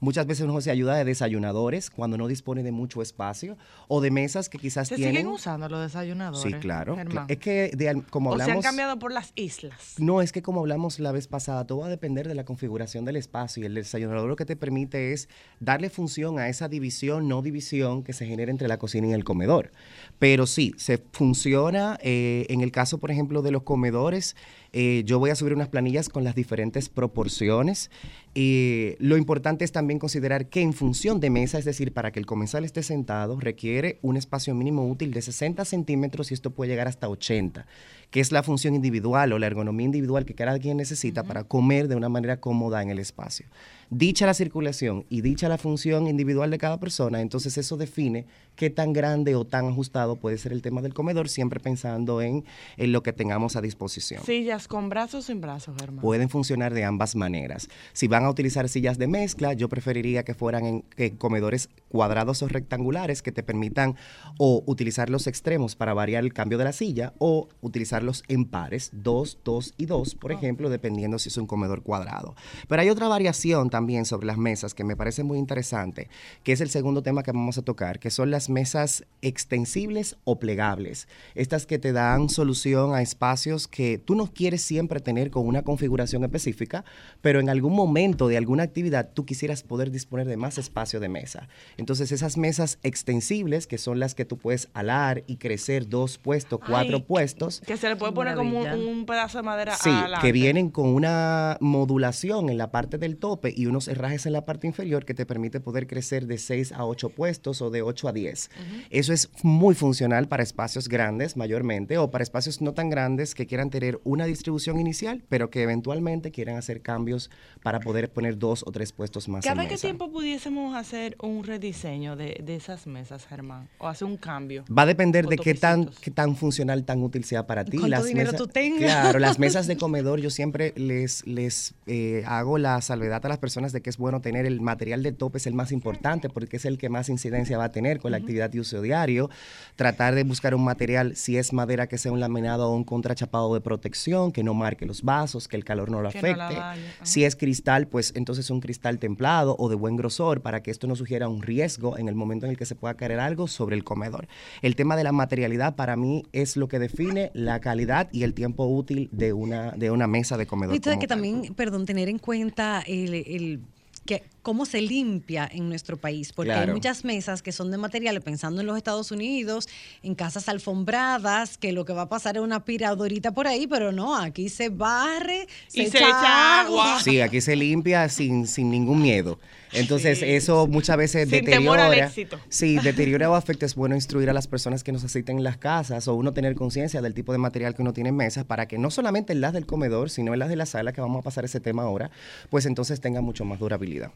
Muchas 0.00 0.26
veces 0.26 0.44
uno 0.44 0.60
se 0.60 0.70
ayuda 0.70 0.96
de 0.96 1.04
desayunadores 1.04 1.90
cuando 1.90 2.16
no 2.16 2.28
dispone 2.28 2.62
de 2.62 2.72
mucho 2.72 3.02
espacio 3.02 3.56
o 3.88 4.00
de 4.00 4.10
mesas 4.10 4.48
que 4.48 4.58
quizás 4.58 4.88
¿Se 4.88 4.96
tienen... 4.96 5.16
siguen 5.16 5.32
usando 5.32 5.68
los 5.68 5.80
desayunadores? 5.82 6.42
Sí, 6.42 6.58
claro. 6.60 6.96
Germán? 6.96 7.26
Es 7.28 7.38
que 7.38 7.70
de 7.74 8.02
como 8.10 8.30
o 8.30 8.36
se 8.36 8.42
han 8.42 8.50
hablamos... 8.50 8.64
cambiado 8.64 8.98
por 8.98 9.12
las 9.12 9.32
islas. 9.34 9.94
No, 9.98 10.22
es 10.22 10.32
que 10.32 10.42
como 10.42 10.60
hablamos 10.60 10.98
la 11.00 11.12
vez 11.12 11.26
pasada, 11.26 11.66
todo 11.66 11.78
va 11.78 11.86
a 11.86 11.90
depender 11.90 12.28
de 12.28 12.34
la 12.34 12.44
configuración 12.44 13.04
del 13.04 13.16
espacio 13.16 13.62
y 13.62 13.66
el 13.66 13.74
desayunador 13.74 14.28
lo 14.28 14.36
que 14.36 14.44
te 14.44 14.56
permite 14.56 15.12
es 15.12 15.28
darle 15.58 15.90
función 15.90 16.38
a 16.38 16.48
esa 16.48 16.68
división, 16.68 17.28
no 17.28 17.42
división 17.42 18.02
que 18.02 18.12
se 18.12 18.26
genera 18.26 18.50
entre 18.50 18.68
la 18.68 18.78
cocina 18.78 19.08
y 19.08 19.12
el 19.12 19.24
comedor. 19.24 19.72
Pero 20.18 20.46
sí, 20.46 20.74
se 20.76 20.98
funciona 21.12 21.98
eh, 22.02 22.46
en 22.48 22.60
el 22.60 22.72
caso, 22.72 22.98
por 22.98 23.10
ejemplo, 23.10 23.42
de 23.42 23.50
los 23.50 23.62
comedores. 23.70 24.34
Eh, 24.72 25.02
yo 25.04 25.18
voy 25.18 25.30
a 25.30 25.34
subir 25.34 25.54
unas 25.54 25.68
planillas 25.68 26.08
con 26.08 26.24
las 26.24 26.34
diferentes 26.34 26.88
proporciones. 26.88 27.90
Y 28.32 28.94
lo 29.00 29.16
importante 29.16 29.64
es 29.64 29.72
también 29.72 29.98
considerar 29.98 30.46
que 30.46 30.60
en 30.60 30.72
función 30.72 31.18
de 31.18 31.30
mesa, 31.30 31.58
es 31.58 31.64
decir, 31.64 31.92
para 31.92 32.12
que 32.12 32.20
el 32.20 32.26
comensal 32.26 32.64
esté 32.64 32.84
sentado, 32.84 33.40
requiere 33.40 33.98
un 34.02 34.16
espacio 34.16 34.54
mínimo 34.54 34.86
útil 34.88 35.12
de 35.12 35.20
60 35.20 35.64
centímetros 35.64 36.30
y 36.30 36.34
esto 36.34 36.50
puede 36.50 36.70
llegar 36.70 36.86
hasta 36.86 37.08
80, 37.08 37.66
que 38.10 38.20
es 38.20 38.30
la 38.30 38.44
función 38.44 38.76
individual 38.76 39.32
o 39.32 39.38
la 39.40 39.48
ergonomía 39.48 39.86
individual 39.86 40.24
que 40.24 40.34
cada 40.34 40.60
quien 40.60 40.76
necesita 40.76 41.24
para 41.24 41.42
comer 41.42 41.88
de 41.88 41.96
una 41.96 42.08
manera 42.08 42.36
cómoda 42.38 42.80
en 42.82 42.90
el 42.90 43.00
espacio. 43.00 43.46
Dicha 43.90 44.26
la 44.26 44.34
circulación 44.34 45.04
y 45.10 45.22
dicha 45.22 45.48
la 45.48 45.58
función 45.58 46.06
individual 46.06 46.52
de 46.52 46.58
cada 46.58 46.78
persona, 46.78 47.20
entonces 47.20 47.58
eso 47.58 47.76
define 47.76 48.26
qué 48.54 48.70
tan 48.70 48.92
grande 48.92 49.34
o 49.34 49.44
tan 49.44 49.66
ajustado 49.66 50.14
puede 50.14 50.38
ser 50.38 50.52
el 50.52 50.62
tema 50.62 50.82
del 50.82 50.94
comedor, 50.94 51.28
siempre 51.28 51.58
pensando 51.58 52.22
en, 52.22 52.44
en 52.76 52.92
lo 52.92 53.02
que 53.02 53.12
tengamos 53.12 53.56
a 53.56 53.60
disposición 53.60 54.22
Sillas 54.60 54.68
con 54.68 54.90
brazos 54.90 55.24
o 55.24 55.26
sin 55.26 55.40
brazos, 55.40 55.74
Germán. 55.80 56.02
pueden 56.02 56.28
funcionar 56.28 56.74
de 56.74 56.84
ambas 56.84 57.16
maneras. 57.16 57.68
Si 57.94 58.08
van 58.08 58.24
a 58.24 58.30
utilizar 58.30 58.68
sillas 58.68 58.98
de 58.98 59.06
mezcla, 59.06 59.54
yo 59.54 59.70
preferiría 59.70 60.22
que 60.22 60.34
fueran 60.34 60.66
en, 60.66 60.84
en 60.98 61.16
comedores 61.16 61.70
cuadrados 61.88 62.42
o 62.42 62.48
rectangulares 62.48 63.22
que 63.22 63.32
te 63.32 63.42
permitan 63.42 63.96
o 64.38 64.62
utilizar 64.66 65.08
los 65.08 65.26
extremos 65.26 65.76
para 65.76 65.94
variar 65.94 66.24
el 66.24 66.34
cambio 66.34 66.58
de 66.58 66.64
la 66.64 66.72
silla 66.72 67.14
o 67.18 67.48
utilizarlos 67.62 68.22
en 68.28 68.44
pares, 68.44 68.90
dos, 68.92 69.38
dos 69.44 69.72
y 69.78 69.86
dos, 69.86 70.14
por 70.14 70.30
ejemplo, 70.30 70.68
dependiendo 70.68 71.18
si 71.18 71.30
es 71.30 71.36
un 71.38 71.46
comedor 71.46 71.82
cuadrado. 71.82 72.34
Pero 72.68 72.82
hay 72.82 72.90
otra 72.90 73.08
variación 73.08 73.70
también 73.70 74.04
sobre 74.04 74.26
las 74.26 74.36
mesas 74.36 74.74
que 74.74 74.84
me 74.84 74.96
parece 74.96 75.22
muy 75.22 75.38
interesante, 75.38 76.10
que 76.44 76.52
es 76.52 76.60
el 76.60 76.70
segundo 76.70 77.02
tema 77.02 77.22
que 77.22 77.32
vamos 77.32 77.56
a 77.56 77.62
tocar, 77.62 77.98
que 77.98 78.10
son 78.10 78.30
las 78.30 78.50
mesas 78.50 79.04
extensibles 79.22 80.16
o 80.24 80.38
plegables. 80.38 81.08
Estas 81.34 81.64
que 81.66 81.78
te 81.78 81.92
dan 81.92 82.28
solución 82.28 82.94
a 82.94 83.00
espacios 83.00 83.66
que 83.66 83.98
tú 83.98 84.14
no 84.14 84.26
quieres 84.26 84.49
siempre 84.58 85.00
tener 85.00 85.30
con 85.30 85.46
una 85.46 85.62
configuración 85.62 86.24
específica, 86.24 86.84
pero 87.20 87.40
en 87.40 87.48
algún 87.48 87.74
momento 87.74 88.28
de 88.28 88.36
alguna 88.36 88.62
actividad 88.62 89.10
tú 89.14 89.24
quisieras 89.24 89.62
poder 89.62 89.90
disponer 89.90 90.26
de 90.26 90.36
más 90.36 90.58
espacio 90.58 91.00
de 91.00 91.08
mesa. 91.08 91.48
Entonces 91.76 92.12
esas 92.12 92.36
mesas 92.36 92.78
extensibles, 92.82 93.66
que 93.66 93.78
son 93.78 93.98
las 94.00 94.14
que 94.14 94.24
tú 94.24 94.38
puedes 94.38 94.68
alar 94.74 95.24
y 95.26 95.36
crecer 95.36 95.88
dos 95.88 96.18
puestos, 96.18 96.60
cuatro 96.66 96.96
Ay, 96.98 97.04
puestos, 97.06 97.60
Que 97.66 97.76
se 97.76 97.88
le 97.88 97.96
puede 97.96 98.12
poner 98.12 98.34
como 98.34 98.60
un, 98.60 98.68
un 98.68 99.06
pedazo 99.06 99.38
de 99.38 99.42
madera 99.42 99.74
Sí, 99.76 99.90
adelante. 99.90 100.26
que 100.26 100.32
vienen 100.32 100.70
con 100.70 100.88
una 100.88 101.56
modulación 101.60 102.50
en 102.50 102.58
la 102.58 102.70
parte 102.70 102.98
del 102.98 103.16
tope 103.16 103.52
y 103.56 103.66
unos 103.66 103.88
herrajes 103.88 104.26
en 104.26 104.32
la 104.32 104.44
parte 104.44 104.66
inferior 104.66 105.04
que 105.04 105.14
te 105.14 105.26
permite 105.26 105.60
poder 105.60 105.86
crecer 105.86 106.26
de 106.26 106.38
6 106.38 106.72
a 106.72 106.84
8 106.84 107.08
puestos 107.10 107.62
o 107.62 107.70
de 107.70 107.82
8 107.82 108.08
a 108.08 108.12
10. 108.12 108.50
Eso 108.90 109.12
es 109.12 109.30
muy 109.42 109.74
funcional 109.74 110.28
para 110.28 110.42
espacios 110.42 110.88
grandes 110.88 111.36
mayormente 111.36 111.98
o 111.98 112.10
para 112.10 112.22
espacios 112.22 112.60
no 112.60 112.72
tan 112.74 112.90
grandes 112.90 113.34
que 113.34 113.46
quieran 113.46 113.70
tener 113.70 114.00
una 114.04 114.24
distribución 114.26 114.39
inicial, 114.46 115.22
pero 115.28 115.50
que 115.50 115.62
eventualmente 115.62 116.30
quieran 116.30 116.56
hacer 116.56 116.80
cambios 116.80 117.30
para 117.62 117.80
poder 117.80 118.10
poner 118.10 118.38
dos 118.38 118.64
o 118.66 118.72
tres 118.72 118.92
puestos 118.92 119.28
más 119.28 119.44
en 119.44 119.50
¿Cada 119.50 119.64
qué 119.64 119.74
mesa. 119.74 119.86
tiempo 119.86 120.10
pudiésemos 120.10 120.74
hacer 120.74 121.16
un 121.20 121.44
rediseño 121.44 122.16
de, 122.16 122.40
de 122.42 122.56
esas 122.56 122.86
mesas, 122.86 123.26
Germán? 123.26 123.68
O 123.78 123.88
hacer 123.88 124.06
un 124.06 124.16
cambio. 124.16 124.64
Va 124.76 124.82
a 124.82 124.86
depender 124.86 125.26
de 125.26 125.36
qué 125.36 125.54
tan, 125.54 125.90
qué 126.00 126.10
tan 126.10 126.36
funcional, 126.36 126.84
tan 126.84 127.02
útil 127.02 127.24
sea 127.24 127.46
para 127.46 127.64
ti. 127.64 127.78
¿Cuánto 127.78 128.04
dinero 128.04 128.32
tú 128.32 128.46
tengas? 128.46 128.80
Claro, 128.80 129.18
las 129.18 129.38
mesas 129.38 129.66
de 129.66 129.76
comedor 129.76 130.20
yo 130.20 130.30
siempre 130.30 130.72
les, 130.76 131.26
les 131.26 131.74
eh, 131.86 132.22
hago 132.26 132.58
la 132.58 132.80
salvedad 132.80 133.24
a 133.24 133.28
las 133.28 133.38
personas 133.38 133.72
de 133.72 133.80
que 133.80 133.90
es 133.90 133.96
bueno 133.96 134.20
tener 134.20 134.46
el 134.46 134.60
material 134.60 135.02
de 135.02 135.12
tope, 135.12 135.38
es 135.38 135.46
el 135.46 135.54
más 135.54 135.72
importante 135.72 136.28
porque 136.28 136.56
es 136.56 136.64
el 136.64 136.78
que 136.78 136.88
más 136.88 137.08
incidencia 137.08 137.58
va 137.58 137.64
a 137.64 137.72
tener 137.72 138.00
con 138.00 138.10
la 138.10 138.18
actividad 138.18 138.50
de 138.50 138.60
uso 138.60 138.80
diario. 138.82 139.30
Tratar 139.76 140.14
de 140.14 140.24
buscar 140.24 140.54
un 140.54 140.64
material, 140.64 141.16
si 141.16 141.36
es 141.36 141.52
madera, 141.52 141.86
que 141.86 141.98
sea 141.98 142.12
un 142.12 142.20
laminado 142.20 142.68
o 142.68 142.74
un 142.74 142.84
contrachapado 142.84 143.52
de 143.54 143.60
protección, 143.60 144.29
que 144.32 144.42
no 144.42 144.54
marque 144.54 144.86
los 144.86 145.02
vasos, 145.02 145.48
que 145.48 145.56
el 145.56 145.64
calor 145.64 145.90
no 145.90 146.00
lo 146.02 146.10
Que 146.10 146.20
no 146.22 146.36
la 146.36 146.48
afecte. 146.48 146.80
Si 147.02 147.24
es 147.24 147.36
cristal, 147.36 147.86
pues 147.88 148.12
entonces 148.16 148.50
un 148.50 148.60
cristal 148.60 148.98
templado 148.98 149.56
o 149.58 149.68
de 149.68 149.74
buen 149.76 149.96
grosor 149.96 150.40
para 150.42 150.62
que 150.62 150.70
esto 150.70 150.86
no 150.86 150.96
sugiera 150.96 151.28
un 151.28 151.42
riesgo 151.42 151.98
en 151.98 152.08
el 152.08 152.14
momento 152.14 152.46
en 152.46 152.50
el 152.52 152.58
que 152.58 152.66
se 152.66 152.74
pueda 152.74 152.94
caer 152.94 153.18
algo 153.20 153.48
sobre 153.48 153.76
el 153.76 153.84
comedor. 153.84 154.28
El 154.62 154.76
tema 154.76 154.96
de 154.96 155.04
la 155.04 155.12
materialidad 155.12 155.74
para 155.76 155.96
mí 155.96 156.24
es 156.32 156.56
lo 156.56 156.68
que 156.68 156.78
define 156.78 157.30
la 157.34 157.60
calidad 157.60 158.08
y 158.12 158.22
el 158.22 158.34
tiempo 158.34 158.66
útil 158.66 159.08
de 159.12 159.32
una, 159.32 159.72
de 159.72 159.90
una 159.90 160.06
mesa 160.06 160.36
de 160.36 160.46
comedor. 160.46 160.74
Y 160.74 160.80
que 160.80 161.06
tal. 161.06 161.08
también, 161.08 161.54
perdón, 161.54 161.86
tener 161.86 162.08
en 162.08 162.18
cuenta 162.18 162.82
el, 162.86 163.14
el- 163.14 163.60
que 164.06 164.22
cómo 164.42 164.66
se 164.66 164.80
limpia 164.80 165.48
en 165.52 165.68
nuestro 165.68 165.96
país, 165.96 166.32
porque 166.32 166.52
hay 166.52 166.68
muchas 166.68 167.04
mesas 167.04 167.42
que 167.42 167.52
son 167.52 167.70
de 167.70 167.78
materiales, 167.78 168.22
pensando 168.22 168.60
en 168.60 168.66
los 168.66 168.76
Estados 168.76 169.10
Unidos, 169.10 169.68
en 170.02 170.14
casas 170.14 170.48
alfombradas, 170.48 171.58
que 171.58 171.72
lo 171.72 171.84
que 171.84 171.92
va 171.92 172.02
a 172.02 172.08
pasar 172.08 172.36
es 172.36 172.42
una 172.42 172.56
aspiradorita 172.56 173.32
por 173.32 173.46
ahí, 173.46 173.66
pero 173.66 173.92
no, 173.92 174.16
aquí 174.16 174.48
se 174.48 174.68
barre, 174.68 175.46
Y 175.72 175.86
se 175.86 175.98
echa 175.98 176.60
agua. 176.62 177.00
Sí, 177.02 177.20
aquí 177.20 177.40
se 177.40 177.56
limpia 177.56 178.08
sin, 178.08 178.46
sin 178.46 178.70
ningún 178.70 179.02
miedo. 179.02 179.38
Entonces, 179.72 180.18
Sí, 180.18 180.24
eso 180.26 180.66
muchas 180.66 180.96
veces 180.96 181.28
Sin 181.28 181.44
temor 181.44 181.76
deteriora. 181.78 181.84
al 181.86 182.08
éxito. 182.08 182.40
Sí, 182.48 182.78
deteriora 182.78 183.30
o 183.30 183.34
afecta. 183.34 183.66
Es 183.66 183.76
bueno 183.76 183.94
instruir 183.94 184.28
a 184.28 184.32
las 184.32 184.48
personas 184.48 184.82
que 184.82 184.90
nos 184.90 185.04
asisten 185.04 185.38
en 185.38 185.44
las 185.44 185.58
casas 185.58 186.08
o 186.08 186.14
uno 186.14 186.32
tener 186.32 186.56
conciencia 186.56 187.00
del 187.00 187.14
tipo 187.14 187.30
de 187.30 187.38
material 187.38 187.74
que 187.74 187.82
uno 187.82 187.92
tiene 187.92 188.08
en 188.08 188.16
mesas 188.16 188.44
para 188.44 188.66
que 188.66 188.78
no 188.78 188.90
solamente 188.90 189.32
en 189.32 189.40
las 189.40 189.52
del 189.52 189.66
comedor, 189.66 190.10
sino 190.10 190.32
en 190.32 190.40
las 190.40 190.48
de 190.48 190.56
la 190.56 190.66
sala, 190.66 190.92
que 190.92 191.00
vamos 191.00 191.20
a 191.20 191.22
pasar 191.22 191.44
ese 191.44 191.60
tema 191.60 191.82
ahora, 191.84 192.10
pues 192.48 192.66
entonces 192.66 193.00
tenga 193.00 193.20
mucho 193.20 193.44
más 193.44 193.60
durabilidad. 193.60 194.10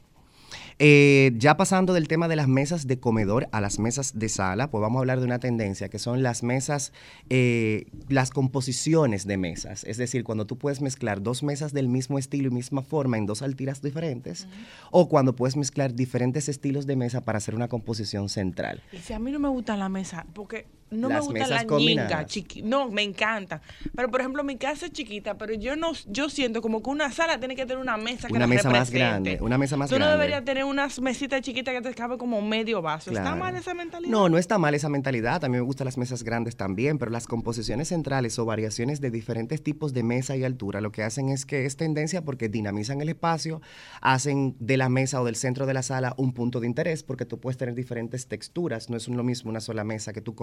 Eh, 0.79 1.33
ya 1.37 1.57
pasando 1.57 1.93
del 1.93 2.09
tema 2.09 2.29
de 2.29 2.37
las 2.37 2.49
mesas 2.49 2.87
de 2.87 2.99
comedor 2.99 3.49
a 3.53 3.61
las 3.61 3.79
mesas 3.79 4.19
de 4.19 4.29
sala, 4.29 4.71
pues 4.71 4.83
vamos 4.83 4.99
a 4.99 5.01
hablar 5.01 5.21
de 5.21 5.27
una 5.27 5.39
tendencia 5.39 5.89
que 5.89 5.99
son 5.99 6.23
las 6.23 6.43
mesas, 6.43 6.93
eh, 7.31 7.87
las 8.09 8.31
composiciones 8.31 9.27
de 9.27 9.37
mesas. 9.37 9.85
Es 9.85 9.97
decir, 9.97 10.25
cuando 10.25 10.47
tú 10.47 10.59
puedes 10.59 10.81
mezclar 10.81 11.23
dos 11.23 11.43
mesas 11.43 11.73
del 11.73 11.89
mismo 11.89 12.19
estilo 12.19 12.49
y 12.49 12.51
misma 12.51 12.83
forma 12.83 13.19
en 13.19 13.27
dos 13.27 13.43
alturas 13.43 13.83
diferentes, 13.83 14.49
o 14.91 15.09
cuando 15.09 15.37
puedes 15.37 15.57
mezclar 15.57 15.95
diferentes 15.95 16.49
estilos 16.49 16.87
de 16.87 16.97
mesa 16.97 17.21
para 17.21 17.39
hacer 17.39 17.55
una 17.55 17.69
composición 17.69 18.29
central. 18.29 18.83
Y 18.93 18.99
si 18.99 19.13
a 19.13 19.19
mí 19.19 19.31
no 19.31 19.39
me 19.39 19.49
gusta 19.49 19.77
la 19.77 19.89
mesa, 19.89 20.27
porque 20.35 20.67
no 20.91 21.09
me 21.09 21.21
gusta 21.21 21.47
la 21.47 21.65
ñinga, 21.65 22.27
chiqui. 22.27 22.63
No, 22.63 22.91
me 22.91 23.03
encantan. 23.03 23.61
Pero 23.95 24.11
por 24.11 24.21
ejemplo, 24.21 24.45
mi 24.45 24.57
casa 24.57 24.87
es 24.87 24.93
chiquita, 24.93 25.37
pero 25.37 25.55
yo 25.55 25.77
no, 25.77 25.93
yo 26.07 26.29
siento 26.29 26.63
como 26.63 26.83
que 26.83 26.91
una 26.91 27.11
sala 27.11 27.39
tiene 27.39 27.57
que 27.57 27.63
tener 27.67 27.79
una 27.79 27.97
mesa 27.97 28.29
que 28.29 28.35
Una 28.35 28.47
mesa 28.47 28.71
más 28.71 28.89
represente. 28.91 28.99
grande, 28.99 29.39
una 29.41 29.59
mesa 29.59 29.77
más 29.77 29.89
Tú 29.91 29.97
no 29.99 30.07
grande. 30.07 30.17
deberías 30.19 30.45
tener 30.45 30.65
unas 30.65 31.01
mesitas 31.01 31.41
chiquitas 31.43 31.75
que 31.75 31.81
te 31.81 31.95
cabe 31.95 32.17
como 32.19 32.41
medio 32.43 32.83
vaso. 32.83 33.11
¿Está 33.11 33.35
mal 33.35 33.57
esa 33.57 33.75
mentalidad? 33.75 34.11
No, 34.11 34.29
no 34.29 34.39
está 34.39 34.59
mal 34.59 34.75
esa 34.75 34.89
mentalidad. 34.89 35.45
A 35.45 35.49
mí 35.49 35.57
me 35.57 35.61
gustan 35.63 35.87
las 35.87 35.99
mesas 35.99 36.23
grandes 36.23 36.57
también, 36.57 36.99
pero 36.99 37.11
las 37.11 37.27
composiciones 37.27 37.89
centrales 37.89 38.39
o 38.39 38.45
variaciones 38.45 39.01
de 39.01 39.11
diferentes 39.11 39.63
tipos 39.63 39.93
de 39.93 40.03
mesa 40.03 40.37
y 40.37 40.45
altura 40.45 40.81
lo 40.81 40.93
que 40.93 41.03
hacen 41.03 41.29
es 41.29 41.45
que 41.47 41.67
es 41.67 41.77
tendencia 41.77 42.23
porque 42.25 42.49
dinamizan 42.49 43.01
el 43.01 43.09
espacio, 43.09 43.61
hacen 44.01 44.57
de 44.59 44.77
la 44.77 44.89
mesa 44.89 45.21
o 45.21 45.25
del 45.25 45.37
centro 45.37 45.67
de 45.67 45.75
la 45.75 45.83
sala 45.83 46.15
un 46.17 46.33
punto 46.33 46.61
de 46.61 46.67
interés 46.67 47.03
porque 47.03 47.25
tú 47.25 47.41
puedes 47.41 47.57
tener 47.57 47.75
diferentes 47.75 48.27
texturas. 48.27 48.91
No 48.91 48.97
es 48.97 49.09
lo 49.09 49.23
mismo 49.25 49.51
una 49.51 49.61
sola 49.61 49.85
mesa 49.85 50.13
que 50.13 50.21
tú 50.21 50.35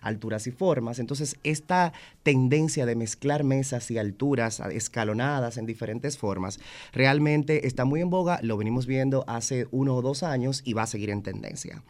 alturas 0.00 0.46
y 0.46 0.50
formas. 0.50 0.98
Entonces, 0.98 1.36
esta 1.44 1.92
tendencia 2.24 2.86
de 2.86 2.96
mezclar 2.96 3.44
mesas 3.44 3.90
y 3.90 3.98
alturas 3.98 4.60
escalonadas 4.72 5.58
en 5.58 5.66
diferentes 5.66 6.18
formas 6.18 6.58
realmente 6.92 7.66
está 7.66 7.84
muy 7.84 8.00
en 8.00 8.10
boga. 8.10 8.40
Lo 8.42 8.56
venimos 8.56 8.86
viendo 8.86 9.24
hace 9.28 9.68
uno 9.70 9.94
o 9.94 10.02
dos 10.02 10.22
años 10.22 10.62
y 10.64 10.72
va 10.72 10.82
a 10.82 10.86
seguir 10.86 11.10
en 11.10 11.22
tendencia. 11.22 11.82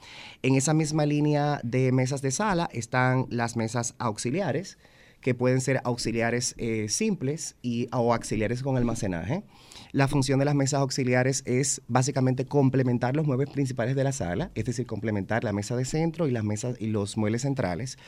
En 0.42 0.56
esa 0.56 0.74
misma 0.74 1.06
línea 1.06 1.60
de 1.62 1.92
mesas 1.92 2.20
de 2.20 2.30
sala 2.30 2.68
están 2.72 3.26
las 3.30 3.56
mesas 3.56 3.94
auxiliares, 3.98 4.76
que 5.22 5.34
pueden 5.34 5.60
ser 5.60 5.80
auxiliares 5.84 6.54
eh, 6.58 6.88
simples 6.88 7.56
y, 7.62 7.88
o 7.92 8.12
auxiliares 8.12 8.62
con 8.62 8.76
almacenaje. 8.76 9.44
La 9.92 10.08
función 10.08 10.38
de 10.38 10.44
las 10.44 10.54
mesas 10.54 10.80
auxiliares 10.80 11.42
es 11.46 11.82
básicamente 11.86 12.46
complementar 12.46 13.14
los 13.14 13.26
muebles 13.26 13.50
principales 13.50 13.94
de 13.94 14.04
la 14.04 14.12
sala, 14.12 14.50
es 14.54 14.64
decir, 14.64 14.86
complementar 14.86 15.44
la 15.44 15.52
mesa 15.52 15.76
de 15.76 15.84
centro 15.84 16.26
y 16.26 16.30
las 16.30 16.44
mesas 16.44 16.76
y 16.80 16.86
los 16.86 17.16
muebles 17.16 17.42
centrales. 17.42 17.98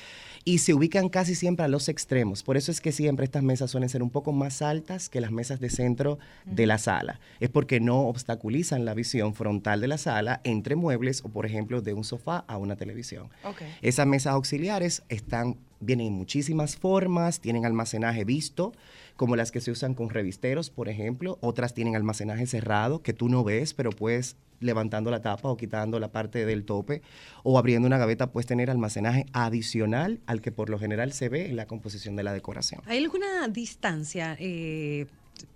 Y 0.45 0.59
se 0.59 0.75
ubican 0.75 1.09
casi 1.09 1.35
siempre 1.35 1.65
a 1.65 1.69
los 1.69 1.89
extremos. 1.89 2.43
Por 2.43 2.57
eso 2.57 2.71
es 2.71 2.81
que 2.81 2.93
siempre 2.93 3.25
estas 3.25 3.43
mesas 3.43 3.71
suelen 3.71 3.89
ser 3.89 4.03
un 4.03 4.11
poco 4.11 4.33
más 4.33 4.61
altas 4.61 5.09
que 5.09 5.21
las 5.21 5.31
mesas 5.31 5.61
de 5.61 5.71
centro 5.71 6.19
de 6.45 6.67
la 6.67 6.79
sala. 6.79 7.21
Es 7.41 7.49
porque 7.49 7.81
no 7.81 8.09
obstaculizan 8.09 8.85
la 8.85 8.95
visión 8.95 9.35
frontal 9.35 9.81
de 9.81 9.89
la 9.89 9.99
sala 9.99 10.41
entre 10.45 10.77
muebles 10.77 11.23
o, 11.25 11.29
por 11.29 11.47
ejemplo, 11.47 11.81
de 11.81 11.95
un 11.95 12.05
sofá 12.05 12.45
a 12.47 12.59
una 12.59 12.77
televisión. 12.77 13.29
Ok. 13.45 13.63
Esas 13.83 14.07
mesas 14.07 14.35
auxiliares 14.35 15.03
están, 15.09 15.57
vienen 15.81 16.09
en 16.09 16.13
muchísimas 16.15 16.77
formas, 16.77 17.41
tienen 17.41 17.65
almacenaje 17.65 18.25
visto, 18.25 18.73
como 19.17 19.37
las 19.37 19.53
que 19.53 19.61
se 19.61 19.71
usan 19.71 19.95
con 19.95 20.11
revisteros, 20.11 20.71
por 20.71 20.89
ejemplo. 20.89 21.39
Otras 21.41 21.75
tienen 21.75 21.97
almacenaje 21.97 22.47
cerrado, 22.47 23.03
que 23.03 23.13
tú 23.13 23.29
no 23.29 23.45
ves, 23.45 23.75
pero 23.75 23.91
puedes 23.91 24.37
levantando 24.61 25.11
la 25.11 25.21
tapa 25.21 25.49
o 25.49 25.57
quitando 25.57 26.01
la 26.01 26.11
parte 26.11 26.47
del 26.47 26.65
tope 26.65 27.03
o 27.43 27.59
abriendo 27.59 27.87
una 27.87 27.99
gaveta 27.99 28.31
puedes 28.31 28.47
tener 28.47 28.71
almacenaje 28.71 29.27
adicional 29.33 30.21
al 30.27 30.41
que 30.41 30.53
por 30.53 30.71
lo 30.71 30.79
general 30.79 31.13
se 31.13 31.29
ve 31.29 31.51
en 31.51 31.57
la 31.57 31.67
composición 31.67 32.17
de 32.17 32.23
la 32.23 32.33
decoración. 32.33 32.81
¿Hay 32.87 32.99
alguna 32.99 33.49
distancia 33.49 34.37
eh, 34.39 35.07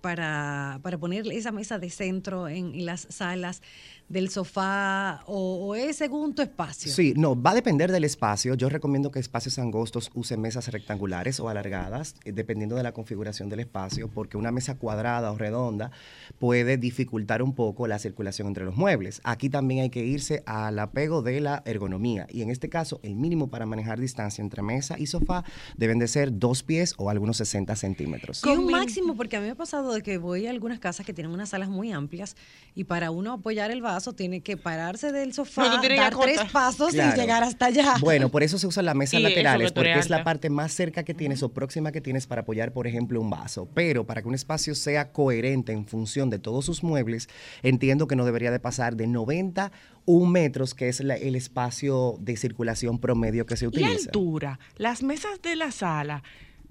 para, 0.01 0.79
para 0.81 0.97
poner 0.97 1.27
esa 1.31 1.51
mesa 1.51 1.79
de 1.79 1.89
centro 1.89 2.47
en, 2.47 2.85
las 2.85 3.07
salas 3.09 3.61
del 4.09 4.29
sofá 4.29 5.23
o, 5.27 5.67
o 5.67 5.75
es 5.75 5.95
según 5.97 6.33
tu 6.33 6.41
espacio? 6.41 6.91
Sí, 6.91 7.13
no, 7.15 7.39
va 7.39 7.51
a 7.51 7.55
depender 7.55 7.91
del 7.91 8.03
espacio. 8.03 8.55
Yo 8.55 8.67
recomiendo 8.67 9.11
que 9.11 9.19
espacios 9.19 9.59
angostos 9.59 10.09
usen 10.15 10.41
mesas 10.41 10.67
rectangulares 10.69 11.39
o 11.39 11.47
alargadas, 11.47 12.15
eh, 12.25 12.31
dependiendo 12.31 12.75
de 12.75 12.83
la 12.83 12.91
configuración 12.91 13.49
del 13.49 13.61
espacio, 13.61 14.09
porque 14.09 14.37
una 14.37 14.51
mesa 14.51 14.75
cuadrada 14.75 15.31
o 15.31 15.37
redonda 15.37 15.91
puede 16.39 16.77
dificultar 16.77 17.43
un 17.43 17.53
poco 17.53 17.87
la 17.87 17.99
circulación 17.99 18.47
entre 18.47 18.65
los 18.65 18.75
muebles. 18.75 19.21
Aquí 19.23 19.49
también 19.49 19.81
hay 19.81 19.89
que 19.89 20.03
irse 20.03 20.41
al 20.45 20.79
apego 20.79 21.21
de 21.21 21.39
la 21.39 21.61
ergonomía 21.65 22.25
y 22.29 22.41
en 22.41 22.49
este 22.49 22.69
caso 22.69 22.99
el 23.03 23.15
mínimo 23.15 23.49
para 23.49 23.65
manejar 23.65 23.99
distancia 23.99 24.41
entre 24.41 24.63
mesa 24.63 24.97
y 24.97 25.05
sofá 25.05 25.43
deben 25.77 25.99
de 25.99 26.07
ser 26.07 26.39
dos 26.39 26.63
pies 26.63 26.95
o 26.97 27.09
algunos 27.09 27.37
60 27.37 27.75
centímetros. 27.75 28.39
Sí, 28.39 28.49
un 28.49 28.71
máximo, 28.71 29.15
porque 29.15 29.37
a 29.37 29.39
mí 29.39 29.45
me 29.45 29.51
ha 29.51 29.55
pasado 29.55 29.93
de 29.93 30.01
que 30.01 30.17
voy 30.17 30.47
a 30.47 30.49
algunas 30.49 30.79
casas 30.79 31.05
que 31.05 31.13
tienen 31.13 31.31
unas 31.31 31.49
salas 31.49 31.69
muy 31.69 31.91
amplias 31.91 32.35
y 32.73 32.85
para 32.85 33.11
uno 33.11 33.33
apoyar 33.33 33.69
el 33.71 33.81
vaso 33.81 33.98
tiene 34.13 34.41
que 34.41 34.57
pararse 34.57 35.11
del 35.11 35.33
sofá, 35.33 35.63
No, 35.77 35.81
dar 35.95 36.15
tres 36.17 36.39
pasos 36.51 36.91
Claro. 36.93 37.15
y 37.15 37.19
llegar 37.19 37.43
hasta 37.43 37.65
allá. 37.67 37.95
Bueno, 37.99 38.29
por 38.29 38.43
eso 38.43 38.57
se 38.57 38.65
usan 38.67 38.85
las 38.85 38.95
mesas 38.95 39.19
Y 39.19 39.23
laterales, 39.23 39.71
porque 39.71 39.99
es 39.99 40.09
la 40.09 40.23
parte 40.23 40.49
más 40.49 40.71
cerca 40.73 41.03
que 41.03 41.13
tienes 41.13 41.43
o 41.43 41.49
próxima 41.49 41.91
que 41.91 42.01
tienes 42.01 42.25
para 42.27 42.41
apoyar, 42.41 42.71
por 42.73 42.87
ejemplo, 42.87 43.19
un 43.21 43.29
vaso. 43.29 43.67
Pero 43.73 44.05
para 44.05 44.21
que 44.21 44.27
un 44.27 44.35
espacio 44.35 44.73
sea 44.75 45.11
coherente 45.11 45.71
en 45.73 45.85
función 45.85 46.29
de 46.29 46.39
todos 46.39 46.65
sus 46.65 46.83
muebles, 46.83 47.29
entiendo 47.63 48.07
que 48.07 48.15
no 48.15 48.25
debería 48.25 48.51
de 48.51 48.59
pasar 48.59 48.95
de 48.95 49.07
90 49.07 49.71
un 50.05 50.31
metros, 50.31 50.73
que 50.73 50.89
es 50.89 51.01
la- 51.01 51.15
el 51.15 51.35
espacio 51.35 52.15
de 52.19 52.35
circulación 52.37 52.97
promedio 52.99 53.45
que 53.45 53.55
se 53.57 53.65
Y 53.65 53.67
utiliza. 53.67 54.05
altura. 54.07 54.59
Las 54.77 55.03
mesas 55.03 55.41
de 55.43 55.55
la 55.55 55.71
sala 55.71 56.23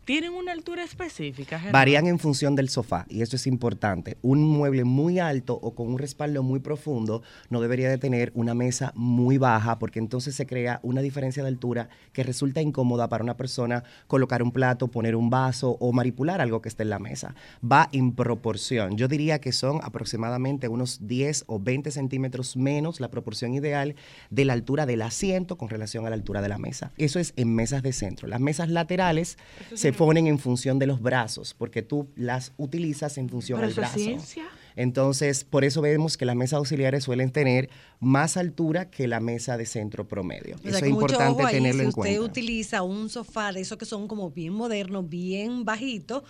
tienen 0.08 0.32
una 0.32 0.52
altura 0.52 0.84
específica. 0.84 1.58
Gerardo? 1.58 1.74
Varían 1.74 2.06
en 2.06 2.18
función 2.18 2.56
del 2.56 2.70
sofá 2.70 3.04
y 3.10 3.20
esto 3.20 3.36
es 3.36 3.46
importante. 3.46 4.16
Un 4.22 4.42
mueble 4.42 4.84
muy 4.84 5.18
alto 5.18 5.52
o 5.52 5.74
con 5.74 5.86
un 5.86 5.98
respaldo 5.98 6.42
muy 6.42 6.60
profundo 6.60 7.20
no 7.50 7.60
debería 7.60 7.90
de 7.90 7.98
tener 7.98 8.32
una 8.34 8.54
mesa 8.54 8.90
muy 8.94 9.36
baja 9.36 9.78
porque 9.78 9.98
entonces 9.98 10.34
se 10.34 10.46
crea 10.46 10.80
una 10.82 11.02
diferencia 11.02 11.42
de 11.42 11.50
altura 11.50 11.90
que 12.14 12.22
resulta 12.22 12.62
incómoda 12.62 13.10
para 13.10 13.22
una 13.22 13.36
persona 13.36 13.84
colocar 14.06 14.42
un 14.42 14.50
plato, 14.50 14.88
poner 14.88 15.14
un 15.14 15.28
vaso 15.28 15.76
o 15.78 15.92
manipular 15.92 16.40
algo 16.40 16.62
que 16.62 16.70
esté 16.70 16.84
en 16.84 16.88
la 16.88 16.98
mesa. 16.98 17.34
Va 17.62 17.90
en 17.92 18.12
proporción. 18.12 18.96
Yo 18.96 19.08
diría 19.08 19.42
que 19.42 19.52
son 19.52 19.78
aproximadamente 19.82 20.68
unos 20.68 21.06
10 21.06 21.44
o 21.48 21.60
20 21.60 21.90
centímetros 21.90 22.56
menos 22.56 23.00
la 23.00 23.10
proporción 23.10 23.52
ideal 23.52 23.94
de 24.30 24.46
la 24.46 24.54
altura 24.54 24.86
del 24.86 25.02
asiento 25.02 25.58
con 25.58 25.68
relación 25.68 26.06
a 26.06 26.08
la 26.08 26.16
altura 26.16 26.40
de 26.40 26.48
la 26.48 26.56
mesa. 26.56 26.92
Eso 26.96 27.18
es 27.18 27.34
en 27.36 27.54
mesas 27.54 27.82
de 27.82 27.92
centro. 27.92 28.26
Las 28.26 28.40
mesas 28.40 28.70
laterales 28.70 29.36
se 29.74 29.97
ponen 29.98 30.26
en 30.26 30.38
función 30.38 30.78
de 30.78 30.86
los 30.86 31.02
brazos, 31.02 31.54
porque 31.58 31.82
tú 31.82 32.08
las 32.16 32.52
utilizas 32.56 33.18
en 33.18 33.28
función 33.28 33.62
es 33.62 33.76
brazo. 33.76 33.98
ciencia. 33.98 34.44
Entonces, 34.76 35.42
por 35.42 35.64
eso 35.64 35.80
vemos 35.82 36.16
que 36.16 36.24
las 36.24 36.36
mesas 36.36 36.58
auxiliares 36.58 37.02
suelen 37.02 37.30
tener 37.32 37.68
más 37.98 38.36
altura 38.36 38.88
que 38.90 39.08
la 39.08 39.18
mesa 39.18 39.56
de 39.56 39.66
centro 39.66 40.06
promedio. 40.06 40.54
O 40.54 40.58
sea, 40.60 40.70
eso 40.70 40.84
es 40.84 40.90
importante 40.90 41.42
ojo 41.42 41.46
ahí, 41.48 41.54
tenerlo 41.56 41.80
si 41.80 41.82
en 41.82 41.88
usted 41.88 42.00
cuenta. 42.00 42.20
utiliza 42.22 42.82
un 42.82 43.08
sofá 43.10 43.52
de 43.52 43.60
esos 43.60 43.76
que 43.76 43.84
son 43.84 44.06
como 44.06 44.30
bien 44.30 44.52
modernos, 44.52 45.08
bien 45.08 45.64
bajitos, 45.64 46.22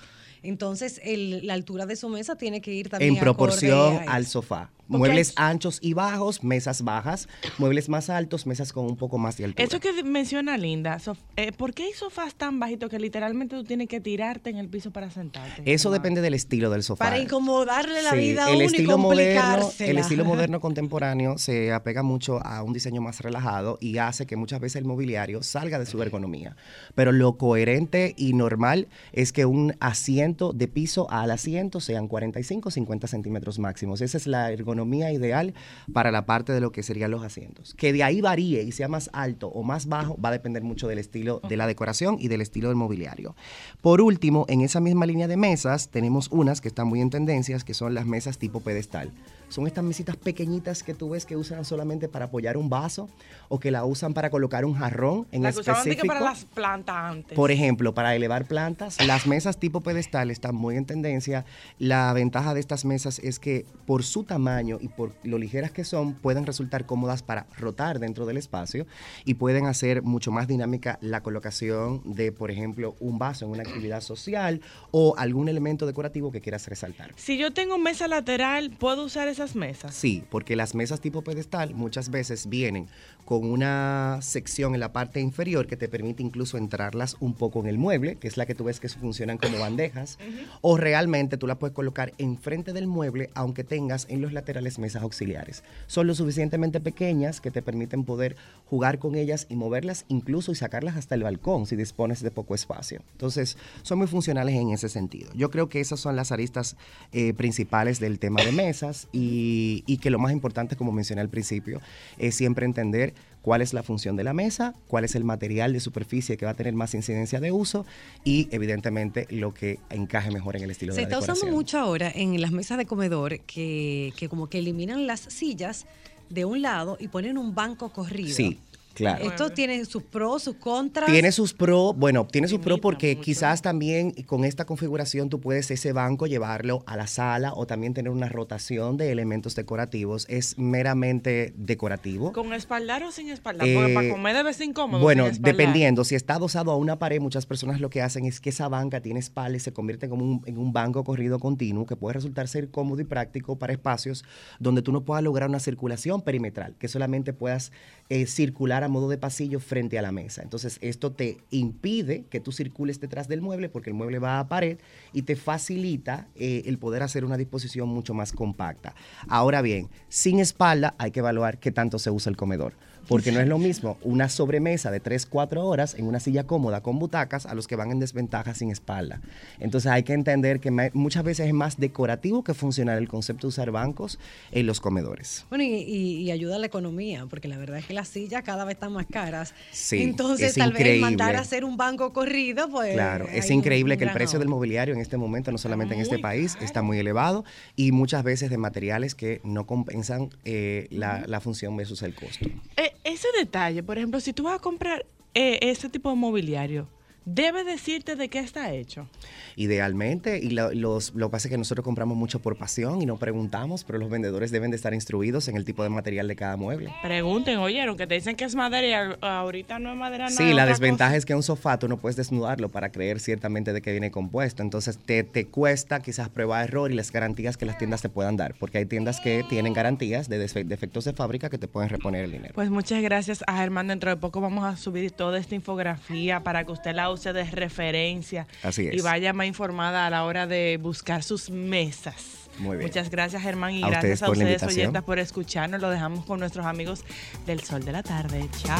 entonces 0.42 1.00
el- 1.04 1.46
la 1.46 1.52
altura 1.54 1.84
de 1.84 1.96
su 1.96 2.08
mesa 2.08 2.36
tiene 2.36 2.60
que 2.62 2.72
ir 2.72 2.88
también 2.88 3.14
en 3.14 3.20
proporción 3.20 3.98
al 4.08 4.26
sofá. 4.26 4.70
Muebles 4.88 5.34
hay- 5.36 5.50
anchos 5.50 5.78
y 5.82 5.92
bajos, 5.92 6.42
mesas 6.42 6.82
bajas, 6.82 7.28
muebles 7.58 7.88
más 7.88 8.08
altos, 8.10 8.46
mesas 8.46 8.72
con 8.72 8.86
un 8.86 8.96
poco 8.96 9.18
más 9.18 9.36
de 9.36 9.44
altura. 9.44 9.64
Eso 9.64 9.80
que 9.80 10.02
menciona 10.02 10.56
Linda, 10.56 10.96
sof- 10.98 11.18
eh, 11.36 11.52
¿por 11.52 11.74
qué 11.74 11.84
hay 11.84 11.92
sofás 11.92 12.34
tan 12.34 12.58
bajitos 12.58 12.88
que 12.88 12.98
literalmente 12.98 13.54
tú 13.56 13.64
tienes 13.64 13.88
que 13.88 14.00
tirarte 14.00 14.48
en 14.50 14.56
el 14.56 14.68
piso 14.68 14.90
para 14.90 15.10
sentarte? 15.10 15.62
Eso 15.70 15.90
depende 15.90 16.20
del 16.22 16.32
estilo 16.34 16.70
del 16.70 16.82
sofá. 16.82 17.04
Para 17.04 17.18
incomodarle 17.18 18.02
la 18.02 18.12
Sí, 18.12 18.16
vida 18.18 18.46
a 18.46 18.48
el 18.48 18.54
uno 18.56 18.62
y 18.62 18.66
estilo 18.66 18.96
moderno, 18.98 19.70
el 19.78 19.98
estilo 19.98 20.24
moderno 20.24 20.60
contemporáneo 20.60 21.36
se 21.36 21.72
apega 21.72 22.02
mucho 22.02 22.40
a 22.42 22.62
un 22.62 22.72
diseño 22.72 23.02
más 23.02 23.20
relajado 23.20 23.76
y 23.82 23.98
hace 23.98 24.26
que 24.26 24.36
muchas 24.36 24.60
veces 24.60 24.76
el 24.76 24.84
mobiliario 24.86 25.42
salga 25.42 25.78
de 25.78 25.84
su 25.86 26.00
ergonomía. 26.02 26.56
Pero 26.94 27.12
lo 27.12 27.36
coherente 27.36 28.14
y 28.16 28.32
normal 28.32 28.88
es 29.12 29.32
que 29.32 29.44
un 29.44 29.74
asiento 29.80 30.52
de 30.54 30.66
piso 30.68 31.10
al 31.10 31.30
asiento 31.30 31.80
sean 31.80 32.08
45 32.08 32.70
50 32.70 33.06
centímetros 33.06 33.58
máximos. 33.58 34.00
Esa 34.00 34.16
es 34.16 34.26
la 34.26 34.50
ergonomía 34.50 34.77
ideal 34.84 35.54
para 35.92 36.10
la 36.10 36.26
parte 36.26 36.52
de 36.52 36.60
lo 36.60 36.72
que 36.72 36.82
serían 36.82 37.10
los 37.10 37.24
asientos. 37.24 37.74
Que 37.74 37.92
de 37.92 38.02
ahí 38.02 38.20
varíe 38.20 38.62
y 38.62 38.72
sea 38.72 38.88
más 38.88 39.10
alto 39.12 39.48
o 39.48 39.62
más 39.62 39.86
bajo 39.86 40.20
va 40.20 40.30
a 40.30 40.32
depender 40.32 40.62
mucho 40.62 40.88
del 40.88 40.98
estilo 40.98 41.40
de 41.48 41.56
la 41.56 41.66
decoración 41.66 42.16
y 42.20 42.28
del 42.28 42.40
estilo 42.40 42.68
del 42.68 42.76
mobiliario. 42.76 43.34
Por 43.80 44.00
último, 44.00 44.46
en 44.48 44.60
esa 44.60 44.80
misma 44.80 45.06
línea 45.06 45.28
de 45.28 45.36
mesas 45.36 45.88
tenemos 45.88 46.28
unas 46.30 46.60
que 46.60 46.68
están 46.68 46.88
muy 46.88 47.00
en 47.00 47.10
tendencias, 47.10 47.64
que 47.64 47.74
son 47.74 47.94
las 47.94 48.06
mesas 48.06 48.38
tipo 48.38 48.60
pedestal. 48.60 49.12
Son 49.48 49.66
estas 49.66 49.84
mesitas 49.84 50.16
pequeñitas 50.16 50.82
que 50.82 50.94
tú 50.94 51.10
ves 51.10 51.24
que 51.24 51.36
usan 51.36 51.64
solamente 51.64 52.08
para 52.08 52.26
apoyar 52.26 52.56
un 52.56 52.68
vaso 52.68 53.08
o 53.48 53.58
que 53.58 53.70
la 53.70 53.84
usan 53.84 54.14
para 54.14 54.30
colocar 54.30 54.64
un 54.64 54.74
jarrón 54.74 55.26
en 55.32 55.42
La 55.42 55.50
de 55.50 55.54
que 55.54 55.70
específico. 55.70 56.06
para 56.06 56.20
las 56.20 56.44
plantas 56.44 56.96
antes. 56.96 57.36
Por 57.36 57.50
ejemplo, 57.50 57.94
para 57.94 58.14
elevar 58.14 58.46
plantas, 58.46 59.04
las 59.06 59.26
mesas 59.26 59.58
tipo 59.58 59.80
pedestal 59.80 60.30
están 60.30 60.54
muy 60.54 60.76
en 60.76 60.84
tendencia. 60.84 61.44
La 61.78 62.12
ventaja 62.12 62.54
de 62.54 62.60
estas 62.60 62.84
mesas 62.84 63.18
es 63.20 63.38
que 63.38 63.64
por 63.86 64.04
su 64.04 64.24
tamaño 64.24 64.78
y 64.80 64.88
por 64.88 65.14
lo 65.22 65.38
ligeras 65.38 65.70
que 65.70 65.84
son, 65.84 66.14
pueden 66.14 66.46
resultar 66.46 66.86
cómodas 66.86 67.22
para 67.22 67.46
rotar 67.56 67.98
dentro 67.98 68.26
del 68.26 68.36
espacio 68.36 68.86
y 69.24 69.34
pueden 69.34 69.66
hacer 69.66 70.02
mucho 70.02 70.30
más 70.30 70.46
dinámica 70.46 70.98
la 71.00 71.22
colocación 71.22 72.02
de, 72.04 72.32
por 72.32 72.50
ejemplo, 72.50 72.96
un 73.00 73.18
vaso 73.18 73.44
en 73.44 73.52
una 73.52 73.62
actividad 73.62 74.00
social 74.00 74.60
o 74.90 75.14
algún 75.16 75.48
elemento 75.48 75.86
decorativo 75.86 76.30
que 76.32 76.40
quieras 76.40 76.66
resaltar. 76.68 77.12
Si 77.16 77.38
yo 77.38 77.52
tengo 77.52 77.78
mesa 77.78 78.08
lateral, 78.08 78.70
¿puedo 78.70 79.04
usar 79.04 79.28
esas 79.38 79.54
mesas? 79.54 79.94
Sí, 79.94 80.24
porque 80.30 80.56
las 80.56 80.74
mesas 80.74 81.00
tipo 81.00 81.22
pedestal 81.22 81.74
muchas 81.74 82.10
veces 82.10 82.48
vienen 82.48 82.88
con 83.28 83.44
una 83.44 84.20
sección 84.22 84.72
en 84.72 84.80
la 84.80 84.90
parte 84.94 85.20
inferior 85.20 85.66
que 85.66 85.76
te 85.76 85.86
permite 85.86 86.22
incluso 86.22 86.56
entrarlas 86.56 87.18
un 87.20 87.34
poco 87.34 87.60
en 87.60 87.66
el 87.66 87.76
mueble, 87.76 88.16
que 88.16 88.26
es 88.26 88.38
la 88.38 88.46
que 88.46 88.54
tú 88.54 88.64
ves 88.64 88.80
que 88.80 88.88
funcionan 88.88 89.36
como 89.36 89.58
bandejas 89.58 90.18
o 90.62 90.78
realmente 90.78 91.36
tú 91.36 91.46
la 91.46 91.58
puedes 91.58 91.74
colocar 91.74 92.14
enfrente 92.16 92.72
del 92.72 92.86
mueble, 92.86 93.28
aunque 93.34 93.64
tengas 93.64 94.06
en 94.08 94.22
los 94.22 94.32
laterales 94.32 94.78
mesas 94.78 95.02
auxiliares. 95.02 95.62
Son 95.88 96.06
lo 96.06 96.14
suficientemente 96.14 96.80
pequeñas 96.80 97.42
que 97.42 97.50
te 97.50 97.60
permiten 97.60 98.04
poder 98.04 98.34
jugar 98.64 98.98
con 98.98 99.14
ellas 99.14 99.46
y 99.50 99.56
moverlas 99.56 100.06
incluso 100.08 100.50
y 100.50 100.54
sacarlas 100.54 100.96
hasta 100.96 101.14
el 101.14 101.22
balcón 101.22 101.66
si 101.66 101.76
dispones 101.76 102.22
de 102.22 102.30
poco 102.30 102.54
espacio. 102.54 103.02
Entonces, 103.12 103.58
son 103.82 103.98
muy 103.98 104.06
funcionales 104.06 104.54
en 104.54 104.70
ese 104.70 104.88
sentido. 104.88 105.30
Yo 105.34 105.50
creo 105.50 105.68
que 105.68 105.80
esas 105.80 106.00
son 106.00 106.16
las 106.16 106.32
aristas 106.32 106.76
eh, 107.12 107.34
principales 107.34 108.00
del 108.00 108.20
tema 108.20 108.42
de 108.42 108.52
mesas 108.52 109.06
y, 109.12 109.84
y 109.86 109.98
que 109.98 110.08
lo 110.08 110.18
más 110.18 110.32
importante, 110.32 110.76
como 110.76 110.92
mencioné 110.92 111.20
al 111.20 111.28
principio, 111.28 111.82
es 112.16 112.34
siempre 112.34 112.64
entender 112.64 113.17
cuál 113.42 113.62
es 113.62 113.72
la 113.72 113.82
función 113.82 114.16
de 114.16 114.24
la 114.24 114.32
mesa, 114.32 114.74
cuál 114.88 115.04
es 115.04 115.14
el 115.14 115.24
material 115.24 115.72
de 115.72 115.80
superficie 115.80 116.36
que 116.36 116.44
va 116.44 116.52
a 116.52 116.54
tener 116.54 116.74
más 116.74 116.94
incidencia 116.94 117.40
de 117.40 117.52
uso 117.52 117.86
y 118.24 118.48
evidentemente 118.50 119.26
lo 119.30 119.54
que 119.54 119.78
encaje 119.90 120.30
mejor 120.30 120.56
en 120.56 120.64
el 120.64 120.70
estilo 120.70 120.92
Se 120.92 121.00
de 121.00 121.02
la 121.02 121.08
está 121.08 121.16
decoración. 121.20 121.36
usando 121.48 121.56
mucho 121.56 121.78
ahora 121.78 122.10
en 122.14 122.40
las 122.40 122.50
mesas 122.52 122.78
de 122.78 122.86
comedor 122.86 123.40
que, 123.40 124.12
que 124.16 124.28
como 124.28 124.48
que 124.48 124.58
eliminan 124.58 125.06
las 125.06 125.20
sillas 125.20 125.86
de 126.30 126.44
un 126.44 126.60
lado 126.62 126.96
y 127.00 127.08
ponen 127.08 127.38
un 127.38 127.54
banco 127.54 127.90
corrido. 127.90 128.34
Sí, 128.34 128.58
claro. 128.98 129.24
Esto 129.24 129.50
tiene 129.50 129.84
sus 129.84 130.02
pros, 130.02 130.42
sus 130.42 130.56
contras. 130.56 131.10
Tiene 131.10 131.32
sus 131.32 131.54
pros, 131.54 131.96
bueno, 131.96 132.26
tiene 132.26 132.48
sus 132.48 132.58
pros 132.60 132.78
porque 132.80 133.16
quizás 133.18 133.62
también 133.62 134.10
con 134.26 134.44
esta 134.44 134.64
configuración 134.66 135.28
tú 135.30 135.40
puedes 135.40 135.70
ese 135.70 135.92
banco 135.92 136.26
llevarlo 136.26 136.82
a 136.86 136.96
la 136.96 137.06
sala 137.06 137.52
o 137.54 137.66
también 137.66 137.94
tener 137.94 138.12
una 138.12 138.28
rotación 138.28 138.96
de 138.96 139.10
elementos 139.10 139.54
decorativos. 139.54 140.26
Es 140.28 140.58
meramente 140.58 141.52
decorativo. 141.56 142.32
¿Con 142.32 142.52
espaldar 142.52 143.02
o 143.04 143.10
sin 143.12 143.30
espaldar? 143.30 143.66
Porque 143.72 143.92
Eh, 143.92 143.94
para 143.94 144.08
comer 144.10 144.36
debe 144.36 144.52
ser 144.52 144.66
incómodo. 144.68 145.02
Bueno, 145.02 145.28
dependiendo, 145.40 146.04
si 146.04 146.14
está 146.14 146.34
adosado 146.34 146.70
a 146.72 146.76
una 146.76 146.98
pared, 146.98 147.20
muchas 147.20 147.46
personas 147.46 147.80
lo 147.80 147.90
que 147.90 148.02
hacen 148.02 148.24
es 148.26 148.40
que 148.40 148.50
esa 148.50 148.68
banca 148.68 149.00
tiene 149.00 149.20
espalda 149.20 149.56
y 149.56 149.60
se 149.60 149.72
convierte 149.72 150.08
como 150.08 150.24
un- 150.24 150.42
en 150.46 150.58
un 150.58 150.72
banco 150.72 151.04
corrido 151.04 151.38
continuo 151.38 151.86
que 151.86 151.96
puede 151.96 152.14
resultar 152.14 152.48
ser 152.48 152.70
cómodo 152.70 153.00
y 153.00 153.04
práctico 153.04 153.56
para 153.58 153.72
espacios 153.72 154.24
donde 154.58 154.82
tú 154.82 154.92
no 154.92 155.04
puedas 155.04 155.22
lograr 155.22 155.48
una 155.48 155.60
circulación 155.60 156.22
perimetral, 156.22 156.74
que 156.78 156.88
solamente 156.88 157.32
puedas 157.32 157.72
eh, 158.10 158.26
circular 158.26 158.84
a 158.84 158.87
modo 158.90 159.08
de 159.08 159.18
pasillo 159.18 159.60
frente 159.60 159.98
a 159.98 160.02
la 160.02 160.12
mesa. 160.12 160.42
Entonces, 160.42 160.78
esto 160.80 161.12
te 161.12 161.38
impide 161.50 162.24
que 162.30 162.40
tú 162.40 162.52
circules 162.52 163.00
detrás 163.00 163.28
del 163.28 163.40
mueble 163.40 163.68
porque 163.68 163.90
el 163.90 163.94
mueble 163.94 164.18
va 164.18 164.38
a 164.38 164.48
pared 164.48 164.78
y 165.12 165.22
te 165.22 165.36
facilita 165.36 166.28
eh, 166.34 166.62
el 166.66 166.78
poder 166.78 167.02
hacer 167.02 167.24
una 167.24 167.36
disposición 167.36 167.88
mucho 167.88 168.14
más 168.14 168.32
compacta. 168.32 168.94
Ahora 169.28 169.62
bien, 169.62 169.88
sin 170.08 170.38
espalda 170.38 170.94
hay 170.98 171.10
que 171.10 171.20
evaluar 171.20 171.58
qué 171.58 171.72
tanto 171.72 171.98
se 171.98 172.10
usa 172.10 172.30
el 172.30 172.36
comedor. 172.36 172.74
Porque 173.08 173.32
no 173.32 173.40
es 173.40 173.48
lo 173.48 173.58
mismo 173.58 173.96
una 174.02 174.28
sobremesa 174.28 174.90
de 174.90 175.00
3, 175.00 175.26
4 175.26 175.66
horas 175.66 175.94
en 175.94 176.06
una 176.06 176.20
silla 176.20 176.44
cómoda 176.46 176.82
con 176.82 176.98
butacas 176.98 177.46
a 177.46 177.54
los 177.54 177.66
que 177.66 177.74
van 177.74 177.90
en 177.90 177.98
desventaja 178.00 178.54
sin 178.54 178.70
espalda. 178.70 179.20
Entonces 179.58 179.90
hay 179.90 180.02
que 180.02 180.12
entender 180.12 180.60
que 180.60 180.70
muchas 180.92 181.24
veces 181.24 181.46
es 181.46 181.54
más 181.54 181.78
decorativo 181.78 182.44
que 182.44 182.54
funcional 182.54 182.98
el 182.98 183.08
concepto 183.08 183.46
de 183.46 183.48
usar 183.48 183.70
bancos 183.70 184.18
en 184.52 184.66
los 184.66 184.80
comedores. 184.80 185.46
Bueno, 185.48 185.64
y, 185.64 185.68
y- 185.68 186.18
y 186.18 186.30
ayuda 186.30 186.56
a 186.56 186.58
la 186.58 186.66
economía, 186.66 187.26
porque 187.30 187.48
la 187.48 187.56
verdad 187.56 187.78
es 187.78 187.86
que 187.86 187.94
las 187.94 188.08
sillas 188.08 188.42
cada 188.42 188.64
vez 188.64 188.74
están 188.74 188.92
más 188.92 189.06
caras. 189.06 189.54
Sí, 189.70 190.02
Entonces, 190.02 190.48
es 190.50 190.54
tal 190.56 190.72
vez 190.72 191.00
mandar 191.00 191.36
a 191.36 191.40
hacer 191.40 191.64
un 191.64 191.76
banco 191.76 192.12
corrido, 192.12 192.68
pues. 192.68 192.92
Claro, 192.92 193.26
es 193.32 193.46
un- 193.48 193.56
increíble 193.56 193.94
un 193.94 193.98
que 193.98 194.04
el 194.04 194.12
precio 194.12 194.38
del 194.38 194.48
mobiliario 194.48 194.94
en 194.94 195.00
este 195.00 195.16
momento, 195.16 195.50
no 195.50 195.58
solamente 195.58 195.94
en 195.94 196.00
este 196.00 196.18
país, 196.18 196.58
está 196.60 196.82
muy 196.82 196.98
elevado 196.98 197.44
y 197.74 197.92
muchas 197.92 198.22
veces 198.22 198.50
de 198.50 198.58
materiales 198.58 199.14
que 199.14 199.40
no 199.44 199.66
compensan 199.66 200.28
eh, 200.44 200.88
la, 200.90 201.24
la 201.26 201.40
función 201.40 201.76
versus 201.76 202.02
el 202.02 202.14
costo. 202.14 202.48
Eh, 202.76 202.92
ese 203.04 203.28
detalle, 203.36 203.82
por 203.82 203.98
ejemplo, 203.98 204.20
si 204.20 204.32
tú 204.32 204.44
vas 204.44 204.56
a 204.56 204.58
comprar 204.58 205.06
eh, 205.34 205.58
ese 205.62 205.88
tipo 205.88 206.10
de 206.10 206.16
mobiliario, 206.16 206.88
debe 207.34 207.64
decirte 207.64 208.16
de 208.16 208.28
qué 208.28 208.38
está 208.38 208.72
hecho. 208.72 209.08
Idealmente, 209.56 210.38
y 210.38 210.50
lo, 210.50 210.72
los, 210.72 211.14
lo 211.14 211.28
que 211.28 211.32
pasa 211.32 211.48
es 211.48 211.50
que 211.52 211.58
nosotros 211.58 211.84
compramos 211.84 212.16
mucho 212.16 212.40
por 212.40 212.56
pasión 212.56 213.02
y 213.02 213.06
no 213.06 213.16
preguntamos, 213.18 213.84
pero 213.84 213.98
los 213.98 214.08
vendedores 214.08 214.50
deben 214.50 214.70
de 214.70 214.76
estar 214.76 214.94
instruidos 214.94 215.48
en 215.48 215.56
el 215.56 215.64
tipo 215.64 215.82
de 215.82 215.88
material 215.90 216.28
de 216.28 216.36
cada 216.36 216.56
mueble. 216.56 216.92
Pregunten, 217.02 217.58
oyeron, 217.58 217.96
que 217.96 218.06
te 218.06 218.14
dicen 218.14 218.36
que 218.36 218.44
es 218.44 218.54
madera 218.54 218.86
y 218.86 219.16
ahorita 219.20 219.78
no 219.78 219.90
es 219.92 219.96
madera, 219.98 220.30
no 220.30 220.36
Sí, 220.36 220.54
la 220.54 220.64
desventaja 220.64 221.10
cosa. 221.10 221.16
es 221.18 221.26
que 221.26 221.34
un 221.34 221.42
sofá 221.42 221.78
tú 221.78 221.88
no 221.88 221.98
puedes 221.98 222.16
desnudarlo 222.16 222.68
para 222.70 222.90
creer 222.90 223.20
ciertamente 223.20 223.72
de 223.72 223.82
que 223.82 223.90
viene 223.90 224.10
compuesto. 224.10 224.62
Entonces 224.62 224.96
te, 224.98 225.22
te 225.24 225.46
cuesta 225.46 226.00
quizás 226.00 226.28
prueba 226.30 226.62
error 226.62 226.90
y 226.90 226.94
las 226.94 227.10
garantías 227.12 227.56
que 227.56 227.66
las 227.66 227.76
tiendas 227.78 228.00
te 228.00 228.08
puedan 228.08 228.36
dar. 228.36 228.54
Porque 228.58 228.78
hay 228.78 228.86
tiendas 228.86 229.20
que 229.20 229.44
tienen 229.48 229.72
garantías 229.74 230.28
de 230.28 230.38
defectos 230.38 231.04
de 231.04 231.12
fábrica 231.12 231.50
que 231.50 231.58
te 231.58 231.68
pueden 231.68 231.90
reponer 231.90 232.24
el 232.24 232.32
dinero. 232.32 232.54
Pues 232.54 232.70
muchas 232.70 233.02
gracias 233.02 233.42
a 233.46 233.56
Germán. 233.58 233.88
Dentro 233.88 234.08
de 234.10 234.16
poco 234.16 234.40
vamos 234.40 234.64
a 234.64 234.76
subir 234.76 235.10
toda 235.10 235.38
esta 235.38 235.54
infografía 235.54 236.42
para 236.42 236.64
que 236.64 236.72
usted 236.72 236.94
la 236.94 237.10
use 237.10 237.17
de 237.24 237.44
referencia. 237.44 238.46
Así 238.62 238.86
es. 238.86 238.94
Y 238.94 239.00
vaya 239.00 239.32
más 239.32 239.46
informada 239.46 240.06
a 240.06 240.10
la 240.10 240.24
hora 240.24 240.46
de 240.46 240.78
buscar 240.80 241.22
sus 241.22 241.50
mesas. 241.50 242.48
Muy 242.58 242.76
bien. 242.76 242.88
Muchas 242.88 243.10
gracias, 243.10 243.42
Germán, 243.42 243.72
y 243.72 243.82
A 243.84 243.88
gracias 243.88 244.22
ustedes 244.22 244.22
a 244.22 244.30
ustedes, 244.30 244.62
oyentas, 244.62 245.04
por 245.04 245.18
escucharnos. 245.18 245.80
Lo 245.80 245.90
dejamos 245.90 246.24
con 246.24 246.40
nuestros 246.40 246.66
amigos 246.66 247.04
del 247.46 247.62
Sol 247.62 247.84
de 247.84 247.92
la 247.92 248.02
Tarde. 248.02 248.48
Chao. 248.62 248.78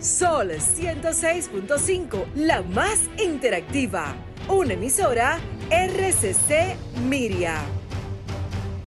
Sol 0.00 0.50
106.5, 0.50 2.24
la 2.34 2.62
más 2.62 3.00
interactiva. 3.22 4.14
Una 4.48 4.72
emisora 4.72 5.38
RCC 5.70 6.76
Miria. 7.06 7.60